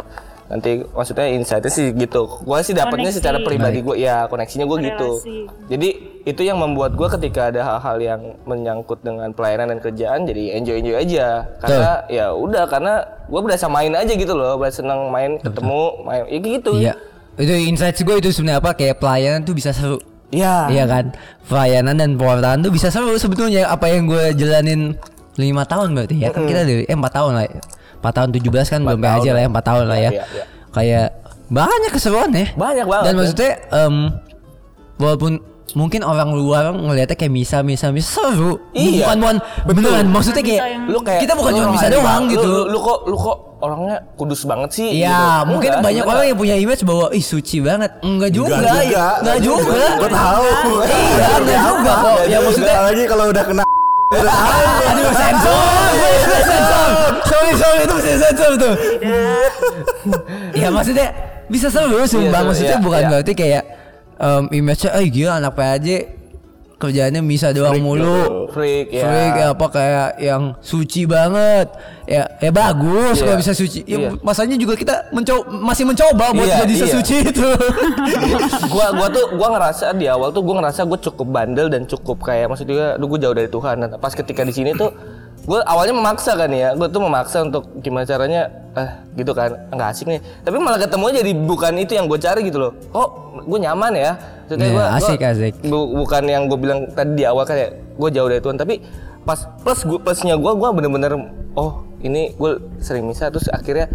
Nanti 0.49 0.81
maksudnya 0.81 1.29
insightnya 1.29 1.69
sih 1.69 1.93
gitu. 1.93 2.25
Gue 2.41 2.59
sih 2.65 2.73
dapatnya 2.73 3.13
Koneksi. 3.13 3.21
secara 3.21 3.39
pribadi 3.45 3.85
gue 3.85 3.97
ya 4.01 4.25
koneksinya 4.33 4.65
gue 4.65 4.79
gitu. 4.89 5.11
Jadi 5.69 5.89
itu 6.25 6.41
yang 6.45 6.57
membuat 6.57 6.97
gue 6.97 7.09
ketika 7.21 7.53
ada 7.53 7.61
hal-hal 7.65 7.97
yang 8.01 8.21
menyangkut 8.49 9.05
dengan 9.05 9.33
pelayanan 9.37 9.77
dan 9.77 9.81
kerjaan 9.85 10.25
jadi 10.25 10.57
enjoy 10.57 10.81
enjoy 10.81 10.97
aja. 10.97 11.45
Karena 11.61 11.93
ya 12.09 12.33
udah 12.33 12.65
karena 12.65 13.05
gue 13.29 13.41
berasa 13.45 13.69
main 13.69 13.93
aja 13.93 14.13
gitu 14.17 14.33
loh. 14.33 14.57
Berasa 14.57 14.81
senang 14.81 15.13
main 15.13 15.37
ketemu 15.37 15.81
main 16.09 16.25
ya 16.33 16.39
gitu. 16.41 16.73
Iya. 16.81 16.95
Itu 17.39 17.55
insight 17.55 18.01
gue 18.01 18.17
itu 18.19 18.33
sebenarnya 18.33 18.59
apa? 18.65 18.73
Kayak 18.73 18.99
pelayanan 19.05 19.45
tuh 19.45 19.53
bisa 19.53 19.71
seru. 19.77 20.01
Iya. 20.33 20.73
Iya 20.73 20.85
kan? 20.89 21.05
Pelayanan 21.45 21.95
dan 22.01 22.11
pewartaan 22.17 22.65
tuh 22.65 22.73
bisa 22.73 22.89
seru 22.89 23.13
sebetulnya. 23.21 23.69
Apa 23.69 23.93
yang 23.93 24.09
gue 24.09 24.33
jalanin 24.33 24.97
lima 25.37 25.69
tahun 25.69 25.93
berarti 25.93 26.17
ya 26.19 26.33
kan? 26.33 26.49
Kita 26.49 26.65
dari 26.65 26.89
eh 26.89 26.97
4 26.97 27.05
tahun 27.13 27.33
lah. 27.37 27.47
4 27.99 28.07
tahun 28.15 28.31
17 28.31 28.47
kan 28.69 28.81
belum 28.81 29.01
aja 29.03 29.31
lah 29.31 29.41
ya 29.43 29.49
4 29.49 29.59
tahun 29.61 29.85
lah 29.85 29.99
ya. 29.99 30.11
Iya, 30.11 30.23
iya. 30.25 30.45
Kayak 30.69 31.07
banyak 31.49 31.91
keseruan 31.91 32.31
ya. 32.31 32.47
Banyak 32.55 32.85
banget, 32.85 33.05
Dan 33.05 33.13
ya. 33.13 33.19
maksudnya 33.19 33.53
em, 33.71 33.95
walaupun 34.97 35.33
mungkin 35.69 36.01
orang 36.01 36.33
luar 36.33 36.73
ngelihatnya 36.73 37.13
kayak 37.15 37.29
misa 37.31 37.61
misa 37.61 37.89
misa 37.89 38.09
seru. 38.33 38.57
Iya. 38.73 39.05
Bukan 39.05 39.17
bukan 39.19 39.37
beneran 39.69 40.07
maksudnya 40.09 40.41
kayak 40.41 40.63
yang- 40.65 40.87
lu 40.87 40.99
kayak 41.01 41.21
kita 41.23 41.33
bukan 41.35 41.53
cuma 41.55 41.69
bisa 41.73 41.87
doang 41.89 42.23
lu- 42.25 42.33
gitu. 42.33 42.49
Lu, 42.49 42.63
lu 42.69 42.79
kok 42.79 42.99
lu 43.05 43.17
kok 43.17 43.37
orangnya 43.59 43.97
kudus 44.15 44.41
banget 44.45 44.71
sih. 44.71 44.89
Iya, 44.97 45.11
gitu. 45.43 45.51
mungkin 45.51 45.71
Enggak, 45.71 45.83
banyak 45.83 45.97
sebenarnya. 45.99 46.15
orang 46.15 46.25
yang 46.27 46.39
punya 46.39 46.57
image 46.57 46.83
bahwa 46.85 47.07
ih 47.11 47.25
suci 47.27 47.57
banget. 47.59 47.91
Enggak 48.01 48.31
juga, 48.31 48.55
Enggak 48.55 48.71
juga, 48.81 48.81
ya. 48.89 49.07
enggak 49.19 49.39
juga. 49.43 49.83
Gue 49.99 50.11
tahu. 50.15 50.47
Iya, 50.87 51.29
enggak 51.37 51.59
juga 51.61 51.93
kok. 51.99 52.19
Ya 52.25 52.39
maksudnya 52.39 52.77
lagi 52.81 53.03
kalau 53.05 53.25
udah 53.29 53.45
kena 53.45 53.65
aduh 54.09 55.13
sensor, 55.13 55.91
sensor. 56.41 57.18
Sorry, 57.39 57.53
sorry 57.55 57.81
itu 57.87 57.95
bisa 57.95 58.11
sensor 58.19 58.53
tuh. 58.59 58.75
Ya 60.59 60.69
maksudnya 60.75 61.07
bisa 61.47 61.67
seru 61.71 62.03
sumpah. 62.05 62.43
Iya, 62.43 62.49
maksudnya 62.51 62.77
iya, 62.79 62.85
bukan 62.85 63.01
iya. 63.01 63.09
berarti 63.15 63.33
kayak 63.33 63.63
um, 64.19 64.45
image-nya 64.51 64.91
eh 64.99 65.07
gila 65.09 65.33
anak 65.39 65.55
PAJ 65.57 65.87
kerjaannya 66.79 67.21
misa 67.27 67.51
doang 67.51 67.83
mulu. 67.83 68.47
Freak 68.55 68.95
ya. 68.95 69.03
Freak 69.03 69.33
ya 69.35 69.47
apa 69.51 69.67
kayak 69.67 70.11
yang 70.23 70.55
suci 70.63 71.11
banget. 71.11 71.67
Ya 72.07 72.23
ya 72.39 72.51
bagus 72.55 73.19
Iya. 73.19 73.25
kalau 73.27 73.39
bisa 73.43 73.53
suci. 73.53 73.83
Ya 73.83 73.99
Iya. 73.99 74.11
masanya 74.23 74.55
juga 74.55 74.79
kita 74.79 75.11
mencoba 75.11 75.43
masih 75.51 75.85
mencoba 75.91 76.31
buat 76.31 76.47
Iya, 76.47 76.63
jadi 76.63 76.75
iya. 76.79 76.83
sesuci 76.87 77.17
itu. 77.35 77.49
gua 78.73 78.95
gua 78.95 79.09
tuh 79.11 79.27
gua 79.35 79.49
ngerasa 79.59 79.91
di 79.99 80.07
awal 80.07 80.31
tuh 80.31 80.43
gua 80.47 80.63
ngerasa 80.63 80.87
gua 80.87 80.99
cukup 81.03 81.27
bandel 81.27 81.67
dan 81.67 81.83
cukup 81.91 82.23
kayak 82.23 82.47
maksudnya 82.47 82.95
aduh 82.95 83.11
gua 83.11 83.19
jauh 83.19 83.35
dari 83.35 83.51
Tuhan 83.51 83.75
dan 83.83 83.89
pas 83.99 84.15
ketika 84.15 84.47
di 84.47 84.55
sini 84.55 84.71
tuh 84.79 84.95
gua 85.45 85.61
awalnya 85.63 85.93
memaksa 85.93 86.33
kan 86.33 86.49
ya. 86.49 86.73
Gua 86.73 86.87
tuh 86.87 86.99
memaksa 86.99 87.43
untuk 87.43 87.63
gimana 87.79 88.03
caranya 88.03 88.43
eh 88.75 88.91
gitu 89.15 89.31
kan. 89.31 89.55
Nggak 89.69 89.89
asik 89.89 90.07
nih. 90.07 90.21
Tapi 90.41 90.57
malah 90.57 90.77
ketemu 90.77 91.05
jadi 91.15 91.33
bukan 91.37 91.73
itu 91.77 91.93
yang 91.93 92.07
gue 92.07 92.17
cari 92.17 92.41
gitu 92.43 92.59
loh. 92.59 92.73
Oh 92.91 93.09
gue 93.39 93.59
nyaman 93.59 93.93
ya? 93.93 94.13
Maksudnya 94.45 94.65
Iya, 94.65 94.73
gua, 94.73 94.83
gua- 94.83 94.97
asik, 94.99 95.21
asik. 95.21 95.53
bu- 95.63 95.91
bukan 95.97 96.23
yang 96.25 96.43
gue 96.47 96.59
bilang 96.59 96.81
tadi 96.89 97.13
di 97.15 97.25
awal 97.25 97.45
kayak 97.45 97.71
gue 97.95 98.09
jauh 98.11 98.27
dari 98.27 98.39
Tuhan. 98.39 98.57
Tapi 98.57 98.75
pas 99.23 99.37
plus 99.59 99.81
gua 99.83 99.99
plusnya 100.01 100.35
gue 100.35 100.53
gue 100.53 100.69
bener-bener 100.71 101.13
oh 101.53 101.73
ini 101.99 102.33
gue 102.33 102.51
sering 102.79 103.05
misa. 103.05 103.29
Terus 103.29 103.47
akhirnya 103.49 103.87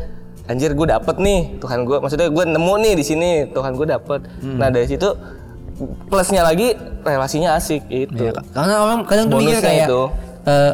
anjir 0.44 0.72
gue 0.72 0.86
dapet 0.86 1.16
nih. 1.18 1.58
Tuhan 1.58 1.84
gue 1.84 1.98
maksudnya 1.98 2.28
gue 2.28 2.46
nemu 2.46 2.74
nih 2.80 2.94
di 2.94 3.04
sini. 3.04 3.32
Tuhan 3.48 3.74
gue 3.74 3.88
dapet. 3.88 4.20
Hmm. 4.39 4.58
nah 4.58 4.68
dari 4.68 4.86
situ 4.86 5.10
plusnya 6.06 6.41
lagi 6.41 6.74
relasinya 7.02 7.56
asik 7.56 7.82
itu 7.89 8.24
Ya, 8.24 8.34
karena 8.52 8.76
orang 8.80 9.00
kadang 9.04 9.26
tuh 9.28 9.39
mikir 9.39 9.58
kayak 9.60 9.89
itu. 9.89 10.02
eh, 10.46 10.72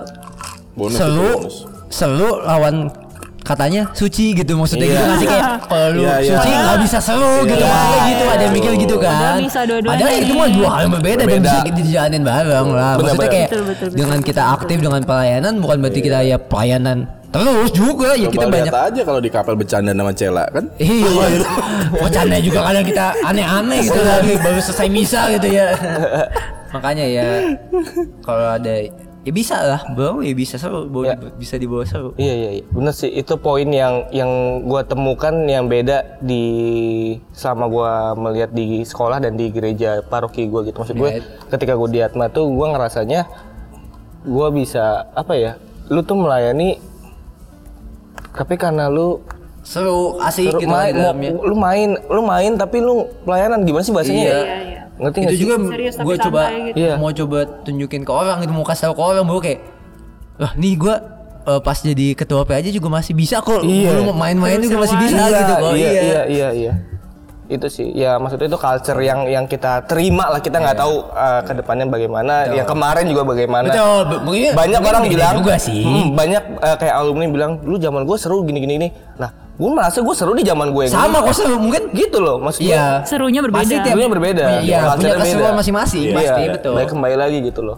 Bonus 0.79 0.97
bonus. 0.97 1.55
seru 1.89 2.39
lawan 2.39 2.87
katanya 3.39 3.89
suci 3.91 4.31
gitu 4.31 4.53
maksudnya 4.53 4.85
Iya. 4.85 4.93
gitu 4.93 5.03
nggak 5.03 5.17
sih 5.17 5.27
kayak 5.27 5.45
kalau 5.69 5.87
lu 5.89 6.01
Iya, 6.01 6.15
iya. 6.19 6.31
suci 6.31 6.49
nggak 6.51 6.77
bisa 6.79 6.97
seru 6.99 7.33
gitu 7.43 7.55
Iya, 7.57 7.67
maksudnya 7.67 7.99
gitu 8.05 8.23
ada 8.25 8.41
yang 8.41 8.53
mikir 8.53 8.71
gitu 8.77 8.95
kan 8.95 9.09
Padahal 9.09 9.39
bisa 9.41 9.59
dua-duanya 9.63 9.97
padahal 9.97 10.15
itu 10.17 10.33
mah 10.33 10.49
dua 10.49 10.67
hal 10.69 10.79
yang 10.79 10.93
berbeda, 10.93 11.15
dan 11.15 11.25
Berbeda. 11.25 11.43
bisa 11.43 11.57
dijalanin 11.73 12.21
bareng 12.23 12.67
lah 12.69 12.91
maksudnya 12.95 13.27
kayak 13.27 13.49
Betul, 13.49 13.63
betul, 13.65 13.87
betul. 13.87 13.97
dengan 13.97 14.19
kita 14.21 14.43
aktif 14.53 14.77
dengan 14.79 15.01
pelayanan 15.03 15.53
bukan 15.57 15.77
berarti 15.79 15.99
kita 15.99 16.19
ya 16.21 16.37
pelayanan 16.37 16.97
terus 17.29 17.69
juga 17.71 18.09
ya 18.11 18.25
Coba 18.25 18.33
kita 18.33 18.45
banyak 18.49 18.73
aja 18.75 19.01
kalau 19.03 19.19
di 19.19 19.29
kapal 19.29 19.53
bercanda 19.53 19.93
sama 19.93 20.09
Cela 20.11 20.49
kan. 20.49 20.65
Iya, 20.75 21.09
bercanda 21.91 22.37
juga 22.39 22.59
kadang 22.63 22.81
kita 22.83 23.05
aneh-aneh 23.21 23.79
gitu 23.85 23.99
lagi 23.99 24.33
baru 24.35 24.57
selesai 24.59 24.89
misa 24.89 25.29
gitu 25.31 25.47
ya. 25.47 25.67
Makanya 26.69 27.05
ya 27.05 27.27
kalau 28.19 28.47
ada 28.51 28.73
ya 29.29 29.35
bisa 29.35 29.61
lah, 29.61 29.81
bro 29.87 30.19
ya 30.19 30.33
bisa 30.33 30.57
seru, 30.57 30.89
bawa- 30.89 31.13
Ya. 31.13 31.15
bisa 31.31 31.53
dibawa 31.53 31.85
seru. 31.85 32.17
Iya 32.17 32.33
iya 32.33 32.49
iya. 32.51 32.63
Bener 32.67 32.89
sih 32.91 33.07
itu 33.07 33.37
poin 33.37 33.69
yang 33.69 34.09
yang 34.09 34.25
gua 34.63 34.81
temukan 34.81 35.45
yang 35.45 35.69
beda 35.69 36.17
di 36.19 36.43
selama 37.29 37.65
gua 37.65 37.91
melihat 38.17 38.49
di 38.49 38.81
sekolah 38.81 39.21
dan 39.21 39.37
di 39.37 39.47
gereja 39.47 40.01
paroki 40.01 40.43
gua 40.43 40.65
gitu. 40.65 40.81
Maksud 40.81 40.97
gue 40.97 41.11
Iya. 41.11 41.45
ketika 41.47 41.77
gua 41.77 41.85
di 41.87 42.01
Atma 42.01 42.25
tuh 42.27 42.49
gua 42.49 42.73
ngerasanya 42.73 43.29
gua 44.25 44.49
bisa 44.49 44.83
apa 45.13 45.33
ya? 45.33 45.51
Lu 45.87 46.01
tuh 46.01 46.17
melayani 46.17 46.81
tapi 48.31 48.55
karena 48.55 48.87
lu 48.87 49.21
Seru, 49.59 50.17
asik 50.17 50.49
lu 50.49 50.57
gitu 50.57 50.71
main, 50.71 50.95
dalamnya. 50.95 51.29
lu 51.35 51.53
main, 51.53 51.89
lu 52.09 52.21
main 52.23 52.51
tapi 52.55 52.79
lu 52.79 53.05
pelayanan 53.21 53.61
gimana 53.61 53.83
sih 53.83 53.91
bahasanya? 53.91 54.17
Iya. 54.17 54.25
ya? 54.25 54.39
Iya, 54.39 54.57
iya. 54.65 54.78
Ngerti 54.99 55.19
Itu 55.31 55.35
juga 55.47 55.55
gue 55.95 56.15
coba 56.27 56.41
gitu. 56.51 56.75
Iya. 56.75 56.93
mau 56.99 57.11
coba 57.15 57.39
tunjukin 57.63 58.03
ke 58.03 58.11
orang 58.11 58.43
gitu, 58.43 58.51
mau 58.51 58.67
kasih 58.67 58.91
tahu 58.91 58.99
ke 58.99 59.03
orang 59.03 59.23
bahwa 59.23 59.41
kayak 59.41 59.59
wah 60.35 60.51
nih 60.59 60.75
gue 60.75 60.95
pas 61.49 61.77
jadi 61.81 62.07
ketua 62.13 62.45
PAJ 62.45 62.75
juga 62.75 62.91
masih 62.93 63.15
bisa 63.17 63.39
kok. 63.39 63.63
Iya. 63.63 64.11
Main-main 64.11 64.59
juga 64.59 64.85
masih 64.85 64.97
bisa 64.99 65.17
iya, 65.17 65.39
gitu 65.39 65.53
kok. 65.55 65.71
iya, 65.73 65.89
iya, 65.89 66.21
iya, 66.27 66.47
iya. 66.51 66.73
Itu 67.49 67.65
sih, 67.65 67.89
ya 67.91 68.21
maksudnya 68.21 68.45
itu 68.45 68.55
culture 68.55 69.01
yang 69.01 69.25
yang 69.25 69.49
kita 69.49 69.81
terima 69.83 70.29
lah. 70.29 70.37
Kita 70.37 70.61
nggak 70.61 70.77
tahu 70.77 71.01
uh, 71.09 71.41
ke 71.41 71.57
depannya 71.57 71.89
bagaimana. 71.89 72.45
Yang 72.45 72.69
kemarin 72.69 73.09
juga 73.09 73.25
bagaimana. 73.25 73.65
Betul, 73.67 73.99
be- 74.05 74.21
mungkin- 74.21 74.53
banyak 74.53 74.77
mungkin 74.77 74.93
orang 74.93 75.03
bilang 75.09 75.33
juga 75.41 75.55
sih. 75.57 75.81
"Hmm, 75.81 76.13
banyak 76.13 76.43
uh, 76.61 76.77
kayak 76.77 76.93
alumni 76.93 77.25
bilang, 77.25 77.51
dulu 77.57 77.75
zaman 77.75 78.05
gue 78.05 78.17
seru 78.17 78.45
gini 78.45 78.61
gini 78.61 78.73
gini. 78.77 78.89
Nah, 79.17 79.33
gue 79.33 79.65
merasa 79.67 79.97
gue 79.99 80.13
seru 80.13 80.37
di 80.37 80.45
zaman 80.45 80.69
gue 80.69 80.85
yang 80.85 80.93
Sama 80.93 81.17
gini. 81.19 81.25
kok 81.25 81.35
seru 81.35 81.55
mungkin 81.57 81.83
gitu 81.89 82.17
loh, 82.21 82.37
maksud 82.37 82.61
gue. 82.61 82.69
Iya. 82.69 83.01
Serunya 83.03 83.41
berbeda. 83.41 83.59
Pasti 83.59 83.75
tiap 83.75 83.85
Serunya 83.89 84.09
berbeda. 84.09 84.43
Iya, 84.61 84.77
punya 84.93 85.15
keseruan 85.17 85.53
masing-masing, 85.57 86.03
Iya, 86.05 86.15
pasti 86.15 86.41
betul. 86.53 86.73
Baik 86.77 86.89
kembali 86.93 87.15
lagi 87.17 87.37
gitu 87.41 87.61
loh. 87.65 87.77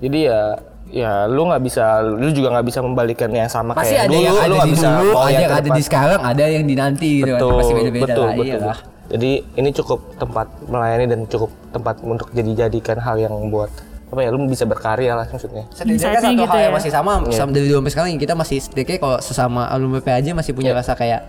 Jadi 0.00 0.18
ya 0.24 0.56
ya 0.86 1.26
lu 1.26 1.46
nggak 1.46 1.62
bisa 1.62 1.84
lu 2.00 2.30
juga 2.30 2.54
nggak 2.54 2.66
bisa 2.66 2.78
membalikan 2.78 3.26
yang 3.28 3.46
sama 3.46 3.74
Pasti 3.74 3.92
kayak 3.92 4.02
ada 4.02 4.08
dulu 4.08 4.22
yang 4.22 4.32
lu 4.32 4.38
ada 4.38 4.46
nggak 4.48 4.62
di 4.62 4.72
bisa 4.72 4.86
dulu, 4.88 5.10
ada 5.12 5.26
yang 5.26 5.42
yang 5.42 5.52
ada 5.52 5.68
di 5.68 5.82
sekarang, 5.82 6.20
ada 6.22 6.44
yang 6.46 6.64
di 6.64 6.74
nanti 6.74 7.10
gitu 7.16 7.26
kan. 7.26 7.34
betul, 7.36 7.56
Pasti 7.56 7.72
beda-beda 7.74 8.04
betul, 8.06 8.22
lah. 8.22 8.32
betul. 8.32 8.46
iyalah. 8.46 8.78
Jadi 9.06 9.30
ini 9.54 9.68
cukup 9.72 10.00
tempat 10.16 10.46
melayani 10.64 11.04
dan 11.06 11.20
cukup 11.24 11.50
tempat 11.70 11.94
untuk 12.00 12.28
jadi 12.30 12.66
jadikan 12.66 12.98
hal 12.98 13.16
yang 13.16 13.34
buat 13.48 13.70
apa 14.06 14.20
ya 14.20 14.30
lu 14.30 14.38
bisa 14.44 14.62
berkarya 14.62 15.14
lah 15.14 15.26
maksudnya. 15.26 15.66
Setidaknya 15.68 15.92
Insight-nya 15.92 16.22
satu 16.22 16.34
gitu 16.36 16.46
hal 16.48 16.62
yang 16.62 16.70
ya. 16.70 16.78
masih 16.78 16.90
sama, 16.90 17.12
Iya. 17.20 17.36
sama 17.36 17.50
dari 17.50 17.66
dulu 17.66 17.76
sampai 17.76 17.92
sekarang 17.92 18.10
kita 18.16 18.34
masih 18.34 18.58
setidaknya 18.60 18.96
kalau 18.98 19.16
sesama 19.18 19.62
alumni 19.66 19.98
PAJ 19.98 20.26
masih 20.32 20.52
punya 20.52 20.70
Iya. 20.70 20.78
rasa 20.78 20.92
kayak 20.94 21.22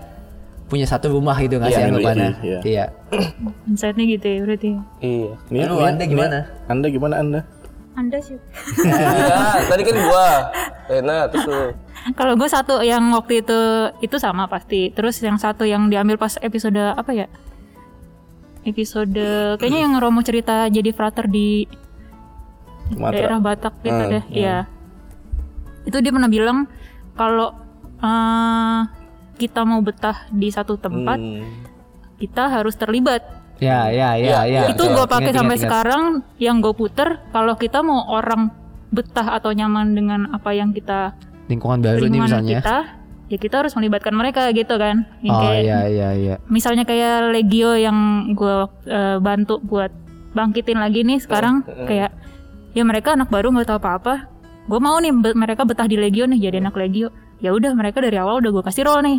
punya 0.68 0.84
satu 0.84 1.10
rumah 1.10 1.34
gitu 1.38 1.58
nggak 1.58 1.70
Iya, 1.70 1.74
sih 1.74 1.84
miliki, 1.84 1.96
anggapannya? 1.98 2.32
iya. 2.40 2.60
Iya. 2.62 2.86
Insightnya 3.64 4.06
gitu 4.08 4.26
ya 4.26 4.38
berarti. 4.44 4.70
Iya. 5.00 5.32
Nih, 5.48 5.62
Lu, 5.64 5.76
Anda 5.80 6.04
gimana? 6.06 6.38
Anda 6.68 6.88
gimana 6.88 7.16
Anda? 7.18 7.40
Anda 7.98 8.22
sih. 8.22 8.38
Iya, 8.80 9.66
tadi 9.66 9.82
kan 9.82 9.98
gua. 10.00 10.30
Rena 10.86 11.26
terus 11.28 11.44
lu. 11.44 11.74
Kalau 12.14 12.38
gue 12.38 12.46
satu 12.46 12.80
yang 12.80 13.10
waktu 13.12 13.42
itu 13.42 13.60
itu 14.00 14.16
sama 14.16 14.46
pasti. 14.46 14.94
Terus 14.94 15.18
yang 15.20 15.36
satu 15.36 15.66
yang 15.66 15.90
diambil 15.90 16.16
pas 16.16 16.38
episode 16.40 16.78
apa 16.78 17.10
ya? 17.12 17.26
Episode 18.62 19.18
kayaknya 19.58 19.82
yang 19.82 19.98
Romo 19.98 20.22
cerita 20.22 20.68
jadi 20.68 20.92
frater 20.92 21.26
di 21.26 21.66
Sumatera. 22.88 23.12
daerah 23.12 23.40
Batak 23.42 23.74
gitu 23.82 23.98
Hmm, 23.98 24.12
deh. 24.14 24.24
Iya. 24.30 24.58
Itu 25.84 25.98
dia 26.00 26.14
pernah 26.14 26.30
bilang 26.30 26.70
kalau 27.14 27.56
eh, 27.98 28.80
kita 29.36 29.66
mau 29.66 29.82
betah 29.82 30.30
di 30.30 30.48
satu 30.48 30.78
tempat, 30.78 31.18
Hmm. 31.18 31.66
kita 32.16 32.46
harus 32.48 32.78
terlibat. 32.78 33.26
Ya, 33.58 33.88
ya, 33.88 34.10
ya, 34.14 34.18
Iya, 34.18 34.40
ya. 34.46 34.62
itu 34.70 34.84
gue 34.84 35.06
pakai 35.06 35.28
Ingat, 35.28 35.38
sampai 35.38 35.56
ingat, 35.56 35.66
sekarang. 35.66 36.04
Yang 36.38 36.56
gue 36.60 36.74
puter, 36.76 37.10
kalau 37.28 37.54
kita 37.54 37.80
mau 37.80 38.06
orang 38.08 38.54
betah 38.88 39.28
atau 39.34 39.50
nyaman 39.50 39.92
dengan 39.92 40.20
apa 40.30 40.52
yang 40.52 40.72
kita 40.72 41.12
Lingkungan 41.46 41.80
baru 41.80 42.00
nih 42.00 42.04
lingkungan 42.08 42.28
misalnya. 42.40 42.60
kita, 42.60 42.78
ya 43.28 43.38
kita 43.38 43.56
harus 43.58 43.74
melibatkan 43.74 44.14
mereka 44.14 44.48
gitu 44.52 44.76
kan. 44.76 45.04
Yang 45.20 45.34
Oh 45.34 45.42
kayak- 45.42 45.64
iya, 45.64 45.80
iya, 45.86 46.10
iya. 46.14 46.36
misalnya 46.46 46.84
kayak 46.84 47.32
Legio 47.32 47.74
yang 47.74 47.98
gue 48.32 48.56
bantu 49.18 49.60
buat 49.60 49.92
bangkitin 50.30 50.78
lagi 50.78 51.02
nih 51.02 51.18
sekarang 51.18 51.66
kayak 51.66 52.14
ya 52.72 52.84
mereka 52.84 53.12
anak 53.12 53.28
baru 53.28 53.50
nggak 53.50 53.68
tahu 53.68 53.80
apa-apa 53.80 54.30
gue 54.64 54.78
mau 54.78 54.96
nih 54.96 55.10
be- 55.12 55.34
mereka 55.34 55.64
betah 55.64 55.84
di 55.84 55.98
Legio 55.98 56.24
nih 56.24 56.38
jadi 56.40 56.62
anak 56.62 56.78
Legio 56.78 57.10
ya 57.38 57.50
udah 57.50 57.74
mereka 57.74 58.00
dari 58.00 58.14
awal 58.16 58.38
udah 58.38 58.52
gue 58.52 58.62
kasih 58.62 58.86
role 58.86 59.02
nih 59.02 59.18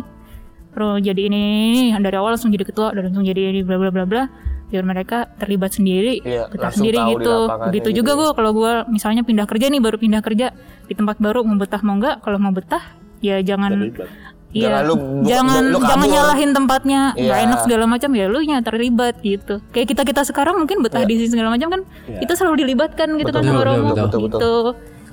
Role 0.69 1.01
jadi 1.01 1.21
ini, 1.25 1.41
ini, 1.67 1.81
ini 1.89 1.99
dari 1.99 2.15
awal 2.15 2.33
langsung 2.33 2.49
jadi 2.49 2.61
ketua 2.61 2.93
dan 2.93 3.09
langsung 3.09 3.23
jadi 3.23 3.49
ini 3.49 3.61
bla 3.61 3.77
bla 3.77 3.89
bla 3.89 4.05
bla 4.05 4.23
biar 4.69 4.85
mereka 4.85 5.25
terlibat 5.35 5.73
sendiri 5.73 6.21
Iya, 6.21 6.45
betah 6.45 6.69
sendiri 6.69 7.01
gitu 7.09 7.35
begitu 7.67 7.89
gitu 7.89 8.05
juga 8.05 8.11
ya. 8.13 8.17
gue 8.21 8.29
kalau 8.37 8.51
gue 8.53 8.73
misalnya 8.87 9.25
pindah 9.25 9.49
kerja 9.49 9.65
nih 9.65 9.81
baru 9.81 9.97
pindah 9.97 10.21
kerja 10.21 10.53
di 10.85 10.93
tempat 10.93 11.17
baru 11.17 11.41
mau 11.41 11.57
betah 11.57 11.81
mau 11.81 11.97
enggak 11.97 12.21
kalau 12.21 12.37
mau 12.37 12.53
betah 12.53 12.83
ya 13.17 13.41
jangan 13.41 13.73
Terlibat. 13.73 14.07
Iya. 14.49 14.65
Jangan 14.65 14.81
lu 14.81 14.95
jangan 15.25 15.61
lu 15.61 15.77
kabur. 15.77 15.89
jangan 15.89 16.07
nyalahin 16.09 16.51
tempatnya 16.53 17.01
nggak 17.13 17.37
Iya. 17.37 17.45
enak 17.45 17.59
segala 17.61 17.85
macam 17.85 18.09
ya 18.13 18.25
lu 18.25 18.39
yang 18.41 18.61
terlibat 18.61 19.15
gitu. 19.21 19.61
Kayak 19.69 19.87
kita 19.89 20.01
kita 20.03 20.21
sekarang 20.25 20.57
mungkin 20.57 20.81
betah 20.81 21.01
di 21.01 21.17
sini 21.17 21.29
segala 21.29 21.53
macam 21.53 21.69
kan 21.69 21.81
kita 22.17 22.33
selalu 22.33 22.65
dilibatkan 22.65 23.13
gitu 23.15 23.29
kan 23.29 23.41
sama 23.41 23.61
Betul, 23.61 23.67
Romo 23.67 23.89
betul, 23.91 23.99
betul, 23.99 24.21
gitu. 24.25 24.53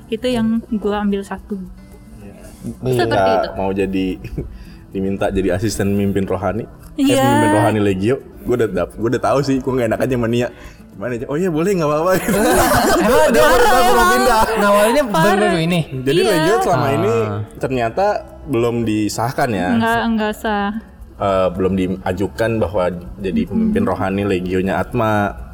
Itu 0.09 0.27
yang 0.31 0.47
gua 0.77 1.01
ambil 1.01 1.21
satu. 1.21 1.61
Iya. 2.23 2.97
Seperti 2.97 3.31
itu. 3.35 3.49
Mau 3.55 3.71
jadi 3.73 4.07
diminta 4.91 5.29
jadi 5.29 5.55
asisten 5.55 5.93
mimpin 5.93 6.25
rohani. 6.25 6.65
Eh, 6.95 7.07
Iya. 7.07 7.21
mimpin 7.21 7.51
rohani 7.53 7.81
Legio. 7.81 8.17
Gue 8.43 8.55
udah 8.55 8.69
dap, 8.69 8.91
gue 8.93 9.09
udah 9.09 9.23
tahu 9.23 9.39
sih, 9.41 9.59
gue 9.59 9.73
gak 9.73 9.89
enak 9.89 10.01
aja 10.01 10.15
sama 10.15 10.27
Nia. 10.27 10.49
Gimana 10.93 11.13
aja? 11.13 11.27
Oh 11.27 11.37
iya 11.37 11.51
boleh 11.51 11.71
nggak 11.73 11.87
apa-apa. 11.87 12.11
Emang 13.05 13.29
dia 13.29 13.45
belum 13.45 14.07
pindah. 14.09 14.43
Nah, 14.57 14.69
awalnya 14.71 15.03
baru-baru 15.05 15.59
ini. 15.61 15.81
Jadi 16.01 16.21
Iya. 16.21 16.31
Legio 16.33 16.57
selama 16.63 16.89
ini 16.91 17.15
ternyata 17.57 18.07
belum 18.47 18.75
disahkan 18.83 19.49
ya. 19.51 19.69
Enggak 19.73 20.01
enggak 20.05 20.33
sah. 20.35 20.71
Eh, 21.17 21.49
belum 21.51 21.73
diajukan 21.75 22.51
bahwa 22.61 22.85
jadi 23.17 23.41
pemimpin 23.45 23.85
rohani 23.85 24.23
Legionya 24.25 24.79
Atma. 24.79 25.46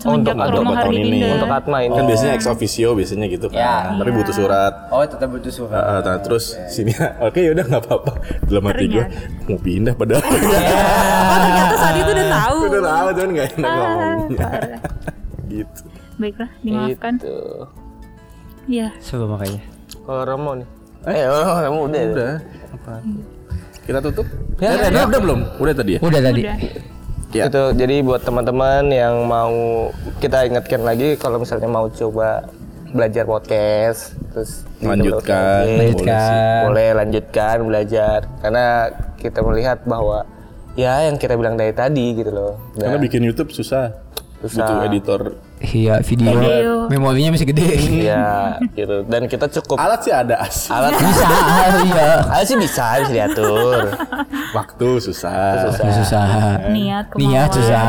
Semenjak 0.00 0.32
untuk- 0.32 0.48
Romo 0.50 0.60
untuk 0.62 0.74
hari 0.74 0.88
tahun 0.88 0.96
ini. 0.98 1.10
pindah. 1.12 1.30
Untuk 1.36 1.50
Atma 1.52 1.78
ini. 1.78 1.92
Kan 1.92 2.04
biasanya 2.04 2.32
ex 2.32 2.42
officio 2.46 2.88
biasanya 2.92 3.26
gitu 3.28 3.46
kan. 3.46 3.60
Ya. 3.60 3.74
Tapi 3.92 4.10
butuh 4.10 4.34
surat. 4.34 4.72
Oh, 4.88 5.04
tetap 5.04 5.28
butuh 5.28 5.52
surat. 5.52 5.76
Eh, 5.76 6.00
nah, 6.02 6.16
terus 6.18 6.44
sini 6.66 6.92
oke 7.26 7.36
yaudah 7.36 7.64
nggak 7.66 7.82
apa-apa 7.82 8.12
dalam 8.42 8.64
hati 8.66 8.84
gue 8.86 9.04
mau 9.44 9.58
pindah 9.58 9.92
padahal 9.92 10.24
Oh 11.30 11.38
ternyata 11.38 11.74
saat 11.76 11.96
itu 11.96 12.10
udah 12.10 12.26
tahu. 12.26 12.56
udah 12.66 12.82
tahu 12.82 13.08
cuman 13.12 13.28
nggak 13.30 13.48
enak 13.52 13.68
Ah, 13.68 13.76
ngomongnya 13.76 14.48
gitu 15.52 15.82
Baiklah, 16.16 16.50
dimaafkan. 16.60 17.12
Gitu. 17.16 17.36
Iya. 18.66 18.88
Coba 19.00 19.24
makanya. 19.34 19.60
Kalau 20.00 20.22
Romo 20.22 20.50
nih. 20.54 20.68
Eh, 21.02 21.24
oh, 21.26 21.56
Romo 21.58 21.80
udah. 21.86 22.00
udah 22.06 22.32
kita 23.80 23.98
tutup 24.00 24.26
Ya, 24.56 24.76
Eh, 24.76 24.88
udah, 24.88 25.08
udah 25.08 25.20
belum 25.20 25.40
udah 25.56 25.74
tadi 25.74 25.90
ya 25.96 26.00
Udah 26.00 26.20
tadi. 26.22 26.40
Udah. 26.42 26.56
Ya. 27.30 27.46
Itu 27.46 27.70
jadi 27.72 28.02
buat 28.02 28.26
teman-teman 28.26 28.90
yang 28.90 29.22
mau 29.22 29.54
kita 30.18 30.50
ingatkan 30.50 30.82
lagi 30.82 31.14
kalau 31.14 31.38
misalnya 31.38 31.70
mau 31.70 31.86
coba 31.86 32.50
belajar 32.90 33.22
podcast 33.22 34.18
terus 34.34 34.66
Lanjutkan. 34.82 35.62
Oke, 35.62 35.78
Lanjutkan. 35.78 36.58
boleh 36.66 36.88
lanjutkan 36.90 37.56
belajar 37.62 38.18
karena 38.42 38.66
kita 39.14 39.46
melihat 39.46 39.78
bahwa 39.86 40.26
ya 40.74 41.06
yang 41.06 41.14
kita 41.14 41.38
bilang 41.38 41.54
dari 41.54 41.70
tadi 41.70 42.18
gitu 42.18 42.30
loh. 42.30 42.58
karena 42.74 42.98
bikin 42.98 43.22
YouTube 43.22 43.54
susah 43.54 43.94
Susah. 44.42 44.66
butuh 44.66 44.76
editor 44.86 45.20
Iya, 45.60 46.00
video. 46.00 46.40
Video. 46.40 46.72
Memorinya 46.88 47.36
masih 47.36 47.44
gede. 47.46 47.68
Iya, 47.76 48.56
gitu. 48.72 49.04
Dan 49.04 49.28
kita 49.28 49.44
cukup 49.52 49.76
alat 49.76 50.00
sih 50.00 50.08
ada 50.08 50.40
asli 50.40 50.72
alat 50.72 50.96
Bisa, 50.96 51.26
iya. 51.86 52.08
alat 52.24 52.46
sih 52.48 52.56
bisa 52.56 52.84
bisa 53.04 53.12
diatur. 53.12 53.92
waktu 54.50 54.88
susah, 54.98 55.68
Susah. 55.68 55.84
Susah. 56.00 56.26
Niat 56.72 57.12
kemauan. 57.12 57.28
Niat 57.28 57.50
susah. 57.52 57.84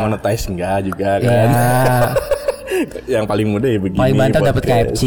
monetize 0.00 0.44
enggak 0.48 0.78
juga 0.82 1.10
Iya. 1.20 1.28
kan 1.28 1.48
yang 3.14 3.28
paling 3.28 3.46
mudah 3.46 3.68
ya 3.68 3.78
begini 3.78 4.00
Paling 4.00 4.16
mantap 4.16 4.42
dapat. 4.42 4.64
KFC. 4.64 5.02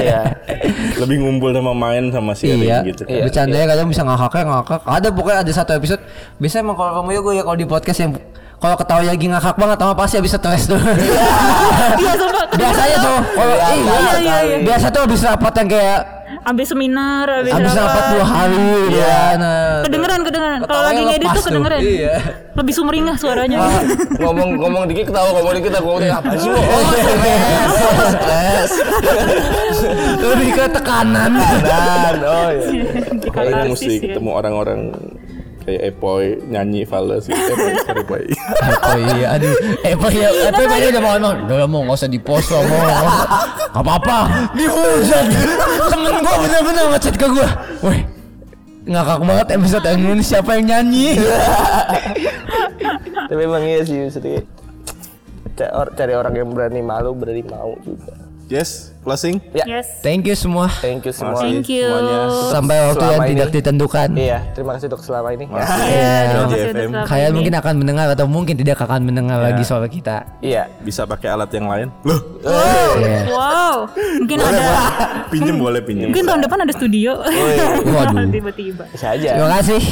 Iya. 0.00 0.22
lebih 1.04 1.20
ngumpul 1.20 1.52
sama 1.52 1.76
main 1.76 2.08
sama 2.08 2.32
sharing 2.32 2.64
iya. 2.64 2.80
gitu 2.80 3.04
Iya, 3.04 3.28
Bercandanya 3.28 3.66
kadang 3.68 3.86
bisa 3.92 4.02
ngakaknya 4.02 4.44
ngakak. 4.48 4.80
Ada 4.82 5.08
pokoknya 5.12 5.38
ada 5.44 5.52
satu 5.52 5.72
episode. 5.76 6.00
Biasanya 6.40 6.64
emang 6.64 6.76
kalau 6.76 6.92
kamu 6.98 7.08
ya 7.12 7.20
gue 7.20 7.32
ya 7.36 7.42
kalau 7.44 7.58
di 7.60 7.66
podcast 7.68 8.00
yang 8.00 8.12
kalau 8.56 8.76
ketawa 8.80 9.02
lagi 9.04 9.26
ngakak 9.28 9.56
banget 9.60 9.78
sama 9.78 9.94
pasti 9.94 10.14
habis 10.16 10.32
stres 10.32 10.64
tuh. 10.64 10.80
Iya, 11.96 12.12
sumpah. 12.18 12.44
Biasanya 12.60 12.96
tuh. 12.98 13.18
Kalau 13.36 13.54
iya, 13.56 13.72
iya, 13.76 14.18
iya, 14.20 14.36
iya. 14.42 14.56
Biasa 14.64 14.86
tuh 14.88 15.00
habis 15.04 15.20
rapat 15.24 15.52
yang 15.60 15.68
kayak 15.70 16.00
Habis 16.46 16.70
seminar, 16.70 17.26
habis, 17.26 17.50
habis 17.58 17.74
rapat 17.74 18.04
dua 18.14 18.22
hari 18.22 18.70
ya. 18.94 19.34
Nah, 19.34 19.82
Kedengeran, 19.82 20.20
kedengeran. 20.22 20.60
Kalau 20.62 20.82
lagi 20.86 21.02
ngedit 21.02 21.28
tuh 21.34 21.42
kedengeran. 21.42 21.80
Iya. 21.82 22.14
Lebih 22.54 22.74
sumringah 22.74 23.16
suaranya. 23.18 23.58
Ah, 23.66 23.82
ngomong 24.22 24.54
ngomong 24.54 24.82
dikit 24.86 25.10
ketawa 25.10 25.34
ngomong 25.34 25.54
dikit 25.58 25.72
ngomong 25.82 25.98
dikit 26.06 26.14
apa 26.22 26.32
sih 26.38 26.48
lo? 26.50 26.58
Stres. 28.14 28.70
lebih 30.22 30.50
ke 30.54 30.64
tekanan. 30.70 31.32
Dan 31.66 32.16
oh 32.22 32.48
iya. 32.54 32.84
Katarsis 33.26 33.70
mesti 33.74 33.94
ya. 33.98 34.02
ketemu 34.14 34.30
orang-orang 34.30 34.80
kayak 35.66 35.82
Epoy 35.90 36.38
nyanyi 36.46 36.86
fals 36.86 37.26
gitu. 37.26 37.34
Epoy, 37.34 37.74
sorry 37.82 38.04
Boy. 38.06 38.24
oh 38.86 38.98
iya, 39.18 39.34
aduh. 39.34 39.52
Eh, 39.82 39.92
apa 39.98 40.08
ya? 40.14 40.28
Apa 40.48 40.60
ya 40.78 40.88
udah 40.94 41.02
mau 41.02 41.12
ngomong. 41.18 41.36
Udah 41.50 41.68
mau 41.68 41.80
nggak 41.82 41.98
usah 41.98 42.10
di 42.10 42.20
post 42.22 42.54
lo 42.54 42.62
mau. 42.62 42.86
Gak 42.86 43.82
apa-apa. 43.82 44.18
Dihujat. 44.54 45.26
Temen 45.90 46.14
gua 46.22 46.36
bener-bener 46.38 46.84
ngechat 46.94 47.14
ke 47.18 47.26
gua. 47.26 47.48
Woi, 47.82 47.98
ngakak 48.86 49.18
banget 49.26 49.46
episode 49.58 49.84
yang 49.84 50.14
ini 50.14 50.24
siapa 50.24 50.50
yang 50.56 50.64
nyanyi? 50.70 51.18
Tapi 53.26 53.40
emang 53.42 53.66
iya 53.66 53.82
sih 53.82 54.06
maksudnya 54.06 54.46
cari 55.96 56.12
orang 56.12 56.34
yang 56.36 56.48
berani 56.52 56.80
malu 56.84 57.16
berani 57.16 57.42
mau 57.42 57.74
juga. 57.82 58.25
Yes, 58.46 58.94
closing. 59.00 59.42
Ya, 59.50 59.66
Yes. 59.66 59.98
Thank 60.00 60.22
you 60.22 60.34
semua. 60.34 60.70
thank 60.78 61.02
you 61.02 61.10
semua. 61.10 61.34
Thank 61.36 61.66
you. 61.66 61.82
semuanya. 61.82 62.18
Sampai 62.48 62.76
waktu 62.80 62.94
Selama 62.96 63.10
yang 63.10 63.20
ini. 63.20 63.32
tidak 63.32 63.48
ditentukan. 63.50 64.08
Iya, 64.14 64.38
terima 64.52 64.70
kasih 64.72 64.86
untuk 64.86 65.02
selama 65.02 65.28
ini. 65.30 65.44
Iya, 65.44 65.66
terima 66.24 66.46
kasih 66.46 66.54
JFM. 66.54 66.70
udah 66.70 66.86
selama 66.86 67.06
Kalian 67.06 67.26
ini. 67.26 67.34
mungkin 67.34 67.54
akan 67.56 67.74
mendengar 67.76 68.06
atau 68.08 68.26
mungkin 68.26 68.54
tidak 68.54 68.78
akan 68.78 69.00
mendengar 69.02 69.38
lagi 69.40 69.62
suara 69.62 69.88
kita. 69.88 70.16
Iya. 70.38 70.70
Bisa 70.78 71.02
pakai 71.04 71.28
alat 71.28 71.50
yang 71.50 71.66
lain? 71.66 71.88
Loh, 72.02 72.20
Iya. 72.96 73.20
Wow, 73.28 73.76
mungkin 74.16 74.38
ada 74.38 74.64
pinjem 75.28 75.56
boleh 75.58 75.82
pinjem. 75.82 76.06
mungkin 76.06 76.22
tahun 76.24 76.40
depan 76.40 76.58
ada 76.62 76.72
studio. 76.72 77.18
Waduh. 77.84 78.30
Tiba-tiba. 78.36 78.84
Bisa 78.88 79.10
aja. 79.10 79.30
Terima 79.34 79.50
kasih. 79.58 79.82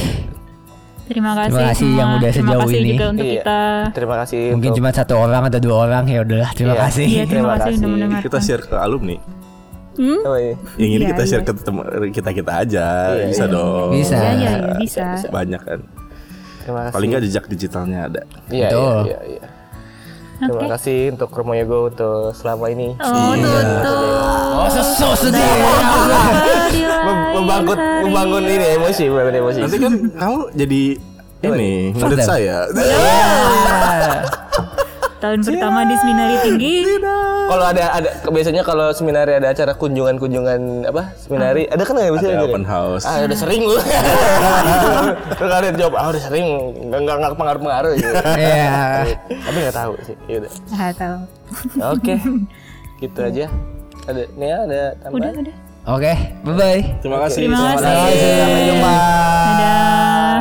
Terima 1.04 1.32
kasih. 1.34 1.50
Terima 1.50 1.62
kasih 1.68 1.84
semua. 1.84 1.98
yang 1.98 2.08
udah 2.10 2.30
Terima 2.30 2.48
sejauh 2.48 2.62
kasih 2.64 2.78
ini. 2.78 2.88
juga 2.90 3.04
untuk 3.06 3.26
Iya. 3.26 3.34
kita. 3.36 3.60
Terima 3.92 4.14
kasih 4.18 4.40
Mungkin 4.50 4.70
untuk 4.70 4.78
cuma 4.80 4.90
satu 4.90 5.14
orang 5.14 5.42
atau 5.44 5.60
dua 5.60 5.76
orang 5.78 6.04
ya 6.06 6.18
udahlah. 6.20 6.50
Terima 6.52 6.72
Iya. 6.72 6.82
kasih. 6.82 7.06
Iya, 7.06 7.24
terima, 7.24 7.28
Terima 7.28 7.54
kasih 7.60 7.76
kasih. 7.76 8.22
Kita 8.22 8.38
share 8.40 8.64
ke 8.64 8.76
alumni. 8.76 9.16
Hmm? 9.94 10.20
Oh, 10.22 10.34
iya. 10.34 10.54
Yang 10.74 10.90
ini 10.90 10.96
Iya, 10.98 11.10
kita 11.12 11.22
share 11.24 11.42
iya. 11.42 11.48
ke 11.48 11.52
teman 11.60 11.84
kita 12.10 12.30
kita 12.32 12.52
aja. 12.56 12.86
Iya, 13.12 13.26
bisa 13.28 13.44
iya. 13.44 13.54
dong. 13.54 13.88
Bisa. 13.92 14.16
Iya, 14.16 14.32
iya, 14.32 14.50
iya, 14.50 14.74
bisa. 14.76 15.06
Banyak 15.28 15.62
kan. 15.62 15.80
Terima 16.60 16.80
kasih. 16.82 16.94
Paling 16.96 17.08
nggak 17.12 17.22
jejak 17.22 17.44
digitalnya 17.46 17.98
ada. 18.04 18.22
Iya, 18.48 18.68
Betul. 18.68 18.98
iya, 19.04 19.20
iya, 19.20 19.20
iya. 19.30 19.44
Terima 20.34 20.58
Oke. 20.58 20.66
kasih 20.66 21.14
untuk 21.14 21.30
Romo 21.30 21.54
Yogo 21.54 21.78
untuk 21.86 22.34
selama 22.34 22.66
ini. 22.66 22.90
Oh, 22.98 23.32
tutup. 23.38 23.86
Oh, 24.56 24.68
sesu 24.68 25.08
sedih. 25.20 25.46
Mem- 25.46 26.90
membangun 27.06 27.78
membangun 28.02 28.42
ini 28.44 28.66
emosi, 28.74 29.04
membangun 29.06 29.34
emosi. 29.38 29.58
Nanti 29.60 29.78
kan 29.78 29.92
kamu 30.12 30.38
jadi 30.54 30.82
ini 31.44 31.70
murid 31.92 32.20
saya. 32.20 32.64
Tahun 35.14 35.40
pertama 35.40 35.88
di 35.88 35.96
seminari 35.96 36.36
tinggi. 36.42 36.74
Kalau 37.44 37.64
ada 37.64 37.84
ada 37.94 38.08
biasanya 38.28 38.60
kalau 38.60 38.92
seminari 38.92 39.32
ada 39.34 39.52
acara 39.52 39.72
kunjungan-kunjungan 39.72 40.84
apa? 40.84 41.16
Seminari 41.16 41.64
ada 41.64 41.80
kan 41.80 41.96
nggak 41.96 42.12
bisa 42.12 42.26
Ada 42.26 42.36
gitu? 42.38 42.52
open 42.52 42.64
house. 42.64 43.04
Ah 43.04 43.24
udah 43.24 43.32
sering 43.34 43.62
lu. 43.64 43.76
Terus 45.32 45.48
kalian 45.48 45.74
jawab, 45.76 45.94
ah 45.96 46.06
udah 46.08 46.22
sering, 46.22 46.46
nggak 46.88 47.00
nggak 47.00 47.16
nggak 47.20 47.32
pengaruh 47.36 47.60
pengaruh 47.60 47.92
gitu. 47.96 48.12
Iya. 48.36 48.72
Tapi 49.24 49.56
nggak 49.64 49.76
tahu 49.76 49.92
sih. 50.04 50.16
Ya 50.28 50.36
udah. 50.44 50.50
Ah, 50.72 50.92
tahu. 50.92 51.16
Oke, 51.96 52.14
gitu 53.04 53.20
aja. 53.20 53.44
Ada 54.04 54.22
nih 54.36 54.48
ada 54.52 54.64
Udah, 54.68 54.84
tambahan. 55.00 55.34
udah. 55.40 55.56
Oke, 55.84 56.08
okay, 56.08 56.16
bye 56.40 56.56
bye. 56.56 56.80
Terima 57.04 57.18
kasih. 57.28 57.44
Terima 57.44 57.76
kasih. 57.76 57.92
Sampai 58.40 58.62
jumpa. 58.72 58.94
Dadah. 58.96 60.40